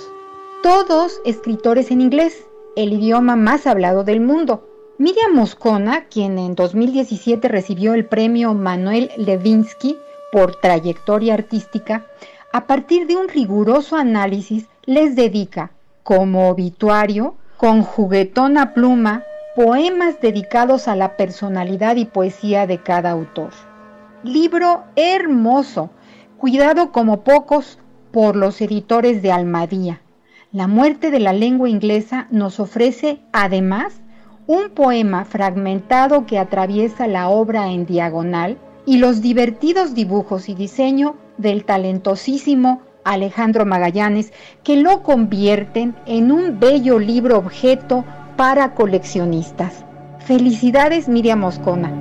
Todos 0.62 1.22
escritores 1.24 1.90
en 1.90 2.02
inglés, 2.02 2.46
el 2.76 2.92
idioma 2.92 3.38
más 3.38 3.66
hablado 3.66 4.04
del 4.04 4.20
mundo. 4.20 4.75
Miriam 4.98 5.34
Moscona, 5.34 6.06
quien 6.06 6.40
en 6.40 6.56
2017 6.56 7.50
recibió 7.50 7.96
el 7.96 8.06
premio 8.06 8.54
Manuel 8.54 9.12
Levinsky 9.18 9.98
por 10.32 10.56
trayectoria 10.62 11.34
artística, 11.34 12.06
a 12.54 12.66
partir 12.66 13.06
de 13.06 13.18
un 13.18 13.28
riguroso 13.28 13.98
análisis 13.98 14.70
les 14.86 15.18
dedica, 15.18 15.72
como 16.04 16.48
obituario, 16.48 17.36
con 17.58 17.84
juguetona 17.84 18.74
pluma, 18.74 19.24
poemas 19.54 20.22
dedicados 20.22 20.88
a 20.88 20.96
la 20.96 21.18
personalidad 21.18 21.98
y 21.98 22.06
poesía 22.06 22.66
de 22.66 22.78
cada 22.78 23.12
autor. 23.12 23.52
Libro 24.24 24.86
hermoso, 24.96 25.90
cuidado 26.38 26.94
como 26.94 27.26
pocos 27.26 27.80
por 28.14 28.38
los 28.38 28.62
editores 28.62 29.22
de 29.22 29.34
Almadía. 29.34 30.00
La 30.54 30.68
muerte 30.68 31.12
de 31.12 31.20
la 31.20 31.34
lengua 31.34 31.68
inglesa 31.68 32.28
nos 32.32 32.62
ofrece, 32.62 33.20
además, 33.34 34.02
un 34.48 34.70
poema 34.70 35.26
fragmentado 35.26 36.26
que 36.26 36.38
atraviesa 36.38 37.08
la 37.08 37.30
obra 37.30 37.72
en 37.72 37.86
diagonal 37.86 38.58
y 38.86 38.98
los 38.98 39.22
divertidos 39.22 39.96
dibujos 39.96 40.50
y 40.50 40.54
diseño 40.54 41.16
del 41.38 41.66
talentosísimo 41.66 42.82
Alejandro 43.04 43.66
Magallanes 43.66 44.34
que 44.64 44.78
lo 44.78 45.02
convierten 45.02 45.96
en 46.06 46.32
un 46.32 46.60
bello 46.60 47.00
libro 47.00 47.38
objeto 47.38 48.04
para 48.38 48.76
coleccionistas. 48.76 49.84
Felicidades 50.20 51.08
Miriam 51.08 51.40
Moscona. 51.40 51.92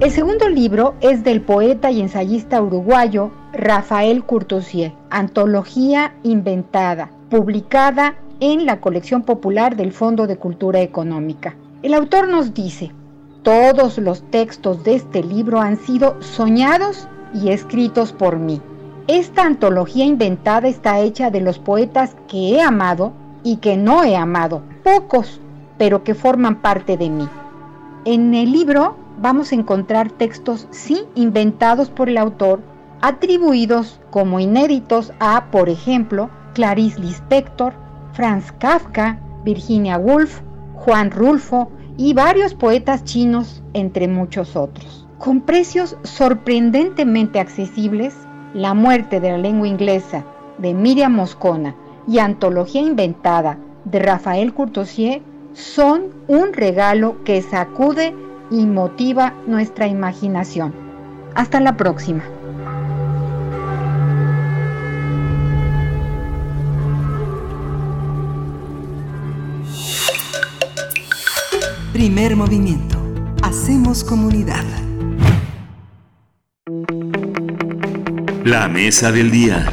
El 0.00 0.10
segundo 0.10 0.48
libro 0.48 0.94
es 1.02 1.24
del 1.24 1.42
poeta 1.42 1.90
y 1.90 2.00
ensayista 2.00 2.62
uruguayo 2.62 3.32
Rafael 3.52 4.24
Courtoisier, 4.24 4.92
Antología 5.10 6.14
Inventada, 6.22 7.10
publicada 7.28 8.14
en 8.40 8.64
la 8.64 8.80
colección 8.80 9.22
popular 9.22 9.76
del 9.76 9.92
Fondo 9.92 10.26
de 10.26 10.36
Cultura 10.36 10.80
Económica. 10.80 11.54
El 11.82 11.94
autor 11.94 12.28
nos 12.28 12.54
dice, 12.54 12.90
todos 13.42 13.98
los 13.98 14.22
textos 14.30 14.82
de 14.82 14.94
este 14.94 15.22
libro 15.22 15.60
han 15.60 15.76
sido 15.76 16.16
soñados 16.22 17.06
y 17.34 17.50
escritos 17.50 18.12
por 18.12 18.38
mí. 18.38 18.60
Esta 19.06 19.44
antología 19.44 20.04
inventada 20.04 20.68
está 20.68 21.00
hecha 21.00 21.30
de 21.30 21.40
los 21.40 21.58
poetas 21.58 22.16
que 22.28 22.54
he 22.54 22.62
amado 22.62 23.12
y 23.42 23.56
que 23.56 23.76
no 23.76 24.04
he 24.04 24.16
amado, 24.16 24.62
pocos, 24.84 25.40
pero 25.78 26.02
que 26.02 26.14
forman 26.14 26.62
parte 26.62 26.96
de 26.96 27.10
mí. 27.10 27.28
En 28.04 28.34
el 28.34 28.52
libro 28.52 28.96
vamos 29.20 29.52
a 29.52 29.54
encontrar 29.54 30.10
textos 30.10 30.66
sí 30.70 31.02
inventados 31.14 31.90
por 31.90 32.08
el 32.08 32.16
autor, 32.16 32.60
atribuidos 33.02 34.00
como 34.10 34.40
inéditos 34.40 35.12
a, 35.20 35.46
por 35.50 35.68
ejemplo, 35.68 36.30
Clarice 36.54 37.00
Lispector, 37.00 37.74
Franz 38.20 38.52
Kafka, 38.58 39.18
Virginia 39.44 39.96
Woolf, 39.96 40.42
Juan 40.74 41.10
Rulfo 41.10 41.70
y 41.96 42.12
varios 42.12 42.52
poetas 42.52 43.02
chinos, 43.02 43.62
entre 43.72 44.08
muchos 44.08 44.56
otros. 44.56 45.06
Con 45.16 45.40
precios 45.40 45.96
sorprendentemente 46.02 47.40
accesibles, 47.40 48.14
La 48.52 48.74
muerte 48.74 49.20
de 49.20 49.30
la 49.30 49.38
lengua 49.38 49.68
inglesa 49.68 50.26
de 50.58 50.74
Miriam 50.74 51.14
Moscona 51.14 51.74
y 52.06 52.18
Antología 52.18 52.82
inventada 52.82 53.56
de 53.86 54.00
Rafael 54.00 54.52
Courtoisier 54.52 55.22
son 55.54 56.08
un 56.28 56.52
regalo 56.52 57.24
que 57.24 57.40
sacude 57.40 58.14
y 58.50 58.66
motiva 58.66 59.32
nuestra 59.46 59.86
imaginación. 59.86 60.74
Hasta 61.34 61.58
la 61.58 61.78
próxima. 61.78 62.22
Primer 72.00 72.34
movimiento. 72.34 72.98
Hacemos 73.42 74.04
comunidad. 74.04 74.64
La 78.42 78.68
mesa 78.68 79.12
del 79.12 79.30
día. 79.30 79.70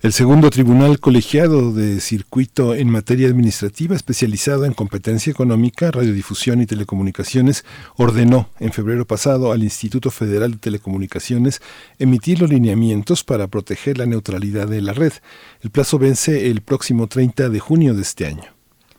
El 0.00 0.14
segundo 0.14 0.48
tribunal 0.48 0.98
colegiado 0.98 1.74
de 1.74 2.00
circuito 2.00 2.74
en 2.74 2.88
materia 2.88 3.28
administrativa 3.28 3.94
especializado 3.94 4.64
en 4.64 4.72
competencia 4.72 5.30
económica, 5.30 5.90
radiodifusión 5.90 6.62
y 6.62 6.66
telecomunicaciones 6.66 7.66
ordenó 7.96 8.48
en 8.58 8.72
febrero 8.72 9.06
pasado 9.06 9.52
al 9.52 9.62
Instituto 9.62 10.10
Federal 10.10 10.52
de 10.52 10.56
Telecomunicaciones 10.56 11.60
emitir 11.98 12.40
los 12.40 12.48
lineamientos 12.48 13.24
para 13.24 13.46
proteger 13.48 13.98
la 13.98 14.06
neutralidad 14.06 14.68
de 14.68 14.80
la 14.80 14.94
red. 14.94 15.12
El 15.60 15.68
plazo 15.68 15.98
vence 15.98 16.48
el 16.50 16.62
próximo 16.62 17.08
30 17.08 17.50
de 17.50 17.60
junio 17.60 17.92
de 17.92 18.00
este 18.00 18.26
año. 18.26 18.55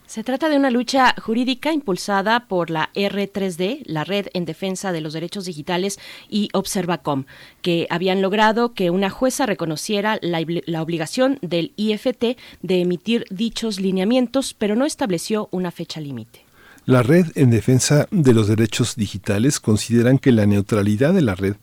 Se 0.07 0.23
trata 0.23 0.47
de 0.47 0.55
una 0.55 0.69
lucha 0.69 1.13
jurídica 1.21 1.73
impulsada 1.73 2.47
por 2.47 2.69
la 2.69 2.89
R3D, 2.93 3.81
la 3.83 4.05
Red 4.05 4.27
en 4.33 4.45
Defensa 4.45 4.93
de 4.93 5.01
los 5.01 5.11
Derechos 5.11 5.43
Digitales, 5.43 5.99
y 6.29 6.47
Observacom, 6.53 7.25
que 7.61 7.87
habían 7.89 8.21
logrado 8.21 8.73
que 8.73 8.89
una 8.89 9.09
jueza 9.09 9.45
reconociera 9.45 10.17
la, 10.21 10.45
la, 10.65 10.81
obligación 10.81 11.39
del 11.41 11.73
IFT 11.75 12.37
de 12.61 12.81
emitir 12.81 13.25
dichos 13.29 13.81
lineamientos, 13.81 14.53
pero 14.53 14.77
no 14.77 14.85
estableció 14.85 15.49
una 15.51 15.71
fecha 15.71 15.99
límite. 15.99 16.45
La 16.85 17.03
Red 17.03 17.33
en 17.35 17.49
Defensa 17.49 18.07
de 18.09 18.33
los 18.33 18.47
Derechos 18.47 18.95
Digitales 18.95 19.59
consideran 19.59 20.19
que 20.19 20.31
la 20.31 20.45
neutralidad 20.45 21.13
de 21.13 21.21
la 21.21 21.35
red 21.35 21.57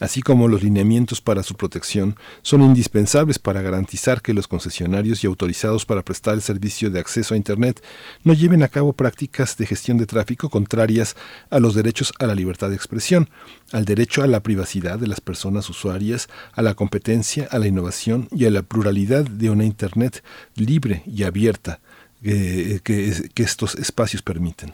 así 0.00 0.22
como 0.22 0.48
los 0.48 0.62
lineamientos 0.62 1.20
para 1.20 1.42
su 1.42 1.54
protección, 1.54 2.16
son 2.42 2.62
indispensables 2.62 3.38
para 3.38 3.62
garantizar 3.62 4.22
que 4.22 4.34
los 4.34 4.48
concesionarios 4.48 5.22
y 5.22 5.26
autorizados 5.26 5.86
para 5.86 6.02
prestar 6.02 6.34
el 6.34 6.42
servicio 6.42 6.90
de 6.90 6.98
acceso 6.98 7.34
a 7.34 7.36
Internet 7.36 7.82
no 8.24 8.32
lleven 8.32 8.62
a 8.62 8.68
cabo 8.68 8.92
prácticas 8.92 9.56
de 9.56 9.66
gestión 9.66 9.98
de 9.98 10.06
tráfico 10.06 10.50
contrarias 10.50 11.16
a 11.50 11.60
los 11.60 11.74
derechos 11.74 12.12
a 12.18 12.26
la 12.26 12.34
libertad 12.34 12.70
de 12.70 12.76
expresión, 12.76 13.30
al 13.72 13.84
derecho 13.84 14.22
a 14.22 14.26
la 14.26 14.40
privacidad 14.40 14.98
de 14.98 15.06
las 15.06 15.20
personas 15.20 15.68
usuarias, 15.70 16.28
a 16.52 16.62
la 16.62 16.74
competencia, 16.74 17.48
a 17.50 17.58
la 17.58 17.66
innovación 17.66 18.28
y 18.32 18.46
a 18.46 18.50
la 18.50 18.62
pluralidad 18.62 19.24
de 19.24 19.50
una 19.50 19.64
Internet 19.64 20.24
libre 20.56 21.02
y 21.06 21.22
abierta 21.24 21.80
que, 22.22 22.80
que, 22.82 23.30
que 23.32 23.42
estos 23.42 23.74
espacios 23.76 24.22
permiten. 24.22 24.72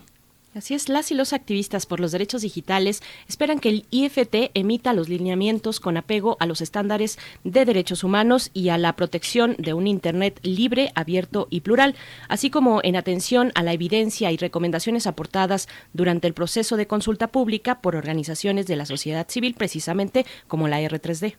Así 0.57 0.73
es, 0.73 0.89
las 0.89 1.11
y 1.11 1.15
los 1.15 1.35
activistas 1.35 1.85
por 1.85 2.01
los 2.01 2.13
derechos 2.13 2.41
digitales 2.41 3.03
esperan 3.29 3.59
que 3.59 3.69
el 3.69 3.85
IFT 3.91 4.53
emita 4.55 4.95
los 4.95 5.11
lineamientos 5.11 5.81
con 5.81 5.99
apego 5.99 6.39
a 6.41 6.47
los 6.47 6.63
estándares 6.63 7.19
de 7.45 7.67
derechos 7.67 8.03
humanos 8.03 8.51
y 8.55 8.71
a 8.71 8.79
la 8.79 8.97
protección 8.97 9.55
de 9.59 9.75
un 9.75 9.87
Internet 9.87 10.41
libre, 10.43 10.93
abierto 10.95 11.47
y 11.51 11.61
plural, 11.61 11.95
así 12.31 12.49
como 12.49 12.81
en 12.83 12.97
atención 12.97 13.53
a 13.55 13.63
la 13.63 13.75
evidencia 13.75 14.33
y 14.33 14.39
recomendaciones 14.39 15.07
aportadas 15.07 15.69
durante 15.93 16.27
el 16.27 16.33
proceso 16.33 16.79
de 16.79 16.87
consulta 16.87 17.29
pública 17.29 17.83
por 17.83 17.95
organizaciones 17.95 18.67
de 18.67 18.77
la 18.77 18.87
sociedad 18.87 19.29
civil, 19.29 19.53
precisamente 19.59 20.25
como 20.49 20.69
la 20.69 20.81
R3D. 20.81 21.37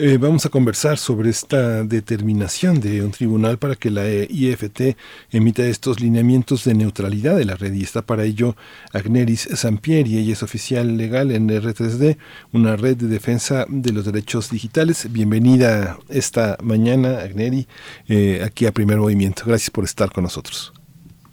Eh, 0.00 0.16
vamos 0.16 0.46
a 0.46 0.48
conversar 0.48 0.96
sobre 0.96 1.28
esta 1.28 1.82
determinación 1.82 2.80
de 2.80 3.02
un 3.02 3.10
tribunal 3.10 3.58
para 3.58 3.74
que 3.74 3.90
la 3.90 4.06
IFT 4.06 4.96
emita 5.32 5.64
estos 5.64 5.98
lineamientos 5.98 6.64
de 6.64 6.74
neutralidad 6.74 7.36
de 7.36 7.44
la 7.44 7.56
red 7.56 7.72
y 7.72 7.82
está 7.82 8.02
para 8.02 8.22
ello 8.22 8.54
Agneris 8.92 9.48
Sampieri, 9.54 10.18
ella 10.18 10.34
es 10.34 10.44
oficial 10.44 10.96
legal 10.96 11.32
en 11.32 11.48
R3D, 11.48 12.16
una 12.52 12.76
red 12.76 12.96
de 12.96 13.08
defensa 13.08 13.66
de 13.68 13.92
los 13.92 14.04
derechos 14.04 14.52
digitales. 14.52 15.08
Bienvenida 15.10 15.98
esta 16.08 16.58
mañana, 16.62 17.18
Agneri, 17.18 17.66
eh, 18.08 18.42
aquí 18.46 18.66
a 18.66 18.72
Primer 18.72 18.98
Movimiento. 18.98 19.42
Gracias 19.46 19.70
por 19.70 19.82
estar 19.82 20.12
con 20.12 20.22
nosotros. 20.22 20.72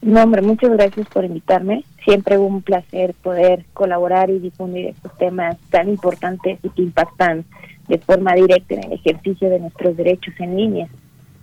No, 0.01 0.23
hombre, 0.23 0.41
muchas 0.41 0.71
gracias 0.71 1.07
por 1.09 1.23
invitarme. 1.23 1.83
Siempre 2.03 2.39
un 2.39 2.63
placer 2.63 3.13
poder 3.21 3.63
colaborar 3.73 4.31
y 4.31 4.39
difundir 4.39 4.87
estos 4.87 5.15
temas 5.19 5.55
tan 5.69 5.87
importantes 5.87 6.57
y 6.63 6.69
que 6.69 6.81
impactan 6.81 7.45
de 7.87 7.97
forma 7.99 8.33
directa 8.33 8.75
en 8.75 8.83
el 8.85 8.93
ejercicio 8.93 9.49
de 9.49 9.59
nuestros 9.59 9.95
derechos 9.97 10.33
en 10.39 10.55
línea. 10.55 10.87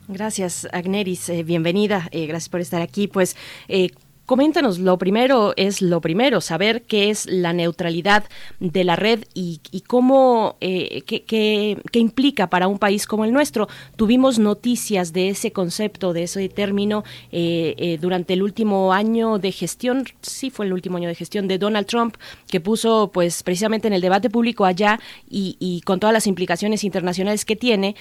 Gracias, 0.09 0.69
Agneris. 0.73 1.29
Eh, 1.29 1.43
bienvenida. 1.43 2.09
Eh, 2.11 2.27
gracias 2.27 2.49
por 2.49 2.61
estar 2.61 2.83
aquí. 2.83 3.09
Pues, 3.09 3.37
eh, 3.69 3.91
Coméntanos, 4.33 4.79
lo 4.79 4.97
primero 4.97 5.53
es 5.57 5.83
lo 5.83 6.01
primero, 6.01 6.41
saber 6.41 6.85
qué 6.85 7.11
es 7.11 7.27
la 7.27 7.53
neutralidad 7.53 8.25
de 8.61 8.83
la 8.83 8.97
red 8.97 9.27
y, 9.35 9.61
cómo, 9.87 10.57
eh, 10.63 11.03
qué, 11.03 11.23
qué, 11.25 11.99
implica 11.99 12.47
para 12.49 12.67
un 12.67 12.79
país 12.79 13.07
como 13.07 13.27
el 13.27 13.33
nuestro. 13.35 13.69
Tuvimos 13.97 14.39
noticias 14.39 15.13
de 15.13 15.29
ese 15.29 15.53
concepto, 15.53 16.15
de 16.15 16.23
ese 16.23 16.49
término, 16.49 17.05
eh, 17.31 17.75
eh, 17.77 17.99
durante 18.01 18.33
el 18.33 18.43
último 18.43 18.95
año 18.95 19.37
de 19.37 19.53
gestión, 19.53 20.07
sí 20.23 20.49
fue 20.49 20.65
el 20.65 20.73
último 20.73 20.97
año 20.97 21.09
de 21.09 21.15
gestión 21.15 21.47
de 21.47 21.59
Donald 21.59 21.87
Trump, 21.87 22.17
que 22.49 22.59
puso 22.59 23.11
pues 23.13 23.43
precisamente 23.43 23.89
en 23.89 23.93
el 23.93 24.01
debate 24.01 24.31
público 24.31 24.65
allá 24.65 24.99
y, 25.29 25.59
y 25.61 25.83
con 25.83 26.01
todas 26.01 26.15
las 26.15 26.27
implicaciones 26.27 26.85
internacionales 26.85 27.45
que 27.45 27.55
tiene, 27.55 27.97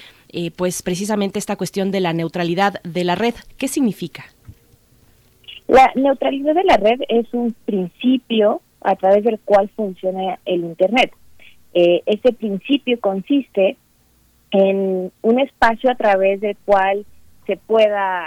pues 0.56 0.80
precisamente 0.80 1.38
esta 1.38 1.56
cuestión 1.56 1.90
de 1.90 2.00
la 2.00 2.14
neutralidad 2.14 2.80
de 2.84 3.04
la 3.04 3.16
red. 3.16 3.34
¿Qué 3.58 3.68
significa? 3.68 4.31
La 5.72 5.90
neutralidad 5.94 6.54
de 6.54 6.64
la 6.64 6.76
red 6.76 7.00
es 7.08 7.32
un 7.32 7.54
principio 7.64 8.60
a 8.82 8.94
través 8.94 9.24
del 9.24 9.40
cual 9.40 9.70
funciona 9.74 10.38
el 10.44 10.64
Internet. 10.64 11.12
Eh, 11.72 12.02
ese 12.04 12.34
principio 12.34 13.00
consiste 13.00 13.78
en 14.50 15.10
un 15.22 15.40
espacio 15.40 15.90
a 15.90 15.94
través 15.94 16.42
del 16.42 16.58
cual 16.66 17.06
se 17.46 17.56
pueda 17.56 18.26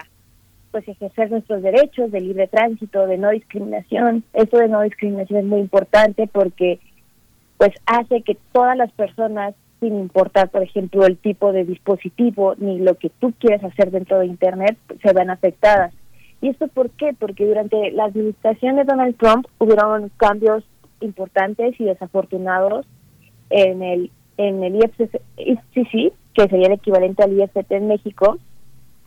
pues 0.71 0.87
ejercer 0.87 1.29
nuestros 1.29 1.61
derechos 1.61 2.11
de 2.11 2.21
libre 2.21 2.47
tránsito, 2.47 3.05
de 3.05 3.19
no 3.19 3.29
discriminación. 3.29 4.23
Esto 4.33 4.57
de 4.57 4.67
no 4.67 4.81
discriminación 4.81 5.41
es 5.41 5.45
muy 5.45 5.59
importante 5.59 6.25
porque 6.25 6.79
pues 7.57 7.73
hace 7.85 8.23
que 8.23 8.39
todas 8.53 8.75
las 8.75 8.91
personas, 8.93 9.53
sin 9.81 9.99
importar, 9.99 10.49
por 10.49 10.63
ejemplo, 10.63 11.05
el 11.05 11.17
tipo 11.17 11.51
de 11.51 11.63
dispositivo 11.63 12.55
ni 12.57 12.79
lo 12.79 12.95
que 12.95 13.11
tú 13.11 13.33
quieras 13.37 13.63
hacer 13.63 13.91
dentro 13.91 14.17
de 14.17 14.25
Internet, 14.25 14.79
se 15.03 15.13
vean 15.13 15.29
afectadas. 15.29 15.93
¿Y 16.45 16.49
esto 16.49 16.67
por 16.67 16.91
qué? 16.91 17.11
Porque 17.17 17.43
durante 17.43 17.89
la 17.89 18.05
administración 18.05 18.75
de 18.75 18.83
Donald 18.83 19.17
Trump 19.17 19.47
hubieron 19.57 20.11
cambios 20.17 20.63
importantes 20.99 21.73
y 21.79 21.85
desafortunados 21.85 22.85
en 23.49 23.81
el 23.81 24.11
en 24.37 24.63
el 24.63 24.75
IFCC, 24.75 26.13
que 26.35 26.47
sería 26.47 26.67
el 26.67 26.73
equivalente 26.73 27.23
al 27.23 27.35
IFT 27.35 27.71
en 27.71 27.87
México, 27.87 28.37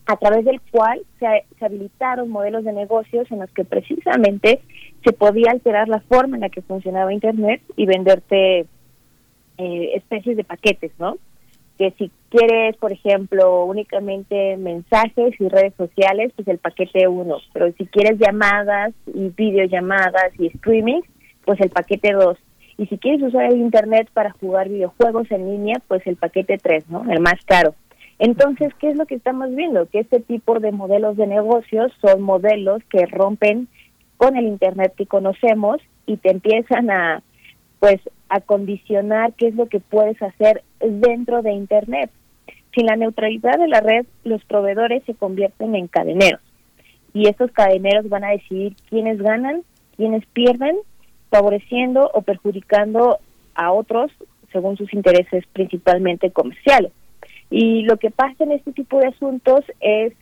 a 0.07 0.17
través 0.17 0.47
del 0.47 0.61
cual 0.73 1.01
se, 1.21 1.45
habilitaron 1.65 2.29
modelos 2.29 2.65
de 2.65 2.73
negocios 2.73 3.31
en 3.31 3.39
los 3.39 3.51
que 3.53 3.65
precisamente 3.65 4.61
se 5.05 5.13
podía 5.13 5.53
alterar 5.53 5.87
la 5.87 6.01
forma 6.01 6.39
en 6.39 6.41
la 6.41 6.49
que 6.49 6.63
funcionaba 6.63 7.13
Internet 7.13 7.63
y 7.77 7.87
venderte 7.87 8.67
eh, 9.59 9.91
especies 9.95 10.37
de 10.37 10.43
paquetes, 10.43 10.91
¿no? 10.99 11.19
Que 11.79 11.93
si 11.93 12.11
quieres, 12.29 12.77
por 12.77 12.93
ejemplo, 12.93 13.65
únicamente 13.65 14.57
mensajes 14.57 15.41
y 15.41 15.49
redes 15.49 15.75
sociales, 15.77 16.33
pues 16.35 16.49
el 16.49 16.59
paquete 16.59 17.07
1, 17.07 17.37
pero 17.53 17.73
si 17.79 17.87
quieres 17.87 18.19
llamadas 18.19 18.93
y 19.07 19.29
videollamadas 19.29 20.33
y 20.39 20.49
streaming, 20.49 21.03
pues 21.45 21.61
el 21.61 21.71
paquete 21.71 22.13
2. 22.13 22.37
Y 22.79 22.87
si 22.87 22.99
quieres 22.99 23.23
usar 23.23 23.45
el 23.47 23.59
Internet 23.59 24.09
para 24.13 24.33
jugar 24.33 24.69
videojuegos 24.69 25.31
en 25.31 25.51
línea, 25.51 25.81
pues 25.89 26.07
el 26.07 26.17
paquete 26.17 26.59
3, 26.59 26.91
¿no? 26.91 27.05
El 27.11 27.21
más 27.21 27.45
caro. 27.45 27.75
Entonces, 28.19 28.73
¿qué 28.81 28.91
es 28.91 28.97
lo 28.97 29.07
que 29.07 29.15
estamos 29.15 29.55
viendo? 29.55 29.87
Que 29.87 30.01
este 30.01 30.21
tipo 30.21 30.59
de 30.59 30.73
modelos 30.73 31.17
de 31.17 31.27
negocios 31.27 31.93
son 32.01 32.23
modelos 32.23 32.83
que 32.91 33.07
rompen 33.07 33.69
con 34.17 34.37
el 34.37 34.47
Internet 34.47 34.93
que 34.97 35.07
conocemos 35.07 35.81
y 36.07 36.17
te 36.17 36.31
empiezan 36.31 36.91
a 36.91 37.23
pues 37.79 38.01
a 38.29 38.41
condicionar 38.41 39.33
qué 39.35 39.49
es 39.49 39.55
lo 39.55 39.67
que 39.67 39.79
puedes 39.79 40.21
hacer 40.21 40.65
dentro 40.81 41.43
de 41.43 41.53
Internet. 41.53 42.11
Sin 42.75 42.87
la 42.87 42.97
neutralidad 42.97 43.59
de 43.59 43.69
la 43.69 43.81
red, 43.81 44.07
los 44.25 44.45
proveedores 44.45 45.03
se 45.05 45.15
convierten 45.15 45.75
en 45.75 45.89
cadeneros 45.89 46.41
y 47.13 47.29
estos 47.29 47.51
cadeneros 47.53 48.09
van 48.09 48.25
a 48.25 48.31
decidir 48.31 48.75
quiénes 48.89 49.21
ganan, 49.21 49.63
quiénes 49.97 50.25
pierden, 50.27 50.77
favoreciendo 51.31 52.11
o 52.15 52.23
perjudicando 52.23 53.19
a 53.55 53.73
otros 53.73 54.13
según 54.53 54.77
sus 54.77 54.93
intereses 54.95 55.45
principalmente 55.53 56.31
comerciales. 56.31 56.93
Y 57.51 57.83
lo 57.83 57.97
que 57.97 58.11
pasa 58.11 58.45
en 58.45 58.53
este 58.53 58.73
tipo 58.73 58.99
de 58.99 59.09
asuntos 59.09 59.65
es, 59.81 60.13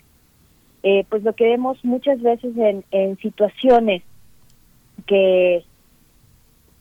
eh, 0.82 1.04
pues 1.08 1.22
lo 1.22 1.34
que 1.34 1.44
vemos 1.44 1.84
muchas 1.84 2.20
veces 2.22 2.56
en, 2.56 2.84
en 2.90 3.18
situaciones 3.18 4.02
que 5.06 5.64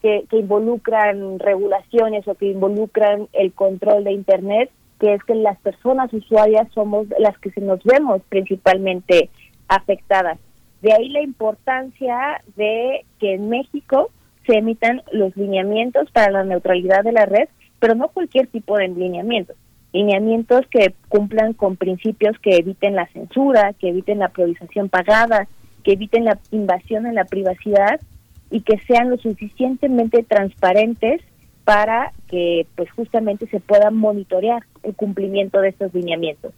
que, 0.06 0.38
involucran 0.38 1.40
regulaciones 1.40 2.28
o 2.28 2.36
que 2.36 2.52
involucran 2.52 3.28
el 3.34 3.54
control 3.54 4.04
de 4.04 4.12
Internet, 4.12 4.70
que 5.00 5.16
es 5.16 5.24
que 5.24 5.34
las 5.34 5.58
personas 5.60 6.14
usuarias 6.14 6.68
somos 6.74 7.08
las 7.18 7.36
que 7.40 7.50
se 7.50 7.62
nos 7.62 7.84
vemos 7.84 8.22
principalmente 8.30 9.32
afectadas. 9.68 10.38
De 10.84 10.94
ahí 10.94 11.10
la 11.10 11.22
importancia 11.22 12.42
de 12.56 13.04
que 13.20 13.34
en 13.34 13.50
México 13.50 14.12
se 14.46 14.58
emitan 14.58 15.02
los 15.12 15.36
lineamientos 15.36 16.12
para 16.12 16.30
la 16.30 16.44
neutralidad 16.44 17.04
de 17.04 17.12
la 17.12 17.26
red, 17.26 17.50
pero 17.80 17.96
no 17.96 18.10
cualquier 18.10 18.46
tipo 18.48 18.78
de 18.78 18.90
lineamientos. 18.90 19.56
Lineamientos 19.92 20.68
que 20.70 20.94
cumplan 21.10 21.54
con 21.54 21.78
principios 21.78 22.38
que 22.40 22.58
eviten 22.58 22.96
la 22.96 23.08
censura, 23.08 23.74
que 23.74 23.90
eviten 23.90 24.20
la 24.20 24.30
priorización 24.30 24.90
pagada, 24.90 25.48
que 25.84 25.94
eviten 25.94 26.26
la 26.26 26.38
invasión 26.52 27.08
en 27.08 27.16
la 27.16 27.26
privacidad 27.26 28.00
y 28.50 28.62
que 28.62 28.80
sean 28.88 29.10
lo 29.10 29.18
suficientemente 29.18 30.24
transparentes 30.24 31.22
para 31.64 32.14
que 32.28 32.68
pues 32.76 32.92
justamente 32.92 33.48
se 33.48 33.60
pueda 33.60 33.90
monitorear 33.92 34.64
el 34.84 34.96
cumplimiento 34.96 35.60
de 35.60 35.70
estos 35.70 35.94
lineamientos. 35.94 36.54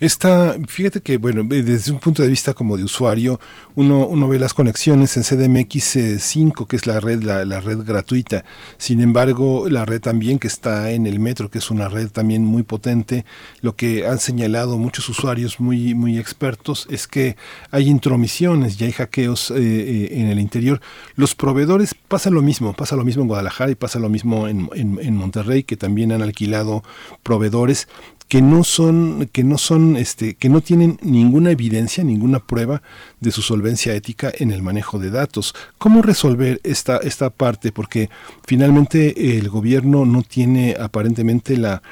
Esta, 0.00 0.56
fíjate 0.66 1.00
que, 1.00 1.16
bueno, 1.16 1.42
desde 1.44 1.92
un 1.92 1.98
punto 1.98 2.22
de 2.22 2.28
vista 2.28 2.54
como 2.54 2.76
de 2.76 2.84
usuario, 2.84 3.40
uno, 3.74 4.06
uno 4.06 4.28
ve 4.28 4.38
las 4.38 4.54
conexiones 4.54 5.16
en 5.16 5.24
CDMX 5.24 6.20
5, 6.20 6.66
que 6.66 6.76
es 6.76 6.86
la 6.86 7.00
red, 7.00 7.22
la, 7.22 7.60
red 7.60 7.78
gratuita. 7.78 8.44
Sin 8.76 9.00
embargo, 9.00 9.68
la 9.68 9.84
red 9.84 10.00
también 10.00 10.38
que 10.38 10.46
está 10.46 10.90
en 10.92 11.06
el 11.06 11.18
metro, 11.18 11.50
que 11.50 11.58
es 11.58 11.70
una 11.70 11.88
red 11.88 12.08
también 12.10 12.44
muy 12.44 12.62
potente, 12.62 13.24
lo 13.60 13.74
que 13.74 14.06
han 14.06 14.18
señalado 14.18 14.78
muchos 14.78 15.08
usuarios 15.08 15.58
muy, 15.58 15.94
muy 15.94 16.18
expertos 16.18 16.86
es 16.90 17.06
que 17.06 17.36
hay 17.70 17.88
intromisiones 17.88 18.80
y 18.80 18.84
hay 18.84 18.92
hackeos 18.92 19.50
eh, 19.50 19.56
eh, 19.58 20.08
en 20.12 20.28
el 20.28 20.38
interior. 20.38 20.80
Los 21.16 21.34
proveedores 21.34 21.94
pasa 21.94 22.30
lo 22.30 22.42
mismo, 22.42 22.72
pasa 22.72 22.96
lo 22.96 23.04
mismo 23.04 23.22
en 23.22 23.28
Guadalajara 23.28 23.70
y 23.70 23.74
pasa 23.74 23.98
lo 23.98 24.08
mismo 24.08 24.46
en, 24.48 24.68
en 24.74 25.16
Monterrey, 25.16 25.64
que 25.64 25.76
también 25.76 26.12
han 26.12 26.22
alquilado 26.22 26.82
proveedores 27.22 27.88
que 28.28 28.42
no 28.42 28.62
son, 28.62 29.28
que 29.32 29.42
no 29.42 29.56
son, 29.56 29.96
este, 29.96 30.34
que 30.34 30.50
no 30.50 30.60
tienen 30.60 30.98
ninguna 31.02 31.50
evidencia, 31.50 32.04
ninguna 32.04 32.40
prueba 32.40 32.82
de 33.20 33.30
su 33.32 33.40
solvencia 33.40 33.94
ética 33.94 34.30
en 34.32 34.52
el 34.52 34.62
manejo 34.62 34.98
de 34.98 35.10
datos. 35.10 35.54
¿Cómo 35.78 36.02
resolver 36.02 36.60
esta, 36.62 36.98
esta 36.98 37.30
parte? 37.30 37.72
Porque 37.72 38.10
finalmente 38.46 39.38
el 39.38 39.48
gobierno 39.48 40.04
no 40.04 40.22
tiene 40.22 40.76
aparentemente 40.78 41.56
la, 41.56 41.82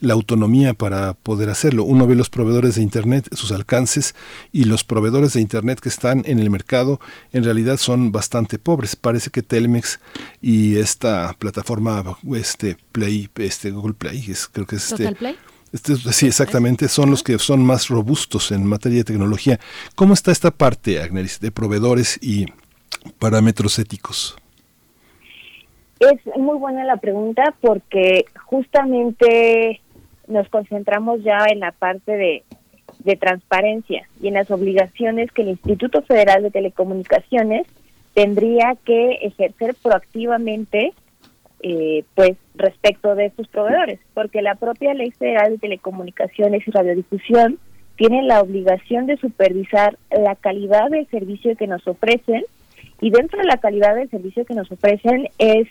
la 0.00 0.12
autonomía 0.14 0.74
para 0.74 1.14
poder 1.14 1.48
hacerlo. 1.48 1.84
Uno 1.84 2.06
ve 2.06 2.14
los 2.14 2.30
proveedores 2.30 2.74
de 2.74 2.82
Internet, 2.82 3.28
sus 3.32 3.52
alcances, 3.52 4.14
y 4.52 4.64
los 4.64 4.84
proveedores 4.84 5.32
de 5.32 5.40
Internet 5.40 5.80
que 5.80 5.88
están 5.88 6.22
en 6.26 6.38
el 6.38 6.50
mercado 6.50 7.00
en 7.32 7.44
realidad 7.44 7.78
son 7.78 8.12
bastante 8.12 8.58
pobres. 8.58 8.94
Parece 8.94 9.30
que 9.30 9.42
Telmex 9.42 10.00
y 10.40 10.76
esta 10.76 11.34
plataforma, 11.38 12.18
este 12.34 12.76
Play, 12.92 13.28
este 13.36 13.70
Google 13.70 13.94
Play, 13.94 14.24
es, 14.28 14.48
creo 14.48 14.66
que 14.66 14.76
es 14.76 14.92
este... 14.92 15.14
Play? 15.14 15.36
Este, 15.72 15.96
sí, 15.96 16.26
exactamente, 16.26 16.88
son 16.88 17.10
los 17.10 17.22
que 17.22 17.38
son 17.38 17.64
más 17.64 17.88
robustos 17.88 18.52
en 18.52 18.66
materia 18.66 18.98
de 18.98 19.04
tecnología. 19.04 19.60
¿Cómo 19.94 20.14
está 20.14 20.32
esta 20.32 20.50
parte, 20.50 21.00
Agneris, 21.00 21.40
de 21.40 21.50
proveedores 21.50 22.18
y 22.22 22.46
parámetros 23.18 23.78
éticos? 23.78 24.36
Es 26.00 26.20
muy 26.36 26.56
buena 26.58 26.84
la 26.84 26.96
pregunta 26.96 27.54
porque 27.60 28.24
justamente 28.46 29.80
nos 30.26 30.48
concentramos 30.48 31.22
ya 31.22 31.46
en 31.50 31.60
la 31.60 31.72
parte 31.72 32.12
de, 32.12 32.44
de 33.00 33.16
transparencia 33.16 34.08
y 34.20 34.28
en 34.28 34.34
las 34.34 34.50
obligaciones 34.50 35.32
que 35.32 35.42
el 35.42 35.48
Instituto 35.48 36.02
Federal 36.02 36.42
de 36.42 36.50
Telecomunicaciones 36.50 37.66
tendría 38.14 38.76
que 38.84 39.12
ejercer 39.22 39.74
proactivamente 39.82 40.92
eh, 41.60 42.04
pues 42.14 42.36
respecto 42.54 43.14
de 43.14 43.26
estos 43.26 43.48
proveedores, 43.48 44.00
porque 44.14 44.42
la 44.42 44.54
propia 44.54 44.94
Ley 44.94 45.10
Federal 45.10 45.52
de 45.52 45.58
Telecomunicaciones 45.58 46.66
y 46.66 46.70
Radiodifusión 46.70 47.58
tiene 47.96 48.22
la 48.22 48.40
obligación 48.40 49.06
de 49.06 49.16
supervisar 49.16 49.98
la 50.10 50.36
calidad 50.36 50.88
del 50.90 51.08
servicio 51.08 51.56
que 51.56 51.66
nos 51.66 51.86
ofrecen 51.86 52.44
y 53.00 53.10
dentro 53.10 53.40
de 53.40 53.46
la 53.46 53.58
calidad 53.58 53.94
del 53.96 54.08
servicio 54.10 54.44
que 54.44 54.54
nos 54.54 54.70
ofrecen 54.70 55.28
es 55.38 55.68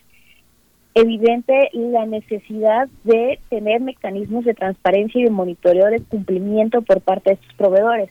evidente 0.94 1.70
la 1.74 2.06
necesidad 2.06 2.90
de 3.04 3.40
tener 3.50 3.82
mecanismos 3.82 4.46
de 4.46 4.56
transparencia 4.56 5.22
y 5.22 5.26
de 5.26 5.30
monitoreo 5.30 5.88
de 5.88 6.02
cumplimiento 6.02 6.82
por 6.82 7.02
parte 7.02 7.30
de 7.30 7.34
estos 7.36 7.54
proveedores. 7.54 8.10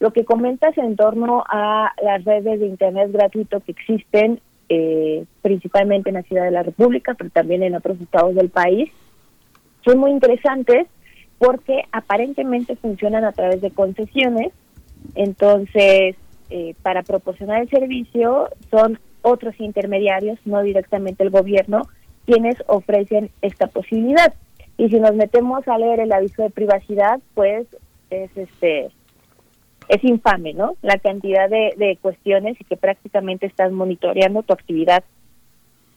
Lo 0.00 0.12
que 0.12 0.24
comentas 0.24 0.76
en 0.76 0.96
torno 0.96 1.44
a 1.48 1.92
las 2.02 2.24
redes 2.24 2.60
de 2.60 2.66
Internet 2.66 3.12
gratuito 3.12 3.60
que 3.60 3.72
existen 3.72 4.40
eh, 4.68 5.24
principalmente 5.42 6.10
en 6.10 6.14
la 6.14 6.22
Ciudad 6.22 6.44
de 6.44 6.50
la 6.50 6.62
República, 6.62 7.14
pero 7.14 7.30
también 7.30 7.62
en 7.62 7.74
otros 7.74 8.00
estados 8.00 8.34
del 8.34 8.50
país, 8.50 8.90
son 9.84 9.98
muy 9.98 10.10
interesantes 10.10 10.86
porque 11.38 11.84
aparentemente 11.92 12.76
funcionan 12.76 13.24
a 13.24 13.32
través 13.32 13.60
de 13.60 13.70
concesiones, 13.70 14.52
entonces 15.14 16.16
eh, 16.50 16.74
para 16.82 17.02
proporcionar 17.02 17.62
el 17.62 17.68
servicio 17.68 18.48
son 18.70 18.98
otros 19.22 19.54
intermediarios, 19.58 20.38
no 20.44 20.62
directamente 20.62 21.24
el 21.24 21.30
gobierno, 21.30 21.82
quienes 22.24 22.56
ofrecen 22.66 23.30
esta 23.42 23.66
posibilidad. 23.66 24.34
Y 24.78 24.88
si 24.88 25.00
nos 25.00 25.14
metemos 25.14 25.66
a 25.68 25.78
leer 25.78 26.00
el 26.00 26.12
aviso 26.12 26.42
de 26.42 26.50
privacidad, 26.50 27.20
pues 27.34 27.66
es 28.10 28.30
este 28.36 28.90
es 29.88 30.02
infame, 30.04 30.52
¿no? 30.52 30.76
La 30.82 30.98
cantidad 30.98 31.48
de, 31.48 31.74
de 31.76 31.98
cuestiones 32.00 32.60
y 32.60 32.64
que 32.64 32.76
prácticamente 32.76 33.46
estás 33.46 33.72
monitoreando 33.72 34.42
tu 34.42 34.52
actividad 34.52 35.04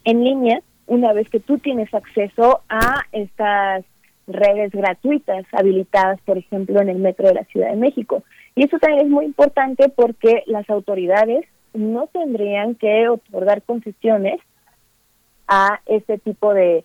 en 0.04 0.24
línea 0.24 0.62
una 0.88 1.14
vez 1.14 1.30
que 1.30 1.40
tú 1.40 1.60
tienes 1.60 1.94
acceso 1.94 2.62
a 2.68 3.04
estas 3.12 3.86
redes 4.28 4.72
gratuitas 4.72 5.46
habilitadas, 5.52 6.20
por 6.22 6.38
ejemplo, 6.38 6.82
en 6.82 6.90
el 6.90 6.98
metro 6.98 7.28
de 7.28 7.36
la 7.36 7.44
Ciudad 7.46 7.70
de 7.70 7.78
México. 7.78 8.24
Y 8.56 8.64
eso 8.64 8.78
también 8.80 9.06
es 9.06 9.10
muy 9.10 9.26
importante 9.26 9.90
porque 9.90 10.44
las 10.48 10.70
autoridades 10.70 11.46
no 11.74 12.08
tendrían 12.08 12.76
que 12.76 13.08
otorgar 13.08 13.62
concesiones 13.64 14.40
a 15.48 15.82
este 15.86 16.18
tipo 16.18 16.54
de, 16.54 16.84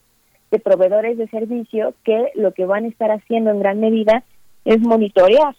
de 0.50 0.58
proveedores 0.58 1.18
de 1.18 1.28
servicio 1.28 1.94
que 2.04 2.30
lo 2.34 2.52
que 2.52 2.66
van 2.66 2.84
a 2.84 2.88
estar 2.88 3.10
haciendo 3.10 3.50
en 3.50 3.60
gran 3.60 3.80
medida 3.80 4.22
es 4.64 4.80
monitorear 4.80 5.54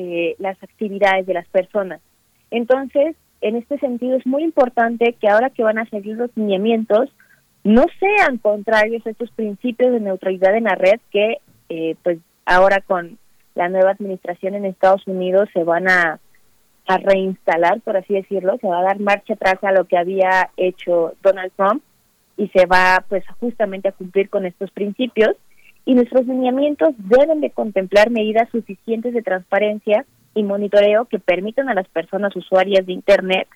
eh, 0.00 0.36
las 0.38 0.62
actividades 0.62 1.26
de 1.26 1.34
las 1.34 1.48
personas. 1.48 2.00
Entonces, 2.52 3.16
en 3.40 3.56
este 3.56 3.78
sentido 3.80 4.16
es 4.16 4.24
muy 4.26 4.44
importante 4.44 5.16
que 5.20 5.28
ahora 5.28 5.50
que 5.50 5.64
van 5.64 5.78
a 5.78 5.90
seguir 5.90 6.16
los 6.16 6.30
lineamientos, 6.36 7.10
no 7.64 7.84
sean 7.98 8.38
contrarios 8.38 9.04
a 9.04 9.10
estos 9.10 9.32
principios 9.32 9.90
de 9.90 9.98
neutralidad 9.98 10.54
en 10.54 10.64
la 10.64 10.76
red 10.76 11.00
que, 11.10 11.38
eh, 11.68 11.96
pues, 12.04 12.18
ahora 12.46 12.80
con 12.80 13.18
la 13.56 13.68
nueva 13.68 13.90
administración 13.90 14.54
en 14.54 14.66
Estados 14.66 15.04
Unidos 15.08 15.48
se 15.52 15.64
van 15.64 15.88
a, 15.88 16.20
a 16.86 16.98
reinstalar, 16.98 17.80
por 17.80 17.96
así 17.96 18.14
decirlo, 18.14 18.56
se 18.60 18.68
va 18.68 18.78
a 18.78 18.84
dar 18.84 19.00
marcha 19.00 19.34
atrás 19.34 19.56
a 19.62 19.72
lo 19.72 19.86
que 19.86 19.98
había 19.98 20.50
hecho 20.56 21.14
Donald 21.24 21.50
Trump 21.56 21.82
y 22.36 22.46
se 22.50 22.66
va, 22.66 23.04
pues, 23.08 23.24
justamente 23.40 23.88
a 23.88 23.92
cumplir 23.92 24.30
con 24.30 24.46
estos 24.46 24.70
principios 24.70 25.34
y 25.88 25.94
nuestros 25.94 26.26
lineamientos 26.26 26.90
deben 26.98 27.40
de 27.40 27.48
contemplar 27.48 28.10
medidas 28.10 28.46
suficientes 28.50 29.14
de 29.14 29.22
transparencia 29.22 30.04
y 30.34 30.42
monitoreo 30.42 31.06
que 31.06 31.18
permitan 31.18 31.70
a 31.70 31.74
las 31.74 31.88
personas 31.88 32.36
usuarias 32.36 32.84
de 32.84 32.92
Internet 32.92 33.48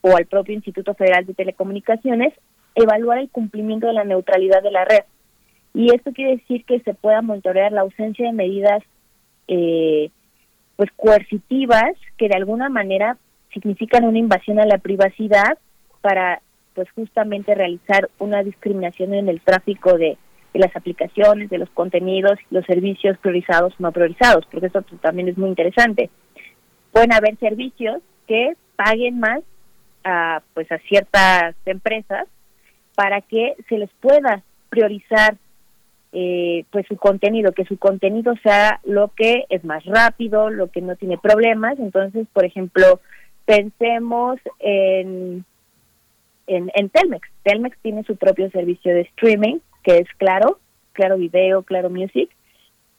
o 0.00 0.16
al 0.16 0.26
propio 0.26 0.54
Instituto 0.54 0.94
Federal 0.94 1.26
de 1.26 1.34
Telecomunicaciones 1.34 2.32
evaluar 2.76 3.18
el 3.18 3.28
cumplimiento 3.28 3.88
de 3.88 3.92
la 3.92 4.04
neutralidad 4.04 4.62
de 4.62 4.70
la 4.70 4.84
red. 4.84 5.02
Y 5.74 5.92
esto 5.92 6.12
quiere 6.12 6.36
decir 6.36 6.64
que 6.64 6.78
se 6.78 6.94
pueda 6.94 7.22
monitorear 7.22 7.72
la 7.72 7.80
ausencia 7.80 8.24
de 8.24 8.32
medidas 8.32 8.84
eh, 9.48 10.10
pues 10.76 10.90
coercitivas 10.94 11.90
que 12.18 12.28
de 12.28 12.36
alguna 12.36 12.68
manera 12.68 13.16
significan 13.52 14.04
una 14.04 14.18
invasión 14.20 14.60
a 14.60 14.66
la 14.66 14.78
privacidad 14.78 15.58
para 16.02 16.40
pues 16.74 16.88
justamente 16.92 17.52
realizar 17.56 18.10
una 18.20 18.44
discriminación 18.44 19.12
en 19.12 19.28
el 19.28 19.40
tráfico 19.40 19.98
de 19.98 20.18
de 20.52 20.60
las 20.60 20.74
aplicaciones, 20.74 21.50
de 21.50 21.58
los 21.58 21.70
contenidos, 21.70 22.38
los 22.50 22.64
servicios 22.64 23.18
priorizados 23.18 23.74
o 23.74 23.82
no 23.82 23.92
priorizados, 23.92 24.46
porque 24.50 24.66
eso 24.66 24.82
también 25.00 25.28
es 25.28 25.38
muy 25.38 25.50
interesante. 25.50 26.10
Pueden 26.92 27.12
haber 27.12 27.36
servicios 27.38 28.02
que 28.26 28.54
paguen 28.76 29.20
más 29.20 29.40
a, 30.04 30.42
pues, 30.54 30.70
a 30.72 30.78
ciertas 30.78 31.54
empresas 31.66 32.26
para 32.94 33.20
que 33.20 33.54
se 33.68 33.78
les 33.78 33.90
pueda 34.00 34.42
priorizar 34.70 35.36
eh, 36.12 36.64
pues 36.70 36.86
su 36.86 36.96
contenido, 36.96 37.52
que 37.52 37.66
su 37.66 37.78
contenido 37.78 38.34
sea 38.42 38.80
lo 38.84 39.08
que 39.14 39.44
es 39.50 39.62
más 39.64 39.84
rápido, 39.84 40.50
lo 40.50 40.70
que 40.70 40.80
no 40.80 40.96
tiene 40.96 41.18
problemas. 41.18 41.78
Entonces, 41.78 42.26
por 42.32 42.44
ejemplo, 42.44 43.00
pensemos 43.44 44.38
en, 44.58 45.44
en, 46.46 46.70
en 46.74 46.88
Telmex. 46.88 47.28
Telmex 47.42 47.76
tiene 47.82 48.04
su 48.04 48.16
propio 48.16 48.50
servicio 48.50 48.94
de 48.94 49.02
streaming 49.02 49.58
que 49.82 49.98
es 49.98 50.08
Claro, 50.16 50.58
Claro 50.92 51.16
Video, 51.16 51.62
Claro 51.62 51.90
Music, 51.90 52.30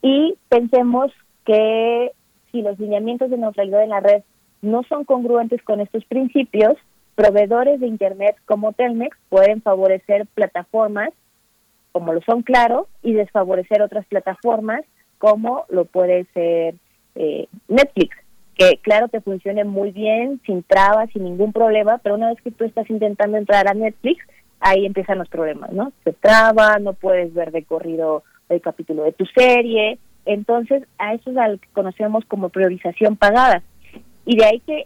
y 0.02 0.34
pensemos 0.48 1.12
que 1.44 2.12
si 2.50 2.62
los 2.62 2.78
lineamientos 2.78 3.30
de 3.30 3.38
neutralidad 3.38 3.82
en 3.82 3.90
la 3.90 4.00
red 4.00 4.22
no 4.62 4.82
son 4.84 5.04
congruentes 5.04 5.62
con 5.62 5.80
estos 5.80 6.04
principios, 6.04 6.76
proveedores 7.14 7.80
de 7.80 7.86
Internet 7.86 8.36
como 8.46 8.72
Telmex 8.72 9.16
pueden 9.28 9.62
favorecer 9.62 10.26
plataformas 10.34 11.10
como 11.92 12.12
lo 12.12 12.20
son 12.22 12.42
Claro 12.42 12.88
y 13.02 13.12
desfavorecer 13.12 13.82
otras 13.82 14.06
plataformas 14.06 14.84
como 15.18 15.64
lo 15.68 15.84
puede 15.84 16.24
ser 16.32 16.76
eh, 17.14 17.46
Netflix. 17.68 18.16
que 18.54 18.78
claro 18.78 19.08
que 19.08 19.20
funcione 19.20 19.64
muy 19.64 19.90
bien, 19.90 20.40
sin 20.46 20.62
trabas, 20.62 21.10
sin 21.12 21.24
ningún 21.24 21.52
problema, 21.52 21.98
pero 21.98 22.14
una 22.14 22.28
vez 22.28 22.40
que 22.42 22.50
tú 22.50 22.64
estás 22.64 22.88
intentando 22.90 23.36
entrar 23.36 23.68
a 23.68 23.74
Netflix, 23.74 24.24
ahí 24.60 24.86
empiezan 24.86 25.18
los 25.18 25.28
problemas, 25.28 25.72
¿no? 25.72 25.92
Se 26.04 26.12
traba, 26.12 26.78
no 26.78 26.92
puedes 26.92 27.32
ver 27.34 27.50
de 27.50 27.64
corrido 27.64 28.22
el 28.48 28.60
capítulo 28.60 29.04
de 29.04 29.12
tu 29.12 29.24
serie, 29.26 29.98
entonces 30.26 30.84
a 30.98 31.14
eso 31.14 31.30
es 31.30 31.36
al 31.36 31.60
que 31.60 31.68
conocemos 31.72 32.24
como 32.26 32.50
priorización 32.50 33.16
pagada. 33.16 33.62
Y 34.24 34.36
de 34.36 34.44
ahí 34.44 34.60
que 34.60 34.84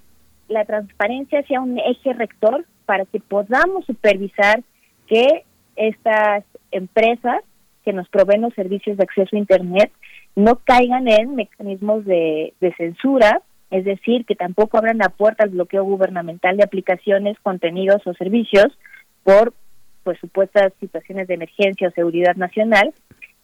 la 0.49 0.65
transparencia 0.65 1.43
sea 1.43 1.61
un 1.61 1.79
eje 1.79 2.13
rector 2.13 2.65
para 2.87 3.05
que 3.07 3.21
podamos 3.21 3.85
supervisar 3.87 4.63
que 5.07 5.45
estas 5.77 6.45
empresas 6.71 7.43
que 7.85 7.93
nos 7.93 8.09
proveen 8.09 8.43
los 8.43 8.55
servicios 8.55 8.97
de 8.97 9.05
acceso 9.05 9.37
a 9.37 9.39
Internet 9.39 9.93
no 10.37 10.57
caigan 10.65 11.07
en 11.09 11.35
mecanismos 11.35 12.05
de, 12.05 12.55
censura, 12.77 13.43
es 13.71 13.85
decir, 13.85 14.25
que 14.25 14.35
tampoco 14.35 14.79
abran 14.79 14.99
la 14.99 15.11
puerta 15.11 15.45
al 15.45 15.51
bloqueo 15.51 15.85
gubernamental 15.85 16.57
de 16.57 16.65
aplicaciones, 16.65 17.39
contenidos 17.43 18.07
o 18.07 18.15
servicios 18.15 18.67
por 19.23 19.55
pues 20.05 20.19
supuestas 20.21 20.73
situaciones 20.79 21.27
de 21.27 21.35
emergencia 21.35 21.89
o 21.89 21.91
seguridad 21.91 22.37
nacional 22.37 22.95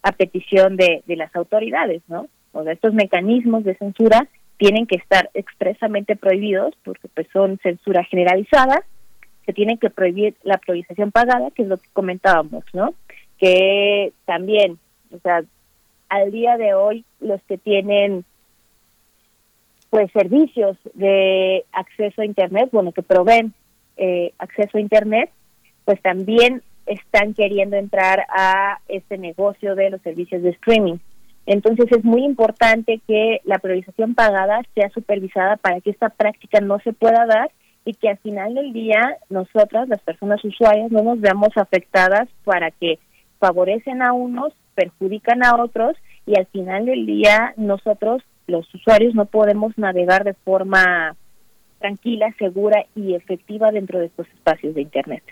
a 0.03 0.11
petición 0.13 0.77
de, 0.77 1.03
de 1.05 1.15
las 1.15 1.35
autoridades, 1.35 2.01
¿no? 2.07 2.27
O 2.53 2.63
sea, 2.63 2.73
estos 2.73 2.93
mecanismos 2.93 3.63
de 3.63 3.75
censura 3.75 4.27
tienen 4.57 4.85
que 4.85 4.95
estar 4.95 5.29
expresamente 5.33 6.15
prohibidos 6.15 6.73
porque 6.83 7.07
pues 7.13 7.27
son 7.33 7.57
censura 7.63 8.03
generalizada, 8.03 8.83
se 9.45 9.53
tienen 9.53 9.77
que 9.77 9.89
prohibir 9.89 10.35
la 10.43 10.57
priorización 10.57 11.11
pagada, 11.11 11.49
que 11.51 11.63
es 11.63 11.67
lo 11.67 11.77
que 11.77 11.89
comentábamos, 11.93 12.63
¿no? 12.73 12.93
Que 13.39 14.13
también, 14.25 14.77
o 15.11 15.19
sea, 15.19 15.43
al 16.09 16.31
día 16.31 16.57
de 16.57 16.73
hoy 16.73 17.05
los 17.19 17.41
que 17.43 17.57
tienen 17.57 18.23
pues 19.89 20.11
servicios 20.11 20.77
de 20.93 21.65
acceso 21.71 22.21
a 22.21 22.25
internet, 22.25 22.69
bueno, 22.71 22.91
que 22.91 23.01
proveen 23.01 23.53
eh, 23.97 24.31
acceso 24.37 24.77
a 24.77 24.81
internet, 24.81 25.31
pues 25.85 26.01
también 26.01 26.61
están 26.85 27.33
queriendo 27.33 27.77
entrar 27.77 28.25
a 28.29 28.79
este 28.87 29.17
negocio 29.17 29.75
de 29.75 29.89
los 29.89 30.01
servicios 30.01 30.41
de 30.43 30.49
streaming. 30.49 30.97
Entonces 31.45 31.85
es 31.91 32.03
muy 32.03 32.23
importante 32.23 33.01
que 33.07 33.39
la 33.45 33.59
priorización 33.59 34.13
pagada 34.13 34.61
sea 34.75 34.89
supervisada 34.89 35.57
para 35.57 35.81
que 35.81 35.89
esta 35.89 36.09
práctica 36.09 36.61
no 36.61 36.79
se 36.79 36.93
pueda 36.93 37.25
dar 37.25 37.51
y 37.83 37.93
que 37.93 38.09
al 38.09 38.17
final 38.17 38.53
del 38.53 38.73
día 38.73 39.17
nosotras, 39.29 39.89
las 39.89 40.01
personas 40.01 40.43
usuarias, 40.43 40.91
no 40.91 41.01
nos 41.01 41.19
veamos 41.19 41.49
afectadas 41.55 42.29
para 42.43 42.69
que 42.69 42.99
favorecen 43.39 44.03
a 44.03 44.13
unos, 44.13 44.53
perjudican 44.75 45.43
a 45.43 45.55
otros 45.61 45.97
y 46.27 46.37
al 46.37 46.45
final 46.47 46.85
del 46.85 47.05
día 47.05 47.53
nosotros, 47.57 48.21
los 48.45 48.71
usuarios, 48.73 49.15
no 49.15 49.25
podemos 49.25 49.75
navegar 49.77 50.23
de 50.23 50.33
forma 50.33 51.15
tranquila, 51.79 52.33
segura 52.37 52.85
y 52.95 53.15
efectiva 53.15 53.71
dentro 53.71 53.99
de 53.99 54.05
estos 54.05 54.27
espacios 54.29 54.75
de 54.75 54.81
Internet. 54.81 55.23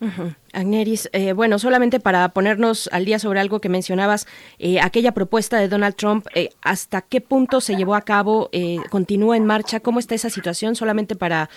Mm-hmm. 0.00 0.28
Agneris, 0.52 1.08
eh, 1.12 1.32
bueno, 1.32 1.58
solamente 1.58 2.00
para 2.00 2.28
ponernos 2.30 2.88
al 2.92 3.04
día 3.04 3.18
sobre 3.18 3.40
algo 3.40 3.60
que 3.60 3.68
mencionabas, 3.68 4.26
eh, 4.58 4.80
aquella 4.80 5.12
propuesta 5.12 5.58
de 5.58 5.68
Donald 5.68 5.94
Trump, 5.96 6.26
eh, 6.34 6.50
¿hasta 6.62 7.02
qué 7.02 7.20
punto 7.20 7.60
se 7.60 7.76
llevó 7.76 7.94
a 7.94 8.02
cabo? 8.02 8.50
¿Continúa 8.90 9.36
en 9.36 9.44
marcha? 9.44 9.80
¿Cómo 9.80 9.98
está 9.98 10.14
esa 10.14 10.30
situación? 10.30 10.74
Solamente 10.74 11.16
para 11.16 11.48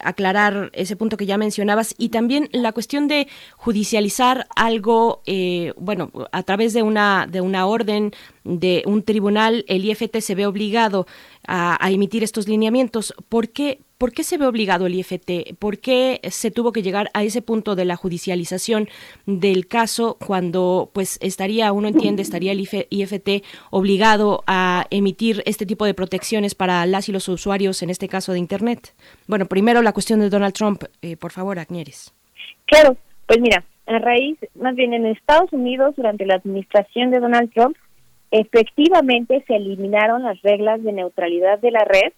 aclarar 0.00 0.70
ese 0.72 0.96
punto 0.96 1.16
que 1.16 1.26
ya 1.26 1.38
mencionabas. 1.38 1.94
Y 1.98 2.08
también 2.08 2.48
la 2.52 2.72
cuestión 2.72 3.08
de 3.08 3.28
judicializar 3.56 4.46
algo, 4.56 5.22
bueno, 5.76 6.10
a 6.32 6.42
través 6.42 6.72
de 6.72 6.82
una, 6.82 7.26
de 7.30 7.40
una 7.40 7.66
orden 7.66 8.12
de 8.44 8.82
un 8.86 9.02
tribunal, 9.02 9.64
el 9.68 9.84
IFT 9.84 10.18
se 10.20 10.34
ve 10.34 10.46
obligado 10.46 11.06
a, 11.46 11.82
a 11.84 11.90
emitir 11.90 12.22
estos 12.22 12.48
lineamientos. 12.48 13.14
¿Por 13.28 13.48
qué? 13.48 13.80
¿Por 13.98 14.12
qué 14.12 14.24
se 14.24 14.36
ve 14.36 14.46
obligado 14.46 14.86
el 14.86 14.94
IFT? 14.96 15.56
¿Por 15.58 15.78
qué 15.78 16.20
se 16.30 16.50
tuvo 16.50 16.72
que 16.72 16.82
llegar 16.82 17.10
a 17.14 17.22
ese 17.22 17.42
punto 17.42 17.74
de 17.74 17.84
la 17.84 17.96
judicialización 18.04 18.88
del 19.24 19.66
caso 19.66 20.18
cuando 20.24 20.90
pues 20.92 21.18
estaría, 21.22 21.72
uno 21.72 21.88
entiende, 21.88 22.20
estaría 22.20 22.52
el 22.52 22.60
IFT 22.60 23.42
obligado 23.70 24.44
a 24.46 24.84
emitir 24.90 25.42
este 25.46 25.64
tipo 25.64 25.86
de 25.86 25.94
protecciones 25.94 26.54
para 26.54 26.84
las 26.84 27.08
y 27.08 27.12
los 27.12 27.28
usuarios, 27.28 27.82
en 27.82 27.88
este 27.88 28.08
caso 28.08 28.32
de 28.32 28.40
Internet? 28.40 28.92
Bueno, 29.26 29.46
primero 29.46 29.80
la 29.80 29.94
cuestión 29.94 30.20
de 30.20 30.28
Donald 30.28 30.52
Trump, 30.52 30.84
eh, 31.00 31.16
por 31.16 31.32
favor, 31.32 31.58
Agnieres. 31.58 32.12
Claro, 32.66 32.98
pues 33.26 33.40
mira, 33.40 33.64
a 33.86 33.98
raíz, 33.98 34.38
más 34.54 34.74
bien 34.74 34.92
en 34.92 35.06
Estados 35.06 35.50
Unidos, 35.52 35.96
durante 35.96 36.26
la 36.26 36.34
administración 36.34 37.10
de 37.10 37.20
Donald 37.20 37.50
Trump, 37.54 37.76
efectivamente 38.30 39.42
se 39.46 39.56
eliminaron 39.56 40.24
las 40.24 40.42
reglas 40.42 40.82
de 40.82 40.92
neutralidad 40.92 41.58
de 41.58 41.70
la 41.70 41.84
red 41.84 42.12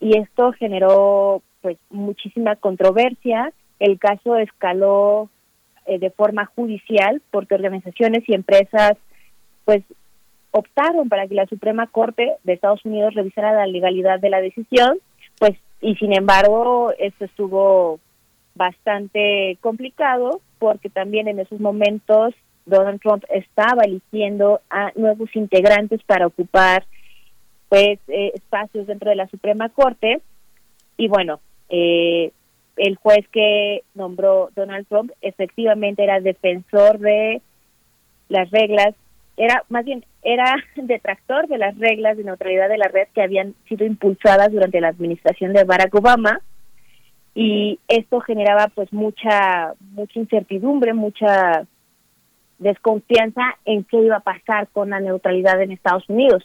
y 0.00 0.16
esto 0.16 0.52
generó 0.52 1.42
pues 1.60 1.76
muchísima 1.90 2.56
controversia. 2.56 3.52
El 3.80 3.98
caso 3.98 4.36
escaló 4.36 5.28
eh, 5.86 5.98
de 5.98 6.10
forma 6.10 6.46
judicial 6.46 7.20
porque 7.32 7.54
organizaciones 7.56 8.22
y 8.28 8.34
empresas 8.34 8.92
pues 9.64 9.82
optaron 10.52 11.08
para 11.08 11.26
que 11.26 11.34
la 11.34 11.46
Suprema 11.46 11.86
Corte 11.86 12.34
de 12.44 12.52
Estados 12.52 12.84
Unidos 12.84 13.14
revisara 13.14 13.52
la 13.52 13.66
legalidad 13.66 14.20
de 14.20 14.30
la 14.30 14.40
decisión, 14.40 14.98
pues 15.38 15.56
y 15.80 15.96
sin 15.96 16.14
embargo 16.14 16.92
esto 16.98 17.24
estuvo 17.24 17.98
bastante 18.54 19.56
complicado 19.60 20.40
porque 20.58 20.90
también 20.90 21.28
en 21.28 21.38
esos 21.38 21.58
momentos 21.60 22.34
Donald 22.66 23.00
Trump 23.00 23.24
estaba 23.30 23.82
eligiendo 23.82 24.60
a 24.68 24.92
nuevos 24.94 25.34
integrantes 25.34 26.02
para 26.04 26.26
ocupar 26.26 26.84
pues 27.70 27.98
eh, 28.08 28.32
espacios 28.34 28.86
dentro 28.86 29.08
de 29.08 29.16
la 29.16 29.28
Suprema 29.28 29.70
Corte. 29.70 30.20
Y 30.98 31.08
bueno 31.08 31.40
eh, 31.70 32.32
el 32.80 32.96
juez 32.96 33.28
que 33.30 33.82
nombró 33.94 34.48
Donald 34.56 34.86
Trump 34.88 35.12
efectivamente 35.20 36.02
era 36.02 36.20
defensor 36.20 36.98
de 36.98 37.42
las 38.28 38.50
reglas 38.50 38.94
era 39.36 39.64
más 39.68 39.84
bien 39.84 40.04
era 40.22 40.56
detractor 40.76 41.46
de 41.46 41.58
las 41.58 41.76
reglas 41.78 42.16
de 42.16 42.24
neutralidad 42.24 42.70
de 42.70 42.78
la 42.78 42.88
red 42.88 43.08
que 43.14 43.22
habían 43.22 43.54
sido 43.68 43.84
impulsadas 43.84 44.50
durante 44.50 44.80
la 44.80 44.88
administración 44.88 45.52
de 45.52 45.64
Barack 45.64 45.94
Obama 45.94 46.40
y 47.34 47.78
esto 47.86 48.20
generaba 48.20 48.68
pues 48.74 48.90
mucha 48.94 49.74
mucha 49.92 50.18
incertidumbre 50.18 50.94
mucha 50.94 51.66
desconfianza 52.58 53.42
en 53.66 53.84
qué 53.84 53.98
iba 53.98 54.16
a 54.16 54.20
pasar 54.20 54.68
con 54.68 54.90
la 54.90 55.00
neutralidad 55.00 55.60
en 55.60 55.72
Estados 55.72 56.08
Unidos. 56.08 56.44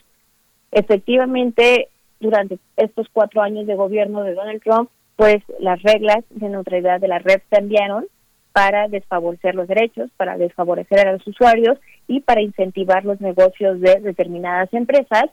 Efectivamente, 0.71 1.89
durante 2.19 2.57
estos 2.77 3.07
cuatro 3.11 3.41
años 3.41 3.67
de 3.67 3.75
gobierno 3.75 4.23
de 4.23 4.33
Donald 4.33 4.63
Trump, 4.63 4.89
pues 5.15 5.37
las 5.59 5.81
reglas 5.81 6.23
de 6.29 6.49
neutralidad 6.49 6.99
de 6.99 7.07
la 7.07 7.19
red 7.19 7.41
cambiaron 7.49 8.05
para 8.51 8.87
desfavorecer 8.87 9.53
los 9.55 9.67
derechos, 9.67 10.09
para 10.15 10.37
desfavorecer 10.37 11.05
a 11.05 11.11
los 11.11 11.27
usuarios 11.27 11.77
y 12.07 12.21
para 12.21 12.41
incentivar 12.41 13.03
los 13.03 13.19
negocios 13.19 13.81
de 13.81 13.99
determinadas 13.99 14.73
empresas. 14.73 15.25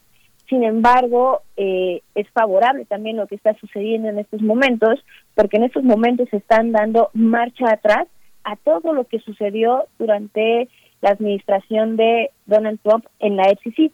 Sin 0.49 0.65
embargo, 0.65 1.43
eh, 1.57 2.03
es 2.15 2.29
favorable 2.31 2.85
también 2.85 3.17
lo 3.17 3.27
que 3.27 3.37
está 3.37 3.55
sucediendo 3.55 4.09
en 4.09 4.19
estos 4.19 4.43
momentos, 4.43 5.05
porque 5.35 5.57
en 5.57 5.65
estos 5.65 5.85
momentos 5.85 6.29
se 6.31 6.39
están 6.39 6.73
dando 6.73 7.11
marcha 7.15 7.71
atrás 7.71 8.09
a 8.45 8.57
todo 8.57 8.93
lo 8.93 9.05
que 9.05 9.21
sucedió 9.21 9.87
durante 9.99 10.69
la 11.01 11.11
administración 11.11 11.97
de 11.97 12.31
Donald 12.47 12.81
Trump 12.83 13.07
en 13.21 13.37
la 13.37 13.45
FCC. 13.45 13.93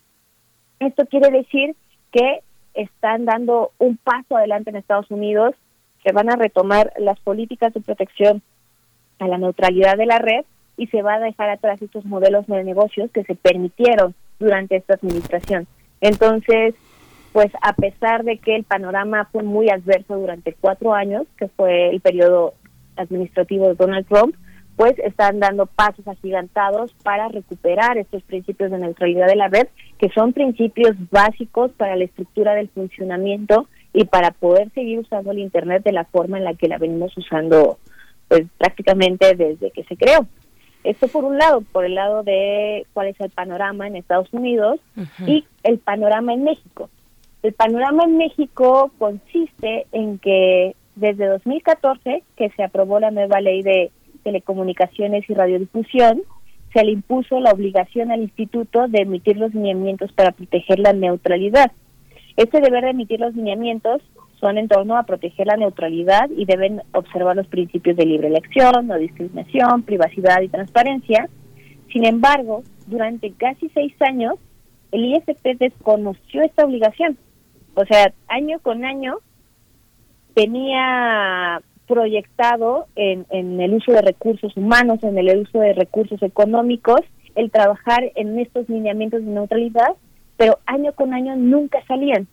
Esto 0.81 1.07
quiere 1.07 1.31
decir 1.31 1.75
que 2.13 2.41
están 2.75 3.25
dando 3.25 3.73
un 3.79 3.97
paso 3.97 4.37
adelante 4.37 4.71
en 4.71 4.77
Estados 4.77 5.11
Unidos, 5.11 5.55
que 6.03 6.13
van 6.13 6.31
a 6.31 6.37
retomar 6.37 6.93
las 6.99 7.19
políticas 7.21 7.75
de 7.75 7.81
protección 7.81 8.43
a 9.19 9.29
la 9.29 9.39
neutralidad 9.39 9.97
de 9.97 10.07
la 10.07 10.19
red 10.19 10.45
y 10.77 10.87
se 10.89 11.03
va 11.03 11.15
a 11.15 11.21
dejar 11.21 11.51
atrás 11.51 11.83
estos 11.83 12.05
modelos 12.05 12.47
de 12.47 12.63
negocios 12.65 13.11
que 13.11 13.25
se 13.25 13.35
permitieron 13.35 14.15
durante 14.39 14.77
esta 14.77 14.95
administración. 14.95 15.67
Entonces, 16.01 16.75
pues 17.33 17.51
a 17.63 17.73
pesar 17.73 18.25
de 18.25 18.39
que 18.39 18.57
el 18.57 18.65
panorama 18.65 19.29
fue 19.33 19.43
muy 19.43 19.69
adverso 19.71 20.17
durante 20.17 20.55
cuatro 20.55 20.95
años, 20.95 21.27
que 21.37 21.49
fue 21.49 21.91
el 21.91 22.01
periodo 22.01 22.55
administrativo 22.97 23.69
de 23.69 23.75
Donald 23.75 24.07
Trump, 24.07 24.35
pues 24.77 24.97
están 25.01 25.41
dando 25.41 25.67
pasos 25.67 26.07
agigantados 26.07 26.95
para 27.03 27.27
recuperar 27.27 27.99
estos 27.99 28.23
principios 28.23 28.71
de 28.71 28.79
neutralidad 28.79 29.27
de 29.27 29.35
la 29.35 29.49
red, 29.49 29.67
que 29.99 30.09
son 30.11 30.33
principios 30.33 30.93
básicos 31.11 31.73
para 31.73 31.97
la 31.97 32.05
estructura 32.05 32.55
del 32.55 32.69
funcionamiento 32.69 33.67
y 33.93 34.05
para 34.05 34.31
poder 34.31 34.71
seguir 34.73 34.99
usando 34.99 35.31
el 35.31 35.39
Internet 35.39 35.83
de 35.85 35.93
la 35.93 36.05
forma 36.05 36.39
en 36.39 36.45
la 36.45 36.55
que 36.55 36.69
la 36.69 36.79
venimos 36.79 37.17
usando 37.17 37.79
pues 38.29 38.47
prácticamente 38.59 39.35
desde 39.35 39.71
que 39.71 39.85
se 39.85 39.97
creó. 39.97 40.27
Esto 40.85 41.09
por 41.09 41.25
un 41.25 41.39
lado, 41.39 41.63
por 41.73 41.85
el 41.85 41.95
lado 41.95 42.23
de 42.23 42.87
cuál 42.93 43.09
es 43.09 43.21
el 43.21 43.31
panorama 43.31 43.87
en 43.87 43.97
Estados 43.97 44.33
Unidos 44.33 44.81
y 45.27 45.45
el 45.63 45.79
panorama 45.79 46.35
en 46.35 46.45
México. 46.45 46.89
El 47.43 47.53
panorama 47.53 48.05
en 48.05 48.17
México 48.17 48.91
consiste 48.99 49.87
en 49.93 50.19
que 50.19 50.75
desde 50.95 51.27
2014, 51.27 52.23
que 52.37 52.51
se 52.51 52.63
aprobó 52.63 53.01
la 53.01 53.11
nueva 53.11 53.41
ley 53.41 53.63
de 53.63 53.91
Telecomunicaciones 54.23 55.29
y 55.29 55.35
Radiodifusión, 55.35 56.23
se 56.73 56.85
le 56.85 56.93
impuso 56.93 57.41
la 57.41 57.51
obligación 57.51 58.11
al 58.11 58.23
instituto 58.23 58.89
de 58.89 59.03
emitir 59.03 59.37
los 59.37 59.55
lineamientos 59.55 60.13
para 60.13 60.33
proteger 60.33 60.79
la 60.81 60.93
neutralidad. 60.93 61.73
Este 62.39 62.61
deber 62.61 62.85
de 62.85 62.91
emitir 62.91 63.19
los 63.19 63.35
lineamientos 63.35 64.01
son 64.39 64.59
en 64.59 64.69
torno 64.69 64.97
a 64.97 65.03
proteger 65.03 65.49
la 65.49 65.57
neutralidad 65.57 66.31
y 66.31 66.45
deben 66.45 66.83
observar 66.93 67.35
los 67.35 67.49
principios 67.49 67.97
de 67.97 68.07
libre 68.07 68.29
elección, 68.29 68.87
no 68.87 68.97
discriminación, 68.97 69.83
privacidad 69.83 70.41
y 70.43 70.49
transparencia. 70.49 71.29
Sin 71.93 72.05
embargo, 72.05 72.63
durante 72.87 73.33
casi 73.33 73.69
seis 73.71 73.93
años, 74.03 74.35
el 74.93 75.07
ISP 75.07 75.59
desconoció 75.59 76.43
esta 76.43 76.65
obligación. 76.65 77.19
O 77.75 77.85
sea, 77.87 78.13
año 78.29 78.61
con 78.61 78.85
año 78.85 79.17
tenía 80.35 81.61
proyectado 81.89 82.87
en, 82.95 83.27
en 83.31 83.61
el 83.61 83.75
uso 83.75 83.91
de 83.91 84.03
recursos 84.03 84.57
humanos, 84.57 85.03
en 85.03 85.19
el 85.19 85.39
uso 85.39 85.59
de 85.59 85.73
recursos 85.73 86.23
económicos, 86.23 87.01
el 87.35 87.51
trabajar 87.51 88.13
en 88.15 88.39
estos 88.39 88.69
lineamientos 88.69 89.25
de 89.25 89.33
neutralidad, 89.33 89.97
pero 90.39 90.61
año 90.65 90.93
con 90.93 91.13
año 91.13 91.37
nunca 91.37 91.85
salían. 91.87 92.27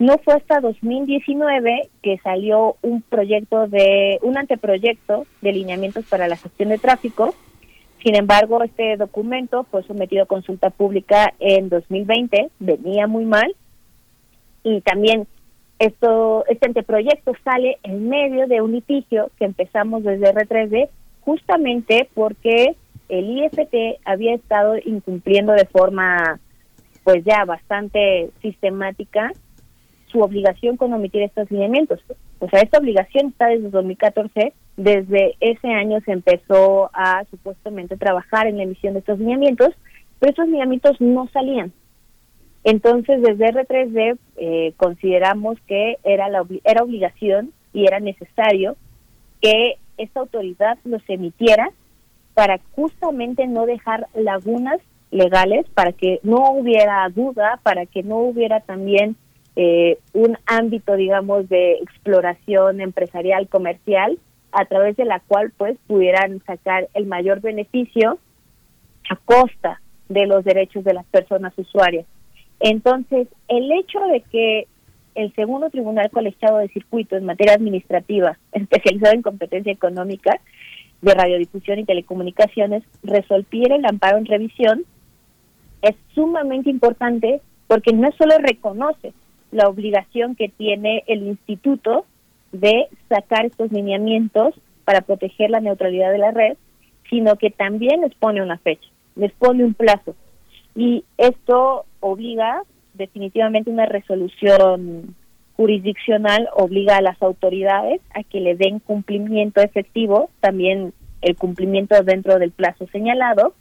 No 0.00 0.18
fue 0.18 0.34
hasta 0.34 0.60
2019 0.60 1.90
que 2.02 2.18
salió 2.18 2.76
un 2.82 3.02
proyecto 3.02 3.68
de, 3.68 4.18
un 4.22 4.38
anteproyecto 4.38 5.26
de 5.42 5.52
lineamientos 5.52 6.06
para 6.06 6.26
la 6.26 6.36
gestión 6.36 6.70
de 6.70 6.78
tráfico. 6.78 7.34
Sin 8.02 8.14
embargo, 8.14 8.62
este 8.62 8.96
documento 8.96 9.64
fue 9.64 9.82
sometido 9.82 10.22
a 10.22 10.26
consulta 10.26 10.70
pública 10.70 11.34
en 11.38 11.68
2020, 11.68 12.50
venía 12.60 13.06
muy 13.06 13.24
mal. 13.24 13.54
Y 14.62 14.80
también 14.80 15.26
esto, 15.78 16.44
este 16.48 16.66
anteproyecto 16.66 17.32
sale 17.44 17.78
en 17.82 18.08
medio 18.08 18.46
de 18.46 18.62
un 18.62 18.72
litigio 18.72 19.30
que 19.38 19.44
empezamos 19.44 20.02
desde 20.02 20.32
R3D 20.32 20.88
justamente 21.20 22.08
porque 22.14 22.76
el 23.08 23.38
IFT 23.38 24.00
había 24.04 24.34
estado 24.34 24.76
incumpliendo 24.84 25.52
de 25.52 25.66
forma 25.66 26.40
pues 27.08 27.24
ya 27.24 27.46
bastante 27.46 28.28
sistemática 28.42 29.32
su 30.12 30.20
obligación 30.20 30.76
con 30.76 30.92
omitir 30.92 31.22
estos 31.22 31.50
lineamientos. 31.50 32.04
O 32.38 32.50
sea, 32.50 32.60
esta 32.60 32.76
obligación 32.76 33.28
está 33.28 33.46
desde 33.46 33.70
2014, 33.70 34.52
desde 34.76 35.34
ese 35.40 35.68
año 35.68 36.02
se 36.02 36.12
empezó 36.12 36.90
a 36.92 37.24
supuestamente 37.30 37.96
trabajar 37.96 38.46
en 38.46 38.58
la 38.58 38.64
emisión 38.64 38.92
de 38.92 38.98
estos 38.98 39.18
lineamientos, 39.18 39.70
pero 40.18 40.32
estos 40.32 40.48
lineamientos 40.48 41.00
no 41.00 41.28
salían. 41.28 41.72
Entonces, 42.62 43.22
desde 43.22 43.54
R3D 43.54 44.18
eh, 44.36 44.74
consideramos 44.76 45.58
que 45.66 45.96
era, 46.04 46.28
la, 46.28 46.44
era 46.62 46.82
obligación 46.82 47.54
y 47.72 47.86
era 47.86 48.00
necesario 48.00 48.76
que 49.40 49.78
esta 49.96 50.20
autoridad 50.20 50.76
los 50.84 51.00
emitiera 51.08 51.70
para 52.34 52.60
justamente 52.72 53.46
no 53.46 53.64
dejar 53.64 54.08
lagunas 54.14 54.78
legales, 55.10 55.66
para 55.74 55.92
que 55.92 56.20
no 56.22 56.52
hubiera 56.52 57.08
duda, 57.08 57.60
para 57.62 57.86
que 57.86 58.02
no 58.02 58.18
hubiera 58.18 58.60
también 58.60 59.16
eh, 59.56 59.98
un 60.12 60.36
ámbito, 60.46 60.94
digamos, 60.96 61.48
de 61.48 61.72
exploración 61.82 62.80
empresarial, 62.80 63.48
comercial, 63.48 64.18
a 64.52 64.64
través 64.64 64.96
de 64.96 65.04
la 65.04 65.20
cual 65.20 65.52
pues 65.56 65.76
pudieran 65.86 66.42
sacar 66.46 66.88
el 66.94 67.06
mayor 67.06 67.40
beneficio 67.40 68.18
a 69.10 69.16
costa 69.16 69.80
de 70.08 70.26
los 70.26 70.44
derechos 70.44 70.84
de 70.84 70.94
las 70.94 71.06
personas 71.06 71.52
usuarias. 71.56 72.06
Entonces, 72.60 73.28
el 73.48 73.70
hecho 73.72 74.00
de 74.00 74.20
que 74.22 74.66
el 75.14 75.34
segundo 75.34 75.70
tribunal 75.70 76.10
colegiado 76.10 76.58
de 76.58 76.68
circuito 76.68 77.16
en 77.16 77.24
materia 77.24 77.54
administrativa, 77.54 78.38
especializado 78.52 79.14
en 79.14 79.22
competencia 79.22 79.72
económica 79.72 80.40
de 81.02 81.14
radiodifusión 81.14 81.78
y 81.78 81.84
telecomunicaciones, 81.84 82.82
resolviera 83.02 83.76
el 83.76 83.84
amparo 83.84 84.18
en 84.18 84.26
revisión, 84.26 84.84
es 85.82 85.96
sumamente 86.14 86.70
importante 86.70 87.40
porque 87.66 87.92
no 87.92 88.10
solo 88.12 88.36
reconoce 88.38 89.12
la 89.50 89.68
obligación 89.68 90.34
que 90.34 90.48
tiene 90.48 91.04
el 91.06 91.26
instituto 91.26 92.04
de 92.52 92.88
sacar 93.08 93.46
estos 93.46 93.70
lineamientos 93.72 94.54
para 94.84 95.02
proteger 95.02 95.50
la 95.50 95.60
neutralidad 95.60 96.10
de 96.10 96.18
la 96.18 96.30
red, 96.30 96.56
sino 97.10 97.36
que 97.36 97.50
también 97.50 98.00
les 98.02 98.14
pone 98.14 98.42
una 98.42 98.58
fecha, 98.58 98.88
les 99.16 99.32
pone 99.32 99.64
un 99.64 99.74
plazo. 99.74 100.14
Y 100.74 101.04
esto 101.16 101.84
obliga 102.00 102.62
definitivamente 102.94 103.70
una 103.70 103.86
resolución 103.86 105.14
jurisdiccional, 105.56 106.48
obliga 106.54 106.96
a 106.96 107.02
las 107.02 107.20
autoridades 107.22 108.00
a 108.14 108.22
que 108.22 108.40
le 108.40 108.54
den 108.54 108.78
cumplimiento 108.78 109.60
efectivo, 109.60 110.30
también 110.40 110.92
el 111.20 111.36
cumplimiento 111.36 112.00
dentro 112.02 112.38
del 112.38 112.52
plazo 112.52 112.86
señalado, 112.92 113.54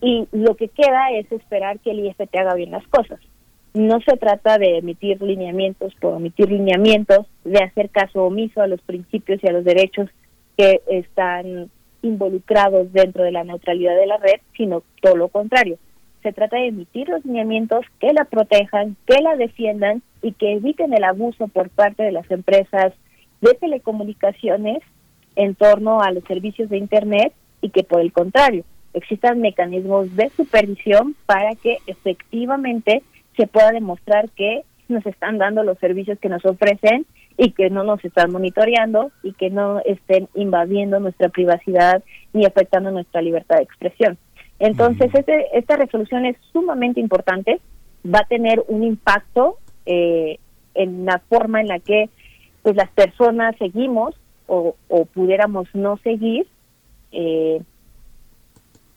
y 0.00 0.28
lo 0.32 0.54
que 0.54 0.68
queda 0.68 1.10
es 1.12 1.30
esperar 1.32 1.78
que 1.80 1.90
el 1.90 2.06
IFT 2.06 2.34
haga 2.36 2.54
bien 2.54 2.70
las 2.70 2.86
cosas 2.88 3.18
no 3.74 4.00
se 4.00 4.16
trata 4.16 4.58
de 4.58 4.78
emitir 4.78 5.22
lineamientos 5.22 5.94
por 6.00 6.16
emitir 6.16 6.50
lineamientos, 6.50 7.26
de 7.44 7.62
hacer 7.62 7.90
caso 7.90 8.24
omiso 8.24 8.60
a 8.60 8.66
los 8.66 8.80
principios 8.82 9.42
y 9.42 9.48
a 9.48 9.52
los 9.52 9.64
derechos 9.64 10.10
que 10.56 10.80
están 10.88 11.70
involucrados 12.02 12.92
dentro 12.92 13.24
de 13.24 13.32
la 13.32 13.44
neutralidad 13.44 13.96
de 13.96 14.06
la 14.06 14.16
red, 14.16 14.40
sino 14.56 14.82
todo 15.02 15.16
lo 15.16 15.28
contrario. 15.28 15.78
Se 16.22 16.32
trata 16.32 16.56
de 16.56 16.68
emitir 16.68 17.08
los 17.08 17.24
lineamientos 17.24 17.84
que 18.00 18.12
la 18.12 18.24
protejan, 18.24 18.96
que 19.06 19.22
la 19.22 19.36
defiendan 19.36 20.02
y 20.22 20.32
que 20.32 20.54
eviten 20.54 20.92
el 20.92 21.04
abuso 21.04 21.48
por 21.48 21.70
parte 21.70 22.02
de 22.02 22.12
las 22.12 22.28
empresas 22.30 22.92
de 23.40 23.54
telecomunicaciones 23.54 24.78
en 25.36 25.54
torno 25.54 26.00
a 26.00 26.10
los 26.10 26.24
servicios 26.24 26.68
de 26.68 26.78
Internet 26.78 27.32
y 27.60 27.70
que 27.70 27.84
por 27.84 28.00
el 28.00 28.12
contrario 28.12 28.64
existan 28.98 29.40
mecanismos 29.40 30.14
de 30.14 30.30
supervisión 30.30 31.14
para 31.26 31.54
que 31.54 31.78
efectivamente 31.86 33.02
se 33.36 33.46
pueda 33.46 33.70
demostrar 33.70 34.28
que 34.30 34.62
nos 34.88 35.04
están 35.06 35.38
dando 35.38 35.62
los 35.62 35.78
servicios 35.78 36.18
que 36.18 36.28
nos 36.28 36.44
ofrecen 36.44 37.06
y 37.36 37.52
que 37.52 37.70
no 37.70 37.84
nos 37.84 38.04
están 38.04 38.32
monitoreando 38.32 39.12
y 39.22 39.32
que 39.32 39.50
no 39.50 39.80
estén 39.84 40.28
invadiendo 40.34 40.98
nuestra 40.98 41.28
privacidad 41.28 42.02
ni 42.32 42.44
afectando 42.44 42.90
nuestra 42.90 43.22
libertad 43.22 43.56
de 43.56 43.62
expresión. 43.62 44.18
Entonces, 44.58 45.10
este, 45.14 45.56
esta 45.56 45.76
resolución 45.76 46.26
es 46.26 46.36
sumamente 46.52 47.00
importante, 47.00 47.60
va 48.04 48.20
a 48.20 48.26
tener 48.26 48.64
un 48.66 48.82
impacto 48.82 49.58
eh, 49.86 50.38
en 50.74 51.04
la 51.04 51.20
forma 51.28 51.60
en 51.60 51.68
la 51.68 51.78
que 51.78 52.08
pues 52.62 52.74
las 52.76 52.90
personas 52.90 53.54
seguimos 53.58 54.14
o, 54.46 54.74
pudiéramos 55.12 55.68
no 55.74 55.98
seguir 55.98 56.46
eh, 57.12 57.60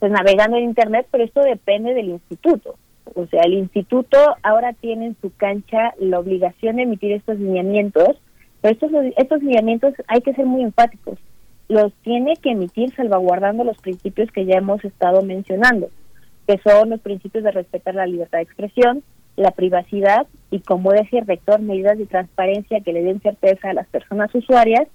pues 0.02 0.12
navegando 0.12 0.58
en 0.58 0.64
internet, 0.64 1.06
pero 1.12 1.24
esto 1.24 1.42
depende 1.42 1.94
del 1.94 2.10
instituto. 2.10 2.76
O 3.14 3.28
sea, 3.28 3.44
el 3.44 3.54
instituto 3.54 4.18
ahora 4.42 4.74
tiene 4.74 5.06
en 5.06 5.16
su 5.22 5.32
cancha 5.38 5.94
la 6.00 6.18
obligación 6.18 6.78
de 6.78 6.84
emitir 6.84 7.12
estos 7.12 7.38
lineamientos, 7.38 8.20
pero 8.62 8.74
estos, 8.74 8.92
estos 9.16 9.44
lineamientos 9.44 9.94
hay 10.08 10.22
que 10.22 10.34
ser 10.34 10.48
muy 10.48 10.64
enfáticos. 10.64 11.20
Los 11.68 11.94
tiene 12.02 12.34
que 12.38 12.50
emitir 12.50 12.92
salvaguardando 12.96 13.64
los 13.64 13.78
principios 13.78 14.32
que 14.32 14.46
ya 14.46 14.56
hemos 14.56 14.84
estado 14.84 15.22
mencionando, 15.22 15.90
que 16.48 16.58
son 16.68 16.90
los 16.90 17.00
principios 17.02 17.44
de 17.44 17.52
respetar 17.52 17.94
la 17.94 18.08
libertad 18.08 18.40
de 18.40 18.46
expresión, 18.46 19.04
la 19.36 19.52
privacidad 19.52 20.26
y, 20.50 20.62
como 20.62 20.94
decía 20.94 21.20
el 21.20 21.28
rector, 21.28 21.62
medidas 21.62 22.00
de 22.00 22.08
transparencia 22.08 22.82
que 22.82 22.92
le 22.92 23.04
den 23.04 23.22
certeza 23.22 23.70
a 23.70 23.74
las 23.76 23.88
personas 23.90 24.34
usuarias 24.34 24.88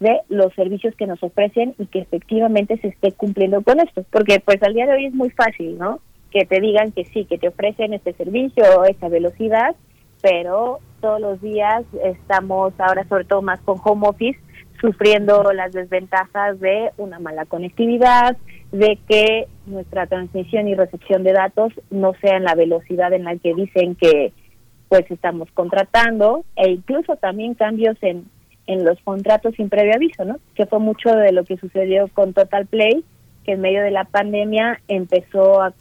de 0.00 0.20
los 0.28 0.52
servicios 0.54 0.94
que 0.96 1.06
nos 1.06 1.22
ofrecen 1.22 1.74
y 1.78 1.86
que 1.86 2.00
efectivamente 2.00 2.78
se 2.78 2.88
esté 2.88 3.12
cumpliendo 3.12 3.62
con 3.62 3.80
esto. 3.80 4.04
Porque 4.10 4.40
pues 4.40 4.62
al 4.62 4.74
día 4.74 4.86
de 4.86 4.94
hoy 4.94 5.06
es 5.06 5.14
muy 5.14 5.30
fácil, 5.30 5.78
¿no? 5.78 6.00
que 6.30 6.44
te 6.44 6.60
digan 6.60 6.92
que 6.92 7.04
sí, 7.06 7.24
que 7.24 7.38
te 7.38 7.48
ofrecen 7.48 7.94
este 7.94 8.12
servicio 8.14 8.64
o 8.78 8.84
esa 8.84 9.08
velocidad, 9.08 9.74
pero 10.20 10.80
todos 11.00 11.20
los 11.20 11.40
días 11.40 11.84
estamos 12.04 12.72
ahora 12.78 13.04
sobre 13.08 13.24
todo 13.24 13.42
más 13.42 13.60
con 13.60 13.78
home 13.82 14.08
office 14.08 14.38
sufriendo 14.80 15.42
las 15.52 15.72
desventajas 15.72 16.60
de 16.60 16.90
una 16.98 17.18
mala 17.18 17.46
conectividad, 17.46 18.36
de 18.70 18.98
que 19.08 19.48
nuestra 19.66 20.06
transmisión 20.06 20.68
y 20.68 20.74
recepción 20.74 21.24
de 21.24 21.32
datos 21.32 21.72
no 21.90 22.14
sea 22.20 22.36
en 22.36 22.44
la 22.44 22.54
velocidad 22.54 23.12
en 23.12 23.24
la 23.24 23.36
que 23.36 23.54
dicen 23.54 23.96
que 23.96 24.32
pues 24.88 25.10
estamos 25.10 25.50
contratando 25.52 26.44
e 26.54 26.70
incluso 26.70 27.16
también 27.16 27.54
cambios 27.54 27.96
en 28.02 28.26
en 28.68 28.84
los 28.84 29.00
contratos 29.00 29.54
sin 29.56 29.70
previo 29.70 29.94
aviso, 29.94 30.24
¿no? 30.24 30.36
Que 30.54 30.66
fue 30.66 30.78
mucho 30.78 31.10
de 31.10 31.32
lo 31.32 31.42
que 31.44 31.56
sucedió 31.56 32.06
con 32.08 32.34
Total 32.34 32.66
Play, 32.66 33.02
que 33.44 33.52
en 33.52 33.62
medio 33.62 33.82
de 33.82 33.90
la 33.90 34.04
pandemia 34.04 34.80
empezó 34.86 35.62
a 35.62 35.72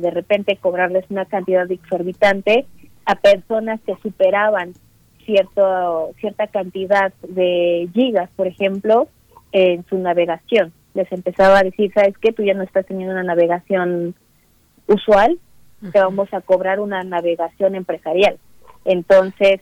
de 0.00 0.10
repente 0.10 0.56
cobrarles 0.56 1.04
una 1.08 1.24
cantidad 1.24 1.70
exorbitante 1.70 2.66
a 3.04 3.14
personas 3.14 3.80
que 3.86 3.94
superaban 4.02 4.72
cierto 5.24 6.10
cierta 6.18 6.48
cantidad 6.48 7.12
de 7.28 7.88
gigas, 7.94 8.28
por 8.34 8.48
ejemplo, 8.48 9.06
en 9.52 9.84
su 9.86 9.98
navegación. 9.98 10.72
Les 10.94 11.12
empezaba 11.12 11.58
a 11.58 11.62
decir, 11.62 11.92
¿sabes 11.94 12.18
qué? 12.18 12.32
Tú 12.32 12.42
ya 12.42 12.54
no 12.54 12.64
estás 12.64 12.86
teniendo 12.86 13.12
una 13.12 13.22
navegación 13.22 14.16
usual, 14.88 15.38
te 15.92 16.00
vamos 16.00 16.32
a 16.32 16.40
cobrar 16.40 16.80
una 16.80 17.04
navegación 17.04 17.76
empresarial. 17.76 18.38
Entonces, 18.84 19.60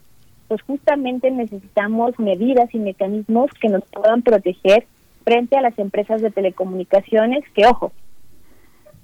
pues 0.51 0.62
justamente 0.62 1.31
necesitamos 1.31 2.19
medidas 2.19 2.75
y 2.75 2.81
mecanismos 2.81 3.53
que 3.61 3.69
nos 3.69 3.85
puedan 3.85 4.23
proteger 4.23 4.85
frente 5.23 5.57
a 5.57 5.61
las 5.61 5.79
empresas 5.79 6.20
de 6.23 6.33
telecomunicaciones, 6.33 7.45
que 7.55 7.67
ojo, 7.67 7.93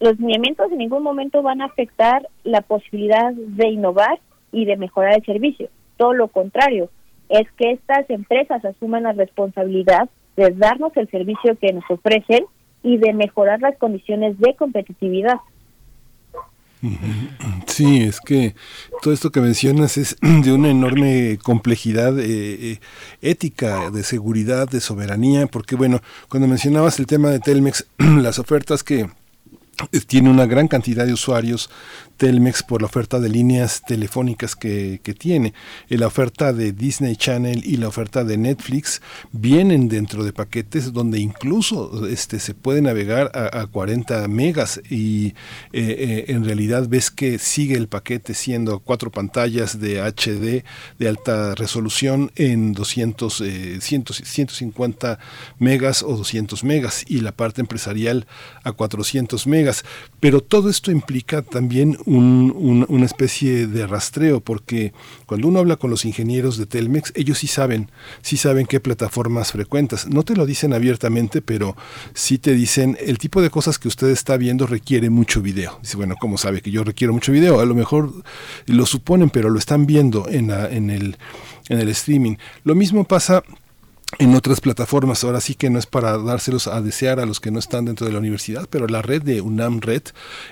los 0.00 0.18
lineamientos 0.18 0.72
en 0.72 0.78
ningún 0.78 1.04
momento 1.04 1.42
van 1.42 1.60
a 1.60 1.66
afectar 1.66 2.28
la 2.42 2.62
posibilidad 2.62 3.32
de 3.32 3.68
innovar 3.68 4.18
y 4.50 4.64
de 4.64 4.76
mejorar 4.76 5.14
el 5.14 5.24
servicio. 5.24 5.68
Todo 5.96 6.14
lo 6.14 6.26
contrario, 6.26 6.90
es 7.28 7.48
que 7.52 7.70
estas 7.70 8.10
empresas 8.10 8.64
asuman 8.64 9.04
la 9.04 9.12
responsabilidad 9.12 10.10
de 10.36 10.50
darnos 10.50 10.96
el 10.96 11.08
servicio 11.10 11.56
que 11.60 11.72
nos 11.72 11.88
ofrecen 11.88 12.44
y 12.82 12.96
de 12.96 13.12
mejorar 13.12 13.60
las 13.60 13.78
condiciones 13.78 14.36
de 14.40 14.56
competitividad. 14.56 15.36
Sí, 17.66 18.02
es 18.02 18.20
que 18.20 18.54
todo 19.02 19.12
esto 19.12 19.30
que 19.30 19.40
mencionas 19.40 19.96
es 19.96 20.16
de 20.20 20.52
una 20.52 20.70
enorme 20.70 21.38
complejidad 21.42 22.18
eh, 22.18 22.26
eh, 22.72 22.80
ética, 23.22 23.90
de 23.90 24.02
seguridad, 24.02 24.68
de 24.68 24.80
soberanía, 24.80 25.46
porque 25.46 25.76
bueno, 25.76 26.00
cuando 26.28 26.48
mencionabas 26.48 26.98
el 26.98 27.06
tema 27.06 27.30
de 27.30 27.40
Telmex, 27.40 27.86
las 27.98 28.38
ofertas 28.38 28.82
que 28.82 29.08
tiene 30.06 30.30
una 30.30 30.46
gran 30.46 30.68
cantidad 30.68 31.06
de 31.06 31.12
usuarios 31.12 31.70
Telmex 32.16 32.62
por 32.62 32.80
la 32.80 32.86
oferta 32.86 33.20
de 33.20 33.28
líneas 33.28 33.82
telefónicas 33.86 34.56
que, 34.56 35.00
tiene. 35.18 35.54
la 35.88 36.06
oferta 36.06 36.52
de 36.52 36.72
Disney 36.72 37.16
Channel 37.16 37.62
y 37.64 37.76
la 37.76 37.88
oferta 37.88 38.24
de 38.24 38.36
Netflix 38.36 39.00
vienen 39.32 39.88
dentro 39.88 40.24
de 40.24 40.32
paquetes 40.32 40.92
donde 40.92 41.18
incluso 41.20 42.06
este, 42.06 42.38
se 42.38 42.54
puede 42.54 42.82
navegar 42.82 43.30
a, 43.34 43.66
40 43.66 44.28
megas 44.28 44.80
y 44.88 45.28
eh, 45.28 45.34
eh, 45.72 46.24
en 46.28 46.44
realidad 46.44 46.88
ves 46.88 47.10
que 47.10 47.38
sigue 47.38 47.76
el 47.76 47.88
paquete 47.88 48.34
siendo 48.34 48.80
cuatro 48.80 49.10
pantallas 49.10 49.80
de 49.80 50.00
HD 50.00 50.64
de 50.98 51.08
alta 51.08 51.54
resolución 51.54 52.32
en 52.36 52.72
200, 52.72 53.42
150 53.80 55.18
megas 55.58 56.02
o 56.02 56.16
200 56.16 56.64
megas 56.64 57.04
y 57.06 57.20
la 57.20 57.32
parte 57.32 57.60
empresarial 57.60 58.26
a 58.64 58.72
400 58.72 59.46
megas. 59.46 59.65
Pero 60.20 60.40
todo 60.40 60.70
esto 60.70 60.90
implica 60.90 61.42
también 61.42 61.98
una 62.06 63.06
especie 63.06 63.66
de 63.66 63.86
rastreo, 63.86 64.40
porque 64.40 64.92
cuando 65.26 65.48
uno 65.48 65.60
habla 65.60 65.76
con 65.76 65.90
los 65.90 66.04
ingenieros 66.04 66.56
de 66.58 66.66
Telmex, 66.66 67.12
ellos 67.14 67.38
sí 67.38 67.46
saben, 67.46 67.90
sí 68.22 68.36
saben 68.36 68.66
qué 68.66 68.80
plataformas 68.80 69.52
frecuentas. 69.52 70.08
No 70.08 70.22
te 70.22 70.34
lo 70.34 70.46
dicen 70.46 70.72
abiertamente, 70.72 71.42
pero 71.42 71.76
sí 72.14 72.38
te 72.38 72.54
dicen 72.54 72.96
el 73.00 73.18
tipo 73.18 73.42
de 73.42 73.50
cosas 73.50 73.78
que 73.78 73.88
usted 73.88 74.08
está 74.08 74.36
viendo 74.36 74.66
requiere 74.66 75.10
mucho 75.10 75.42
video. 75.42 75.78
Dice, 75.82 75.96
bueno, 75.96 76.16
¿cómo 76.18 76.38
sabe 76.38 76.60
que 76.60 76.70
yo 76.70 76.84
requiero 76.84 77.12
mucho 77.12 77.32
video? 77.32 77.60
A 77.60 77.64
lo 77.64 77.74
mejor 77.74 78.12
lo 78.66 78.86
suponen, 78.86 79.30
pero 79.30 79.50
lo 79.50 79.58
están 79.58 79.86
viendo 79.86 80.28
en, 80.28 80.50
el 80.50 81.88
streaming. 81.88 82.36
Lo 82.64 82.74
mismo 82.74 83.04
pasa 83.04 83.42
en 84.18 84.34
otras 84.34 84.60
plataformas. 84.60 85.24
Ahora 85.24 85.40
sí 85.40 85.54
que 85.54 85.68
no 85.68 85.78
es 85.78 85.86
para 85.86 86.16
dárselos 86.18 86.68
a 86.68 86.80
desear 86.80 87.18
a 87.20 87.26
los 87.26 87.40
que 87.40 87.50
no 87.50 87.58
están 87.58 87.84
dentro 87.84 88.06
de 88.06 88.12
la 88.12 88.20
universidad, 88.20 88.68
pero 88.70 88.86
la 88.86 89.02
red 89.02 89.22
de 89.22 89.40
UNAM 89.40 89.80
Red 89.80 90.02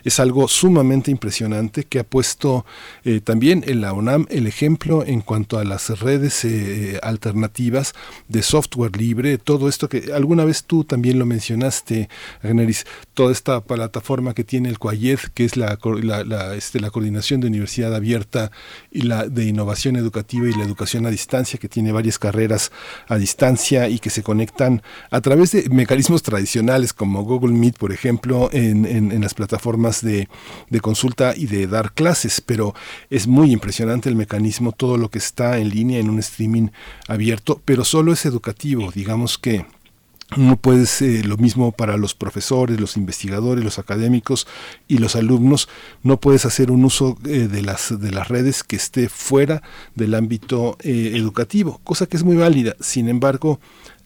es 0.02 0.20
algo 0.20 0.48
sumamente 0.48 1.10
impresionante 1.10 1.84
que 1.84 2.00
ha 2.00 2.04
puesto 2.04 2.66
eh, 3.04 3.20
también 3.20 3.64
en 3.66 3.80
la 3.80 3.92
UNAM 3.92 4.26
el 4.28 4.46
ejemplo 4.46 5.04
en 5.06 5.20
cuanto 5.20 5.58
a 5.58 5.64
las 5.64 6.00
redes 6.00 6.44
eh, 6.44 6.98
alternativas 7.02 7.94
de 8.28 8.42
software 8.42 8.96
libre, 8.96 9.38
todo 9.38 9.68
esto 9.68 9.88
que 9.88 10.12
alguna 10.12 10.44
vez 10.44 10.64
tú 10.64 10.84
también 10.84 11.18
lo 11.18 11.24
mencionaste, 11.24 12.08
Agneris, 12.42 12.86
toda 13.14 13.32
esta 13.32 13.60
plataforma 13.60 14.34
que 14.34 14.44
tiene 14.44 14.68
el 14.68 14.78
COAYED, 14.78 15.20
que 15.32 15.44
es 15.44 15.56
la, 15.56 15.78
la, 16.02 16.54
este, 16.54 16.80
la 16.80 16.90
coordinación 16.90 17.40
de 17.40 17.46
universidad 17.46 17.94
abierta 17.94 18.50
y 18.90 19.02
la 19.02 19.28
de 19.28 19.46
innovación 19.46 19.96
educativa 19.96 20.48
y 20.48 20.54
la 20.54 20.64
educación 20.64 21.06
a 21.06 21.10
distancia, 21.10 21.58
que 21.58 21.68
tiene 21.68 21.92
varias 21.92 22.18
carreras 22.18 22.72
a 23.06 23.16
distancia 23.16 23.43
y 23.90 23.98
que 23.98 24.08
se 24.08 24.22
conectan 24.22 24.80
a 25.10 25.20
través 25.20 25.52
de 25.52 25.68
mecanismos 25.68 26.22
tradicionales 26.22 26.94
como 26.94 27.24
Google 27.24 27.52
Meet, 27.52 27.76
por 27.76 27.92
ejemplo, 27.92 28.48
en, 28.52 29.20
las 29.20 29.34
plataformas 29.34 30.00
de, 30.02 30.28
consulta 30.80 31.34
y 31.36 31.44
de 31.46 31.66
dar 31.66 31.92
clases, 31.92 32.40
pero 32.40 32.74
es 33.10 33.26
muy 33.26 33.52
impresionante 33.52 34.08
el 34.08 34.16
mecanismo, 34.16 34.72
todo 34.72 34.96
lo 34.96 35.10
que 35.10 35.18
está 35.18 35.58
en 35.58 35.68
línea 35.68 35.98
en 35.98 36.08
un 36.08 36.20
streaming 36.20 36.68
abierto, 37.06 37.60
pero 37.66 37.84
solo 37.84 38.14
es 38.14 38.24
educativo, 38.24 38.90
digamos 38.94 39.36
que 39.36 39.66
no 40.36 40.56
puede 40.56 40.86
ser 40.86 41.26
lo 41.26 41.36
mismo 41.36 41.72
para 41.72 41.96
los 41.96 42.14
profesores, 42.14 42.80
los 42.80 42.96
investigadores, 42.96 43.64
los 43.64 43.78
académicos 43.78 44.46
y 44.88 44.98
los 44.98 45.16
alumnos. 45.16 45.68
No 46.02 46.18
puedes 46.18 46.46
hacer 46.46 46.70
un 46.70 46.84
uso 46.84 47.16
eh, 47.24 47.48
de, 47.48 47.62
las, 47.62 47.98
de 48.00 48.10
las 48.10 48.28
redes 48.28 48.62
que 48.62 48.76
esté 48.76 49.08
fuera 49.08 49.62
del 49.94 50.14
ámbito 50.14 50.76
eh, 50.80 51.12
educativo, 51.14 51.80
cosa 51.84 52.06
que 52.06 52.16
es 52.16 52.24
muy 52.24 52.36
válida. 52.36 52.74
Sin 52.80 53.08
embargo, 53.08 53.60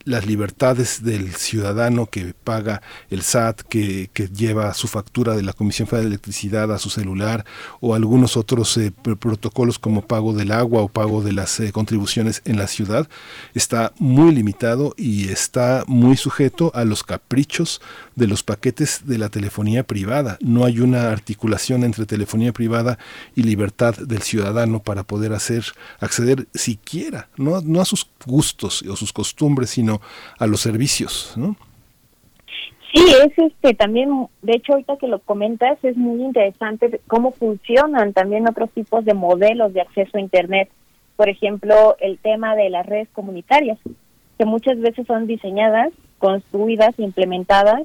las 0.05 0.25
libertades 0.25 1.03
del 1.03 1.33
ciudadano 1.35 2.07
que 2.07 2.33
paga 2.33 2.81
el 3.09 3.21
SAT, 3.21 3.61
que, 3.61 4.09
lleva 4.33 4.73
su 4.73 4.87
factura 4.87 5.35
de 5.35 5.43
la 5.43 5.53
Comisión 5.53 5.87
Federal 5.87 6.05
de 6.05 6.15
Electricidad 6.15 6.71
a 6.71 6.77
su 6.77 6.89
celular, 6.89 7.45
o 7.79 7.95
algunos 7.95 8.37
otros 8.37 8.77
eh, 8.77 8.91
protocolos 8.91 9.79
como 9.79 10.01
pago 10.01 10.33
del 10.33 10.51
agua 10.51 10.81
o 10.81 10.87
pago 10.87 11.21
de 11.21 11.33
las 11.33 11.59
eh, 11.59 11.71
contribuciones 11.71 12.41
en 12.45 12.57
la 12.57 12.67
ciudad, 12.67 13.09
está 13.53 13.93
muy 13.97 14.33
limitado 14.33 14.93
y 14.97 15.29
está 15.29 15.83
muy 15.87 16.17
sujeto 16.17 16.71
a 16.75 16.85
los 16.85 17.03
caprichos 17.03 17.81
de 18.15 18.27
los 18.27 18.43
paquetes 18.43 19.01
de 19.05 19.17
la 19.17 19.29
telefonía 19.29 19.83
privada. 19.83 20.37
No 20.41 20.65
hay 20.65 20.79
una 20.79 21.11
articulación 21.11 21.83
entre 21.83 22.05
telefonía 22.05 22.53
privada 22.53 22.99
y 23.35 23.43
libertad 23.43 23.95
del 23.95 24.21
ciudadano 24.21 24.81
para 24.81 25.03
poder 25.03 25.33
hacer 25.33 25.65
acceder 25.99 26.47
siquiera, 26.53 27.29
no, 27.37 27.61
no 27.61 27.81
a 27.81 27.85
sus 27.85 28.07
gustos 28.25 28.83
o 28.83 28.95
sus 28.95 29.13
costumbres, 29.13 29.69
sino 29.69 29.98
a 30.37 30.47
los 30.47 30.61
servicios, 30.61 31.33
¿no? 31.37 31.55
Sí, 32.93 33.05
es 33.23 33.37
este 33.37 33.75
también, 33.75 34.27
de 34.41 34.53
hecho 34.53 34.73
ahorita 34.73 34.97
que 34.97 35.07
lo 35.07 35.19
comentas 35.19 35.77
es 35.83 35.95
muy 35.95 36.23
interesante 36.23 36.99
cómo 37.07 37.31
funcionan 37.31 38.13
también 38.13 38.47
otros 38.49 38.71
tipos 38.71 39.05
de 39.05 39.13
modelos 39.13 39.73
de 39.73 39.81
acceso 39.81 40.17
a 40.17 40.21
internet. 40.21 40.69
Por 41.15 41.29
ejemplo, 41.29 41.97
el 41.99 42.17
tema 42.17 42.55
de 42.55 42.69
las 42.69 42.85
redes 42.85 43.07
comunitarias, 43.13 43.77
que 44.39 44.45
muchas 44.45 44.79
veces 44.79 45.05
son 45.05 45.27
diseñadas, 45.27 45.91
construidas, 46.17 46.97
implementadas 46.97 47.83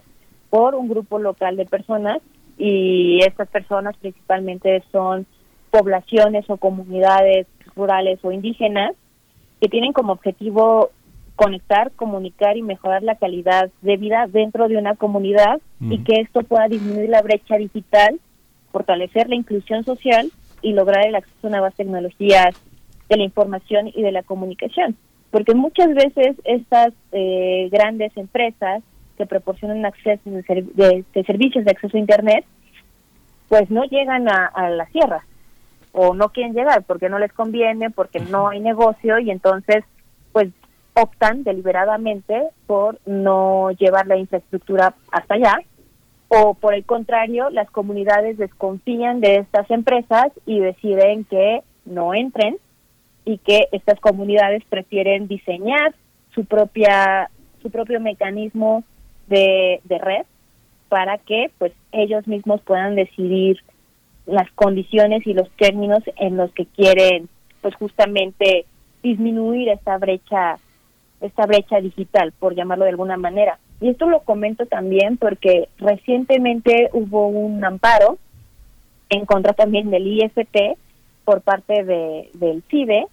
por 0.48 0.74
un 0.74 0.88
grupo 0.88 1.18
local 1.18 1.56
de 1.56 1.66
personas 1.66 2.22
y 2.56 3.18
estas 3.26 3.48
personas 3.48 3.96
principalmente 3.98 4.82
son 4.90 5.26
poblaciones 5.70 6.48
o 6.48 6.56
comunidades 6.56 7.46
rurales 7.74 8.20
o 8.22 8.32
indígenas 8.32 8.92
que 9.60 9.68
tienen 9.68 9.92
como 9.92 10.12
objetivo 10.12 10.90
conectar, 11.36 11.90
comunicar 11.92 12.56
y 12.56 12.62
mejorar 12.62 13.02
la 13.02 13.16
calidad 13.16 13.70
de 13.82 13.96
vida 13.96 14.26
dentro 14.28 14.68
de 14.68 14.76
una 14.76 14.94
comunidad 14.94 15.60
y 15.80 15.98
que 16.04 16.20
esto 16.20 16.42
pueda 16.42 16.68
disminuir 16.68 17.10
la 17.10 17.22
brecha 17.22 17.56
digital, 17.56 18.20
fortalecer 18.70 19.28
la 19.28 19.34
inclusión 19.34 19.84
social 19.84 20.30
y 20.62 20.72
lograr 20.72 21.06
el 21.06 21.16
acceso 21.16 21.48
a 21.48 21.50
nuevas 21.50 21.74
tecnologías 21.74 22.54
de 23.08 23.16
la 23.16 23.24
información 23.24 23.90
y 23.94 24.02
de 24.02 24.12
la 24.12 24.22
comunicación. 24.22 24.96
Porque 25.30 25.54
muchas 25.54 25.92
veces 25.94 26.36
estas 26.44 26.92
eh, 27.12 27.68
grandes 27.70 28.16
empresas 28.16 28.82
que 29.18 29.26
proporcionan 29.26 29.84
acceso 29.84 30.22
de, 30.30 31.04
servicios 31.26 31.64
de 31.64 31.70
acceso 31.72 31.96
a 31.96 32.00
Internet, 32.00 32.44
pues 33.48 33.68
no 33.70 33.84
llegan 33.84 34.28
a, 34.28 34.46
a 34.46 34.70
la 34.70 34.86
sierra 34.86 35.24
o 35.92 36.14
no 36.14 36.30
quieren 36.30 36.54
llegar 36.54 36.84
porque 36.84 37.08
no 37.08 37.18
les 37.18 37.32
conviene, 37.32 37.90
porque 37.90 38.20
no 38.20 38.48
hay 38.48 38.60
negocio 38.60 39.18
y 39.18 39.30
entonces 39.30 39.84
pues 40.32 40.50
optan 40.94 41.42
deliberadamente 41.42 42.48
por 42.66 42.98
no 43.04 43.70
llevar 43.72 44.06
la 44.06 44.16
infraestructura 44.16 44.94
hasta 45.10 45.34
allá 45.34 45.58
o 46.28 46.54
por 46.54 46.74
el 46.74 46.84
contrario 46.84 47.50
las 47.50 47.70
comunidades 47.70 48.38
desconfían 48.38 49.20
de 49.20 49.36
estas 49.36 49.70
empresas 49.70 50.26
y 50.46 50.60
deciden 50.60 51.24
que 51.24 51.62
no 51.84 52.14
entren 52.14 52.56
y 53.24 53.38
que 53.38 53.68
estas 53.72 53.98
comunidades 54.00 54.62
prefieren 54.68 55.28
diseñar 55.28 55.94
su 56.34 56.44
propia 56.44 57.30
su 57.62 57.70
propio 57.70 58.00
mecanismo 58.00 58.84
de, 59.26 59.80
red 59.88 60.26
para 60.88 61.18
que 61.18 61.50
pues 61.58 61.72
ellos 61.92 62.26
mismos 62.26 62.60
puedan 62.60 62.94
decidir 62.94 63.58
las 64.26 64.50
condiciones 64.52 65.26
y 65.26 65.34
los 65.34 65.50
términos 65.52 66.02
en 66.16 66.36
los 66.36 66.52
que 66.52 66.66
quieren 66.66 67.28
pues 67.62 67.74
justamente 67.76 68.66
disminuir 69.02 69.68
esta 69.70 69.98
brecha 69.98 70.58
esta 71.26 71.46
brecha 71.46 71.80
digital 71.80 72.32
por 72.32 72.54
llamarlo 72.54 72.84
de 72.84 72.90
alguna 72.90 73.16
manera. 73.16 73.58
Y 73.80 73.88
esto 73.88 74.06
lo 74.08 74.20
comento 74.20 74.66
también 74.66 75.16
porque 75.16 75.68
recientemente 75.78 76.90
hubo 76.92 77.28
un 77.28 77.64
amparo 77.64 78.18
en 79.08 79.26
contra 79.26 79.52
también 79.52 79.90
del 79.90 80.06
IFT 80.06 80.78
por 81.24 81.40
parte 81.42 81.84
de, 81.84 82.30
del 82.34 82.62
CIDE 82.70 83.06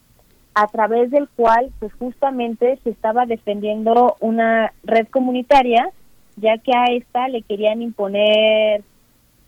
a 0.53 0.67
través 0.67 1.11
del 1.11 1.29
cual 1.29 1.71
pues 1.79 1.93
justamente 1.93 2.77
se 2.83 2.89
estaba 2.89 3.25
defendiendo 3.25 4.17
una 4.19 4.73
red 4.83 5.07
comunitaria 5.07 5.91
ya 6.37 6.57
que 6.57 6.71
a 6.75 6.85
esta 6.85 7.27
le 7.27 7.41
querían 7.43 7.81
imponer, 7.81 8.83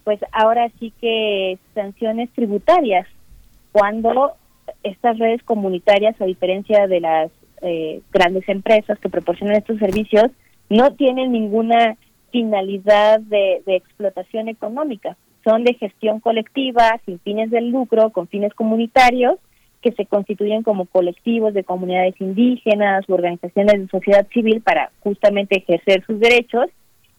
pues 0.03 0.19
ahora 0.31 0.69
sí 0.79 0.93
que 1.01 1.57
sanciones 1.73 2.29
tributarias, 2.31 3.07
cuando 3.71 4.33
estas 4.83 5.17
redes 5.17 5.41
comunitarias, 5.43 6.19
a 6.21 6.25
diferencia 6.25 6.87
de 6.87 6.99
las 6.99 7.31
eh, 7.61 8.01
grandes 8.11 8.47
empresas 8.49 8.99
que 8.99 9.09
proporcionan 9.09 9.55
estos 9.55 9.79
servicios, 9.79 10.25
no 10.69 10.93
tienen 10.93 11.31
ninguna 11.31 11.97
finalidad 12.31 13.19
de, 13.19 13.61
explotación 13.67 14.47
económica, 14.47 15.15
son 15.43 15.63
de 15.63 15.75
gestión 15.75 16.19
colectiva, 16.19 16.99
sin 17.05 17.19
fines 17.19 17.51
de 17.51 17.61
lucro, 17.61 18.09
con 18.11 18.27
fines 18.27 18.53
comunitarios, 18.53 19.35
que 19.81 19.91
se 19.91 20.05
constituyen 20.05 20.63
como 20.63 20.85
colectivos 20.85 21.53
de 21.53 21.63
comunidades 21.63 22.15
indígenas 22.19 23.03
o 23.07 23.13
organizaciones 23.13 23.81
de 23.81 23.87
sociedad 23.87 24.25
civil 24.33 24.61
para 24.61 24.91
justamente 25.01 25.57
ejercer 25.57 26.03
sus 26.05 26.19
derechos 26.19 26.67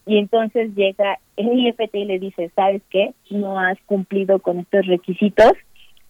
y 0.07 0.19
entonces 0.19 0.75
llega 0.75 1.19
el 1.37 1.59
IFT 1.59 1.95
y 1.95 2.05
le 2.05 2.19
dice, 2.19 2.51
¿sabes 2.55 2.83
qué? 2.91 3.15
No 3.31 3.59
has 3.59 3.79
cumplido 3.87 4.39
con 4.39 4.61
estos 4.61 4.87
requisitos 4.87 5.53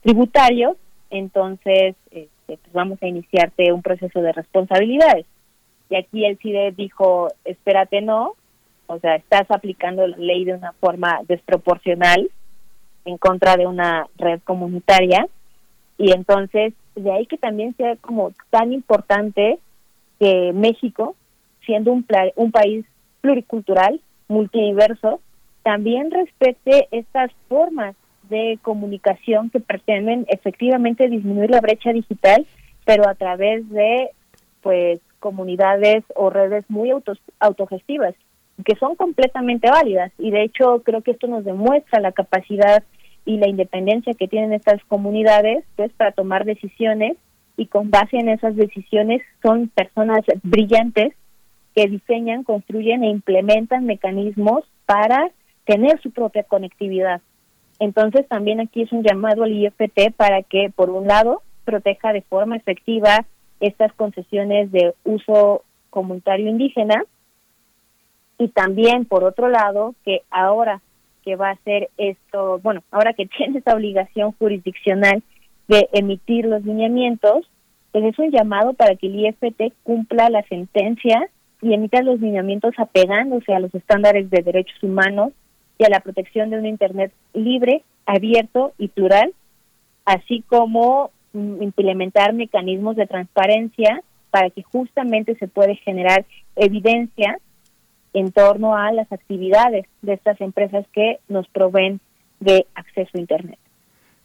tributarios, 0.03 0.77
entonces 1.11 1.95
este, 2.47 2.59
pues 2.59 2.73
vamos 2.73 3.03
a 3.03 3.07
iniciarte 3.07 3.73
un 3.73 3.83
proceso 3.83 4.21
de 4.21 4.33
responsabilidades. 4.33 5.27
Y 5.89 5.97
aquí 5.97 6.25
el 6.25 6.39
CIDE 6.39 6.73
dijo, 6.73 7.29
espérate, 7.45 8.01
no, 8.03 8.35
o 8.87 8.99
sea, 8.99 9.17
estás 9.17 9.51
aplicando 9.51 10.07
la 10.07 10.17
ley 10.17 10.45
de 10.45 10.55
una 10.55 10.73
forma 10.73 11.21
desproporcional 11.27 12.31
en 13.05 13.19
contra 13.19 13.57
de 13.57 13.67
una 13.67 14.07
red 14.17 14.41
comunitaria 14.45 15.27
y 15.99 16.13
entonces 16.13 16.75
de 16.95 17.13
ahí 17.13 17.27
que 17.27 17.37
también 17.37 17.75
sea 17.77 17.97
como 17.97 18.33
tan 18.51 18.73
importante 18.73 19.59
que 20.19 20.53
México, 20.55 21.17
siendo 21.65 21.93
un, 21.93 22.07
un 22.37 22.53
país 22.53 22.85
pluricultural, 23.21 24.01
multiverso, 24.29 25.21
también 25.63 26.11
respete 26.11 26.89
estas 26.91 27.31
formas 27.49 27.97
de 28.29 28.59
comunicación 28.63 29.51
que 29.51 29.61
pretenden 29.61 30.27
efectivamente 30.29 31.09
disminuir 31.09 31.51
la 31.51 31.61
brecha 31.61 31.93
digital, 31.93 32.47
pero 32.85 33.09
a 33.09 33.15
través 33.15 33.69
de 33.71 34.11
pues 34.63 35.01
comunidades 35.21 36.05
o 36.15 36.31
redes 36.31 36.65
muy 36.69 36.91
autos, 36.91 37.19
autogestivas 37.39 38.15
que 38.65 38.77
son 38.77 38.95
completamente 38.95 39.69
válidas 39.69 40.13
y 40.19 40.31
de 40.31 40.43
hecho 40.45 40.83
creo 40.85 41.03
que 41.03 41.13
esto 41.13 41.27
nos 41.27 41.45
demuestra 41.45 42.01
la 42.01 42.13
capacidad 42.13 42.85
y 43.25 43.39
la 43.39 43.49
independencia 43.49 44.15
que 44.15 44.29
tienen 44.29 44.53
estas 44.53 44.83
comunidades 44.85 45.65
pues 45.77 45.93
para 45.95 46.13
tomar 46.13 46.45
decisiones 46.45 47.17
y 47.57 47.67
con 47.67 47.91
base 47.91 48.17
en 48.17 48.29
esas 48.29 48.55
decisiones 48.55 49.23
son 49.43 49.69
personas 49.69 50.21
brillantes 50.43 51.15
que 51.75 51.87
diseñan, 51.87 52.45
construyen 52.45 53.03
e 53.03 53.09
implementan 53.09 53.87
mecanismos 53.87 54.65
para 54.87 55.31
tener 55.65 56.01
su 56.01 56.11
propia 56.11 56.45
conectividad. 56.45 57.21
Entonces 57.79 58.27
también 58.29 58.61
aquí 58.61 58.83
es 58.83 58.93
un 58.93 59.03
llamado 59.03 59.45
al 59.45 59.53
IFT 59.53 60.13
para 60.17 60.43
que 60.43 60.71
por 60.75 60.91
un 60.91 61.07
lado 61.07 61.43
proteja 61.65 62.13
de 62.13 62.23
forma 62.23 62.57
efectiva 62.57 63.25
estas 63.61 63.93
concesiones 63.95 64.71
de 64.71 64.95
uso 65.05 65.63
comunitario 65.91 66.49
indígena 66.49 67.05
y 68.39 68.49
también 68.49 69.05
por 69.05 69.25
otro 69.25 69.49
lado 69.49 69.95
que 70.05 70.23
ahora 70.31 70.81
que 71.25 71.37
va 71.37 71.49
a 71.49 71.53
hacer 71.53 71.89
esto, 71.97 72.59
bueno, 72.63 72.83
ahora 72.91 73.15
que 73.15 73.27
tiene 73.39 73.59
esa 73.59 73.75
obligación 73.75 74.33
jurisdiccional 74.33 75.23
de 75.69 75.89
emitir 75.93 76.45
los 76.45 76.63
lineamientos, 76.65 77.49
pues 77.93 78.05
es 78.05 78.19
un 78.19 78.31
llamado 78.31 78.75
para 78.75 78.97
que 78.97 79.07
el 79.07 79.27
IFT 79.27 79.73
cumpla 79.83 80.29
la 80.29 80.43
sentencia 80.43 81.29
y 81.63 81.73
emita 81.73 82.03
los 82.03 82.21
lineamientos 82.21 82.75
apegándose 82.77 83.55
a 83.55 83.61
los 83.61 83.75
estándares 83.75 84.29
de 84.29 84.43
derechos 84.43 84.83
humanos 84.83 85.33
y 85.79 85.85
a 85.85 85.89
la 85.89 86.01
protección 86.01 86.51
de 86.51 86.59
un 86.59 86.67
Internet 86.67 87.13
libre, 87.33 87.83
abierto 88.07 88.73
y 88.79 88.89
plural, 88.89 89.33
así 90.05 90.43
como 90.47 91.11
mm, 91.33 91.63
implementar 91.63 92.33
mecanismos 92.33 92.97
de 92.97 93.07
transparencia 93.07 94.03
para 94.31 94.51
que 94.51 94.63
justamente 94.63 95.37
se 95.37 95.49
puede 95.49 95.77
generar 95.77 96.25
evidencia 96.57 97.39
en 98.13 98.33
torno 98.33 98.77
a 98.77 98.93
las 98.93 99.11
actividades 99.13 99.87
de 100.03 100.15
estas 100.15 100.41
empresas 100.41 100.87
que 100.93 101.19
nos 101.29 101.49
proveen 101.49 102.01
de 102.41 102.67
acceso 102.75 103.11
a 103.15 103.21
Internet. 103.21 103.59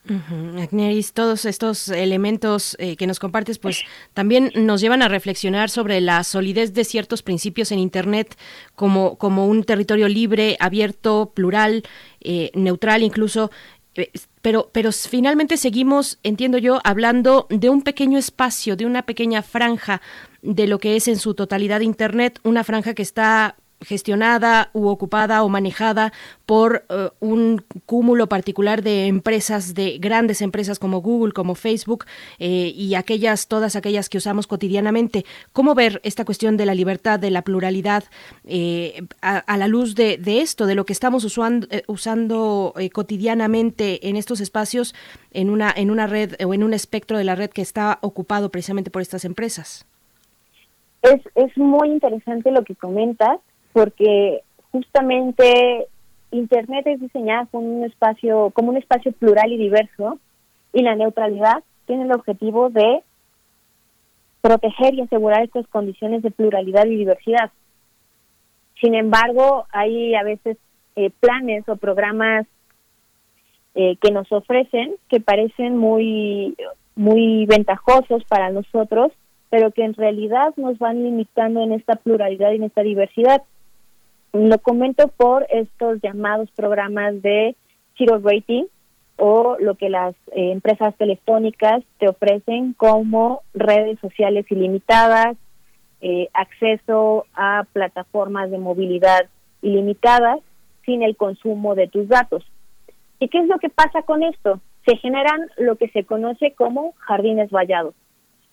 Agneris, 0.07 1.13
todos 1.13 1.45
estos 1.45 1.89
elementos 1.89 2.75
eh, 2.79 2.95
que 2.95 3.05
nos 3.05 3.19
compartes, 3.19 3.59
pues 3.59 3.83
también 4.13 4.51
nos 4.55 4.81
llevan 4.81 5.01
a 5.01 5.07
reflexionar 5.07 5.69
sobre 5.69 6.01
la 6.01 6.23
solidez 6.23 6.73
de 6.73 6.83
ciertos 6.83 7.21
principios 7.21 7.71
en 7.71 7.79
Internet 7.79 8.35
como, 8.75 9.17
como 9.17 9.45
un 9.47 9.63
territorio 9.63 10.07
libre, 10.07 10.57
abierto, 10.59 11.31
plural, 11.35 11.83
eh, 12.21 12.49
neutral 12.55 13.03
incluso. 13.03 13.51
Eh, 13.95 14.09
pero, 14.41 14.69
pero 14.71 14.91
finalmente 14.91 15.57
seguimos, 15.57 16.17
entiendo 16.23 16.57
yo, 16.57 16.79
hablando 16.83 17.45
de 17.49 17.69
un 17.69 17.81
pequeño 17.81 18.17
espacio, 18.17 18.75
de 18.75 18.85
una 18.85 19.03
pequeña 19.03 19.41
franja 19.43 20.01
de 20.41 20.67
lo 20.67 20.79
que 20.79 20.95
es 20.95 21.07
en 21.07 21.17
su 21.17 21.33
totalidad 21.33 21.81
Internet, 21.81 22.39
una 22.43 22.63
franja 22.63 22.93
que 22.93 23.01
está 23.01 23.57
gestionada 23.81 24.69
u 24.73 24.87
ocupada 24.87 25.43
o 25.43 25.49
manejada 25.49 26.11
por 26.45 26.85
eh, 26.89 27.09
un 27.19 27.63
cúmulo 27.85 28.27
particular 28.27 28.81
de 28.81 29.07
empresas, 29.07 29.73
de 29.73 29.97
grandes 29.99 30.41
empresas 30.41 30.79
como 30.79 31.01
Google, 31.01 31.31
como 31.31 31.55
Facebook 31.55 32.05
eh, 32.39 32.73
y 32.75 32.95
aquellas, 32.95 33.47
todas 33.47 33.75
aquellas 33.75 34.09
que 34.09 34.17
usamos 34.17 34.47
cotidianamente. 34.47 35.25
¿Cómo 35.53 35.75
ver 35.75 36.01
esta 36.03 36.25
cuestión 36.25 36.57
de 36.57 36.65
la 36.65 36.75
libertad, 36.75 37.19
de 37.19 37.31
la 37.31 37.43
pluralidad 37.43 38.03
eh, 38.45 39.03
a, 39.21 39.57
la 39.57 39.67
luz 39.67 39.95
de, 39.95 40.19
esto, 40.25 40.65
de 40.65 40.75
lo 40.75 40.85
que 40.85 40.93
estamos 40.93 41.23
usando, 41.23 41.67
usando 41.87 42.73
cotidianamente 42.93 44.07
en 44.09 44.15
estos 44.15 44.41
espacios 44.41 44.93
en 45.31 45.49
una, 45.49 45.73
en 45.75 45.91
una 45.91 46.07
red 46.07 46.33
o 46.45 46.53
en 46.53 46.63
un 46.63 46.73
espectro 46.73 47.17
de 47.17 47.23
la 47.23 47.35
red 47.35 47.49
que 47.49 47.61
está 47.61 47.99
ocupado 48.01 48.49
precisamente 48.49 48.91
por 48.91 49.01
estas 49.01 49.25
empresas? 49.25 49.85
Es, 51.01 51.21
es 51.35 51.57
muy 51.57 51.89
interesante 51.89 52.51
lo 52.51 52.63
que 52.63 52.75
comentas 52.75 53.39
porque 53.73 54.41
justamente 54.71 55.87
Internet 56.31 56.87
es 56.87 57.01
diseñada 57.01 57.47
como 57.51 57.67
un 57.67 57.85
espacio, 57.85 58.51
como 58.51 58.69
un 58.69 58.77
espacio 58.77 59.11
plural 59.13 59.51
y 59.51 59.57
diverso, 59.57 60.19
y 60.73 60.83
la 60.83 60.95
neutralidad 60.95 61.63
tiene 61.85 62.03
el 62.03 62.11
objetivo 62.11 62.69
de 62.69 63.01
proteger 64.41 64.93
y 64.93 65.01
asegurar 65.01 65.43
estas 65.43 65.67
condiciones 65.67 66.21
de 66.21 66.31
pluralidad 66.31 66.85
y 66.85 66.95
diversidad. 66.95 67.51
Sin 68.79 68.95
embargo, 68.95 69.65
hay 69.71 70.15
a 70.15 70.23
veces 70.23 70.57
eh, 70.95 71.11
planes 71.19 71.67
o 71.67 71.75
programas 71.75 72.45
eh, 73.75 73.97
que 74.01 74.11
nos 74.11 74.31
ofrecen 74.31 74.95
que 75.09 75.19
parecen 75.19 75.77
muy 75.77 76.55
muy 76.95 77.45
ventajosos 77.45 78.23
para 78.25 78.49
nosotros, 78.49 79.13
pero 79.49 79.71
que 79.71 79.85
en 79.85 79.93
realidad 79.93 80.53
nos 80.57 80.77
van 80.79 81.01
limitando 81.01 81.61
en 81.61 81.71
esta 81.71 81.95
pluralidad 81.95 82.51
y 82.51 82.57
en 82.57 82.63
esta 82.63 82.81
diversidad. 82.81 83.41
Lo 84.33 84.59
comento 84.59 85.07
por 85.07 85.47
estos 85.49 85.99
llamados 86.01 86.51
programas 86.51 87.21
de 87.21 87.55
Zero 87.97 88.19
Rating 88.23 88.65
o 89.17 89.57
lo 89.59 89.75
que 89.75 89.89
las 89.89 90.15
eh, 90.31 90.51
empresas 90.51 90.95
telefónicas 90.95 91.83
te 91.97 92.07
ofrecen 92.07 92.73
como 92.73 93.41
redes 93.53 93.99
sociales 93.99 94.45
ilimitadas, 94.49 95.35
eh, 96.01 96.29
acceso 96.33 97.25
a 97.33 97.65
plataformas 97.73 98.49
de 98.49 98.57
movilidad 98.57 99.27
ilimitadas 99.61 100.39
sin 100.85 101.03
el 101.03 101.17
consumo 101.17 101.75
de 101.75 101.87
tus 101.87 102.07
datos. 102.07 102.45
¿Y 103.19 103.27
qué 103.27 103.39
es 103.39 103.47
lo 103.47 103.59
que 103.59 103.69
pasa 103.69 104.03
con 104.03 104.23
esto? 104.23 104.61
Se 104.85 104.95
generan 104.95 105.49
lo 105.57 105.75
que 105.75 105.89
se 105.89 106.05
conoce 106.05 106.53
como 106.53 106.93
jardines 106.99 107.51
vallados. 107.51 107.93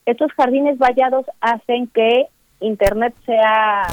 Estos 0.06 0.32
jardines 0.32 0.78
vallados 0.78 1.26
hacen 1.40 1.86
que 1.86 2.26
Internet 2.60 3.14
sea 3.24 3.86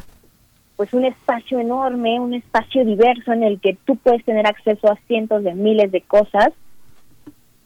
pues 0.84 0.94
un 0.96 1.06
espacio 1.06 1.62
enorme, 1.62 2.20
un 2.20 2.34
espacio 2.34 2.84
diverso 2.84 3.32
en 3.32 3.44
el 3.44 3.62
que 3.62 3.78
tú 3.86 3.96
puedes 3.96 4.22
tener 4.26 4.46
acceso 4.46 4.92
a 4.92 4.98
cientos 5.08 5.42
de 5.42 5.54
miles 5.54 5.94
de 5.94 6.02
cosas. 6.02 6.50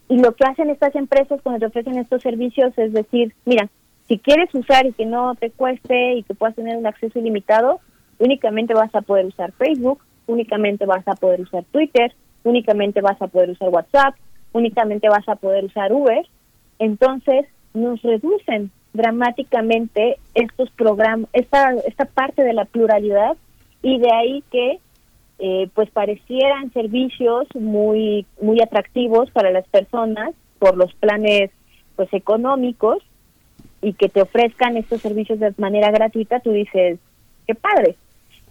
Y 0.07 0.19
lo 0.19 0.35
que 0.35 0.45
hacen 0.45 0.69
estas 0.69 0.93
empresas 0.93 1.41
cuando 1.41 1.61
te 1.61 1.65
ofrecen 1.65 1.97
estos 1.97 2.21
servicios 2.21 2.77
es 2.77 2.93
decir, 2.93 3.33
mira, 3.43 3.69
si 4.07 4.19
quieres 4.19 4.53
usar 4.53 4.85
y 4.85 4.93
que 4.93 5.07
no 5.07 5.33
te 5.33 5.49
cueste 5.49 6.13
y 6.13 6.23
que 6.23 6.35
puedas 6.35 6.55
tener 6.55 6.77
un 6.77 6.85
acceso 6.85 7.17
ilimitado, 7.17 7.79
únicamente 8.19 8.75
vas 8.75 8.93
a 8.93 9.01
poder 9.01 9.25
usar 9.25 9.51
Facebook, 9.53 9.99
únicamente 10.27 10.85
vas 10.85 11.07
a 11.07 11.15
poder 11.15 11.41
usar 11.41 11.63
Twitter, 11.71 12.13
únicamente 12.43 13.01
vas 13.01 13.19
a 13.19 13.27
poder 13.27 13.49
usar 13.49 13.69
WhatsApp, 13.69 14.13
únicamente 14.53 15.09
vas 15.09 15.27
a 15.27 15.37
poder 15.37 15.65
usar 15.65 15.91
Uber. 15.91 16.23
Entonces 16.77 17.47
nos 17.73 17.99
reducen 18.03 18.69
dramáticamente 18.93 20.17
estos 20.33 20.69
programas, 20.71 21.29
esta, 21.33 21.73
esta 21.85 22.05
parte 22.05 22.43
de 22.43 22.53
la 22.53 22.65
pluralidad 22.65 23.37
y 23.81 23.99
de 23.99 24.11
ahí 24.11 24.43
que 24.51 24.79
eh, 25.39 25.69
pues 25.75 25.89
parecieran 25.91 26.73
servicios 26.73 27.47
muy 27.53 28.25
muy 28.41 28.59
atractivos 28.59 29.29
para 29.29 29.51
las 29.51 29.67
personas 29.67 30.33
por 30.57 30.75
los 30.75 30.93
planes 30.95 31.51
pues 31.95 32.11
económicos 32.11 33.03
y 33.81 33.93
que 33.93 34.09
te 34.09 34.21
ofrezcan 34.21 34.77
estos 34.77 35.01
servicios 35.01 35.39
de 35.39 35.53
manera 35.57 35.91
gratuita, 35.91 36.39
tú 36.39 36.51
dices, 36.51 36.99
qué 37.45 37.55
padre. 37.55 37.95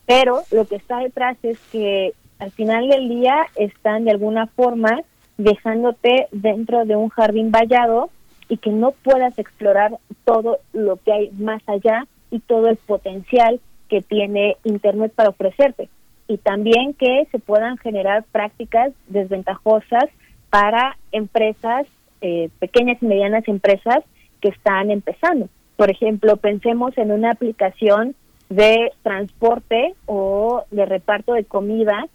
Pero 0.07 0.43
lo 0.53 0.67
que 0.67 0.77
está 0.77 0.99
detrás 0.99 1.37
es 1.43 1.59
que 1.73 2.13
al 2.39 2.53
final 2.53 2.89
del 2.89 3.09
día 3.09 3.47
están 3.57 4.05
de 4.05 4.13
alguna 4.13 4.47
forma 4.47 5.03
dejándote 5.37 6.29
dentro 6.31 6.85
de 6.85 6.97
un 6.97 7.09
jardín 7.09 7.51
vallado 7.51 8.11
y 8.49 8.59
que 8.59 8.71
no 8.71 8.93
puedas 8.93 9.39
explorar 9.39 9.99
todo 10.25 10.59
lo 10.73 10.97
que 10.97 11.13
hay 11.13 11.31
más 11.33 11.63
allá 11.67 12.07
y 12.31 12.41
todo 12.41 12.69
el 12.69 12.77
potencial 12.77 13.61
que 13.89 14.03
tiene 14.03 14.57
Internet 14.65 15.13
para 15.15 15.31
ofrecerte. 15.31 15.89
Y 16.29 16.39
también 16.39 16.95
que 16.95 17.27
se 17.31 17.39
puedan 17.39 17.77
generar 17.79 18.25
prácticas 18.33 18.93
desventajosas 19.09 20.07
para 20.51 20.97
empresas 21.13 21.87
eh, 22.21 22.49
pequeñas 22.59 22.99
y 23.03 23.07
medianas 23.07 23.47
empresas 23.47 23.99
que 24.41 24.49
están 24.49 24.91
empezando. 24.91 25.49
Por 25.77 25.91
ejemplo, 25.91 26.37
pensemos 26.37 26.97
en 26.99 27.13
una 27.13 27.33
aplicación 27.33 28.15
de 28.49 28.93
transporte 29.03 29.95
o 30.07 30.65
de 30.71 30.87
reparto 30.87 31.35
de 31.35 31.45
comida 31.45 32.07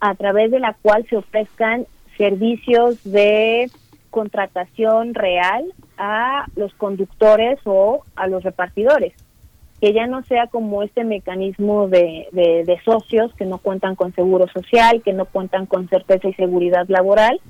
a 0.00 0.14
través 0.14 0.50
de 0.50 0.60
la 0.60 0.74
cual 0.82 1.06
se 1.08 1.16
ofrezcan 1.16 1.86
servicios 2.16 3.02
de 3.04 3.70
contratación 4.14 5.12
real 5.12 5.64
a 5.98 6.46
los 6.54 6.72
conductores 6.74 7.58
o 7.64 8.04
a 8.14 8.28
los 8.28 8.44
repartidores. 8.44 9.12
Que 9.80 9.92
ya 9.92 10.06
no 10.06 10.22
sea 10.22 10.46
como 10.46 10.84
este 10.84 11.02
mecanismo 11.02 11.88
de, 11.88 12.28
de, 12.30 12.80
socios 12.84 13.34
que 13.34 13.44
no 13.44 13.58
cuentan 13.58 13.96
con 13.96 14.14
seguro 14.14 14.46
social, 14.46 15.02
que 15.02 15.12
no 15.12 15.24
cuentan 15.24 15.66
con 15.66 15.88
certeza 15.88 16.28
y 16.28 16.34
seguridad 16.34 16.86
laboral, 16.86 17.40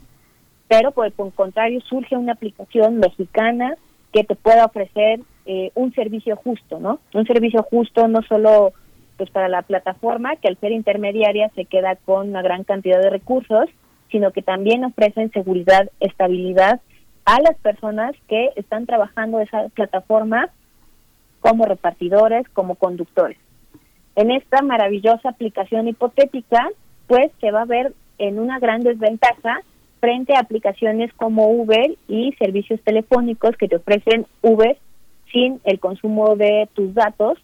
pero 0.67 0.93
por 0.93 1.05
el 1.05 1.12
contrario 1.12 1.83
surge 1.83 2.17
una 2.17 2.33
aplicación 2.33 2.97
mexicana 2.97 3.76
que 4.10 4.25
te 4.25 4.34
pueda 4.34 4.65
ofrecer 4.65 5.20
eh, 5.44 5.70
un 5.75 5.93
servicio 5.93 6.34
justo, 6.36 6.81
¿no? 6.81 6.99
Un 7.12 7.26
servicio 7.26 7.62
justo 7.62 8.09
no 8.09 8.23
solo 8.23 8.73
pues 9.18 9.28
para 9.31 9.49
la 9.49 9.60
plataforma, 9.60 10.36
que 10.36 10.49
al 10.49 10.57
ser 10.57 10.73
intermediaria 10.73 11.51
se 11.55 11.67
queda 11.67 11.97
con 11.97 12.31
una 12.31 12.41
gran 12.41 12.65
cantidad 12.65 13.01
de 13.01 13.10
recursos, 13.10 13.68
sino 14.10 14.31
que 14.33 14.42
también 14.42 14.84
ofrecen 14.84 15.31
seguridad, 15.33 15.91
estabilidad 16.00 16.81
a 17.24 17.41
las 17.41 17.57
personas 17.58 18.15
que 18.28 18.50
están 18.57 18.86
trabajando 18.86 19.41
esa 19.41 19.68
plataforma 19.70 20.50
como 21.41 21.65
repartidores, 21.65 22.49
como 22.50 22.74
conductores. 22.74 23.39
En 24.16 24.31
esta 24.31 24.62
maravillosa 24.62 25.28
aplicación 25.28 25.89
hipotética, 25.89 26.68
pues 27.07 27.33
se 27.41 27.50
va 27.50 27.62
a 27.62 27.66
ver 27.66 27.92
en 28.18 28.39
una 28.39 28.58
gran 28.58 28.83
desventaja 28.83 29.60
frente 30.00 30.34
a 30.34 30.41
aplicaciones 30.41 31.12
como 31.15 31.49
Uber 31.49 31.97
y 32.08 32.33
servicios 32.39 32.81
telefónicos 32.83 33.57
que 33.57 33.68
te 33.68 33.76
ofrecen 33.76 34.26
Uber 34.42 34.78
sin 35.33 35.60
el 35.65 35.81
consumo 35.81 36.36
de 36.36 36.68
tus 36.74 36.94
datos. 36.94 37.39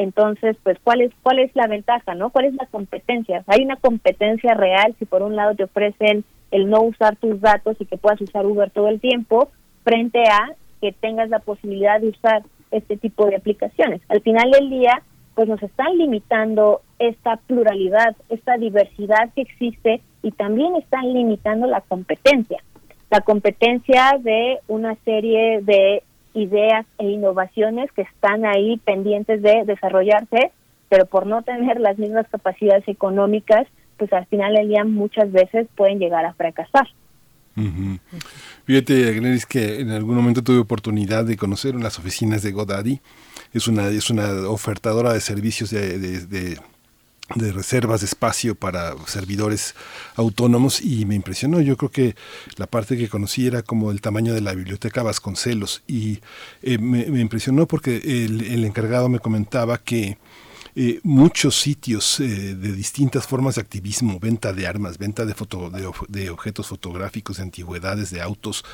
Entonces, 0.00 0.56
pues, 0.62 0.78
¿cuál 0.82 1.02
es, 1.02 1.12
cuál 1.22 1.40
es 1.40 1.54
la 1.54 1.66
ventaja, 1.66 2.14
no? 2.14 2.30
¿Cuál 2.30 2.46
es 2.46 2.54
la 2.54 2.64
competencia? 2.64 3.44
Hay 3.46 3.62
una 3.62 3.76
competencia 3.76 4.54
real 4.54 4.94
si 4.98 5.04
por 5.04 5.20
un 5.20 5.36
lado 5.36 5.54
te 5.54 5.64
ofrecen 5.64 6.24
el 6.50 6.70
no 6.70 6.80
usar 6.80 7.16
tus 7.16 7.38
datos 7.42 7.76
y 7.78 7.84
que 7.84 7.98
puedas 7.98 8.18
usar 8.22 8.46
Uber 8.46 8.70
todo 8.70 8.88
el 8.88 8.98
tiempo, 8.98 9.50
frente 9.84 10.22
a 10.22 10.54
que 10.80 10.92
tengas 10.92 11.28
la 11.28 11.40
posibilidad 11.40 12.00
de 12.00 12.08
usar 12.08 12.44
este 12.70 12.96
tipo 12.96 13.26
de 13.26 13.36
aplicaciones. 13.36 14.00
Al 14.08 14.22
final 14.22 14.50
del 14.50 14.70
día, 14.70 15.02
pues 15.34 15.48
nos 15.48 15.62
están 15.62 15.98
limitando 15.98 16.80
esta 16.98 17.36
pluralidad, 17.36 18.16
esta 18.30 18.56
diversidad 18.56 19.28
que 19.34 19.42
existe 19.42 20.00
y 20.22 20.30
también 20.30 20.76
están 20.76 21.12
limitando 21.12 21.66
la 21.66 21.82
competencia. 21.82 22.62
La 23.10 23.20
competencia 23.20 24.18
de 24.18 24.60
una 24.66 24.94
serie 25.04 25.60
de 25.60 26.02
ideas 26.34 26.86
e 26.98 27.06
innovaciones 27.06 27.90
que 27.92 28.02
están 28.02 28.44
ahí 28.44 28.78
pendientes 28.84 29.42
de 29.42 29.64
desarrollarse, 29.64 30.52
pero 30.88 31.06
por 31.06 31.26
no 31.26 31.42
tener 31.42 31.80
las 31.80 31.98
mismas 31.98 32.26
capacidades 32.28 32.86
económicas, 32.88 33.66
pues 33.96 34.12
al 34.12 34.26
final 34.26 34.54
del 34.54 34.68
día 34.68 34.84
muchas 34.84 35.30
veces 35.30 35.66
pueden 35.76 35.98
llegar 35.98 36.24
a 36.24 36.34
fracasar. 36.34 36.88
Fíjate, 38.64 39.10
Agneris, 39.10 39.44
que 39.44 39.80
en 39.80 39.90
algún 39.90 40.16
momento 40.16 40.42
tuve 40.42 40.58
oportunidad 40.58 41.24
de 41.24 41.36
conocer 41.36 41.74
las 41.74 41.98
oficinas 41.98 42.42
de 42.42 42.52
Godaddy. 42.52 43.00
Es 43.52 43.68
una, 43.68 43.88
es 43.88 44.08
una 44.08 44.48
ofertadora 44.48 45.12
de 45.12 45.20
servicios 45.20 45.70
de 45.70 46.58
reservas 47.36 48.00
de 48.00 48.06
espacio 48.06 48.54
para 48.54 48.94
servidores 49.06 49.74
autónomos 50.16 50.80
y 50.80 51.06
me 51.06 51.14
impresionó. 51.14 51.60
Yo 51.60 51.76
creo 51.76 51.90
que 51.90 52.16
la 52.56 52.66
parte 52.66 52.96
que 52.96 53.08
conocí 53.08 53.46
era 53.46 53.62
como 53.62 53.90
el 53.90 54.00
tamaño 54.00 54.34
de 54.34 54.40
la 54.40 54.54
biblioteca 54.54 55.02
Vasconcelos 55.02 55.82
y 55.86 56.20
eh, 56.62 56.78
me, 56.78 57.20
impresionó 57.20 57.66
porque 57.66 57.96
el, 57.96 58.64
encargado 58.64 59.08
me 59.08 59.20
comentaba 59.20 59.78
que 59.78 60.18
eh, 60.82 60.98
muchos 61.02 61.60
sitios 61.60 62.20
eh, 62.20 62.54
de 62.54 62.72
distintas 62.72 63.26
formas 63.26 63.56
de 63.56 63.60
activismo, 63.60 64.18
venta 64.18 64.54
de 64.54 64.66
armas, 64.66 64.96
venta 64.96 65.26
de, 65.26 65.34
foto, 65.34 65.68
de, 65.68 66.30
objetos 66.30 66.68
fotográficos, 66.68 67.36
de 67.36 67.42
antigüedades, 67.42 68.08
de 68.08 68.22
autos, 68.22 68.64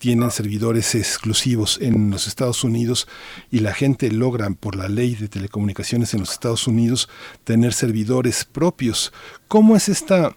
tienen 0.00 0.32
servidores 0.32 0.96
exclusivos 0.96 1.78
en 1.80 2.10
los 2.10 2.26
Estados 2.26 2.64
Unidos 2.64 3.06
y 3.52 3.60
la 3.60 3.72
gente 3.72 4.10
logra 4.10 4.50
por 4.50 4.74
la 4.74 4.88
ley 4.88 5.14
de 5.14 5.28
telecomunicaciones 5.28 6.12
en 6.12 6.20
los 6.20 6.32
Estados 6.32 6.66
Unidos 6.66 7.08
tener 7.44 7.72
servidores 7.72 8.44
propios. 8.44 9.12
¿Cómo 9.46 9.76
es 9.76 9.88
esta 9.88 10.34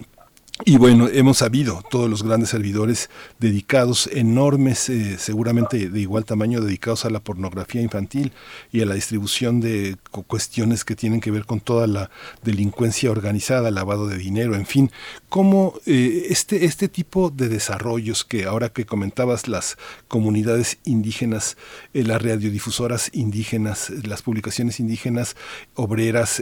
y 0.66 0.78
bueno, 0.78 1.08
hemos 1.08 1.38
sabido 1.38 1.84
todos 1.88 2.10
los 2.10 2.24
grandes 2.24 2.50
servidores 2.50 3.12
dedicados, 3.40 4.10
enormes, 4.12 4.90
eh, 4.90 5.18
seguramente 5.20 5.88
de 5.90 6.00
igual 6.00 6.26
tamaño, 6.26 6.62
dedicados 6.62 7.06
a 7.06 7.12
la 7.12 7.20
pornografía 7.20 7.82
infantil 7.82 8.32
y 8.72 8.82
a 8.82 8.88
la 8.88 8.96
distribución 8.96 9.62
de 9.62 9.98
cuestiones 10.26 10.84
que 10.84 10.96
tienen 10.96 11.22
que 11.22 11.30
ver 11.30 11.46
con 11.46 11.60
toda 11.60 11.86
la 11.86 12.10
delincuencia 12.44 13.12
organizada, 13.12 13.70
lavado 13.70 14.08
de 14.08 14.18
dinero, 14.18 14.56
en 14.56 14.66
fin. 14.66 14.92
¿Cómo 15.30 15.76
eh, 15.86 16.26
este, 16.30 16.66
este 16.66 16.90
tipo 16.90 17.30
de 17.30 17.50
desarrollos 17.50 18.26
que 18.26 18.46
ahora 18.46 18.70
que 18.70 18.86
comentabas 18.86 19.48
las 19.48 19.78
comunidades 20.08 20.80
indígenas, 20.86 21.56
eh, 21.94 22.04
las 22.04 22.20
radiodifusoras 22.22 23.12
indígenas, 23.14 23.92
las 23.92 24.24
publicaciones 24.24 24.80
indígenas, 24.80 25.36
obreras, 25.76 26.42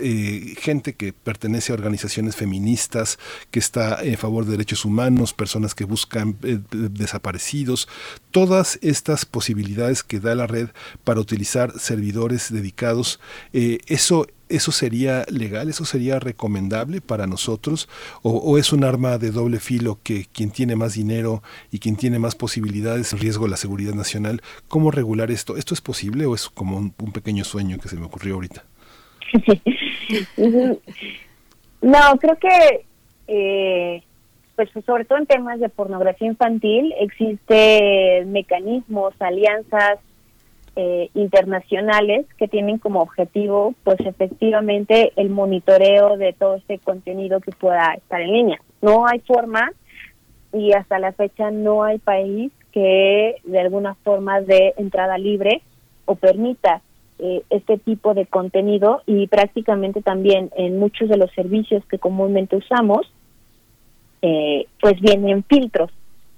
gente 0.57 0.93
que 0.93 1.11
pertenece 1.11 1.71
a 1.71 1.75
organizaciones 1.75 2.35
feministas, 2.37 3.19
que 3.51 3.59
está 3.59 4.05
en 4.06 4.17
favor 4.17 4.45
de 4.45 4.51
derechos 4.51 4.85
humanos, 4.85 5.34
personas 5.34 5.75
que 5.75 5.85
buscan 5.85 6.38
eh, 6.43 6.59
desaparecidos, 6.72 7.88
todas 8.32 8.80
estas 8.82 9.25
posibilidades 9.25 10.03
que 10.03 10.19
da 10.19 10.35
la 10.35 10.48
red 10.48 10.69
para 11.03 11.19
utilizar 11.19 11.77
servidores 11.80 12.51
dedicados, 12.51 13.19
eh, 13.53 13.80
eso 13.88 14.27
¿Eso 14.48 14.72
sería 14.72 15.25
legal? 15.27 15.69
¿Eso 15.69 15.85
sería 15.85 16.19
recomendable 16.19 17.01
para 17.01 17.25
nosotros? 17.25 17.90
¿O, 18.22 18.59
es 18.59 18.72
un 18.74 18.84
arma 18.84 19.17
de 19.17 19.32
doble 19.32 19.59
filo 19.59 19.98
que 20.03 20.27
quien 20.32 20.51
tiene 20.51 20.75
más 20.75 20.93
dinero 20.93 21.42
y 21.72 21.80
quien 21.80 21.95
tiene 21.95 22.19
más 22.19 22.35
posibilidades 22.35 23.19
riesgo 23.19 23.48
la 23.48 23.58
seguridad 23.58 23.95
nacional? 23.95 24.43
¿Cómo 24.67 24.92
regular 24.92 25.32
esto? 25.32 25.58
¿Esto 25.58 25.74
es 25.74 25.82
posible 25.82 26.27
o 26.27 26.35
es 26.35 26.48
como 26.48 26.77
un 26.77 27.11
pequeño 27.11 27.43
sueño 27.43 27.80
que 27.80 27.90
se 27.90 27.95
me 27.95 28.06
ocurrió 28.06 28.35
ahorita? 28.35 28.64
no, 31.82 32.17
creo 32.19 32.38
que 32.40 32.85
eh, 33.27 34.03
pues 34.55 34.69
sobre 34.85 35.05
todo 35.05 35.17
en 35.17 35.25
temas 35.25 35.59
de 35.59 35.69
pornografía 35.69 36.27
infantil 36.27 36.93
existen 36.99 38.31
mecanismos, 38.31 39.13
alianzas 39.19 39.99
eh, 40.77 41.09
internacionales 41.13 42.25
que 42.37 42.47
tienen 42.47 42.79
como 42.79 43.01
objetivo 43.01 43.73
pues 43.83 43.99
efectivamente 44.01 45.13
el 45.15 45.29
monitoreo 45.29 46.17
de 46.17 46.33
todo 46.33 46.55
este 46.55 46.79
contenido 46.79 47.39
que 47.39 47.51
pueda 47.51 47.93
estar 47.93 48.21
en 48.21 48.31
línea. 48.31 48.59
No 48.81 49.07
hay 49.07 49.19
forma 49.19 49.71
y 50.53 50.73
hasta 50.73 50.99
la 50.99 51.11
fecha 51.11 51.51
no 51.51 51.83
hay 51.83 51.97
país 51.99 52.51
que 52.71 53.35
de 53.43 53.59
alguna 53.59 53.95
forma 53.95 54.41
de 54.41 54.73
entrada 54.77 55.17
libre 55.17 55.61
o 56.05 56.15
permita 56.15 56.81
eh, 57.19 57.43
este 57.49 57.77
tipo 57.77 58.13
de 58.13 58.25
contenido 58.25 59.01
y 59.05 59.27
prácticamente 59.27 60.01
también 60.01 60.51
en 60.57 60.77
muchos 60.77 61.07
de 61.07 61.15
los 61.15 61.31
servicios 61.31 61.85
que 61.85 61.99
comúnmente 61.99 62.57
usamos, 62.57 63.09
eh, 64.27 64.65
pues 64.81 64.99
vienen 65.01 65.43
filtros 65.43 65.91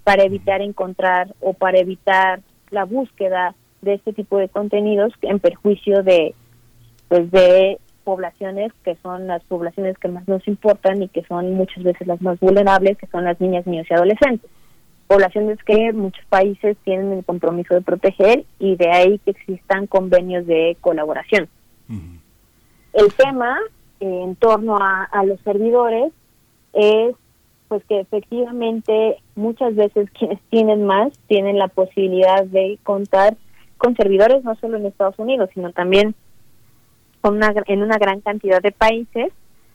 para 0.03 0.23
evitar 0.23 0.61
encontrar 0.61 1.33
o 1.39 1.53
para 1.53 1.79
evitar 1.79 2.41
la 2.69 2.83
búsqueda 2.83 3.55
de 3.81 3.93
este 3.93 4.11
tipo 4.11 4.37
de 4.37 4.49
contenidos 4.49 5.13
en 5.21 5.39
perjuicio 5.39 6.03
de 6.03 6.35
pues 7.07 7.31
de 7.31 7.79
poblaciones 8.03 8.73
que 8.83 8.97
son 9.01 9.27
las 9.27 9.41
poblaciones 9.43 9.97
que 9.99 10.09
más 10.09 10.27
nos 10.27 10.45
importan 10.49 11.01
y 11.01 11.07
que 11.07 11.23
son 11.23 11.53
muchas 11.53 11.81
veces 11.81 12.05
las 12.07 12.21
más 12.21 12.37
vulnerables, 12.41 12.97
que 12.97 13.07
son 13.07 13.23
las 13.23 13.39
niñas, 13.39 13.65
niños 13.65 13.87
y 13.89 13.93
adolescentes. 13.93 14.51
Poblaciones 15.07 15.63
que 15.63 15.93
muchos 15.93 16.25
países 16.25 16.75
tienen 16.83 17.13
el 17.13 17.23
compromiso 17.23 17.73
de 17.73 17.81
proteger 17.81 18.43
y 18.59 18.75
de 18.75 18.91
ahí 18.91 19.19
que 19.19 19.31
existan 19.31 19.87
convenios 19.87 20.45
de 20.45 20.75
colaboración. 20.81 21.47
El 22.91 23.13
tema 23.13 23.57
eh, 24.01 24.21
en 24.25 24.35
torno 24.35 24.77
a, 24.77 25.23
los 25.23 25.39
servidores 25.41 26.11
es 26.73 27.15
pues 27.67 27.83
que 27.85 27.99
efectivamente 27.99 29.17
muchas 29.35 29.75
veces 29.75 30.09
quienes 30.11 30.39
tienen 30.49 30.85
más 30.85 31.17
tienen 31.27 31.57
la 31.57 31.67
posibilidad 31.67 32.45
de 32.45 32.79
contar 32.83 33.35
con 33.77 33.95
servidores 33.95 34.43
no 34.43 34.55
solo 34.55 34.77
en 34.77 34.85
Estados 34.85 35.19
Unidos, 35.19 35.49
sino 35.53 35.71
también 35.71 36.15
con 37.21 37.39
en 37.43 37.83
una 37.83 37.97
gran 37.97 38.21
cantidad 38.21 38.61
de 38.61 38.71
países. 38.71 39.31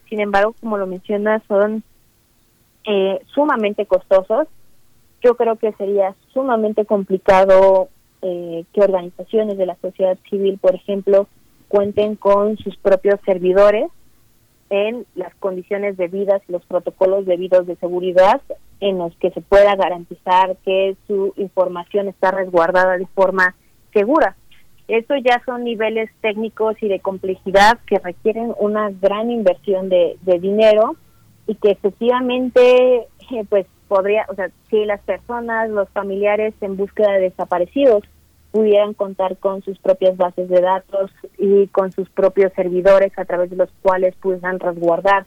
Sin 0.08 0.20
embargo, 0.20 0.54
como 0.60 0.78
lo 0.78 0.86
mencionas, 0.86 1.42
son 1.48 1.82
eh, 2.84 3.20
sumamente 3.34 3.86
costosos 3.86 4.48
yo 5.22 5.36
creo 5.36 5.56
que 5.56 5.72
sería 5.72 6.14
sumamente 6.32 6.84
complicado 6.84 7.88
eh, 8.22 8.64
que 8.72 8.80
organizaciones 8.80 9.56
de 9.56 9.66
la 9.66 9.76
sociedad 9.80 10.18
civil, 10.28 10.58
por 10.60 10.74
ejemplo, 10.74 11.28
cuenten 11.68 12.16
con 12.16 12.58
sus 12.58 12.76
propios 12.76 13.20
servidores 13.24 13.86
en 14.72 15.04
las 15.14 15.34
condiciones 15.34 15.98
debidas 15.98 16.40
los 16.48 16.64
protocolos 16.64 17.26
debidos 17.26 17.66
de 17.66 17.76
seguridad 17.76 18.40
en 18.80 18.96
los 18.96 19.14
que 19.16 19.30
se 19.30 19.42
pueda 19.42 19.76
garantizar 19.76 20.56
que 20.64 20.96
su 21.06 21.34
información 21.36 22.08
está 22.08 22.30
resguardada 22.30 22.96
de 22.96 23.06
forma 23.08 23.54
segura. 23.92 24.34
Eso 24.88 25.14
ya 25.16 25.42
son 25.44 25.64
niveles 25.64 26.10
técnicos 26.22 26.82
y 26.82 26.88
de 26.88 27.00
complejidad 27.00 27.80
que 27.86 27.98
requieren 27.98 28.54
una 28.58 28.90
gran 28.90 29.30
inversión 29.30 29.90
de, 29.90 30.16
dinero 30.40 30.96
y 31.46 31.54
que 31.56 31.72
efectivamente, 31.72 33.08
eh, 33.30 33.44
pues 33.50 33.66
podría, 33.88 34.24
o 34.30 34.34
sea, 34.34 34.50
si 34.70 34.86
las 34.86 35.02
personas, 35.02 35.68
los 35.68 35.88
familiares 35.90 36.54
en 36.62 36.78
búsqueda 36.78 37.12
de 37.12 37.28
desaparecidos 37.28 38.04
pudieran 38.52 38.92
contar 38.92 39.38
con 39.38 39.62
sus 39.62 39.78
propias 39.78 40.16
bases 40.16 40.48
de 40.48 40.60
datos 40.60 41.10
y 41.38 41.66
con 41.68 41.90
sus 41.90 42.08
propios 42.10 42.52
servidores 42.54 43.10
a 43.18 43.24
través 43.24 43.50
de 43.50 43.56
los 43.56 43.70
cuales 43.82 44.14
pudieran 44.16 44.60
resguardar 44.60 45.26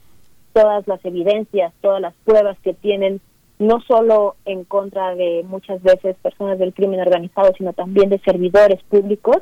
todas 0.54 0.88
las 0.88 1.04
evidencias, 1.04 1.74
todas 1.82 2.00
las 2.00 2.14
pruebas 2.24 2.58
que 2.60 2.74
tienen, 2.74 3.20
no 3.58 3.82
solo 3.82 4.36
en 4.46 4.64
contra 4.64 5.16
de 5.16 5.44
muchas 5.48 5.82
veces 5.82 6.16
personas 6.22 6.60
del 6.60 6.74
crimen 6.74 7.02
organizado, 7.02 7.52
sino 7.58 7.74
también 7.74 8.10
de 8.10 8.20
servidores 8.20 8.82
públicos, 8.84 9.38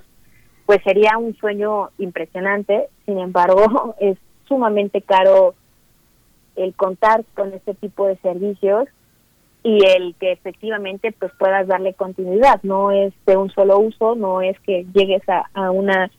pues 0.66 0.82
sería 0.84 1.18
un 1.20 1.36
sueño 1.36 1.90
impresionante. 1.98 2.88
Sin 3.06 3.20
embargo, 3.20 3.96
es 4.00 4.18
sumamente 4.48 5.02
caro 5.02 5.56
el 6.56 6.74
contar 6.74 7.26
con 7.36 7.54
este 7.54 7.74
tipo 7.74 8.08
de 8.08 8.16
servicios 8.18 8.88
y 9.64 9.80
el 9.86 10.16
que 10.20 10.34
efectivamente 10.34 11.14
pues 11.18 11.32
puedas 11.40 11.68
darle 11.68 11.94
continuidad. 11.94 12.60
No 12.64 12.92
es 12.92 13.14
de 13.26 13.38
un 13.38 13.50
solo 13.50 13.80
uso, 13.80 14.16
no 14.16 14.42
es 14.42 14.60
que 14.60 14.86
llegues 14.94 15.28
a, 15.30 15.50
a 15.54 15.72
una 15.72 16.12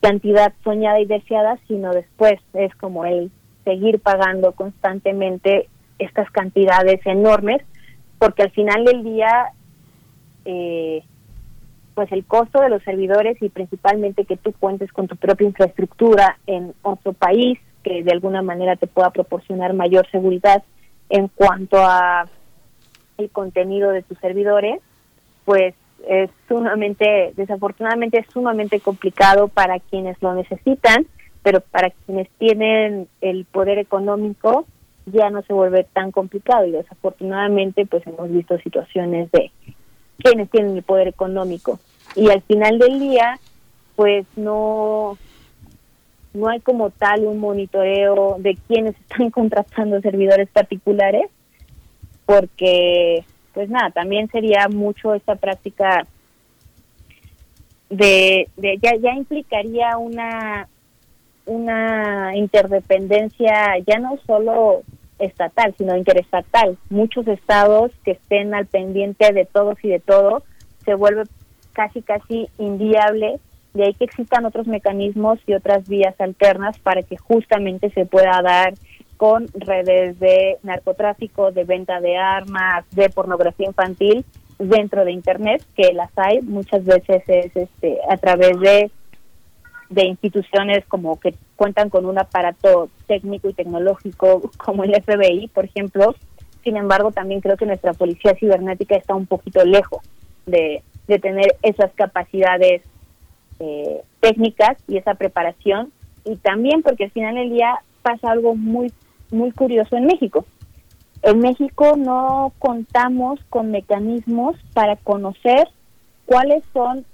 cantidad 0.00 0.52
soñada 0.64 1.00
y 1.00 1.04
deseada, 1.04 1.58
sino 1.68 1.92
después 1.92 2.40
es 2.54 2.74
como 2.76 3.04
el 3.04 3.30
seguir 3.64 4.00
pagando 4.00 4.52
constantemente 4.52 5.68
estas 5.98 6.30
cantidades 6.30 7.04
enormes, 7.04 7.62
porque 8.18 8.44
al 8.44 8.50
final 8.52 8.84
del 8.84 9.04
día 9.04 9.52
eh, 10.44 11.02
pues 11.94 12.10
el 12.12 12.24
costo 12.24 12.60
de 12.60 12.70
los 12.70 12.82
servidores 12.84 13.36
y 13.42 13.48
principalmente 13.48 14.24
que 14.24 14.36
tú 14.36 14.52
cuentes 14.52 14.92
con 14.92 15.08
tu 15.08 15.16
propia 15.16 15.48
infraestructura 15.48 16.38
en 16.46 16.72
otro 16.82 17.12
país 17.12 17.58
que 17.82 18.02
de 18.04 18.12
alguna 18.12 18.40
manera 18.40 18.76
te 18.76 18.86
pueda 18.86 19.10
proporcionar 19.10 19.74
mayor 19.74 20.08
seguridad 20.10 20.62
en 21.10 21.28
cuanto 21.28 21.76
a 21.78 22.26
el 23.18 23.30
contenido 23.30 23.90
de 23.90 24.02
tus 24.02 24.16
servidores, 24.18 24.80
pues 25.44 25.74
es 26.06 26.30
sumamente, 26.46 27.32
desafortunadamente 27.36 28.18
es 28.18 28.26
sumamente 28.32 28.80
complicado 28.80 29.48
para 29.48 29.80
quienes 29.80 30.20
lo 30.22 30.34
necesitan, 30.34 31.06
pero 31.42 31.60
para 31.60 31.90
quienes 31.90 32.28
tienen 32.38 33.08
el 33.20 33.44
poder 33.44 33.78
económico 33.78 34.66
ya 35.06 35.30
no 35.30 35.42
se 35.42 35.52
vuelve 35.52 35.84
tan 35.84 36.12
complicado 36.12 36.66
y 36.66 36.72
desafortunadamente 36.72 37.86
pues 37.86 38.06
hemos 38.06 38.30
visto 38.30 38.58
situaciones 38.58 39.30
de 39.32 39.50
quienes 40.18 40.50
tienen 40.50 40.76
el 40.76 40.82
poder 40.82 41.08
económico. 41.08 41.80
Y 42.14 42.30
al 42.30 42.42
final 42.42 42.78
del 42.78 43.00
día 43.00 43.38
pues 43.96 44.26
no 44.36 45.18
no 46.34 46.48
hay 46.48 46.60
como 46.60 46.90
tal 46.90 47.24
un 47.24 47.40
monitoreo 47.40 48.36
de 48.38 48.56
quienes 48.68 48.94
están 49.10 49.30
contratando 49.30 50.00
servidores 50.00 50.48
particulares 50.50 51.30
porque 52.28 53.24
pues 53.54 53.70
nada 53.70 53.90
también 53.90 54.28
sería 54.28 54.68
mucho 54.68 55.14
esta 55.14 55.36
práctica 55.36 56.06
de, 57.88 58.48
de 58.58 58.78
ya 58.82 58.96
ya 58.96 59.14
implicaría 59.14 59.96
una 59.96 60.68
una 61.46 62.36
interdependencia 62.36 63.78
ya 63.86 63.98
no 63.98 64.18
solo 64.26 64.82
estatal, 65.18 65.74
sino 65.78 65.96
interestatal. 65.96 66.76
Muchos 66.90 67.26
estados 67.26 67.92
que 68.04 68.10
estén 68.10 68.54
al 68.54 68.66
pendiente 68.66 69.32
de 69.32 69.46
todos 69.46 69.82
y 69.82 69.88
de 69.88 69.98
todo 69.98 70.42
se 70.84 70.94
vuelve 70.94 71.22
casi, 71.72 72.02
casi 72.02 72.50
inviable. 72.58 73.40
De 73.72 73.84
ahí 73.84 73.94
que 73.94 74.04
existan 74.04 74.44
otros 74.44 74.66
mecanismos 74.66 75.38
y 75.46 75.54
otras 75.54 75.88
vías 75.88 76.14
alternas 76.20 76.78
para 76.78 77.02
que 77.02 77.16
justamente 77.16 77.88
se 77.90 78.04
pueda 78.04 78.42
dar 78.42 78.74
con 79.18 79.48
redes 79.52 80.18
de 80.20 80.58
narcotráfico, 80.62 81.50
de 81.50 81.64
venta 81.64 82.00
de 82.00 82.16
armas, 82.16 82.86
de 82.92 83.10
pornografía 83.10 83.66
infantil 83.66 84.24
dentro 84.58 85.04
de 85.04 85.12
Internet, 85.12 85.62
que 85.76 85.92
las 85.92 86.10
hay, 86.16 86.40
muchas 86.40 86.84
veces 86.84 87.22
es 87.26 87.54
este, 87.54 87.98
a 88.08 88.16
través 88.16 88.58
de, 88.60 88.90
de 89.90 90.04
instituciones 90.06 90.84
como 90.86 91.18
que 91.18 91.34
cuentan 91.56 91.90
con 91.90 92.06
un 92.06 92.16
aparato 92.18 92.88
técnico 93.08 93.50
y 93.50 93.54
tecnológico 93.54 94.50
como 94.56 94.84
el 94.84 94.94
FBI, 95.02 95.48
por 95.48 95.64
ejemplo. 95.64 96.14
Sin 96.62 96.76
embargo, 96.76 97.10
también 97.10 97.40
creo 97.40 97.56
que 97.56 97.66
nuestra 97.66 97.92
policía 97.94 98.36
cibernética 98.38 98.94
está 98.94 99.14
un 99.14 99.26
poquito 99.26 99.64
lejos 99.64 100.02
de, 100.46 100.82
de 101.08 101.18
tener 101.18 101.56
esas 101.62 101.92
capacidades 101.94 102.82
eh, 103.58 104.02
técnicas 104.20 104.76
y 104.86 104.96
esa 104.96 105.14
preparación 105.14 105.92
y 106.24 106.36
también 106.36 106.82
porque 106.82 107.04
al 107.04 107.10
final 107.10 107.34
del 107.34 107.50
día 107.50 107.80
pasa 108.02 108.30
algo 108.30 108.54
muy 108.54 108.92
muy 109.30 109.52
curioso 109.52 109.96
en 109.96 110.06
México. 110.06 110.44
En 111.22 111.40
México 111.40 111.94
no 111.96 112.52
contamos 112.58 113.40
con 113.48 113.70
mecanismos 113.70 114.56
para 114.72 114.96
conocer 114.96 115.68
cuáles 116.26 116.62
son 116.72 117.04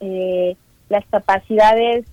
eh, 0.00 0.56
las 0.88 1.04
capacidades 1.06 2.06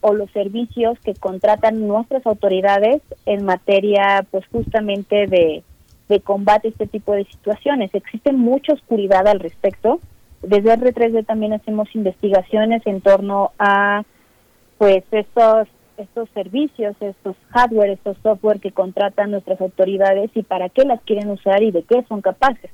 o 0.00 0.14
los 0.14 0.30
servicios 0.30 0.98
que 1.00 1.14
contratan 1.14 1.86
nuestras 1.86 2.24
autoridades 2.26 3.02
en 3.26 3.44
materia, 3.44 4.24
pues 4.30 4.46
justamente 4.46 5.26
de, 5.26 5.62
de 6.08 6.20
combate 6.20 6.68
a 6.68 6.70
este 6.70 6.86
tipo 6.86 7.12
de 7.12 7.24
situaciones. 7.24 7.94
Existe 7.94 8.32
mucha 8.32 8.72
oscuridad 8.72 9.26
al 9.26 9.40
respecto 9.40 10.00
desde 10.42 10.72
R3D 10.72 11.26
también 11.26 11.52
hacemos 11.52 11.88
investigaciones 11.94 12.82
en 12.86 13.00
torno 13.00 13.52
a 13.58 14.02
pues 14.78 15.02
estos 15.10 15.68
estos 15.98 16.28
servicios, 16.30 16.96
estos 17.00 17.36
hardware, 17.50 17.90
estos 17.90 18.16
software 18.22 18.60
que 18.60 18.72
contratan 18.72 19.30
nuestras 19.30 19.60
autoridades 19.60 20.30
y 20.34 20.42
para 20.42 20.68
qué 20.68 20.84
las 20.84 21.02
quieren 21.02 21.30
usar 21.30 21.62
y 21.62 21.70
de 21.70 21.82
qué 21.82 22.04
son 22.08 22.22
capaces. 22.22 22.70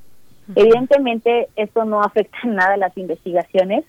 Evidentemente, 0.55 1.49
esto 1.57 1.85
no 1.85 2.03
afecta 2.03 2.36
en 2.44 2.55
nada 2.55 2.75
a 2.75 2.78
las 2.78 2.97
investigaciones. 2.99 3.85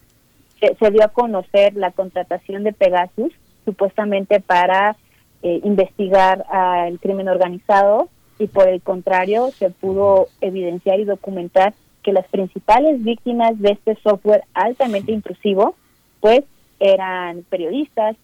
Se, 0.59 0.91
dio 0.91 1.03
a 1.03 1.09
conocer 1.09 1.75
la 1.75 1.91
contratación 1.91 2.63
de 2.63 2.71
Pegasus, 2.71 3.33
supuestamente 3.65 4.39
para 4.39 4.95
eh, 5.43 5.59
investigar 5.63 6.45
al 6.49 6.99
crimen 6.99 7.27
organizado, 7.27 8.09
y 8.39 8.47
por 8.47 8.67
el 8.67 8.81
contrario, 8.81 9.51
se 9.51 9.69
pudo 9.69 10.27
evidenciar 10.41 10.99
y 10.99 11.05
documentar 11.05 11.73
que 12.03 12.13
las 12.13 12.27
principales 12.27 13.03
víctimas 13.03 13.59
de 13.59 13.71
este 13.71 13.95
software 14.01 14.43
altamente 14.53 15.11
intrusivo, 15.11 15.75
pues 16.19 16.43
eran 16.79 17.43
periodistas, 17.49 18.15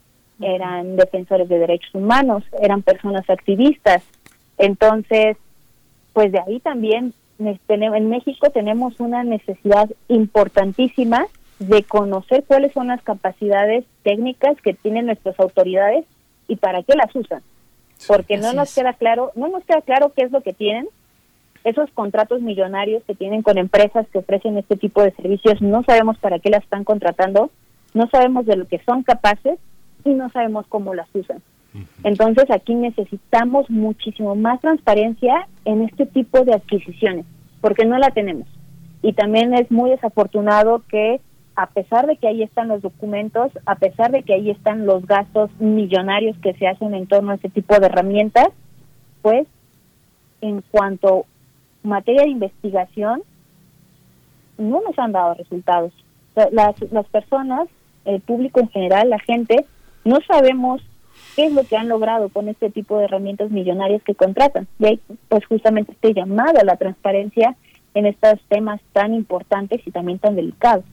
eran 0.42 0.96
defensores 0.96 1.48
de 1.48 1.58
derechos 1.58 1.94
humanos, 1.94 2.44
eran 2.60 2.82
personas 2.82 3.28
activistas. 3.28 4.02
Entonces, 4.58 5.36
pues 6.12 6.32
de 6.32 6.40
ahí 6.40 6.60
también 6.60 7.14
en 7.38 8.08
México 8.08 8.50
tenemos 8.50 9.00
una 9.00 9.24
necesidad 9.24 9.90
importantísima 10.08 11.26
de 11.58 11.82
conocer 11.82 12.44
cuáles 12.46 12.72
son 12.72 12.88
las 12.88 13.02
capacidades 13.02 13.84
técnicas 14.02 14.60
que 14.62 14.74
tienen 14.74 15.06
nuestras 15.06 15.38
autoridades 15.40 16.04
y 16.48 16.56
para 16.56 16.82
qué 16.82 16.94
las 16.94 17.14
usan. 17.14 17.42
Porque 18.06 18.36
no 18.36 18.52
nos 18.52 18.74
queda 18.74 18.92
claro, 18.94 19.30
no 19.36 19.48
nos 19.48 19.64
queda 19.64 19.80
claro 19.80 20.12
qué 20.14 20.22
es 20.22 20.32
lo 20.32 20.40
que 20.40 20.52
tienen, 20.52 20.88
esos 21.64 21.90
contratos 21.92 22.42
millonarios 22.42 23.04
que 23.04 23.14
tienen 23.14 23.42
con 23.42 23.58
empresas 23.58 24.06
que 24.08 24.18
ofrecen 24.18 24.58
este 24.58 24.76
tipo 24.76 25.02
de 25.02 25.12
servicios, 25.12 25.62
no 25.62 25.84
sabemos 25.84 26.18
para 26.18 26.40
qué 26.40 26.50
las 26.50 26.64
están 26.64 26.82
contratando, 26.82 27.50
no 27.94 28.08
sabemos 28.08 28.46
de 28.46 28.56
lo 28.56 28.66
que 28.66 28.80
son 28.84 29.04
capaces 29.04 29.58
y 30.04 30.14
no 30.14 30.30
sabemos 30.30 30.66
cómo 30.68 30.94
las 30.94 31.08
usan. 31.14 31.42
Entonces 32.04 32.50
aquí 32.50 32.74
necesitamos 32.74 33.70
muchísimo 33.70 34.34
más 34.34 34.60
transparencia 34.60 35.48
en 35.64 35.82
este 35.82 36.04
tipo 36.04 36.44
de 36.44 36.54
adquisiciones, 36.54 37.24
porque 37.60 37.86
no 37.86 37.96
la 37.98 38.10
tenemos. 38.10 38.46
Y 39.00 39.14
también 39.14 39.54
es 39.54 39.70
muy 39.70 39.90
desafortunado 39.90 40.82
que 40.88 41.20
a 41.54 41.66
pesar 41.66 42.06
de 42.06 42.16
que 42.16 42.28
ahí 42.28 42.42
están 42.42 42.68
los 42.68 42.82
documentos, 42.82 43.52
a 43.66 43.76
pesar 43.76 44.10
de 44.10 44.22
que 44.22 44.34
ahí 44.34 44.50
están 44.50 44.86
los 44.86 45.06
gastos 45.06 45.50
millonarios 45.60 46.36
que 46.38 46.54
se 46.54 46.66
hacen 46.66 46.94
en 46.94 47.06
torno 47.06 47.32
a 47.32 47.34
este 47.34 47.50
tipo 47.50 47.78
de 47.78 47.86
herramientas, 47.86 48.48
pues 49.20 49.46
en 50.40 50.62
cuanto 50.70 51.26
materia 51.82 52.22
de 52.22 52.30
investigación 52.30 53.22
no 54.58 54.80
nos 54.80 54.98
han 54.98 55.12
dado 55.12 55.34
resultados. 55.34 55.92
Las, 56.34 56.74
las 56.90 57.06
personas, 57.08 57.68
el 58.04 58.20
público 58.20 58.60
en 58.60 58.68
general, 58.70 59.10
la 59.10 59.18
gente, 59.18 59.66
no 60.04 60.18
sabemos 60.26 60.82
qué 61.36 61.46
es 61.46 61.52
lo 61.52 61.64
que 61.64 61.76
han 61.76 61.88
logrado 61.88 62.28
con 62.28 62.48
este 62.48 62.70
tipo 62.70 62.98
de 62.98 63.04
herramientas 63.04 63.50
millonarias 63.50 64.02
que 64.02 64.14
contratan. 64.14 64.66
Y 64.78 64.86
ahí, 64.86 65.00
pues 65.28 65.44
justamente 65.46 65.92
este 65.92 66.14
llamado 66.14 66.58
a 66.60 66.64
la 66.64 66.76
transparencia 66.76 67.56
en 67.94 68.06
estos 68.06 68.40
temas 68.48 68.80
tan 68.92 69.14
importantes 69.14 69.80
y 69.86 69.90
también 69.90 70.18
tan 70.18 70.36
delicados. 70.36 70.84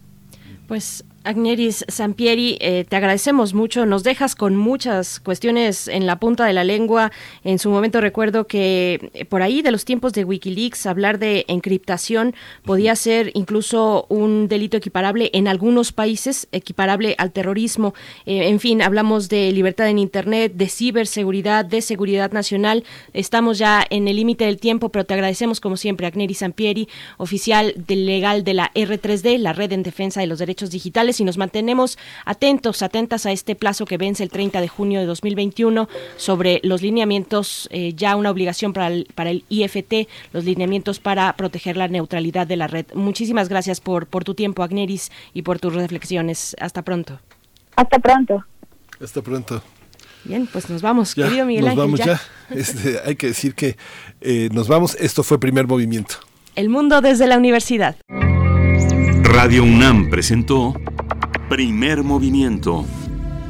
Pues 0.67 1.05
Agneris 1.23 1.83
Sampieri, 1.89 2.57
eh, 2.61 2.85
te 2.88 2.95
agradecemos 2.95 3.53
mucho. 3.53 3.85
Nos 3.85 4.03
dejas 4.03 4.35
con 4.35 4.56
muchas 4.56 5.19
cuestiones 5.19 5.89
en 5.89 6.06
la 6.06 6.17
punta 6.17 6.45
de 6.45 6.53
la 6.53 6.64
lengua. 6.64 7.11
En 7.43 7.59
su 7.59 7.69
momento 7.69 7.99
recuerdo 7.99 8.48
que 8.48 9.11
eh, 9.14 9.25
por 9.25 9.41
ahí 9.41 9.61
de 9.61 9.72
los 9.72 9.83
tiempos 9.83 10.14
de 10.14 10.23
Wikileaks 10.23 10.85
hablar 10.85 11.19
de 11.19 11.43
encriptación 11.49 12.35
podía 12.64 12.95
ser 12.95 13.31
incluso 13.33 14.06
un 14.07 14.48
delito 14.48 14.77
equiparable 14.77 15.30
en 15.33 15.49
algunos 15.49 15.91
países, 15.91 16.48
equiparable 16.53 17.15
al 17.17 17.31
terrorismo. 17.31 17.93
Eh, 18.25 18.48
en 18.48 18.59
fin, 18.61 18.81
hablamos 18.81 19.27
de 19.27 19.51
libertad 19.51 19.89
en 19.89 19.99
Internet, 19.99 20.53
de 20.56 20.69
ciberseguridad, 20.69 21.65
de 21.65 21.81
seguridad 21.81 22.31
nacional. 22.31 22.85
Estamos 23.14 23.57
ya 23.57 23.85
en 23.89 24.07
el 24.07 24.15
límite 24.15 24.45
del 24.45 24.59
tiempo, 24.59 24.89
pero 24.89 25.06
te 25.06 25.15
agradecemos 25.15 25.59
como 25.59 25.75
siempre, 25.75 26.07
Agneris 26.07 26.39
Sampieri, 26.39 26.88
oficial 27.17 27.73
del 27.75 28.06
legal 28.06 28.45
de 28.45 28.53
la 28.53 28.72
R3D, 28.73 29.38
la 29.38 29.51
Red 29.51 29.73
en 29.73 29.83
Defensa 29.83 30.22
de 30.22 30.27
los 30.27 30.39
Derechos 30.39 30.72
Digitales 30.72 31.08
y 31.17 31.23
nos 31.23 31.38
mantenemos 31.38 31.97
atentos, 32.25 32.83
atentas 32.83 33.25
a 33.25 33.31
este 33.31 33.55
plazo 33.55 33.85
que 33.85 33.97
vence 33.97 34.21
el 34.23 34.29
30 34.29 34.61
de 34.61 34.67
junio 34.67 34.99
de 34.99 35.05
2021 35.05 35.89
sobre 36.17 36.59
los 36.63 36.81
lineamientos, 36.81 37.67
eh, 37.71 37.93
ya 37.95 38.15
una 38.15 38.29
obligación 38.29 38.73
para 38.73 38.88
el, 38.88 39.07
para 39.15 39.31
el 39.31 39.43
IFT, 39.49 40.07
los 40.33 40.43
lineamientos 40.43 40.99
para 40.99 41.33
proteger 41.33 41.77
la 41.77 41.88
neutralidad 41.88 42.45
de 42.45 42.57
la 42.57 42.67
red. 42.67 42.85
Muchísimas 42.93 43.49
gracias 43.49 43.81
por, 43.81 44.07
por 44.07 44.23
tu 44.23 44.35
tiempo, 44.35 44.61
Agneris, 44.61 45.11
y 45.33 45.41
por 45.41 45.59
tus 45.59 45.73
reflexiones. 45.73 46.55
Hasta 46.59 46.83
pronto. 46.83 47.19
Hasta 47.75 47.99
pronto. 47.99 48.45
Hasta 49.01 49.21
pronto. 49.21 49.63
Bien, 50.25 50.47
pues 50.51 50.69
nos 50.69 50.81
vamos, 50.81 51.15
querido 51.15 51.45
Miguel 51.45 51.65
nos 51.65 51.71
Ángel. 51.71 51.85
Vamos 51.85 51.99
ya. 51.99 52.21
Este, 52.49 52.99
hay 53.05 53.15
que 53.15 53.27
decir 53.27 53.55
que 53.55 53.77
eh, 54.21 54.49
nos 54.51 54.67
vamos. 54.67 54.95
Esto 54.99 55.23
fue 55.23 55.39
primer 55.39 55.67
movimiento. 55.67 56.15
El 56.55 56.69
mundo 56.69 56.99
desde 57.01 57.27
la 57.27 57.38
universidad. 57.38 57.95
Radio 59.42 59.64
UNAM 59.64 60.09
presentó 60.09 60.74
Primer 61.48 62.03
Movimiento. 62.03 62.85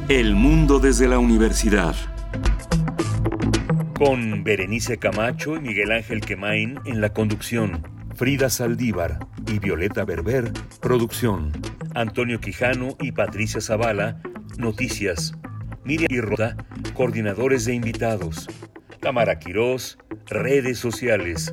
El 0.08 0.36
mundo 0.36 0.78
desde 0.78 1.08
la 1.08 1.18
universidad. 1.18 1.96
Con 3.98 4.44
Berenice 4.44 4.98
Camacho 4.98 5.56
y 5.56 5.60
Miguel 5.60 5.90
Ángel 5.90 6.20
Quemain 6.20 6.78
en 6.84 7.00
la 7.00 7.12
conducción. 7.12 7.82
Frida 8.14 8.50
Saldívar 8.50 9.18
y 9.48 9.58
Violeta 9.58 10.04
Berber, 10.04 10.52
producción. 10.80 11.50
Antonio 11.96 12.38
Quijano 12.38 12.96
y 13.00 13.10
Patricia 13.10 13.60
Zavala, 13.60 14.22
noticias. 14.58 15.34
Miriam 15.82 16.06
y 16.08 16.20
Rota, 16.20 16.56
coordinadores 16.94 17.64
de 17.64 17.74
invitados. 17.74 18.46
Tamara 19.00 19.40
Quirós, 19.40 19.98
redes 20.26 20.78
sociales. 20.78 21.52